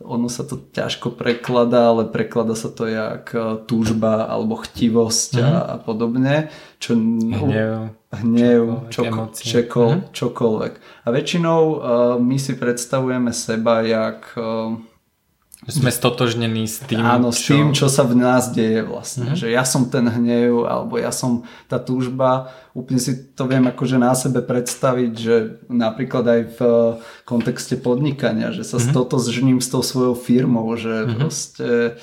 ono 0.00 0.32
sa 0.32 0.48
to 0.48 0.56
ťažko 0.56 1.12
prekladá, 1.12 1.92
ale 1.92 2.08
prekladá 2.08 2.56
sa 2.56 2.72
to 2.72 2.88
jak 2.88 3.36
e, 3.36 3.60
túžba 3.68 4.24
alebo 4.24 4.56
chtivosť 4.56 5.30
mm-hmm. 5.36 5.46
a, 5.46 5.60
mhm. 5.60 5.68
a 5.68 5.74
podobne. 5.80 6.36
Čo, 6.80 6.92
hnev, 6.96 7.72
hnev 8.08 8.62
čoko, 8.88 9.22
čoko, 9.36 9.82
mm-hmm. 9.84 10.08
čokoľvek. 10.16 10.72
A 11.04 11.08
väčšinou 11.12 11.60
uh, 11.60 11.78
my 12.16 12.40
si 12.40 12.56
predstavujeme 12.56 13.36
seba 13.36 13.84
jak 13.84 14.32
uh, 14.40 14.80
sme 15.68 15.92
stotožnení 15.92 16.64
s 16.64 16.80
tým, 16.88 17.04
Áno, 17.04 17.36
čo... 17.36 17.36
s 17.36 17.40
tým, 17.52 17.66
čo 17.76 17.92
sa 17.92 18.08
v 18.08 18.16
nás 18.16 18.48
deje 18.48 18.80
vlastne. 18.80 19.28
Mm-hmm. 19.28 19.40
Že 19.44 19.48
ja 19.52 19.64
som 19.68 19.92
ten 19.92 20.08
hnev, 20.08 20.64
alebo 20.64 20.96
ja 20.96 21.12
som 21.12 21.44
tá 21.68 21.76
túžba. 21.76 22.48
Úplne 22.72 22.96
si 22.96 23.12
to 23.36 23.44
viem 23.44 23.68
akože 23.68 24.00
na 24.00 24.16
sebe 24.16 24.40
predstaviť, 24.40 25.12
že 25.12 25.60
napríklad 25.68 26.24
aj 26.24 26.40
v 26.56 26.60
eh, 26.64 26.76
kontexte 27.28 27.76
podnikania, 27.76 28.56
že 28.56 28.64
sa 28.64 28.80
mm-hmm. 28.80 28.88
stotožním 28.88 29.58
s 29.60 29.68
tou 29.68 29.84
svojou 29.84 30.16
firmou, 30.16 30.72
že 30.80 31.04
mm-hmm. 31.04 31.18
proste 31.20 32.00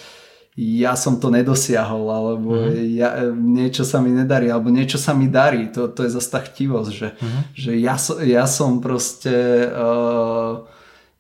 ja 0.57 0.97
som 0.97 1.21
to 1.21 1.29
nedosiahol, 1.34 2.05
alebo 2.09 2.49
mm-hmm. 2.61 2.93
ja, 2.93 3.09
niečo 3.34 3.85
sa 3.85 4.01
mi 4.01 4.13
nedarí, 4.13 4.53
alebo 4.53 4.69
niečo 4.69 5.01
sa 5.01 5.17
mi 5.17 5.29
darí. 5.29 5.73
To, 5.73 5.89
to 5.89 6.05
je 6.05 6.13
zase 6.13 6.29
tá 6.29 6.45
chtivosť, 6.45 6.91
že, 6.93 7.09
mm-hmm. 7.13 7.41
že 7.57 7.71
ja, 7.81 7.97
ja 8.21 8.45
som 8.45 8.77
proste... 8.85 9.34
Uh, 9.73 10.76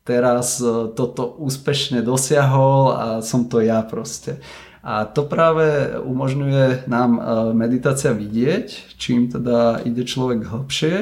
teraz 0.07 0.63
e, 0.63 0.95
toto 0.95 1.35
úspešne 1.43 1.99
dosiahol 1.99 2.95
a 2.95 3.05
som 3.19 3.51
to 3.51 3.59
ja 3.59 3.83
proste. 3.83 4.39
A 4.87 5.03
to 5.03 5.27
práve 5.27 5.99
umožňuje 5.99 6.87
nám 6.87 7.19
e, 7.19 7.21
meditácia 7.51 8.15
vidieť, 8.15 8.95
čím 8.95 9.27
teda 9.27 9.83
ide 9.83 10.07
človek 10.07 10.47
hlbšie, 10.47 10.95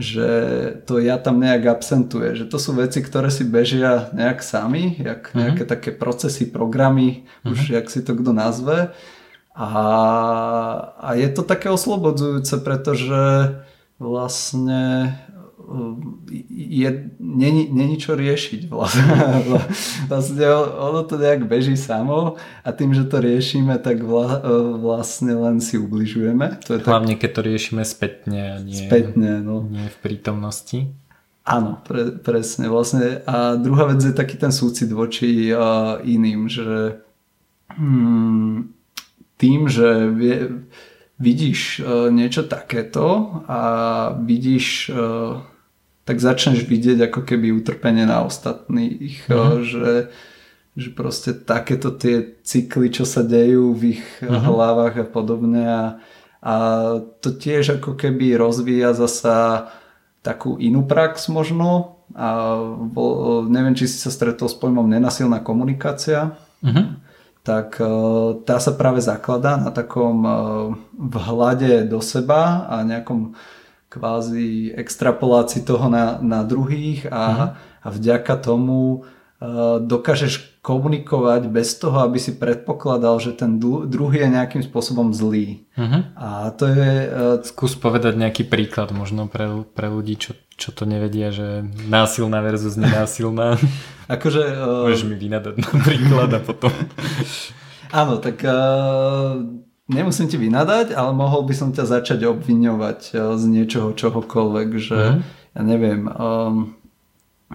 že 0.00 0.28
to 0.88 0.96
ja 0.96 1.20
tam 1.20 1.36
nejak 1.44 1.68
absentuje, 1.68 2.32
že 2.32 2.48
to 2.48 2.56
sú 2.56 2.72
veci, 2.72 3.04
ktoré 3.04 3.28
si 3.28 3.44
bežia 3.44 4.08
nejak 4.16 4.40
sami, 4.40 4.96
jak 4.96 5.30
mhm. 5.30 5.36
nejaké 5.36 5.62
mm-hmm. 5.68 5.74
také 5.76 5.90
procesy, 5.92 6.48
programy, 6.48 7.28
mm-hmm. 7.28 7.52
už 7.52 7.58
mhm. 7.60 7.72
jak 7.76 7.86
si 7.92 8.00
to 8.00 8.16
kto 8.16 8.32
nazve. 8.32 8.96
A, 9.52 9.82
a 10.96 11.08
je 11.20 11.28
to 11.28 11.44
také 11.44 11.68
oslobodzujúce, 11.68 12.64
pretože 12.64 13.52
vlastne 14.00 15.12
je, 16.50 17.10
není, 17.20 17.70
není 17.70 17.96
čo 17.98 18.18
riešiť 18.18 18.66
vlastne. 18.66 19.06
vlastne 20.10 20.46
ono 20.76 21.06
to 21.06 21.14
nejak 21.14 21.46
beží 21.46 21.78
samo 21.78 22.34
a 22.66 22.68
tým, 22.74 22.90
že 22.94 23.06
to 23.06 23.22
riešime, 23.22 23.78
tak 23.78 24.02
vla, 24.02 24.42
vlastne 24.82 25.34
len 25.38 25.62
si 25.62 25.78
ubližujeme. 25.78 26.58
To 26.66 26.74
je 26.74 26.82
Hlavne 26.82 27.14
tak... 27.14 27.20
keď 27.22 27.30
to 27.30 27.40
riešime 27.46 27.82
spätne 27.86 28.40
a 28.52 28.56
nie, 28.58 28.86
spätne, 28.86 29.38
no. 29.40 29.62
nie 29.62 29.86
v 29.86 29.98
prítomnosti. 30.02 30.90
Áno, 31.50 31.80
pre, 31.82 32.14
presne. 32.20 32.68
Vlastne. 32.68 33.24
A 33.24 33.56
druhá 33.56 33.90
vec 33.90 34.04
je 34.04 34.14
taký 34.14 34.36
ten 34.36 34.52
súcit 34.52 34.86
voči 34.92 35.50
uh, 35.50 35.98
iným, 36.04 36.46
že 36.46 37.00
hmm, 37.74 38.70
tým, 39.40 39.60
že 39.66 39.88
vie, 40.14 40.36
vidíš 41.18 41.80
uh, 41.80 42.06
niečo 42.12 42.44
takéto 42.46 43.40
a 43.50 43.60
vidíš, 44.20 44.94
uh, 44.94 45.42
tak 46.10 46.18
začneš 46.18 46.66
vidieť 46.66 47.06
ako 47.06 47.22
keby 47.22 47.54
utrpenie 47.54 48.02
na 48.02 48.26
ostatných, 48.26 49.30
uh, 49.30 49.30
uh, 49.30 49.62
že, 49.62 50.10
že 50.74 50.90
proste 50.90 51.38
takéto 51.38 51.94
tie 51.94 52.34
cykly, 52.42 52.90
čo 52.90 53.06
sa 53.06 53.22
dejú 53.22 53.70
v 53.78 53.94
ich 53.94 54.02
uh-huh. 54.18 54.42
hlavách 54.42 54.94
a 54.98 55.06
podobne 55.06 55.62
a, 55.70 55.82
a 56.42 56.54
to 57.22 57.30
tiež 57.30 57.78
ako 57.78 57.94
keby 57.94 58.34
rozvíja 58.34 58.90
zasa 58.90 59.70
takú 60.26 60.58
inú 60.58 60.82
prax 60.82 61.30
možno 61.30 62.02
a 62.10 62.58
bol, 62.74 63.46
neviem, 63.46 63.78
či 63.78 63.86
si 63.86 64.02
sa 64.02 64.10
stretol 64.10 64.50
s 64.50 64.58
pojmom 64.58 64.90
nenasilná 64.90 65.46
komunikácia. 65.46 66.34
Uh-huh. 66.58 66.98
Tak 67.46 67.78
e, 67.78 67.86
tá 68.42 68.58
sa 68.58 68.74
práve 68.74 68.98
zakladá 68.98 69.54
na 69.56 69.70
takom 69.70 70.26
vhľade 70.98 71.86
do 71.86 72.02
seba 72.02 72.66
a 72.66 72.82
nejakom 72.82 73.38
kvázi 73.90 74.70
extrapolácii 74.78 75.66
toho 75.66 75.90
na, 75.90 76.22
na 76.22 76.46
druhých 76.46 77.10
a, 77.10 77.24
uh-huh. 77.26 77.48
a 77.82 77.88
vďaka 77.90 78.38
tomu 78.38 79.02
uh, 79.02 79.82
dokážeš 79.82 80.62
komunikovať 80.62 81.50
bez 81.50 81.74
toho, 81.74 82.04
aby 82.06 82.22
si 82.22 82.38
predpokladal, 82.38 83.18
že 83.18 83.34
ten 83.34 83.58
druhý 83.60 84.22
je 84.22 84.28
nejakým 84.30 84.62
spôsobom 84.62 85.10
zlý. 85.10 85.66
Uh-huh. 85.74 86.06
A 86.14 86.54
to 86.54 86.70
je... 86.70 86.90
Uh, 87.10 87.42
Skús 87.42 87.74
povedať 87.74 88.14
nejaký 88.14 88.46
príklad 88.46 88.94
možno 88.94 89.26
pre, 89.26 89.66
pre 89.74 89.90
ľudí, 89.90 90.14
čo, 90.20 90.38
čo 90.54 90.70
to 90.70 90.86
nevedia, 90.86 91.34
že 91.34 91.66
násilná 91.90 92.38
versus 92.46 92.78
nenásilná. 92.78 93.58
akože... 94.14 94.42
Uh... 94.54 94.86
Môžeš 94.86 95.08
mi 95.10 95.18
vynadať 95.18 95.54
na 95.58 95.70
príklad 95.82 96.30
a 96.30 96.40
potom... 96.44 96.70
Áno, 97.90 98.22
tak 98.22 98.38
uh, 98.46 99.66
nemusím 99.90 100.30
ti 100.30 100.38
vynadať, 100.38 100.94
ale 100.94 101.10
mohol 101.12 101.42
by 101.44 101.54
som 101.54 101.74
ťa 101.74 101.84
začať 101.98 102.24
obviňovať 102.30 103.00
eh, 103.12 103.18
z 103.36 103.42
niečoho, 103.50 103.92
čohokoľvek, 103.92 104.68
že 104.78 104.96
uh-huh. 104.96 105.20
ja 105.58 105.62
neviem, 105.66 106.06
um, 106.06 106.78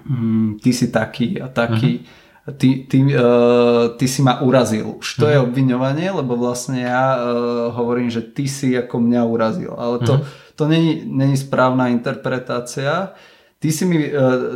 um, 0.04 0.60
ty 0.60 0.76
si 0.76 0.92
taký 0.92 1.40
a 1.40 1.48
taký, 1.48 2.04
uh-huh. 2.04 2.56
ty, 2.60 2.84
ty, 2.86 3.00
uh, 3.16 3.96
ty 3.96 4.06
si 4.06 4.20
ma 4.22 4.44
urazil. 4.44 5.00
Už 5.00 5.08
to 5.16 5.26
uh-huh. 5.26 5.34
je 5.34 5.44
obviňovanie, 5.48 6.08
lebo 6.12 6.36
vlastne 6.36 6.84
ja 6.84 7.16
uh, 7.16 7.22
hovorím, 7.72 8.12
že 8.12 8.22
ty 8.22 8.46
si 8.52 8.76
ako 8.76 9.00
mňa 9.00 9.22
urazil, 9.24 9.72
ale 9.74 10.04
to, 10.04 10.20
uh-huh. 10.20 10.54
to 10.60 10.64
není, 10.68 11.08
není 11.08 11.40
správna 11.40 11.88
interpretácia. 11.90 13.16
Ty 13.56 13.72
si, 13.72 13.88
mi, 13.88 13.98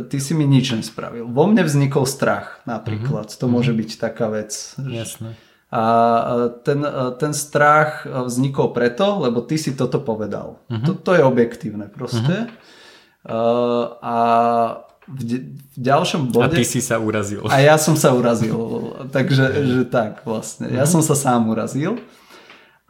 ty 0.06 0.22
si 0.22 0.38
mi 0.38 0.46
nič 0.46 0.70
nespravil. 0.70 1.26
Vo 1.26 1.42
mne 1.50 1.66
vznikol 1.66 2.06
strach 2.06 2.62
napríklad. 2.62 3.26
Uh-huh. 3.26 3.40
To 3.42 3.46
môže 3.50 3.74
byť 3.74 3.90
taká 3.98 4.30
vec. 4.30 4.54
Jasné. 4.78 5.34
A 5.70 6.50
ten, 6.66 6.82
ten 7.22 7.30
strach 7.30 8.02
vznikol 8.02 8.74
preto, 8.74 9.22
lebo 9.22 9.38
ty 9.38 9.54
si 9.54 9.70
toto 9.78 10.02
povedal. 10.02 10.58
Uh-huh. 10.66 10.82
To, 10.82 10.92
to 10.98 11.14
je 11.14 11.22
objektívne 11.22 11.86
proste. 11.86 12.50
Uh-huh. 12.50 13.94
A 14.02 14.16
v, 15.06 15.22
de, 15.22 15.38
v 15.54 15.78
ďalšom 15.78 16.34
bode... 16.34 16.50
A 16.50 16.58
ty 16.58 16.66
si 16.66 16.82
sa 16.82 16.98
urazil. 16.98 17.46
A 17.46 17.62
ja 17.62 17.78
som 17.78 17.94
sa 17.94 18.10
urazil. 18.18 18.50
Takže 19.14 19.44
že 19.62 19.82
tak 19.86 20.26
vlastne. 20.26 20.74
Ja 20.74 20.82
uh-huh. 20.82 20.90
som 20.90 21.06
sa 21.06 21.14
sám 21.14 21.46
urazil. 21.46 22.02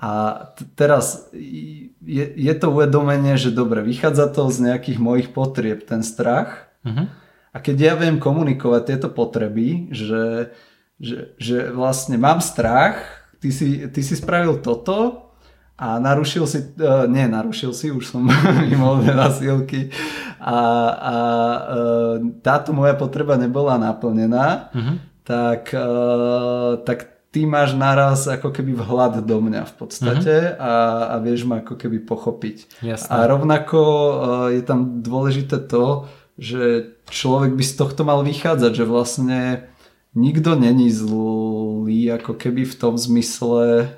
A 0.01 0.48
t- 0.57 0.65
teraz 0.73 1.28
je, 1.36 2.24
je 2.32 2.55
to 2.57 2.73
uvedomenie, 2.73 3.36
že 3.36 3.52
dobre, 3.52 3.85
vychádza 3.85 4.32
to 4.32 4.48
z 4.48 4.73
nejakých 4.73 4.97
mojich 4.97 5.28
potrieb, 5.36 5.85
ten 5.85 6.01
strach. 6.01 6.73
Uh-huh. 6.81 7.12
A 7.52 7.61
keď 7.61 7.77
ja 7.77 7.94
viem 8.01 8.16
komunikovať 8.16 8.82
tieto 8.89 9.12
potreby, 9.12 9.93
že 9.93 10.57
že, 11.01 11.32
že 11.40 11.72
vlastne 11.72 12.20
mám 12.20 12.44
strach, 12.44 13.01
ty 13.40 13.48
si, 13.48 13.89
ty 13.89 14.05
si 14.05 14.14
spravil 14.14 14.60
toto 14.60 15.32
a 15.81 15.97
narušil 15.97 16.44
si, 16.44 16.60
uh, 16.77 17.09
nie 17.09 17.24
narušil 17.24 17.72
si, 17.72 17.89
už 17.89 18.05
som 18.05 18.28
mimo 18.68 19.01
násilky 19.01 19.89
a, 20.36 20.60
a 20.93 21.16
uh, 21.16 22.14
táto 22.44 22.77
moja 22.77 22.93
potreba 22.93 23.40
nebola 23.40 23.81
naplnená, 23.81 24.68
uh-huh. 24.77 24.97
tak, 25.24 25.72
uh, 25.72 26.85
tak 26.85 27.24
ty 27.32 27.48
máš 27.48 27.72
naraz 27.72 28.28
ako 28.28 28.52
keby 28.52 28.77
vhľad 28.77 29.24
do 29.24 29.40
mňa 29.40 29.64
v 29.64 29.74
podstate 29.81 30.36
uh-huh. 30.52 30.60
a, 30.60 30.72
a 31.12 31.24
vieš 31.24 31.48
ma 31.48 31.64
ako 31.64 31.81
keby 31.81 32.05
pochopiť. 32.05 32.85
Jasné. 32.85 33.09
A 33.09 33.24
rovnako 33.24 33.81
uh, 33.81 34.12
je 34.52 34.60
tam 34.60 35.01
dôležité 35.01 35.64
to, 35.64 36.05
že 36.36 36.93
človek 37.09 37.56
by 37.56 37.64
z 37.64 37.72
tohto 37.81 38.05
mal 38.05 38.20
vychádzať, 38.20 38.72
že 38.72 38.85
vlastne 38.85 39.69
nikto 40.15 40.59
není 40.59 40.91
zlý 40.91 42.11
ako 42.19 42.35
keby 42.35 42.66
v 42.66 42.74
tom 42.74 42.95
zmysle, 42.99 43.95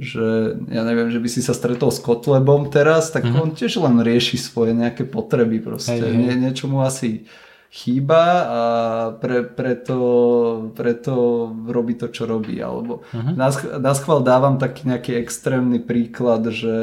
že 0.00 0.56
ja 0.72 0.82
neviem, 0.88 1.12
že 1.12 1.20
by 1.20 1.28
si 1.28 1.44
sa 1.44 1.52
stretol 1.52 1.92
s 1.92 2.00
Kotlebom 2.00 2.72
teraz, 2.72 3.12
tak 3.12 3.28
mm-hmm. 3.28 3.42
on 3.44 3.50
tiež 3.52 3.84
len 3.84 4.00
rieši 4.00 4.40
svoje 4.40 4.72
nejaké 4.72 5.04
potreby 5.04 5.60
proste. 5.60 6.00
Hej. 6.00 6.16
Nie, 6.16 6.34
niečo 6.40 6.72
mu 6.72 6.80
asi 6.80 7.28
chýba 7.70 8.24
a 8.50 8.62
pre, 9.14 9.46
preto, 9.46 9.98
preto 10.74 11.14
robí 11.70 11.94
to, 11.94 12.10
čo 12.10 12.26
robí. 12.26 12.58
Alebo 12.58 13.06
uh-huh. 13.14 13.38
na 13.78 13.92
schvál 13.94 14.26
dávam 14.26 14.58
taký 14.58 14.90
nejaký 14.90 15.14
extrémny 15.14 15.78
príklad, 15.78 16.50
že 16.50 16.76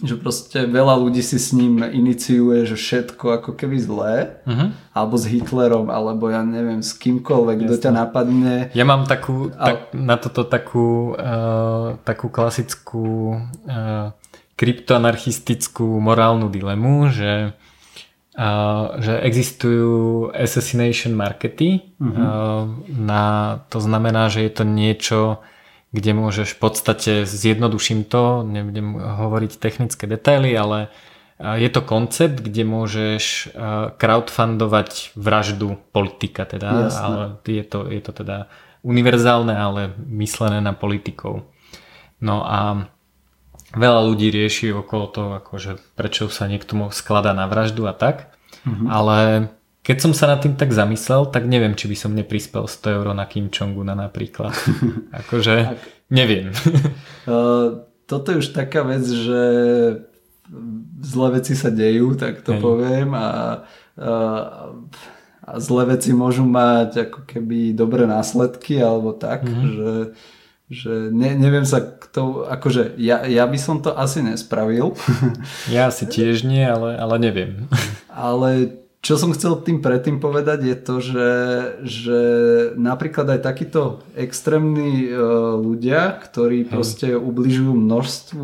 že 0.00 0.16
proste 0.16 0.64
veľa 0.64 0.96
ľudí 0.96 1.20
si 1.20 1.36
s 1.36 1.52
ním 1.52 1.84
iniciuje, 1.84 2.64
že 2.64 2.80
všetko 2.80 3.44
ako 3.44 3.50
keby 3.52 3.76
zlé, 3.76 4.40
uh-huh. 4.48 4.72
alebo 4.96 5.20
s 5.20 5.28
Hitlerom, 5.28 5.92
alebo 5.92 6.32
ja 6.32 6.40
neviem, 6.40 6.80
s 6.80 6.96
kýmkoľvek, 6.96 7.68
kto 7.68 7.76
ťa 7.76 7.92
napadne. 7.92 8.72
Ja 8.72 8.88
mám 8.88 9.04
takú, 9.04 9.52
tak, 9.52 9.92
na 9.92 10.16
toto 10.16 10.48
takú, 10.48 11.12
uh, 11.12 12.00
takú 12.08 12.32
klasickú 12.32 13.36
uh, 13.68 14.16
kryptoanarchistickú 14.56 15.84
morálnu 16.00 16.48
dilemu, 16.48 17.12
že, 17.12 17.52
uh, 18.40 18.96
že 18.96 19.20
existujú 19.28 20.32
assassination 20.32 21.12
markety, 21.12 21.92
uh-huh. 22.00 22.16
uh, 22.16 22.64
na, 22.88 23.24
to 23.68 23.76
znamená, 23.76 24.32
že 24.32 24.40
je 24.48 24.52
to 24.56 24.64
niečo, 24.64 25.20
kde 25.92 26.12
môžeš 26.16 26.56
v 26.56 26.58
podstate, 26.58 27.12
zjednoduším 27.28 28.08
to, 28.08 28.42
nebudem 28.48 28.96
hovoriť 28.96 29.60
technické 29.60 30.08
detaily, 30.08 30.56
ale 30.56 30.88
je 31.36 31.68
to 31.68 31.84
koncept, 31.84 32.40
kde 32.40 32.64
môžeš 32.64 33.52
crowdfundovať 34.00 35.12
vraždu 35.18 35.76
politika, 35.92 36.48
teda, 36.48 36.88
ale 36.88 37.20
je 37.44 37.64
to, 37.66 37.88
je 37.92 38.00
to 38.00 38.12
teda 38.12 38.48
univerzálne, 38.82 39.52
ale 39.52 39.92
myslené 40.08 40.64
na 40.64 40.72
politikov. 40.72 41.44
No 42.22 42.46
a 42.46 42.88
veľa 43.74 44.00
ľudí 44.06 44.30
rieši 44.30 44.70
okolo 44.72 45.04
toho, 45.10 45.30
akože 45.42 45.76
prečo 45.98 46.30
sa 46.30 46.46
niekto 46.46 46.78
skladá 46.94 47.34
na 47.34 47.50
vraždu 47.50 47.84
a 47.90 47.94
tak, 47.96 48.32
mm-hmm. 48.62 48.88
ale 48.88 49.18
keď 49.82 49.96
som 49.98 50.12
sa 50.14 50.30
nad 50.30 50.38
tým 50.38 50.54
tak 50.54 50.70
zamyslel, 50.70 51.26
tak 51.34 51.42
neviem, 51.50 51.74
či 51.74 51.90
by 51.90 51.96
som 51.98 52.14
neprispel 52.14 52.70
100 52.70 53.02
eur 53.02 53.06
na 53.18 53.26
Kim 53.26 53.50
Jong-una 53.50 53.98
napríklad. 53.98 54.54
akože, 55.26 55.74
neviem. 56.06 56.54
uh, 57.30 57.82
toto 58.06 58.26
je 58.30 58.46
už 58.46 58.54
taká 58.54 58.86
vec, 58.86 59.02
že 59.02 59.42
zlé 61.02 61.28
veci 61.42 61.58
sa 61.58 61.74
dejú, 61.74 62.14
tak 62.14 62.46
to 62.46 62.54
Hej. 62.54 62.62
poviem 62.62 63.10
a, 63.16 63.28
a, 63.98 64.12
a 65.42 65.50
zlé 65.58 65.98
veci 65.98 66.14
môžu 66.14 66.46
mať 66.46 67.10
ako 67.10 67.26
keby 67.26 67.74
dobré 67.74 68.06
následky 68.06 68.78
alebo 68.78 69.16
tak, 69.16 69.42
mm-hmm. 69.42 69.66
že, 69.74 69.92
že 70.70 70.92
ne, 71.10 71.34
neviem 71.34 71.66
sa 71.66 71.82
kto, 71.82 72.46
akože 72.46 73.00
ja, 73.00 73.26
ja 73.26 73.48
by 73.48 73.58
som 73.58 73.82
to 73.82 73.96
asi 73.96 74.22
nespravil. 74.22 74.94
Ja 75.74 75.88
asi 75.90 76.06
tiež 76.06 76.44
nie, 76.44 76.62
ale, 76.62 76.94
ale 77.00 77.16
neviem. 77.18 77.66
Ale 78.12 78.81
čo 79.02 79.18
som 79.18 79.34
chcel 79.34 79.58
tým 79.66 79.82
predtým 79.82 80.22
povedať 80.22 80.62
je 80.62 80.76
to, 80.78 80.94
že, 81.02 81.30
že 81.82 82.20
napríklad 82.78 83.34
aj 83.34 83.40
takíto 83.42 84.06
extrémni 84.14 85.10
uh, 85.10 85.58
ľudia, 85.58 86.22
ktorí 86.22 86.64
proste 86.70 87.18
ubližujú 87.18 87.74
množstvu 87.74 88.42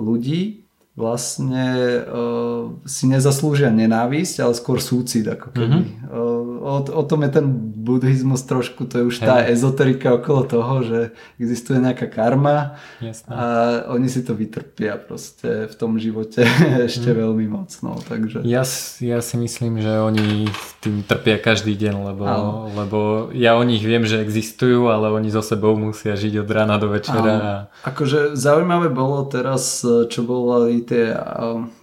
ľudí, 0.00 0.65
vlastne 0.96 2.00
uh, 2.08 2.72
si 2.88 3.04
nezaslúžia 3.04 3.68
nenávisť, 3.68 4.40
ale 4.40 4.56
skôr 4.56 4.80
súcit 4.80 5.28
ako 5.28 5.52
keby. 5.52 5.84
Mm-hmm. 5.84 6.08
Uh, 6.08 6.56
o, 6.64 6.80
o 6.80 7.02
tom 7.04 7.20
je 7.20 7.36
ten 7.36 7.46
buddhizmus 7.84 8.48
trošku, 8.48 8.88
to 8.88 8.98
je 8.98 9.04
už 9.04 9.16
hey. 9.20 9.28
tá 9.28 9.36
ezoterika 9.44 10.16
okolo 10.16 10.48
toho, 10.48 10.74
že 10.80 10.98
existuje 11.36 11.84
nejaká 11.84 12.08
karma 12.08 12.80
Jasne. 13.04 13.28
a 13.28 13.44
oni 13.92 14.08
si 14.08 14.24
to 14.24 14.32
vytrpia 14.32 14.96
proste 14.96 15.68
v 15.68 15.74
tom 15.76 16.00
živote 16.00 16.48
ešte 16.88 17.12
mm. 17.12 17.16
veľmi 17.20 17.44
moc. 17.44 17.68
No, 17.84 18.00
takže... 18.00 18.40
ja, 18.48 18.64
ja 19.04 19.18
si 19.20 19.36
myslím, 19.36 19.84
že 19.84 19.92
oni 20.00 20.48
tým 20.80 21.04
trpia 21.04 21.36
každý 21.36 21.76
deň, 21.76 21.94
lebo, 22.08 22.24
lebo 22.72 22.98
ja 23.36 23.60
o 23.60 23.62
nich 23.68 23.84
viem, 23.84 24.08
že 24.08 24.24
existujú, 24.24 24.88
ale 24.88 25.12
oni 25.12 25.28
so 25.28 25.44
sebou 25.44 25.76
musia 25.76 26.16
žiť 26.16 26.40
od 26.40 26.48
rána 26.48 26.80
do 26.80 26.88
večera. 26.88 27.34
A... 27.36 27.52
Akože 27.84 28.32
zaujímavé 28.32 28.88
bolo 28.88 29.28
teraz, 29.28 29.84
čo 29.84 30.20
boli 30.24 30.85
tie, 30.86 31.12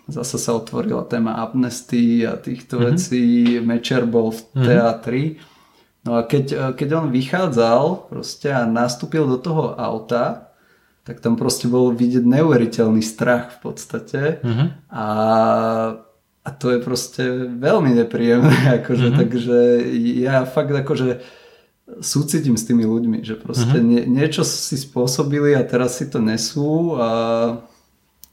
zase 0.07 0.39
sa 0.39 0.55
otvorila 0.55 1.03
téma 1.03 1.37
amnesty 1.43 2.23
a 2.23 2.39
týchto 2.39 2.79
mm-hmm. 2.79 2.89
vecí, 2.95 3.23
Mečer 3.59 4.07
bol 4.07 4.31
v 4.31 4.41
mhm. 4.55 4.65
teatri. 4.65 5.23
No 6.03 6.19
a 6.19 6.27
keď, 6.27 6.75
keď 6.75 6.89
on 6.99 7.15
vychádzal 7.15 8.11
proste 8.11 8.51
a 8.51 8.67
nastúpil 8.67 9.23
do 9.23 9.39
toho 9.39 9.75
auta, 9.79 10.53
tak 11.03 11.19
tam 11.19 11.35
proste 11.35 11.67
bol 11.67 11.91
vidieť 11.91 12.23
neuveriteľný 12.23 13.03
strach 13.03 13.59
v 13.59 13.71
podstate 13.71 14.21
mm-hmm. 14.39 14.67
a, 14.87 15.07
a 16.43 16.49
to 16.55 16.71
je 16.71 16.79
proste 16.79 17.23
veľmi 17.59 17.91
nepríjemné, 18.03 18.59
akože, 18.83 19.07
mm-hmm. 19.11 19.19
takže 19.19 19.57
ja 20.23 20.47
fakt 20.47 20.71
akože 20.71 21.19
súcitím 21.99 22.55
s 22.55 22.63
tými 22.63 22.87
ľuďmi, 22.87 23.19
že 23.19 23.35
proste 23.35 23.75
mm-hmm. 23.75 23.91
nie, 23.91 24.01
niečo 24.07 24.47
si 24.47 24.79
spôsobili 24.79 25.51
a 25.59 25.67
teraz 25.67 25.99
si 25.99 26.07
to 26.07 26.23
nesú 26.23 26.95
a 26.95 27.07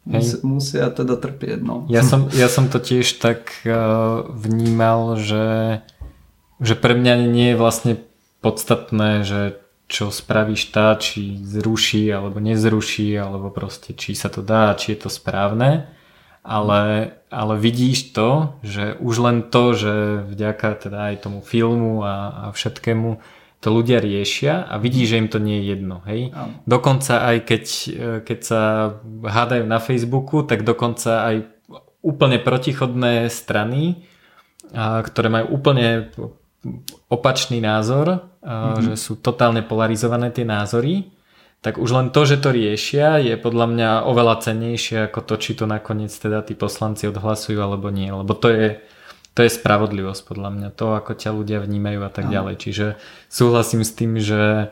mus, 0.06 0.40
musia 0.42 0.88
teda 0.90 1.16
trpieť. 1.16 1.60
No. 1.60 1.84
Ja, 1.92 2.00
som, 2.00 2.28
ja 2.32 2.48
som 2.48 2.72
to 2.72 2.80
tiež 2.80 3.20
tak 3.20 3.64
uh, 3.68 4.24
vnímal, 4.28 5.20
že, 5.20 5.80
že 6.60 6.74
pre 6.76 6.96
mňa 6.96 7.14
nie 7.28 7.52
je 7.52 7.60
vlastne 7.60 7.92
podstatné, 8.40 9.24
že 9.24 9.60
čo 9.90 10.14
spraví 10.14 10.54
štát, 10.54 11.02
či 11.02 11.42
zruší 11.42 12.14
alebo 12.14 12.38
nezruší, 12.38 13.18
alebo 13.18 13.50
proste 13.50 13.90
či 13.90 14.14
sa 14.14 14.30
to 14.30 14.40
dá, 14.40 14.78
či 14.78 14.94
je 14.94 15.06
to 15.06 15.10
správne. 15.10 15.90
Ale, 16.40 17.12
ale 17.28 17.54
vidíš 17.60 18.16
to, 18.16 18.56
že 18.64 18.96
už 18.96 19.14
len 19.20 19.38
to, 19.52 19.76
že 19.76 20.24
vďaka 20.24 20.88
teda 20.88 21.12
aj 21.12 21.28
tomu 21.28 21.44
filmu 21.44 22.00
a, 22.00 22.48
a 22.48 22.56
všetkému 22.56 23.20
to 23.60 23.68
ľudia 23.68 24.00
riešia 24.00 24.64
a 24.64 24.80
vidí, 24.80 25.04
že 25.04 25.20
im 25.20 25.28
to 25.28 25.36
nie 25.36 25.60
je 25.60 25.76
jedno. 25.76 26.00
Hej? 26.08 26.32
Dokonca 26.64 27.28
aj 27.28 27.36
keď, 27.44 27.64
keď 28.24 28.38
sa 28.40 28.60
hádajú 29.20 29.68
na 29.68 29.76
Facebooku, 29.76 30.48
tak 30.48 30.64
dokonca 30.64 31.28
aj 31.28 31.36
úplne 32.00 32.40
protichodné 32.40 33.28
strany, 33.28 34.08
ktoré 34.72 35.28
majú 35.28 35.60
úplne 35.60 36.08
opačný 37.12 37.60
názor, 37.60 38.32
mm-hmm. 38.40 38.80
že 38.80 38.94
sú 38.96 39.20
totálne 39.20 39.60
polarizované 39.60 40.32
tie 40.32 40.48
názory, 40.48 41.12
tak 41.60 41.76
už 41.76 41.92
len 41.92 42.08
to, 42.08 42.24
že 42.24 42.40
to 42.40 42.56
riešia, 42.56 43.20
je 43.20 43.36
podľa 43.36 43.66
mňa 43.68 43.90
oveľa 44.08 44.40
cennejšie 44.40 45.12
ako 45.12 45.20
to, 45.28 45.34
či 45.36 45.52
to 45.60 45.68
nakoniec 45.68 46.08
teda 46.08 46.40
tí 46.40 46.56
poslanci 46.56 47.04
odhlasujú 47.12 47.60
alebo 47.60 47.92
nie, 47.92 48.08
lebo 48.08 48.32
to 48.32 48.48
je, 48.48 48.80
to 49.40 49.48
je 49.48 49.56
spravodlivosť 49.56 50.22
podľa 50.28 50.50
mňa, 50.52 50.68
to 50.76 51.00
ako 51.00 51.16
ťa 51.16 51.32
ľudia 51.32 51.64
vnímajú 51.64 52.04
a 52.04 52.12
tak 52.12 52.28
ďalej. 52.28 52.60
Čiže 52.60 52.86
súhlasím 53.32 53.88
s 53.88 53.96
tým, 53.96 54.20
že, 54.20 54.68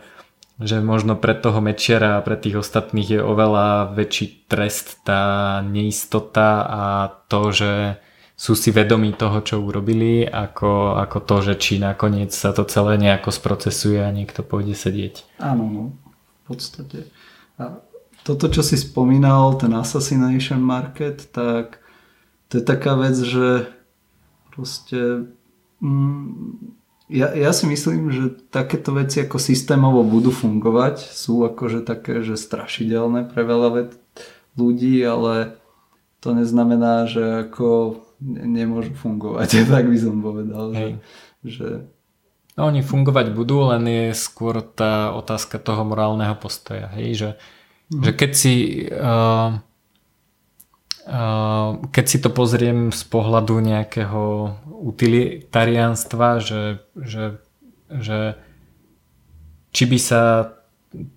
že 0.61 0.85
možno 0.85 1.17
pre 1.17 1.33
toho 1.33 1.65
Mečera 1.65 2.21
a 2.21 2.25
pre 2.25 2.37
tých 2.37 2.61
ostatných 2.61 3.17
je 3.17 3.21
oveľa 3.25 3.97
väčší 3.97 4.45
trest 4.45 5.01
tá 5.09 5.65
neistota 5.65 6.69
a 6.69 6.83
to, 7.33 7.49
že 7.49 7.73
sú 8.37 8.53
si 8.53 8.69
vedomí 8.69 9.17
toho, 9.17 9.41
čo 9.41 9.57
urobili, 9.57 10.29
ako, 10.29 11.01
ako 11.01 11.19
to, 11.25 11.37
že 11.49 11.55
či 11.57 11.81
nakoniec 11.81 12.29
sa 12.37 12.53
to 12.53 12.69
celé 12.69 13.01
nejako 13.01 13.33
sprocesuje 13.33 14.05
a 14.05 14.13
niekto 14.13 14.45
pôjde 14.45 14.77
sedieť. 14.77 15.41
Áno, 15.41 15.65
no, 15.65 15.85
v 16.45 16.53
podstate. 16.53 17.09
A 17.57 17.81
toto, 18.21 18.53
čo 18.53 18.61
si 18.61 18.77
spomínal, 18.77 19.57
ten 19.57 19.73
assassination 19.73 20.61
market, 20.61 21.33
tak 21.33 21.81
to 22.53 22.61
je 22.61 22.65
taká 22.69 23.01
vec, 23.01 23.17
že 23.17 23.78
proste 24.59 25.31
mm, 25.79 26.75
ja, 27.07 27.31
ja 27.33 27.51
si 27.55 27.71
myslím, 27.71 28.11
že 28.11 28.35
takéto 28.51 28.91
veci 28.93 29.23
ako 29.23 29.39
systémovo 29.39 30.03
budú 30.03 30.35
fungovať, 30.35 30.99
sú 30.99 31.47
akože 31.47 31.87
také, 31.87 32.27
že 32.27 32.35
strašidelné 32.35 33.31
pre 33.31 33.47
veľa 33.47 33.95
ľudí, 34.59 34.99
ale 35.07 35.57
to 36.19 36.35
neznamená, 36.35 37.07
že 37.07 37.49
ako 37.49 38.03
nemôžu 38.21 38.93
fungovať, 38.99 39.63
tak 39.73 39.87
by 39.87 39.99
som 39.99 40.19
povedal. 40.19 40.75
Že, 40.75 40.89
že... 41.47 41.69
No, 42.59 42.69
oni 42.69 42.83
fungovať 42.83 43.31
budú, 43.31 43.71
len 43.71 43.87
je 43.87 44.07
skôr 44.19 44.61
tá 44.61 45.15
otázka 45.15 45.63
toho 45.63 45.87
morálneho 45.87 46.35
postoja. 46.35 46.91
Hej? 46.99 47.09
Že, 47.15 47.31
mm. 47.95 48.03
že 48.03 48.11
keď 48.19 48.31
si 48.35 48.55
uh, 48.91 49.63
keď 51.89 52.05
si 52.05 52.19
to 52.21 52.29
pozriem 52.29 52.93
z 52.93 53.03
pohľadu 53.09 53.65
nejakého 53.65 54.53
utilitariánstva, 54.69 56.45
že, 56.45 56.85
že, 57.01 57.41
že 57.89 58.37
či 59.73 59.85
by 59.89 59.99
sa 59.99 60.23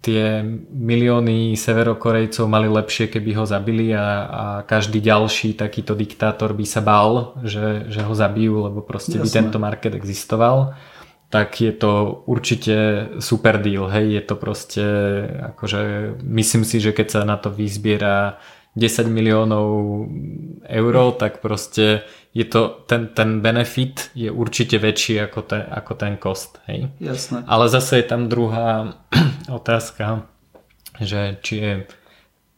tie 0.03 0.43
milióny 0.71 1.55
severokorejcov 1.55 2.43
mali 2.47 2.67
lepšie, 2.67 3.07
keby 3.07 3.31
ho 3.39 3.45
zabili 3.47 3.91
a, 3.95 4.07
a 4.27 4.43
každý 4.67 4.99
ďalší 4.99 5.55
takýto 5.55 5.95
diktátor 5.95 6.51
by 6.51 6.65
sa 6.67 6.83
bál, 6.83 7.39
že, 7.43 7.87
že 7.87 8.03
ho 8.03 8.11
zabijú, 8.11 8.67
lebo 8.67 8.83
proste 8.83 9.19
Jasne. 9.19 9.23
by 9.23 9.29
tento 9.31 9.57
market 9.59 9.95
existoval 9.95 10.75
tak 11.31 11.63
je 11.63 11.71
to 11.71 12.23
určite 12.27 12.75
super 13.23 13.55
deal, 13.63 13.87
hej, 13.87 14.19
je 14.19 14.23
to 14.27 14.35
proste 14.35 14.85
akože 15.55 16.13
myslím 16.27 16.67
si, 16.67 16.83
že 16.83 16.91
keď 16.91 17.07
sa 17.07 17.21
na 17.23 17.39
to 17.39 17.47
vyzbiera 17.47 18.35
10 18.75 19.11
miliónov 19.11 19.67
eur, 20.63 20.95
tak 21.19 21.43
proste 21.43 22.07
je 22.31 22.47
to, 22.47 22.87
ten, 22.87 23.11
ten 23.11 23.43
benefit 23.43 24.15
je 24.15 24.31
určite 24.31 24.79
väčší 24.79 25.19
ako 25.27 25.39
ten, 25.43 25.67
ako 25.67 25.91
ten 25.99 26.15
cost. 26.15 26.63
Hej? 26.71 26.87
Jasné. 27.03 27.43
Ale 27.43 27.67
zase 27.67 27.99
je 27.99 28.05
tam 28.07 28.31
druhá 28.31 28.95
otázka, 29.51 30.23
že 31.03 31.35
či 31.43 31.55
je 31.59 31.73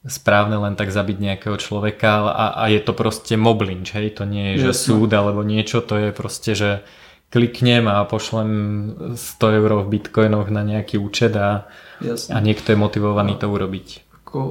správne 0.04 0.60
len 0.60 0.76
tak 0.76 0.92
zabiť 0.92 1.18
nejakého 1.18 1.58
človeka 1.58 2.30
a, 2.30 2.46
a 2.62 2.64
je 2.70 2.84
to 2.84 2.94
proste 2.94 3.34
mob 3.40 3.64
lynch, 3.64 3.96
hej? 3.96 4.12
To 4.20 4.28
nie 4.28 4.54
je, 4.54 4.70
že 4.70 4.72
Jasné. 4.76 4.86
súd 4.94 5.10
alebo 5.16 5.42
niečo, 5.48 5.80
to 5.80 5.96
je 5.96 6.10
proste, 6.12 6.52
že 6.54 6.70
kliknem 7.34 7.90
a 7.90 8.04
pošlem 8.06 8.52
100 9.18 9.58
eur 9.58 9.72
v 9.82 9.98
bitcoinoch 9.98 10.54
na 10.54 10.62
nejaký 10.62 11.02
účet 11.02 11.34
a, 11.34 11.66
a 12.06 12.38
niekto 12.44 12.76
je 12.76 12.78
motivovaný 12.78 13.40
to 13.40 13.50
urobiť. 13.50 14.03
E, 14.34 14.42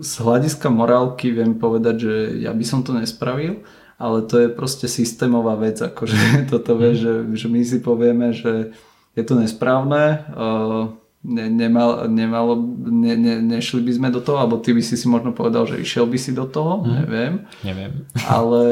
z 0.00 0.12
hľadiska 0.22 0.70
morálky 0.70 1.34
viem 1.34 1.58
povedať, 1.58 1.96
že 1.98 2.14
ja 2.46 2.54
by 2.54 2.64
som 2.64 2.86
to 2.86 2.94
nespravil, 2.94 3.66
ale 4.00 4.24
to 4.24 4.46
je 4.46 4.48
proste 4.48 4.86
systémová 4.86 5.58
vec, 5.58 5.82
akože 5.82 6.16
toto 6.52 6.78
vie, 6.78 6.94
mhm. 6.94 6.98
že, 6.98 7.12
že 7.34 7.46
my 7.50 7.60
si 7.66 7.78
povieme, 7.82 8.32
že 8.32 8.72
je 9.18 9.24
to 9.26 9.34
nesprávne, 9.34 10.22
uh, 10.38 10.94
ne, 11.26 11.50
nemal, 11.50 12.08
nemalo, 12.08 12.56
ne, 12.86 13.18
ne, 13.18 13.42
nešli 13.42 13.82
by 13.82 13.92
sme 13.92 14.08
do 14.08 14.22
toho, 14.22 14.40
alebo 14.40 14.56
ty 14.56 14.72
by 14.72 14.80
si 14.80 14.96
si 14.96 15.04
možno 15.10 15.36
povedal, 15.36 15.66
že 15.68 15.82
išiel 15.82 16.08
by 16.08 16.16
si 16.16 16.32
do 16.32 16.48
toho, 16.48 16.80
hmm. 16.80 16.90
neviem. 17.04 17.34
Neviem. 17.60 17.92
Ale 18.38 18.62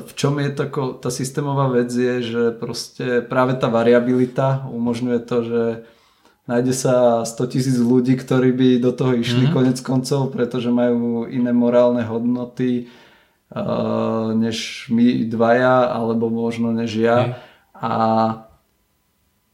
v 0.00 0.10
čom 0.16 0.38
je 0.40 0.50
tako, 0.54 0.96
tá 0.96 1.10
systémová 1.12 1.68
vec 1.68 1.92
je, 1.92 2.22
že 2.24 2.42
proste 2.56 3.20
práve 3.20 3.58
tá 3.60 3.68
variabilita 3.68 4.64
umožňuje 4.70 5.18
to, 5.26 5.36
že 5.44 5.62
nájde 6.52 6.74
sa 6.76 7.24
100 7.24 7.52
tisíc 7.52 7.76
ľudí, 7.80 8.20
ktorí 8.20 8.52
by 8.52 8.68
do 8.84 8.92
toho 8.92 9.16
išli 9.16 9.48
hmm. 9.48 9.54
konec 9.56 9.78
koncov, 9.80 10.28
pretože 10.28 10.68
majú 10.68 11.24
iné 11.24 11.56
morálne 11.56 12.04
hodnoty, 12.04 12.92
uh, 13.48 14.36
než 14.36 14.88
my 14.92 15.24
dvaja, 15.24 15.88
alebo 15.88 16.28
možno 16.28 16.76
než 16.76 16.92
ja. 17.00 17.18
Mm. 17.18 17.34
A 17.82 17.92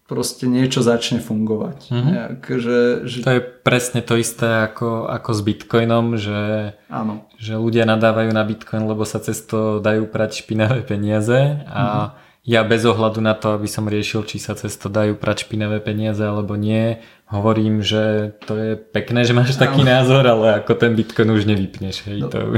proste 0.08 0.48
niečo 0.48 0.80
začne 0.80 1.20
fungovať. 1.20 1.92
Mm-hmm. 1.92 2.12
Nejak, 2.16 2.42
že, 2.56 2.78
že... 3.04 3.16
To 3.28 3.36
je 3.36 3.42
presne 3.44 4.00
to 4.00 4.16
isté 4.16 4.64
ako, 4.64 5.04
ako 5.04 5.30
s 5.36 5.40
Bitcoinom, 5.44 6.16
že, 6.16 6.72
Áno. 6.88 7.28
že 7.36 7.60
ľudia 7.60 7.84
nadávajú 7.84 8.32
na 8.32 8.40
Bitcoin, 8.40 8.88
lebo 8.88 9.04
sa 9.04 9.20
cez 9.20 9.36
to 9.44 9.84
dajú 9.84 10.08
prať 10.08 10.44
špinavé 10.44 10.80
peniaze 10.80 11.60
a 11.68 11.84
mm-hmm 11.84 12.26
ja 12.48 12.64
bez 12.64 12.80
ohľadu 12.88 13.20
na 13.20 13.36
to, 13.36 13.52
aby 13.60 13.68
som 13.68 13.84
riešil, 13.84 14.24
či 14.24 14.40
sa 14.40 14.56
cez 14.56 14.72
to 14.80 14.88
dajú 14.88 15.20
prať 15.20 15.44
špinavé 15.44 15.84
peniaze 15.84 16.24
alebo 16.24 16.56
nie, 16.56 16.96
hovorím, 17.28 17.84
že 17.84 18.32
to 18.48 18.56
je 18.56 18.72
pekné, 18.80 19.28
že 19.28 19.36
máš 19.36 19.60
taký 19.60 19.84
no. 19.84 19.92
názor, 19.92 20.24
ale 20.24 20.64
ako 20.64 20.72
ten 20.80 20.96
Bitcoin 20.96 21.28
už 21.36 21.44
nevypneš. 21.44 22.08
Hej, 22.08 22.24
no. 22.24 22.32
to, 22.32 22.56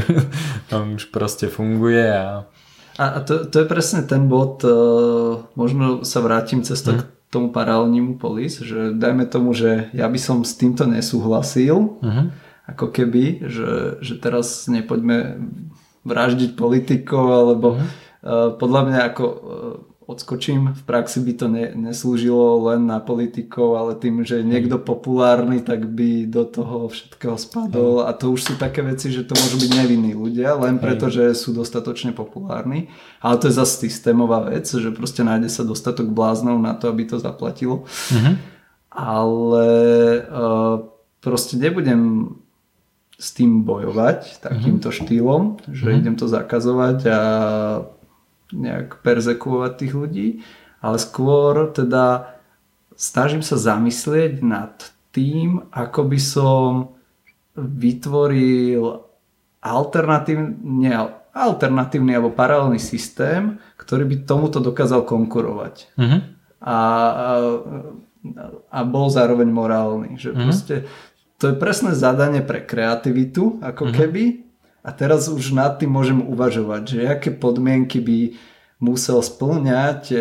to 0.70 0.74
už 0.94 1.10
proste 1.10 1.50
funguje. 1.50 2.06
A, 2.06 2.46
a 3.02 3.18
to, 3.26 3.50
to 3.50 3.56
je 3.58 3.66
presne 3.66 4.06
ten 4.06 4.30
bod, 4.30 4.62
uh, 4.62 5.42
možno 5.58 6.06
sa 6.06 6.22
vrátim 6.22 6.62
cez 6.62 6.78
to 6.86 6.94
hmm. 6.94 7.02
k 7.02 7.04
tomu 7.34 7.50
paralelnímu 7.50 8.14
polis, 8.22 8.62
že 8.62 8.94
dajme 8.94 9.26
tomu, 9.26 9.50
že 9.58 9.90
ja 9.90 10.06
by 10.06 10.18
som 10.22 10.46
s 10.46 10.54
týmto 10.54 10.86
nesúhlasil, 10.86 11.98
hmm. 11.98 12.24
ako 12.78 12.94
keby, 12.94 13.42
že, 13.42 13.98
že 14.06 14.22
teraz 14.22 14.70
nepoďme 14.70 15.50
vraždiť 16.06 16.54
politikov 16.54 17.26
alebo 17.26 17.74
hmm 17.74 18.10
Eh, 18.10 18.10
podľa 18.22 18.80
mňa 18.88 19.01
ako 19.12 19.24
eh, 19.24 19.90
odskočím, 20.10 20.74
v 20.74 20.82
praxi 20.82 21.22
by 21.22 21.32
to 21.38 21.47
ne, 21.47 21.70
neslúžilo 21.72 22.66
len 22.66 22.90
na 22.90 22.98
politikov, 22.98 23.78
ale 23.78 23.92
tým, 23.94 24.26
že 24.26 24.42
je 24.42 24.51
niekto 24.51 24.82
populárny, 24.82 25.62
tak 25.62 25.86
by 25.86 26.26
do 26.26 26.42
toho 26.42 26.90
všetkého 26.90 27.38
spadol 27.38 28.02
a 28.02 28.10
to 28.10 28.34
už 28.34 28.42
sú 28.42 28.55
také 28.59 28.82
veci, 28.82 29.14
že 29.14 29.22
to 29.22 29.38
môžu 29.38 29.62
byť 29.62 29.70
nevinní 29.70 30.12
ľudia, 30.18 30.59
len 30.59 30.82
preto, 30.82 31.06
že 31.14 31.30
sú 31.38 31.55
dostatočne 31.55 32.10
populárni. 32.10 32.90
Ale 33.22 33.38
to 33.38 33.48
je 33.48 33.55
zase 33.55 33.86
systémová 33.86 34.51
vec, 34.51 34.66
že 34.66 34.90
proste 34.90 35.22
nájde 35.22 35.47
sa 35.47 35.62
dostatok 35.62 36.10
bláznov 36.10 36.59
na 36.59 36.74
to, 36.74 36.90
aby 36.90 37.06
to 37.06 37.22
zaplatilo. 37.22 37.86
Uh-huh. 37.86 38.34
Ale 38.90 39.68
uh, 40.26 40.76
proste 41.22 41.55
nebudem 41.55 42.34
s 43.20 43.36
tým 43.36 43.62
bojovať 43.68 44.40
takýmto 44.40 44.88
štýlom, 44.88 45.60
že 45.68 45.86
mm-hmm. 45.86 46.01
idem 46.01 46.14
to 46.16 46.26
zakazovať 46.26 46.98
a 47.12 47.20
nejak 48.52 49.02
persekuovať 49.02 49.72
tých 49.77 49.93
ľudí, 49.94 50.28
ale 50.81 50.97
skôr 50.98 51.70
teda 51.70 52.36
snažím 52.97 53.40
sa 53.40 53.56
zamyslieť 53.56 54.44
nad 54.44 54.74
tým, 55.10 55.66
ako 55.72 56.01
by 56.06 56.20
som 56.20 56.70
vytvoril 57.56 59.02
alternatívny, 59.60 60.89
alternatívny 61.35 62.12
alebo 62.16 62.32
paralelný 62.32 62.81
systém, 62.81 63.59
ktorý 63.77 64.05
by 64.06 64.16
tomuto 64.24 64.59
dokázal 64.59 65.05
konkurovať. 65.05 65.97
Mm-hmm. 65.98 66.20
A, 66.60 66.77
a, 66.77 67.31
a 68.68 68.78
bol 68.85 69.09
zároveň 69.09 69.48
morálny. 69.48 70.20
Že 70.20 70.31
mm-hmm. 70.32 70.44
proste 70.44 70.74
to 71.40 71.52
je 71.52 71.56
presné 71.56 71.97
zadanie 71.97 72.44
pre 72.44 72.60
kreativitu, 72.64 73.60
ako 73.64 73.89
mm-hmm. 73.89 73.97
keby. 73.97 74.24
A 74.81 74.90
teraz 74.97 75.28
už 75.28 75.52
nad 75.52 75.77
tým 75.77 75.93
môžem 75.93 76.24
uvažovať, 76.24 76.82
že 76.89 77.01
aké 77.05 77.31
podmienky 77.35 78.01
by 78.01 78.19
musel 78.81 79.20
splňať, 79.20 80.16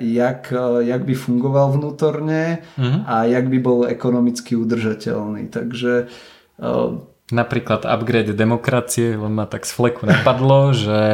jak, 0.00 0.52
jak 0.84 1.02
by 1.08 1.14
fungoval 1.16 1.72
vnútorne 1.72 2.60
mm-hmm. 2.76 3.00
a 3.08 3.24
jak 3.24 3.48
by 3.48 3.58
bol 3.64 3.88
ekonomicky 3.88 4.60
udržateľný. 4.60 5.48
Takže 5.48 6.12
uh, 6.60 7.00
Napríklad 7.32 7.88
upgrade 7.88 8.36
demokracie, 8.36 9.16
len 9.16 9.32
ma 9.32 9.48
tak 9.48 9.64
z 9.64 9.72
fleku 9.72 10.04
napadlo, 10.04 10.70
že, 10.76 11.04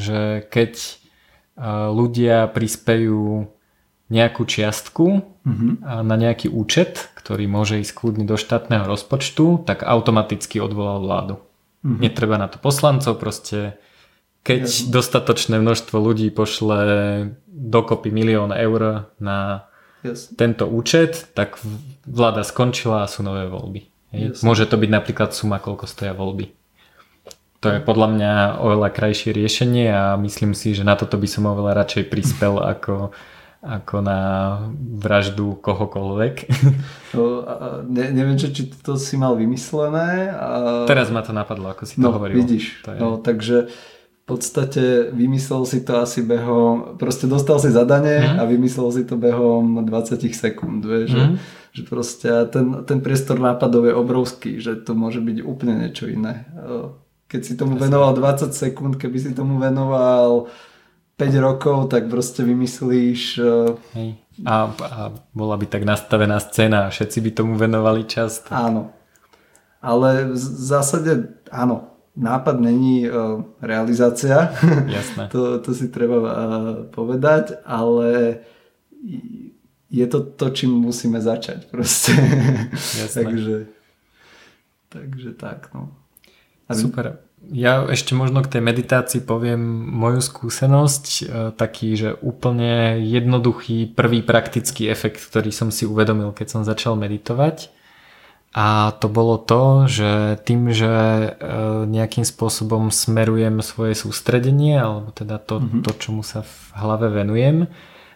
že 0.00 0.20
keď 0.48 0.72
uh, 0.80 1.92
ľudia 1.92 2.48
prispejú 2.48 3.52
nejakú 4.08 4.48
čiastku 4.48 5.20
mm-hmm. 5.44 5.84
na 5.84 6.16
nejaký 6.16 6.48
účet, 6.48 7.12
ktorý 7.12 7.44
môže 7.44 7.76
ísť 7.84 7.92
kľudne 7.92 8.24
do 8.24 8.40
štátneho 8.40 8.88
rozpočtu, 8.88 9.68
tak 9.68 9.84
automaticky 9.84 10.64
odvolal 10.64 11.04
vládu. 11.04 11.36
Mm-hmm. 11.84 12.00
Netreba 12.02 12.36
na 12.36 12.50
to 12.50 12.58
poslancov, 12.58 13.22
proste 13.22 13.78
keď 14.42 14.66
Jasne. 14.66 14.90
dostatočné 14.90 15.56
množstvo 15.62 15.96
ľudí 15.98 16.32
pošle 16.34 16.78
dokopy 17.46 18.10
milión 18.10 18.50
eur 18.50 19.10
na 19.22 19.68
Jasne. 20.02 20.34
tento 20.34 20.64
účet, 20.66 21.30
tak 21.38 21.58
vláda 22.06 22.42
skončila 22.42 23.06
a 23.06 23.10
sú 23.10 23.22
nové 23.22 23.46
voľby. 23.46 23.86
Môže 24.40 24.64
to 24.64 24.80
byť 24.80 24.90
napríklad 24.90 25.36
suma, 25.36 25.60
koľko 25.60 25.84
stoja 25.84 26.16
voľby. 26.16 26.48
To 27.58 27.74
je 27.74 27.82
podľa 27.82 28.08
mňa 28.14 28.32
oveľa 28.62 28.88
krajšie 28.94 29.34
riešenie 29.34 29.90
a 29.90 30.14
myslím 30.16 30.54
si, 30.54 30.78
že 30.78 30.86
na 30.86 30.94
toto 30.94 31.18
by 31.18 31.26
som 31.26 31.50
oveľa 31.50 31.84
radšej 31.84 32.04
prispel 32.06 32.62
ako 32.62 33.10
ako 33.58 33.96
na 34.06 34.20
vraždu 34.78 35.58
kohokoľvek. 35.58 36.34
To, 37.08 37.40
ne, 37.88 38.12
neviem, 38.12 38.36
či, 38.36 38.52
či 38.52 38.68
to 38.84 39.00
si 39.00 39.16
mal 39.16 39.32
vymyslené. 39.32 40.28
A... 40.28 40.84
Teraz 40.84 41.08
ma 41.08 41.24
to 41.24 41.32
napadlo, 41.32 41.72
ako 41.72 41.88
si 41.88 41.96
to 41.96 42.04
no, 42.04 42.12
hovoril. 42.12 42.36
Vidíš, 42.36 42.84
to 42.84 42.92
je... 42.92 42.98
no, 43.00 43.16
takže 43.16 43.72
v 43.72 44.24
podstate 44.28 45.08
vymyslel 45.16 45.64
si 45.64 45.80
to 45.88 46.04
asi 46.04 46.20
behom, 46.20 47.00
proste 47.00 47.24
dostal 47.24 47.56
si 47.56 47.72
zadanie 47.72 48.28
mm. 48.28 48.36
a 48.36 48.42
vymyslel 48.44 48.92
si 48.92 49.08
to 49.08 49.16
behom 49.16 49.88
20 49.88 50.20
sekúnd, 50.20 50.84
vieš, 50.84 51.08
mm. 51.08 51.16
že, 51.16 51.24
mhm. 51.24 51.36
že 51.72 51.82
proste 51.88 52.28
ten, 52.52 52.84
ten 52.84 53.00
priestor 53.00 53.40
nápadov 53.40 53.88
je 53.88 53.96
obrovský, 53.96 54.60
že 54.60 54.76
to 54.84 54.92
môže 54.92 55.24
byť 55.24 55.40
úplne 55.40 55.80
niečo 55.80 56.12
iné. 56.12 56.44
Keď 57.24 57.40
si 57.40 57.56
tomu 57.56 57.80
venoval 57.80 58.12
20 58.12 58.52
sekúnd, 58.52 59.00
keby 59.00 59.16
si 59.16 59.32
tomu 59.32 59.56
venoval 59.56 60.52
5 61.18 61.34
rokov, 61.42 61.90
tak 61.90 62.06
proste 62.06 62.46
vymyslíš... 62.46 63.42
Uh... 63.42 63.74
Hej. 63.98 64.22
A, 64.46 64.70
a 64.70 65.00
bola 65.34 65.58
by 65.58 65.66
tak 65.66 65.82
nastavená 65.82 66.38
scéna 66.38 66.86
a 66.86 66.92
všetci 66.94 67.18
by 67.26 67.30
tomu 67.34 67.52
venovali 67.58 68.06
čas. 68.06 68.46
Tak... 68.46 68.54
Áno. 68.54 68.94
Ale 69.82 70.30
v 70.30 70.38
zásade, 70.38 71.42
áno, 71.50 71.90
nápad 72.14 72.62
není 72.62 73.10
uh, 73.10 73.42
realizácia. 73.58 74.54
Jasné. 74.98 75.26
to, 75.34 75.58
to 75.58 75.74
si 75.74 75.90
treba 75.90 76.18
uh, 76.22 76.30
povedať, 76.94 77.58
ale 77.66 78.38
je 79.90 80.06
to 80.06 80.22
to, 80.22 80.46
čím 80.54 80.70
musíme 80.70 81.18
začať 81.18 81.66
proste. 81.66 82.14
Jasné. 82.74 83.22
takže, 83.26 83.56
takže 84.88 85.30
tak, 85.34 85.74
no. 85.74 85.90
A 86.68 86.78
Super. 86.78 87.26
Ja 87.48 87.86
ešte 87.88 88.12
možno 88.12 88.44
k 88.44 88.58
tej 88.58 88.62
meditácii 88.62 89.24
poviem 89.24 89.60
moju 89.88 90.20
skúsenosť, 90.20 91.04
e, 91.08 91.22
taký, 91.56 91.96
že 91.96 92.10
úplne 92.20 93.00
jednoduchý 93.00 93.94
prvý 93.96 94.20
praktický 94.20 94.92
efekt, 94.92 95.22
ktorý 95.24 95.48
som 95.48 95.72
si 95.72 95.88
uvedomil, 95.88 96.36
keď 96.36 96.46
som 96.48 96.62
začal 96.66 96.98
meditovať. 97.00 97.72
A 98.52 98.96
to 99.00 99.12
bolo 99.12 99.36
to, 99.36 99.84
že 99.88 100.40
tým, 100.44 100.72
že 100.72 100.88
e, 100.88 101.28
nejakým 101.88 102.24
spôsobom 102.24 102.88
smerujem 102.88 103.60
svoje 103.60 103.96
sústredenie, 103.96 104.80
alebo 104.80 105.12
teda 105.12 105.36
to, 105.40 105.60
mm-hmm. 105.60 105.82
to 105.84 105.90
čomu 106.00 106.24
sa 106.24 106.44
v 106.44 106.54
hlave 106.76 107.12
venujem, 107.12 107.68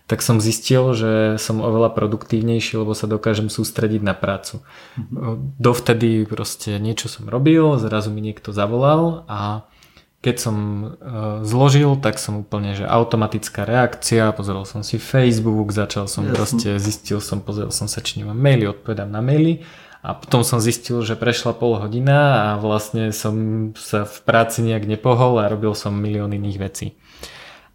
tak 0.07 0.21
som 0.21 0.43
zistil, 0.43 0.93
že 0.93 1.13
som 1.39 1.63
oveľa 1.63 1.95
produktívnejší, 1.95 2.77
lebo 2.77 2.93
sa 2.93 3.07
dokážem 3.09 3.49
sústrediť 3.49 4.03
na 4.03 4.13
prácu. 4.13 4.61
Mm-hmm. 4.99 5.57
Dovtedy 5.57 6.27
proste 6.27 6.77
niečo 6.83 7.07
som 7.07 7.31
robil, 7.31 7.79
zrazu 7.79 8.11
mi 8.11 8.21
niekto 8.21 8.51
zavolal 8.51 9.25
a 9.31 9.65
keď 10.23 10.37
som 10.39 10.57
uh, 10.57 11.43
zložil, 11.43 11.99
tak 11.99 12.15
som 12.15 12.47
úplne, 12.47 12.79
že 12.79 12.87
automatická 12.87 13.67
reakcia, 13.67 14.31
pozrel 14.31 14.63
som 14.63 14.87
si 14.87 15.03
Facebook, 15.03 15.75
začal 15.75 16.07
som 16.07 16.31
Jasne. 16.31 16.35
proste, 16.39 16.69
zistil 16.79 17.19
som, 17.19 17.43
pozrel 17.43 17.75
som 17.75 17.91
sa, 17.91 17.99
či 17.99 18.23
nemám 18.23 18.39
maily, 18.39 18.71
odpovedám 18.71 19.11
na 19.11 19.19
maily 19.19 19.67
a 20.03 20.15
potom 20.15 20.47
som 20.47 20.63
zistil, 20.63 21.03
že 21.03 21.19
prešla 21.19 21.55
pol 21.59 21.79
hodina 21.79 22.55
a 22.55 22.59
vlastne 22.59 23.11
som 23.11 23.71
sa 23.75 24.07
v 24.07 24.19
práci 24.23 24.63
nejak 24.63 24.87
nepohol 24.87 25.43
a 25.43 25.51
robil 25.51 25.75
som 25.75 25.95
milión 25.95 26.35
iných 26.35 26.59
vecí. 26.59 26.87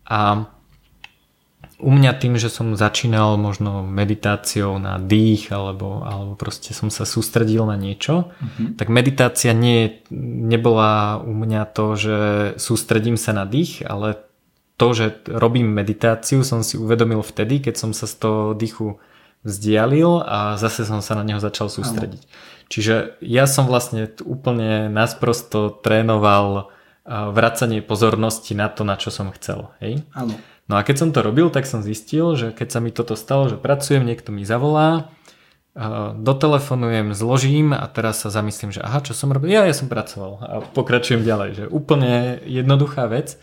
A 0.08 0.48
u 1.78 1.91
mňa 1.94 2.18
tým, 2.18 2.41
že 2.41 2.49
som 2.49 2.74
začínal 2.74 3.38
možno 3.38 3.86
meditáciou 3.86 4.82
na 4.82 4.98
dých 4.98 5.54
alebo, 5.54 6.02
alebo 6.02 6.34
proste 6.34 6.74
som 6.74 6.90
sa 6.90 7.06
sústredil 7.06 7.70
na 7.70 7.78
niečo, 7.78 8.34
mm-hmm. 8.34 8.82
tak 8.82 8.90
meditácia 8.90 9.54
nie, 9.54 10.02
nebola 10.10 11.22
u 11.22 11.38
mňa 11.38 11.62
to, 11.70 11.86
že 11.94 12.18
sústredím 12.58 13.14
sa 13.14 13.38
na 13.38 13.45
dých, 13.45 13.86
ale 13.86 14.18
to, 14.78 14.94
že 14.94 15.22
robím 15.30 15.70
meditáciu 15.70 16.41
som 16.41 16.66
si 16.66 16.82
uvedomil 16.82 17.22
vtedy, 17.22 17.62
keď 17.62 17.76
som 17.78 17.91
sa 17.94 18.10
z 18.10 18.26
toho 18.26 18.41
dýchu 18.58 18.98
vzdialil 19.45 20.26
a 20.26 20.58
zase 20.58 20.82
som 20.82 21.06
sa 21.06 21.14
na 21.14 21.22
neho 21.22 21.38
začal 21.38 21.70
sústrediť. 21.70 22.22
Áno. 22.26 22.34
Čiže 22.68 23.22
ja 23.22 23.45
som 23.45 23.70
vlastne 23.70 24.12
úplne 24.26 24.90
nasprosto 24.90 25.72
trénoval 25.72 26.74
vracanie 27.08 27.80
pozornosti 27.80 28.52
na 28.52 28.68
to, 28.68 28.84
na 28.84 28.99
čo 28.99 29.08
som 29.08 29.32
chcel. 29.32 29.72
Hej? 29.80 30.04
Áno. 30.12 30.36
No 30.68 30.76
a 30.76 30.84
keď 30.84 30.95
som 30.99 31.10
to 31.15 31.23
robil, 31.23 31.48
tak 31.48 31.64
som 31.64 31.80
zistil, 31.80 32.35
že 32.35 32.52
keď 32.52 32.68
sa 32.68 32.80
mi 32.84 32.91
toto 32.91 33.15
stalo, 33.15 33.48
že 33.48 33.56
pracujem, 33.56 34.03
niekto 34.03 34.35
mi 34.35 34.44
zavolá, 34.44 35.15
dotelefonujem, 36.18 37.14
zložím 37.14 37.72
a 37.72 37.85
teraz 37.85 38.26
sa 38.26 38.34
zamyslím, 38.34 38.73
že 38.73 38.81
aha, 38.81 38.99
čo 39.06 39.14
som 39.14 39.30
robil? 39.30 39.53
Ja, 39.53 39.64
ja 39.69 39.77
som 39.77 39.88
pracoval 39.88 40.31
a 40.41 40.53
pokračujem 40.73 41.22
ďalej, 41.22 41.49
že 41.53 41.64
úplne 41.69 42.41
jednoduchá 42.49 43.06
vec 43.06 43.38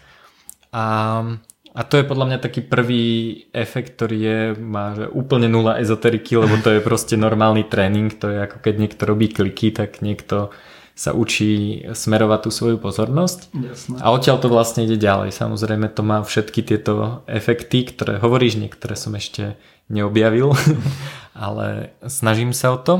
a, 0.74 1.22
a 1.70 1.80
to 1.86 1.94
je 1.94 2.04
podľa 2.10 2.26
mňa 2.34 2.38
taký 2.42 2.66
prvý 2.66 3.06
efekt, 3.54 3.94
ktorý 3.94 4.18
je, 4.18 4.38
má 4.58 4.98
že 4.98 5.06
úplne 5.06 5.46
nula 5.46 5.78
ezoteriky, 5.78 6.34
lebo 6.34 6.58
to 6.58 6.74
je 6.74 6.82
proste 6.82 7.14
normálny 7.14 7.70
tréning, 7.70 8.10
to 8.10 8.26
je 8.26 8.50
ako 8.50 8.58
keď 8.58 8.74
niekto 8.82 9.02
robí 9.06 9.30
kliky, 9.30 9.70
tak 9.70 10.02
niekto 10.02 10.50
sa 10.94 11.10
učí 11.10 11.82
smerovať 11.90 12.40
tú 12.46 12.50
svoju 12.54 12.78
pozornosť. 12.78 13.50
Jasné. 13.50 13.98
A 13.98 14.14
odtiaľ 14.14 14.38
to 14.38 14.46
vlastne 14.46 14.86
ide 14.86 14.94
ďalej. 14.94 15.34
Samozrejme 15.34 15.90
to 15.90 16.06
má 16.06 16.22
všetky 16.22 16.62
tieto 16.62 17.26
efekty, 17.26 17.82
ktoré 17.82 18.22
hovoríš, 18.22 18.62
niektoré 18.62 18.94
som 18.94 19.10
ešte 19.18 19.58
neobjavil, 19.90 20.54
ale 21.34 21.98
snažím 22.06 22.54
sa 22.54 22.72
o 22.74 22.78
to. 22.78 22.94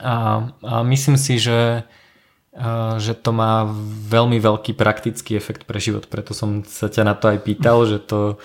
A, 0.00 0.48
a 0.64 0.80
myslím 0.88 1.20
si, 1.20 1.36
že, 1.36 1.84
že 2.96 3.12
to 3.12 3.30
má 3.36 3.68
veľmi 4.08 4.40
veľký 4.40 4.72
praktický 4.72 5.36
efekt 5.36 5.68
pre 5.68 5.76
život. 5.76 6.08
Preto 6.08 6.32
som 6.32 6.64
sa 6.64 6.88
ťa 6.88 7.04
na 7.04 7.12
to 7.12 7.28
aj 7.28 7.44
pýtal, 7.44 7.84
že 7.84 8.00
to 8.00 8.40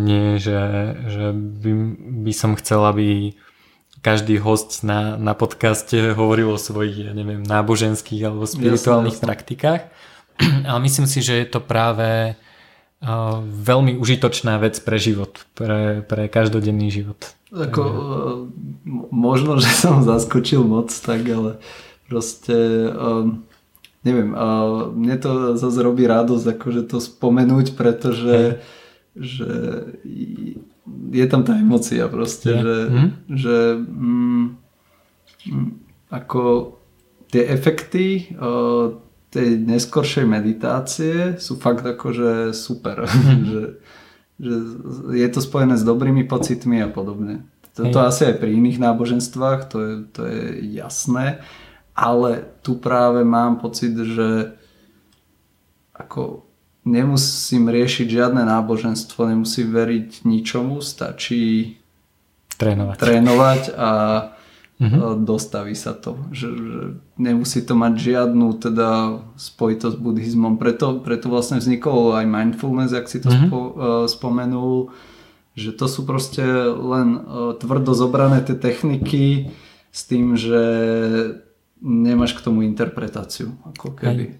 nie, 0.00 0.40
že, 0.40 0.60
že 1.08 1.26
by, 1.32 1.70
by 2.24 2.32
som 2.32 2.56
chcel, 2.56 2.84
aby 2.84 3.36
každý 4.04 4.36
host 4.36 4.84
na, 4.84 5.16
na 5.16 5.32
podcaste 5.32 5.96
hovoril 6.20 6.52
o 6.52 6.60
svojich, 6.60 7.08
ja 7.08 7.12
neviem, 7.16 7.40
náboženských 7.40 8.28
alebo 8.28 8.44
spirituálnych 8.44 9.16
jasne, 9.16 9.24
praktikách. 9.24 9.82
Ale 10.68 10.78
myslím 10.84 11.08
si, 11.08 11.24
že 11.24 11.40
je 11.40 11.46
to 11.48 11.64
práve 11.64 12.36
uh, 12.36 13.40
veľmi 13.40 13.96
užitočná 13.96 14.60
vec 14.60 14.76
pre 14.84 15.00
život, 15.00 15.48
pre, 15.56 16.04
pre 16.04 16.28
každodenný 16.28 16.92
život. 16.92 17.32
Ako, 17.48 17.80
uh, 17.80 17.98
možno, 19.08 19.56
že 19.64 19.72
som 19.72 20.04
zaskočil 20.04 20.60
moc, 20.60 20.92
tak 20.92 21.24
ale 21.24 21.56
proste 22.04 22.92
um, 22.92 23.48
neviem, 24.04 24.36
mne 24.92 25.16
to 25.16 25.56
zase 25.56 25.80
robí 25.80 26.04
radosť 26.04 26.60
akože 26.60 26.82
to 26.92 27.00
spomenúť, 27.00 27.72
pretože 27.72 28.60
že 29.14 29.50
je 31.12 31.26
tam 31.26 31.42
tá 31.44 31.56
emocia 31.56 32.08
proste, 32.12 32.52
je. 32.52 32.60
že, 32.60 32.76
mm. 32.88 33.08
že 33.32 33.56
mm, 33.80 34.46
mm, 35.48 35.70
ako 36.12 36.42
tie 37.32 37.48
efekty 37.48 38.36
uh, 38.36 39.00
tej 39.32 39.58
neskoršej 39.64 40.26
meditácie 40.28 41.16
sú 41.40 41.58
fakt 41.58 41.82
akože 41.82 42.54
super. 42.54 43.08
že, 43.50 43.80
že 44.38 44.54
je 45.16 45.28
to 45.32 45.40
spojené 45.40 45.74
s 45.74 45.84
dobrými 45.84 46.28
pocitmi 46.28 46.84
a 46.84 46.88
podobne. 46.92 47.48
To 47.74 48.06
asi 48.06 48.30
aj 48.30 48.38
pri 48.38 48.54
iných 48.54 48.78
náboženstvách, 48.78 49.60
to 49.66 49.76
je, 49.82 49.94
to 50.14 50.20
je 50.30 50.42
jasné, 50.78 51.42
ale 51.90 52.46
tu 52.62 52.78
práve 52.78 53.26
mám 53.26 53.58
pocit, 53.58 53.98
že 53.98 54.54
ako 55.90 56.46
nemusím 56.84 57.72
riešiť 57.72 58.06
žiadne 58.06 58.44
náboženstvo, 58.44 59.28
nemusím 59.28 59.72
veriť 59.72 60.28
ničomu, 60.28 60.84
stačí 60.84 61.76
trénovať, 62.60 62.96
trénovať 63.00 63.62
a 63.74 63.90
uh-huh. 64.78 65.16
dostaví 65.24 65.72
sa 65.72 65.96
to. 65.96 66.20
Že, 66.30 66.48
že 66.52 66.80
nemusí 67.16 67.64
to 67.64 67.74
mať 67.74 67.94
žiadnu 67.96 68.46
teda 68.60 69.20
spojitosť 69.34 69.96
s 69.96 70.00
buddhizmom. 70.00 70.60
Preto, 70.60 71.00
preto 71.00 71.32
vlastne 71.32 71.58
vznikol 71.58 72.20
aj 72.20 72.28
mindfulness, 72.28 72.92
ak 72.92 73.08
si 73.08 73.18
to 73.18 73.32
uh-huh. 73.32 73.48
spo, 73.48 73.58
uh, 73.58 73.72
spomenul, 74.04 74.92
že 75.56 75.72
to 75.72 75.88
sú 75.88 76.04
proste 76.04 76.44
len 76.68 77.16
uh, 77.16 77.56
tvrdo 77.56 77.96
zobrané 77.96 78.44
tie 78.44 78.54
techniky 78.54 79.54
s 79.94 80.00
tým, 80.04 80.36
že 80.36 80.62
nemáš 81.80 82.36
k 82.36 82.44
tomu 82.44 82.62
interpretáciu. 82.62 83.54
Ako 83.74 83.96
keby. 83.96 84.38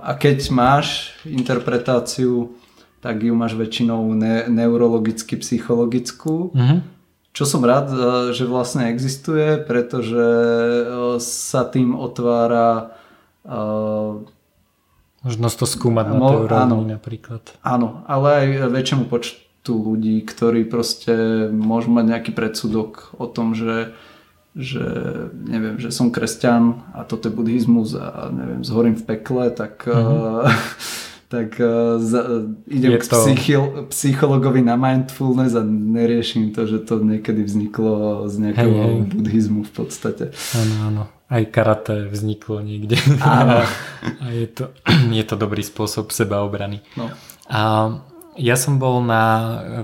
A 0.00 0.12
keď 0.14 0.38
máš 0.52 1.16
interpretáciu, 1.26 2.54
tak 3.02 3.20
ju 3.20 3.34
máš 3.36 3.56
väčšinou 3.58 4.14
ne- 4.16 4.48
neurologicky, 4.48 5.36
psychologickú. 5.40 6.52
Uh-huh 6.52 6.80
čo 7.34 7.42
som 7.42 7.66
rád, 7.66 7.90
e, 7.90 7.98
že 8.30 8.46
vlastne 8.46 8.94
existuje, 8.94 9.58
pretože 9.58 10.22
e, 10.22 10.84
sa 11.18 11.66
tým 11.66 11.98
otvára 11.98 12.94
e, 13.42 14.30
Možnosť 15.24 15.56
to 15.56 15.66
skúmať 15.66 16.04
na 16.14 16.18
tej 16.20 16.38
úrovni 16.46 16.84
napríklad. 16.94 17.42
Áno, 17.64 18.04
ale 18.04 18.44
aj 18.44 18.46
väčšiemu 18.70 19.04
počtu 19.08 19.72
ľudí, 19.72 20.20
ktorí 20.20 20.68
proste 20.68 21.48
môžu 21.48 21.90
mať 21.96 22.04
nejaký 22.12 22.30
predsudok 22.36 23.16
o 23.16 23.24
tom, 23.24 23.56
že, 23.56 23.96
že 24.54 24.86
neviem, 25.34 25.82
že 25.82 25.90
som 25.90 26.14
kresťan 26.14 26.86
a 26.94 27.02
toto 27.02 27.26
je 27.26 27.34
buddhizmus 27.34 27.98
a 27.98 28.30
neviem, 28.30 28.62
zhorím 28.62 28.94
v 28.94 29.02
pekle, 29.02 29.50
tak 29.50 29.82
mm-hmm. 29.82 30.46
tak 31.34 31.58
uh, 31.58 31.98
za, 31.98 32.46
idem 32.70 32.94
je 32.94 32.98
k 33.02 33.06
to... 33.10 33.16
psychil, 33.18 33.62
psychologovi 33.90 34.62
na 34.62 34.78
mindfulness 34.78 35.58
a 35.58 35.66
neriešim 35.66 36.54
to, 36.54 36.70
že 36.70 36.86
to 36.86 37.02
niekedy 37.02 37.42
vzniklo 37.42 38.30
z 38.30 38.34
nejakého 38.38 38.78
hej, 38.78 38.94
hej. 38.94 39.10
buddhizmu 39.10 39.60
v 39.66 39.72
podstate. 39.74 40.24
Áno, 40.54 40.74
áno. 40.86 41.02
Aj 41.26 41.42
karate 41.50 42.06
vzniklo 42.06 42.62
niekde. 42.62 42.94
Áno. 43.26 43.66
a 44.22 44.26
je 44.30 44.46
to, 44.54 44.70
je 45.18 45.24
to 45.26 45.34
dobrý 45.34 45.66
spôsob 45.66 46.14
sebaobrany. 46.14 46.78
No. 46.94 47.10
A 47.50 47.90
ja 48.38 48.54
som 48.54 48.78
bol 48.78 49.02
na 49.02 49.22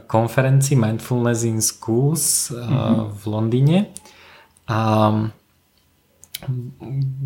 konferencii 0.07 0.79
Mindfulness 0.79 1.43
in 1.43 1.59
Schools 1.59 2.55
mm-hmm. 2.55 3.19
v 3.19 3.23
Londýne 3.27 3.79
a 4.71 4.79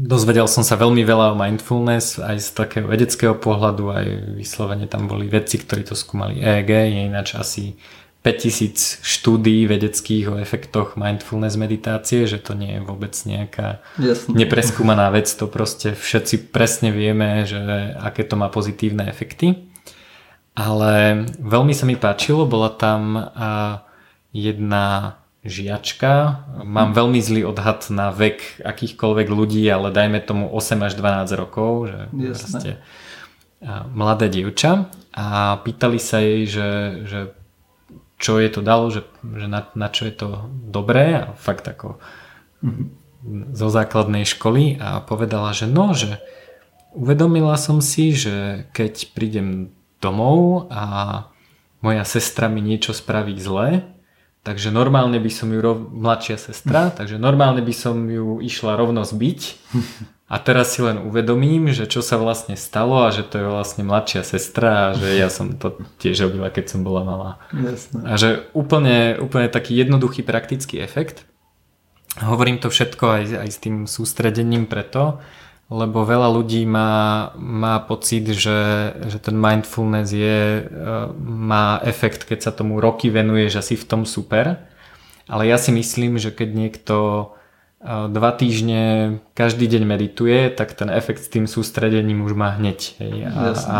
dozvedel 0.09 0.49
som 0.49 0.65
sa 0.65 0.81
veľmi 0.81 1.05
veľa 1.05 1.37
o 1.37 1.39
mindfulness 1.39 2.19
aj 2.19 2.37
z 2.41 2.49
takého 2.57 2.89
vedeckého 2.89 3.37
pohľadu, 3.37 3.85
aj 3.93 4.07
vyslovene 4.41 4.89
tam 4.89 5.07
boli 5.07 5.29
vedci, 5.29 5.61
ktorí 5.61 5.85
to 5.85 5.95
skúmali 5.95 6.41
EEG, 6.41 6.71
je 6.73 7.01
ináč 7.05 7.37
asi 7.37 7.77
5000 8.25 9.05
štúdí 9.05 9.69
vedeckých 9.69 10.33
o 10.33 10.41
efektoch 10.41 10.97
mindfulness 10.97 11.61
meditácie, 11.61 12.25
že 12.25 12.41
to 12.41 12.57
nie 12.57 12.81
je 12.81 12.81
vôbec 12.81 13.13
nejaká 13.13 13.85
Jasne. 14.01 14.33
nepreskúmaná 14.33 15.13
vec, 15.13 15.29
to 15.29 15.45
proste 15.45 15.93
všetci 15.93 16.49
presne 16.49 16.89
vieme, 16.89 17.45
že 17.45 17.61
aké 18.01 18.25
to 18.25 18.41
má 18.41 18.49
pozitívne 18.49 19.05
efekty. 19.13 19.69
Ale 20.57 21.27
veľmi 21.37 21.77
sa 21.77 21.85
mi 21.85 22.01
páčilo, 22.01 22.49
bola 22.49 22.73
tam 22.73 23.29
jedna 24.33 25.19
žiačka. 25.45 26.45
Mám 26.65 26.97
veľmi 26.97 27.21
zlý 27.21 27.45
odhad 27.45 27.85
na 27.93 28.09
vek 28.09 28.65
akýchkoľvek 28.65 29.29
ľudí, 29.29 29.65
ale 29.69 29.93
dajme 29.93 30.25
tomu 30.25 30.49
8 30.49 30.81
až 30.81 30.93
12 30.97 31.37
rokov, 31.37 31.93
že 31.93 31.99
proste 32.11 32.73
mladé 33.93 34.29
dievča 34.29 34.89
a 35.13 35.57
pýtali 35.61 36.01
sa 36.01 36.21
jej, 36.21 36.45
že, 36.49 36.69
že 37.05 37.21
čo 38.21 38.41
je 38.41 38.49
to 38.49 38.61
dalo, 38.65 38.89
že, 38.89 39.05
že 39.21 39.47
na, 39.49 39.69
na 39.77 39.89
čo 39.93 40.09
je 40.09 40.15
to 40.17 40.29
dobré 40.49 41.25
a 41.25 41.25
fakt 41.37 41.69
ako 41.69 42.01
mm-hmm. 42.65 42.87
zo 43.53 43.69
základnej 43.69 44.25
školy 44.25 44.81
a 44.81 45.05
povedala, 45.05 45.53
že 45.53 45.69
no, 45.69 45.93
že 45.93 46.21
uvedomila 46.97 47.57
som 47.57 47.85
si, 47.85 48.17
že 48.17 48.69
keď 48.73 49.13
prídem 49.17 49.73
domov 50.01 50.69
a 50.69 50.85
moja 51.85 52.05
sestra 52.05 52.49
mi 52.49 52.65
niečo 52.65 52.97
spraví 52.97 53.37
zle, 53.37 53.94
Takže 54.45 54.69
normálne 54.69 55.17
by 55.17 55.31
som 55.33 55.49
ju, 55.49 55.59
rov, 55.65 55.89
mladšia 55.89 56.37
sestra, 56.37 56.93
takže 56.99 57.17
normálne 57.17 57.65
by 57.65 57.75
som 57.75 57.97
ju 58.05 58.45
išla 58.45 58.77
rovno 58.77 59.03
zbiť. 59.03 59.41
A 60.25 60.41
teraz 60.41 60.73
si 60.73 60.81
len 60.81 61.05
uvedomím, 61.05 61.69
že 61.73 61.85
čo 61.85 62.01
sa 62.01 62.17
vlastne 62.17 62.57
stalo 62.57 63.05
a 63.05 63.13
že 63.13 63.25
to 63.25 63.41
je 63.41 63.47
vlastne 63.49 63.85
mladšia 63.85 64.25
sestra 64.25 64.91
a 64.91 64.95
že 64.97 65.21
ja 65.21 65.29
som 65.29 65.53
to 65.57 65.81
tiež 66.01 66.29
robila, 66.29 66.49
keď 66.49 66.77
som 66.77 66.81
bola 66.81 67.05
malá. 67.05 67.31
Jasne. 67.53 68.05
A 68.09 68.13
že 68.17 68.49
úplne, 68.57 69.21
úplne 69.21 69.53
taký 69.53 69.77
jednoduchý 69.77 70.25
praktický 70.25 70.81
efekt. 70.81 71.29
Hovorím 72.21 72.57
to 72.57 72.73
všetko 72.73 73.05
aj, 73.05 73.25
aj 73.45 73.49
s 73.53 73.59
tým 73.59 73.77
sústredením 73.85 74.65
preto, 74.65 75.21
lebo 75.73 76.05
veľa 76.05 76.29
ľudí 76.29 76.69
má, 76.69 77.33
má 77.41 77.81
pocit, 77.81 78.29
že, 78.37 78.93
že 79.09 79.19
ten 79.19 79.33
mindfulness 79.33 80.13
je, 80.13 80.41
e, 80.61 80.63
má 81.25 81.81
efekt, 81.81 82.29
keď 82.29 82.39
sa 82.45 82.53
tomu 82.53 82.85
roky 82.85 83.09
venuješ 83.09 83.65
asi 83.65 83.75
v 83.81 83.89
tom 83.89 84.03
super. 84.05 84.61
Ale 85.25 85.49
ja 85.49 85.57
si 85.57 85.73
myslím, 85.73 86.21
že 86.21 86.37
keď 86.37 86.49
niekto 86.53 86.97
e, 87.01 87.27
dva 88.13 88.31
týždne 88.37 89.17
každý 89.33 89.65
deň 89.65 89.83
medituje, 89.89 90.53
tak 90.53 90.77
ten 90.77 90.93
efekt 90.93 91.25
s 91.25 91.33
tým 91.33 91.49
sústredením 91.49 92.21
už 92.21 92.37
má 92.37 92.53
hneď. 92.61 93.01
Hej. 93.01 93.33
A, 93.33 93.41
a 93.57 93.79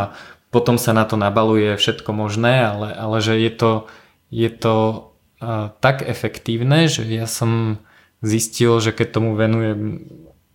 potom 0.49 0.81
sa 0.81 0.97
na 0.97 1.05
to 1.05 1.21
nabaluje 1.21 1.77
všetko 1.77 2.17
možné, 2.17 2.65
ale, 2.65 2.97
ale 2.97 3.19
že 3.21 3.37
je 3.37 3.53
to, 3.53 3.73
je 4.31 4.47
to 4.49 4.75
uh, 5.43 5.75
tak 5.83 6.07
efektívne, 6.07 6.87
že 6.87 7.03
ja 7.11 7.27
som 7.27 7.83
zistil, 8.23 8.79
že 8.79 8.95
keď 8.95 9.19
tomu 9.19 9.35
venujem 9.35 10.07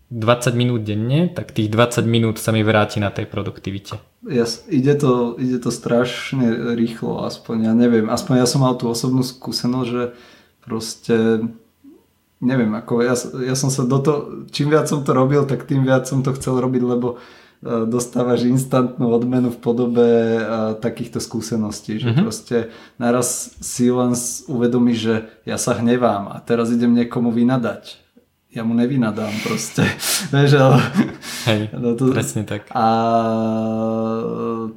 20 0.10 0.58
minút 0.58 0.82
denne, 0.82 1.30
tak 1.30 1.54
tých 1.54 1.70
20 1.70 2.02
minút 2.10 2.42
sa 2.42 2.50
mi 2.50 2.66
vráti 2.66 2.98
na 2.98 3.14
tej 3.14 3.30
produktivite. 3.30 4.02
Yes, 4.26 4.66
ide, 4.66 4.98
to, 4.98 5.38
ide 5.38 5.62
to 5.62 5.70
strašne 5.70 6.74
rýchlo, 6.74 7.24
aspoň 7.30 7.70
ja 7.70 7.74
neviem, 7.78 8.10
aspoň 8.10 8.42
ja 8.42 8.48
som 8.50 8.66
mal 8.66 8.74
tú 8.74 8.90
osobnú 8.90 9.22
skúsenosť, 9.22 9.90
že 9.90 10.04
proste 10.66 11.46
neviem, 12.42 12.72
ako 12.74 13.06
ja, 13.06 13.14
ja 13.46 13.56
som 13.56 13.70
sa 13.70 13.86
do 13.86 14.00
toho, 14.02 14.20
čím 14.50 14.74
viac 14.74 14.90
som 14.90 15.06
to 15.06 15.14
robil, 15.14 15.46
tak 15.46 15.70
tým 15.70 15.86
viac 15.86 16.10
som 16.10 16.26
to 16.26 16.34
chcel 16.34 16.58
robiť, 16.58 16.84
lebo 16.84 17.08
e, 17.16 17.18
dostávaš 17.86 18.48
instantnú 18.48 19.12
odmenu 19.12 19.52
v 19.52 19.60
podobe 19.60 20.10
uh, 20.40 20.74
takýchto 20.80 21.20
skúseností, 21.20 22.00
že 22.00 22.10
mm-hmm. 22.10 22.24
proste 22.24 22.58
naraz 22.96 23.60
si 23.60 23.92
len 23.92 24.16
uvedomíš, 24.48 25.00
že 25.00 25.16
ja 25.44 25.60
sa 25.60 25.76
hnevám 25.78 26.32
a 26.32 26.40
teraz 26.42 26.72
idem 26.72 26.96
niekomu 26.96 27.30
vynadať 27.30 28.09
ja 28.60 28.68
mu 28.68 28.76
nevynadám 28.76 29.32
proste. 29.40 29.88
Vieš, 30.36 30.52
ale... 30.60 30.78
Hej, 31.48 31.62
no 31.84 31.96
to, 31.96 32.12
presne 32.12 32.44
tak. 32.44 32.68
A 32.76 32.88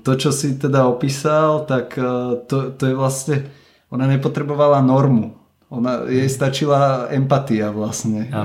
to, 0.07 0.13
čo 0.15 0.31
si 0.31 0.55
teda 0.55 0.87
opísal, 0.87 1.67
tak 1.67 1.99
e, 1.99 2.39
to, 2.47 2.71
to 2.79 2.83
je 2.87 2.95
vlastne, 2.95 3.51
ona 3.91 4.07
nepotrebovala 4.07 4.79
normu. 4.87 5.35
Ona, 5.73 6.07
jej 6.07 6.31
stačila 6.31 7.11
empatia 7.11 7.75
vlastne. 7.75 8.31
E, 8.31 8.39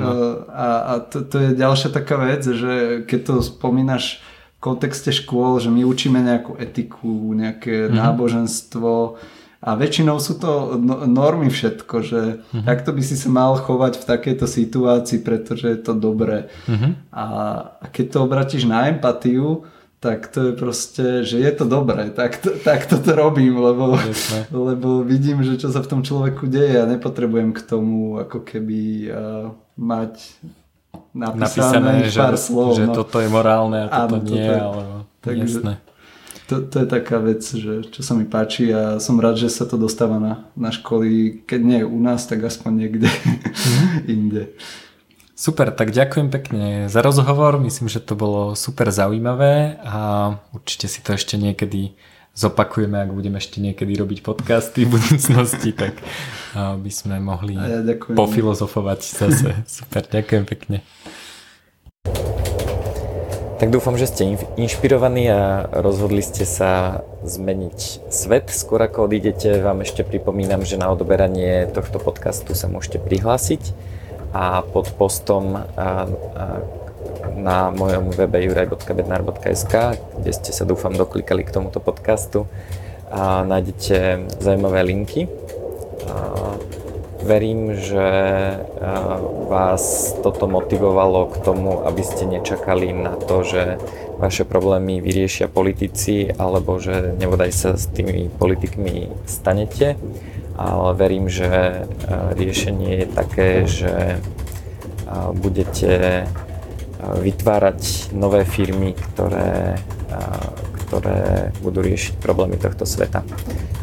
a, 0.49 0.67
a 0.89 0.93
to, 1.05 1.21
to 1.21 1.37
je 1.37 1.49
ďalšia 1.53 1.93
taká 1.93 2.17
vec, 2.17 2.41
že 2.41 3.05
keď 3.05 3.19
to 3.21 3.35
spomínaš 3.45 4.25
v 4.57 4.73
kontexte 4.73 5.13
škôl, 5.13 5.61
že 5.61 5.69
my 5.69 5.85
učíme 5.85 6.17
nejakú 6.17 6.57
etiku, 6.57 7.37
nejaké 7.37 7.85
mm-hmm. 7.85 7.93
náboženstvo, 7.93 9.21
a 9.57 9.73
väčšinou 9.73 10.21
sú 10.21 10.37
to 10.37 10.77
no, 10.77 11.09
normy 11.09 11.49
všetko, 11.49 11.95
že 12.05 12.21
uh-huh. 12.39 12.61
takto 12.61 12.93
by 12.93 13.01
si 13.01 13.17
sa 13.17 13.29
mal 13.33 13.57
chovať 13.57 13.97
v 13.97 14.05
takejto 14.05 14.45
situácii, 14.45 15.19
pretože 15.25 15.65
je 15.65 15.79
to 15.81 15.97
dobré. 15.97 16.53
Uh-huh. 16.69 16.93
A 17.09 17.25
keď 17.89 18.05
to 18.13 18.17
obratíš 18.21 18.69
na 18.69 18.85
empatiu, 18.93 19.65
tak 19.97 20.29
to 20.29 20.49
je 20.49 20.53
proste, 20.53 21.05
že 21.25 21.41
je 21.41 21.51
to 21.57 21.65
dobré, 21.65 22.13
tak, 22.13 22.37
to, 22.37 22.53
tak 22.61 22.85
toto 22.85 23.17
robím, 23.17 23.57
lebo, 23.57 23.97
lebo 24.69 25.01
vidím, 25.01 25.41
že 25.41 25.57
čo 25.57 25.73
sa 25.73 25.81
v 25.81 25.89
tom 25.89 26.01
človeku 26.05 26.45
deje 26.45 26.77
a 26.77 26.85
nepotrebujem 26.85 27.49
k 27.49 27.61
tomu 27.65 28.21
ako 28.21 28.45
keby 28.45 29.09
uh, 29.09 29.49
mať 29.73 30.37
napísané, 31.17 32.05
napísané 32.05 32.13
pár 32.13 32.37
že, 32.37 32.45
slov. 32.45 32.77
Že 32.77 32.85
no. 32.85 32.93
toto 32.93 33.17
je 33.17 33.29
morálne 33.33 33.89
a 33.89 34.05
toto 34.05 34.21
Áno, 34.21 34.29
nie, 34.29 34.45
toto, 34.45 34.61
ale 34.69 34.83
takže, 35.25 35.45
jasné 35.49 35.86
to, 36.47 36.63
to 36.63 36.75
je 36.83 36.87
taká 36.87 37.19
vec, 37.19 37.43
že, 37.43 37.91
čo 37.91 38.01
sa 38.01 38.15
mi 38.15 38.23
páči 38.23 38.71
a 38.71 39.03
som 39.03 39.19
rád, 39.19 39.35
že 39.35 39.51
sa 39.51 39.67
to 39.67 39.75
dostáva 39.75 40.17
na, 40.17 40.47
na 40.55 40.71
školy, 40.71 41.43
keď 41.43 41.61
nie 41.61 41.81
u 41.83 41.99
nás, 41.99 42.23
tak 42.23 42.47
aspoň 42.47 42.71
niekde 42.87 43.07
mm. 43.11 44.07
inde. 44.15 44.55
Super, 45.37 45.69
tak 45.69 45.93
ďakujem 45.93 46.33
pekne 46.33 46.65
za 46.89 47.05
rozhovor. 47.05 47.61
Myslím, 47.61 47.85
že 47.85 48.01
to 48.01 48.17
bolo 48.17 48.57
super 48.57 48.89
zaujímavé 48.89 49.77
a 49.85 50.33
určite 50.49 50.89
si 50.89 51.05
to 51.05 51.13
ešte 51.13 51.37
niekedy 51.37 51.93
zopakujeme, 52.33 52.97
ak 53.01 53.13
budeme 53.13 53.37
ešte 53.37 53.61
niekedy 53.61 53.97
robiť 53.97 54.25
podcasty 54.25 54.85
v 54.85 54.97
budúcnosti, 54.97 55.73
tak 55.77 55.97
by 56.57 56.91
sme 56.93 57.21
mohli 57.21 57.53
ja 57.53 57.81
pofilozofovať 58.17 58.99
zase. 59.01 59.49
Super, 59.77 60.05
ďakujem 60.09 60.45
pekne. 60.45 60.81
Tak 63.57 63.73
dúfam, 63.73 63.97
že 63.97 64.05
ste 64.05 64.37
inšpirovaní 64.53 65.33
a 65.33 65.65
rozhodli 65.81 66.21
ste 66.21 66.45
sa 66.45 67.01
zmeniť 67.25 68.05
svet. 68.13 68.53
Skôr 68.53 68.85
ako 68.85 69.09
odídete, 69.09 69.57
vám 69.65 69.81
ešte 69.81 70.05
pripomínam, 70.05 70.61
že 70.61 70.77
na 70.77 70.93
odoberanie 70.93 71.65
tohto 71.73 71.97
podcastu 71.97 72.53
sa 72.53 72.69
môžete 72.69 73.01
prihlásiť 73.01 73.73
a 74.29 74.61
pod 74.61 74.93
postom 74.93 75.65
na 77.33 77.73
mojom 77.73 78.13
webe 78.13 78.45
juraj.bednar.sk, 78.45 79.73
kde 80.21 80.31
ste 80.37 80.51
sa 80.53 80.61
dúfam 80.61 80.93
doklikali 80.93 81.41
k 81.41 81.57
tomuto 81.57 81.81
podcastu 81.81 82.45
a 83.09 83.41
nájdete 83.41 84.37
zaujímavé 84.37 84.85
linky. 84.85 85.25
Verím, 87.17 87.73
že 87.75 88.07
vás 89.49 90.13
toto 90.21 90.45
motivovalo 90.45 91.33
k 91.33 91.35
tomu, 91.41 91.81
aby 91.83 92.03
ste 92.05 92.29
nečakali 92.29 92.93
na 92.93 93.17
to, 93.17 93.41
že 93.41 93.81
vaše 94.21 94.45
problémy 94.45 95.01
vyriešia 95.01 95.49
politici 95.49 96.29
alebo 96.29 96.77
že 96.77 97.17
nebodaj 97.17 97.51
sa 97.53 97.69
s 97.77 97.89
tými 97.89 98.29
politikmi 98.33 99.09
stanete 99.25 99.97
ale 100.57 100.97
verím, 100.97 101.29
že 101.29 101.45
e, 101.45 101.81
riešenie 102.33 103.05
je 103.05 103.07
také, 103.13 103.49
že 103.69 103.93
e, 103.93 104.19
budete 105.37 106.25
vytvárať 106.97 108.09
nové 108.17 108.41
firmy, 108.41 108.97
ktoré, 108.97 109.77
ktoré 110.81 111.53
budú 111.61 111.85
riešiť 111.85 112.17
problémy 112.17 112.57
tohto 112.57 112.89
sveta. 112.89 113.21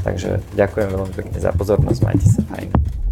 Takže 0.03 0.43
ďakujem 0.59 0.89
veľmi 0.91 1.13
pekne 1.15 1.39
za 1.39 1.55
pozornosť, 1.55 2.01
majte 2.03 2.27
sa 2.27 2.43
fajn. 2.43 3.04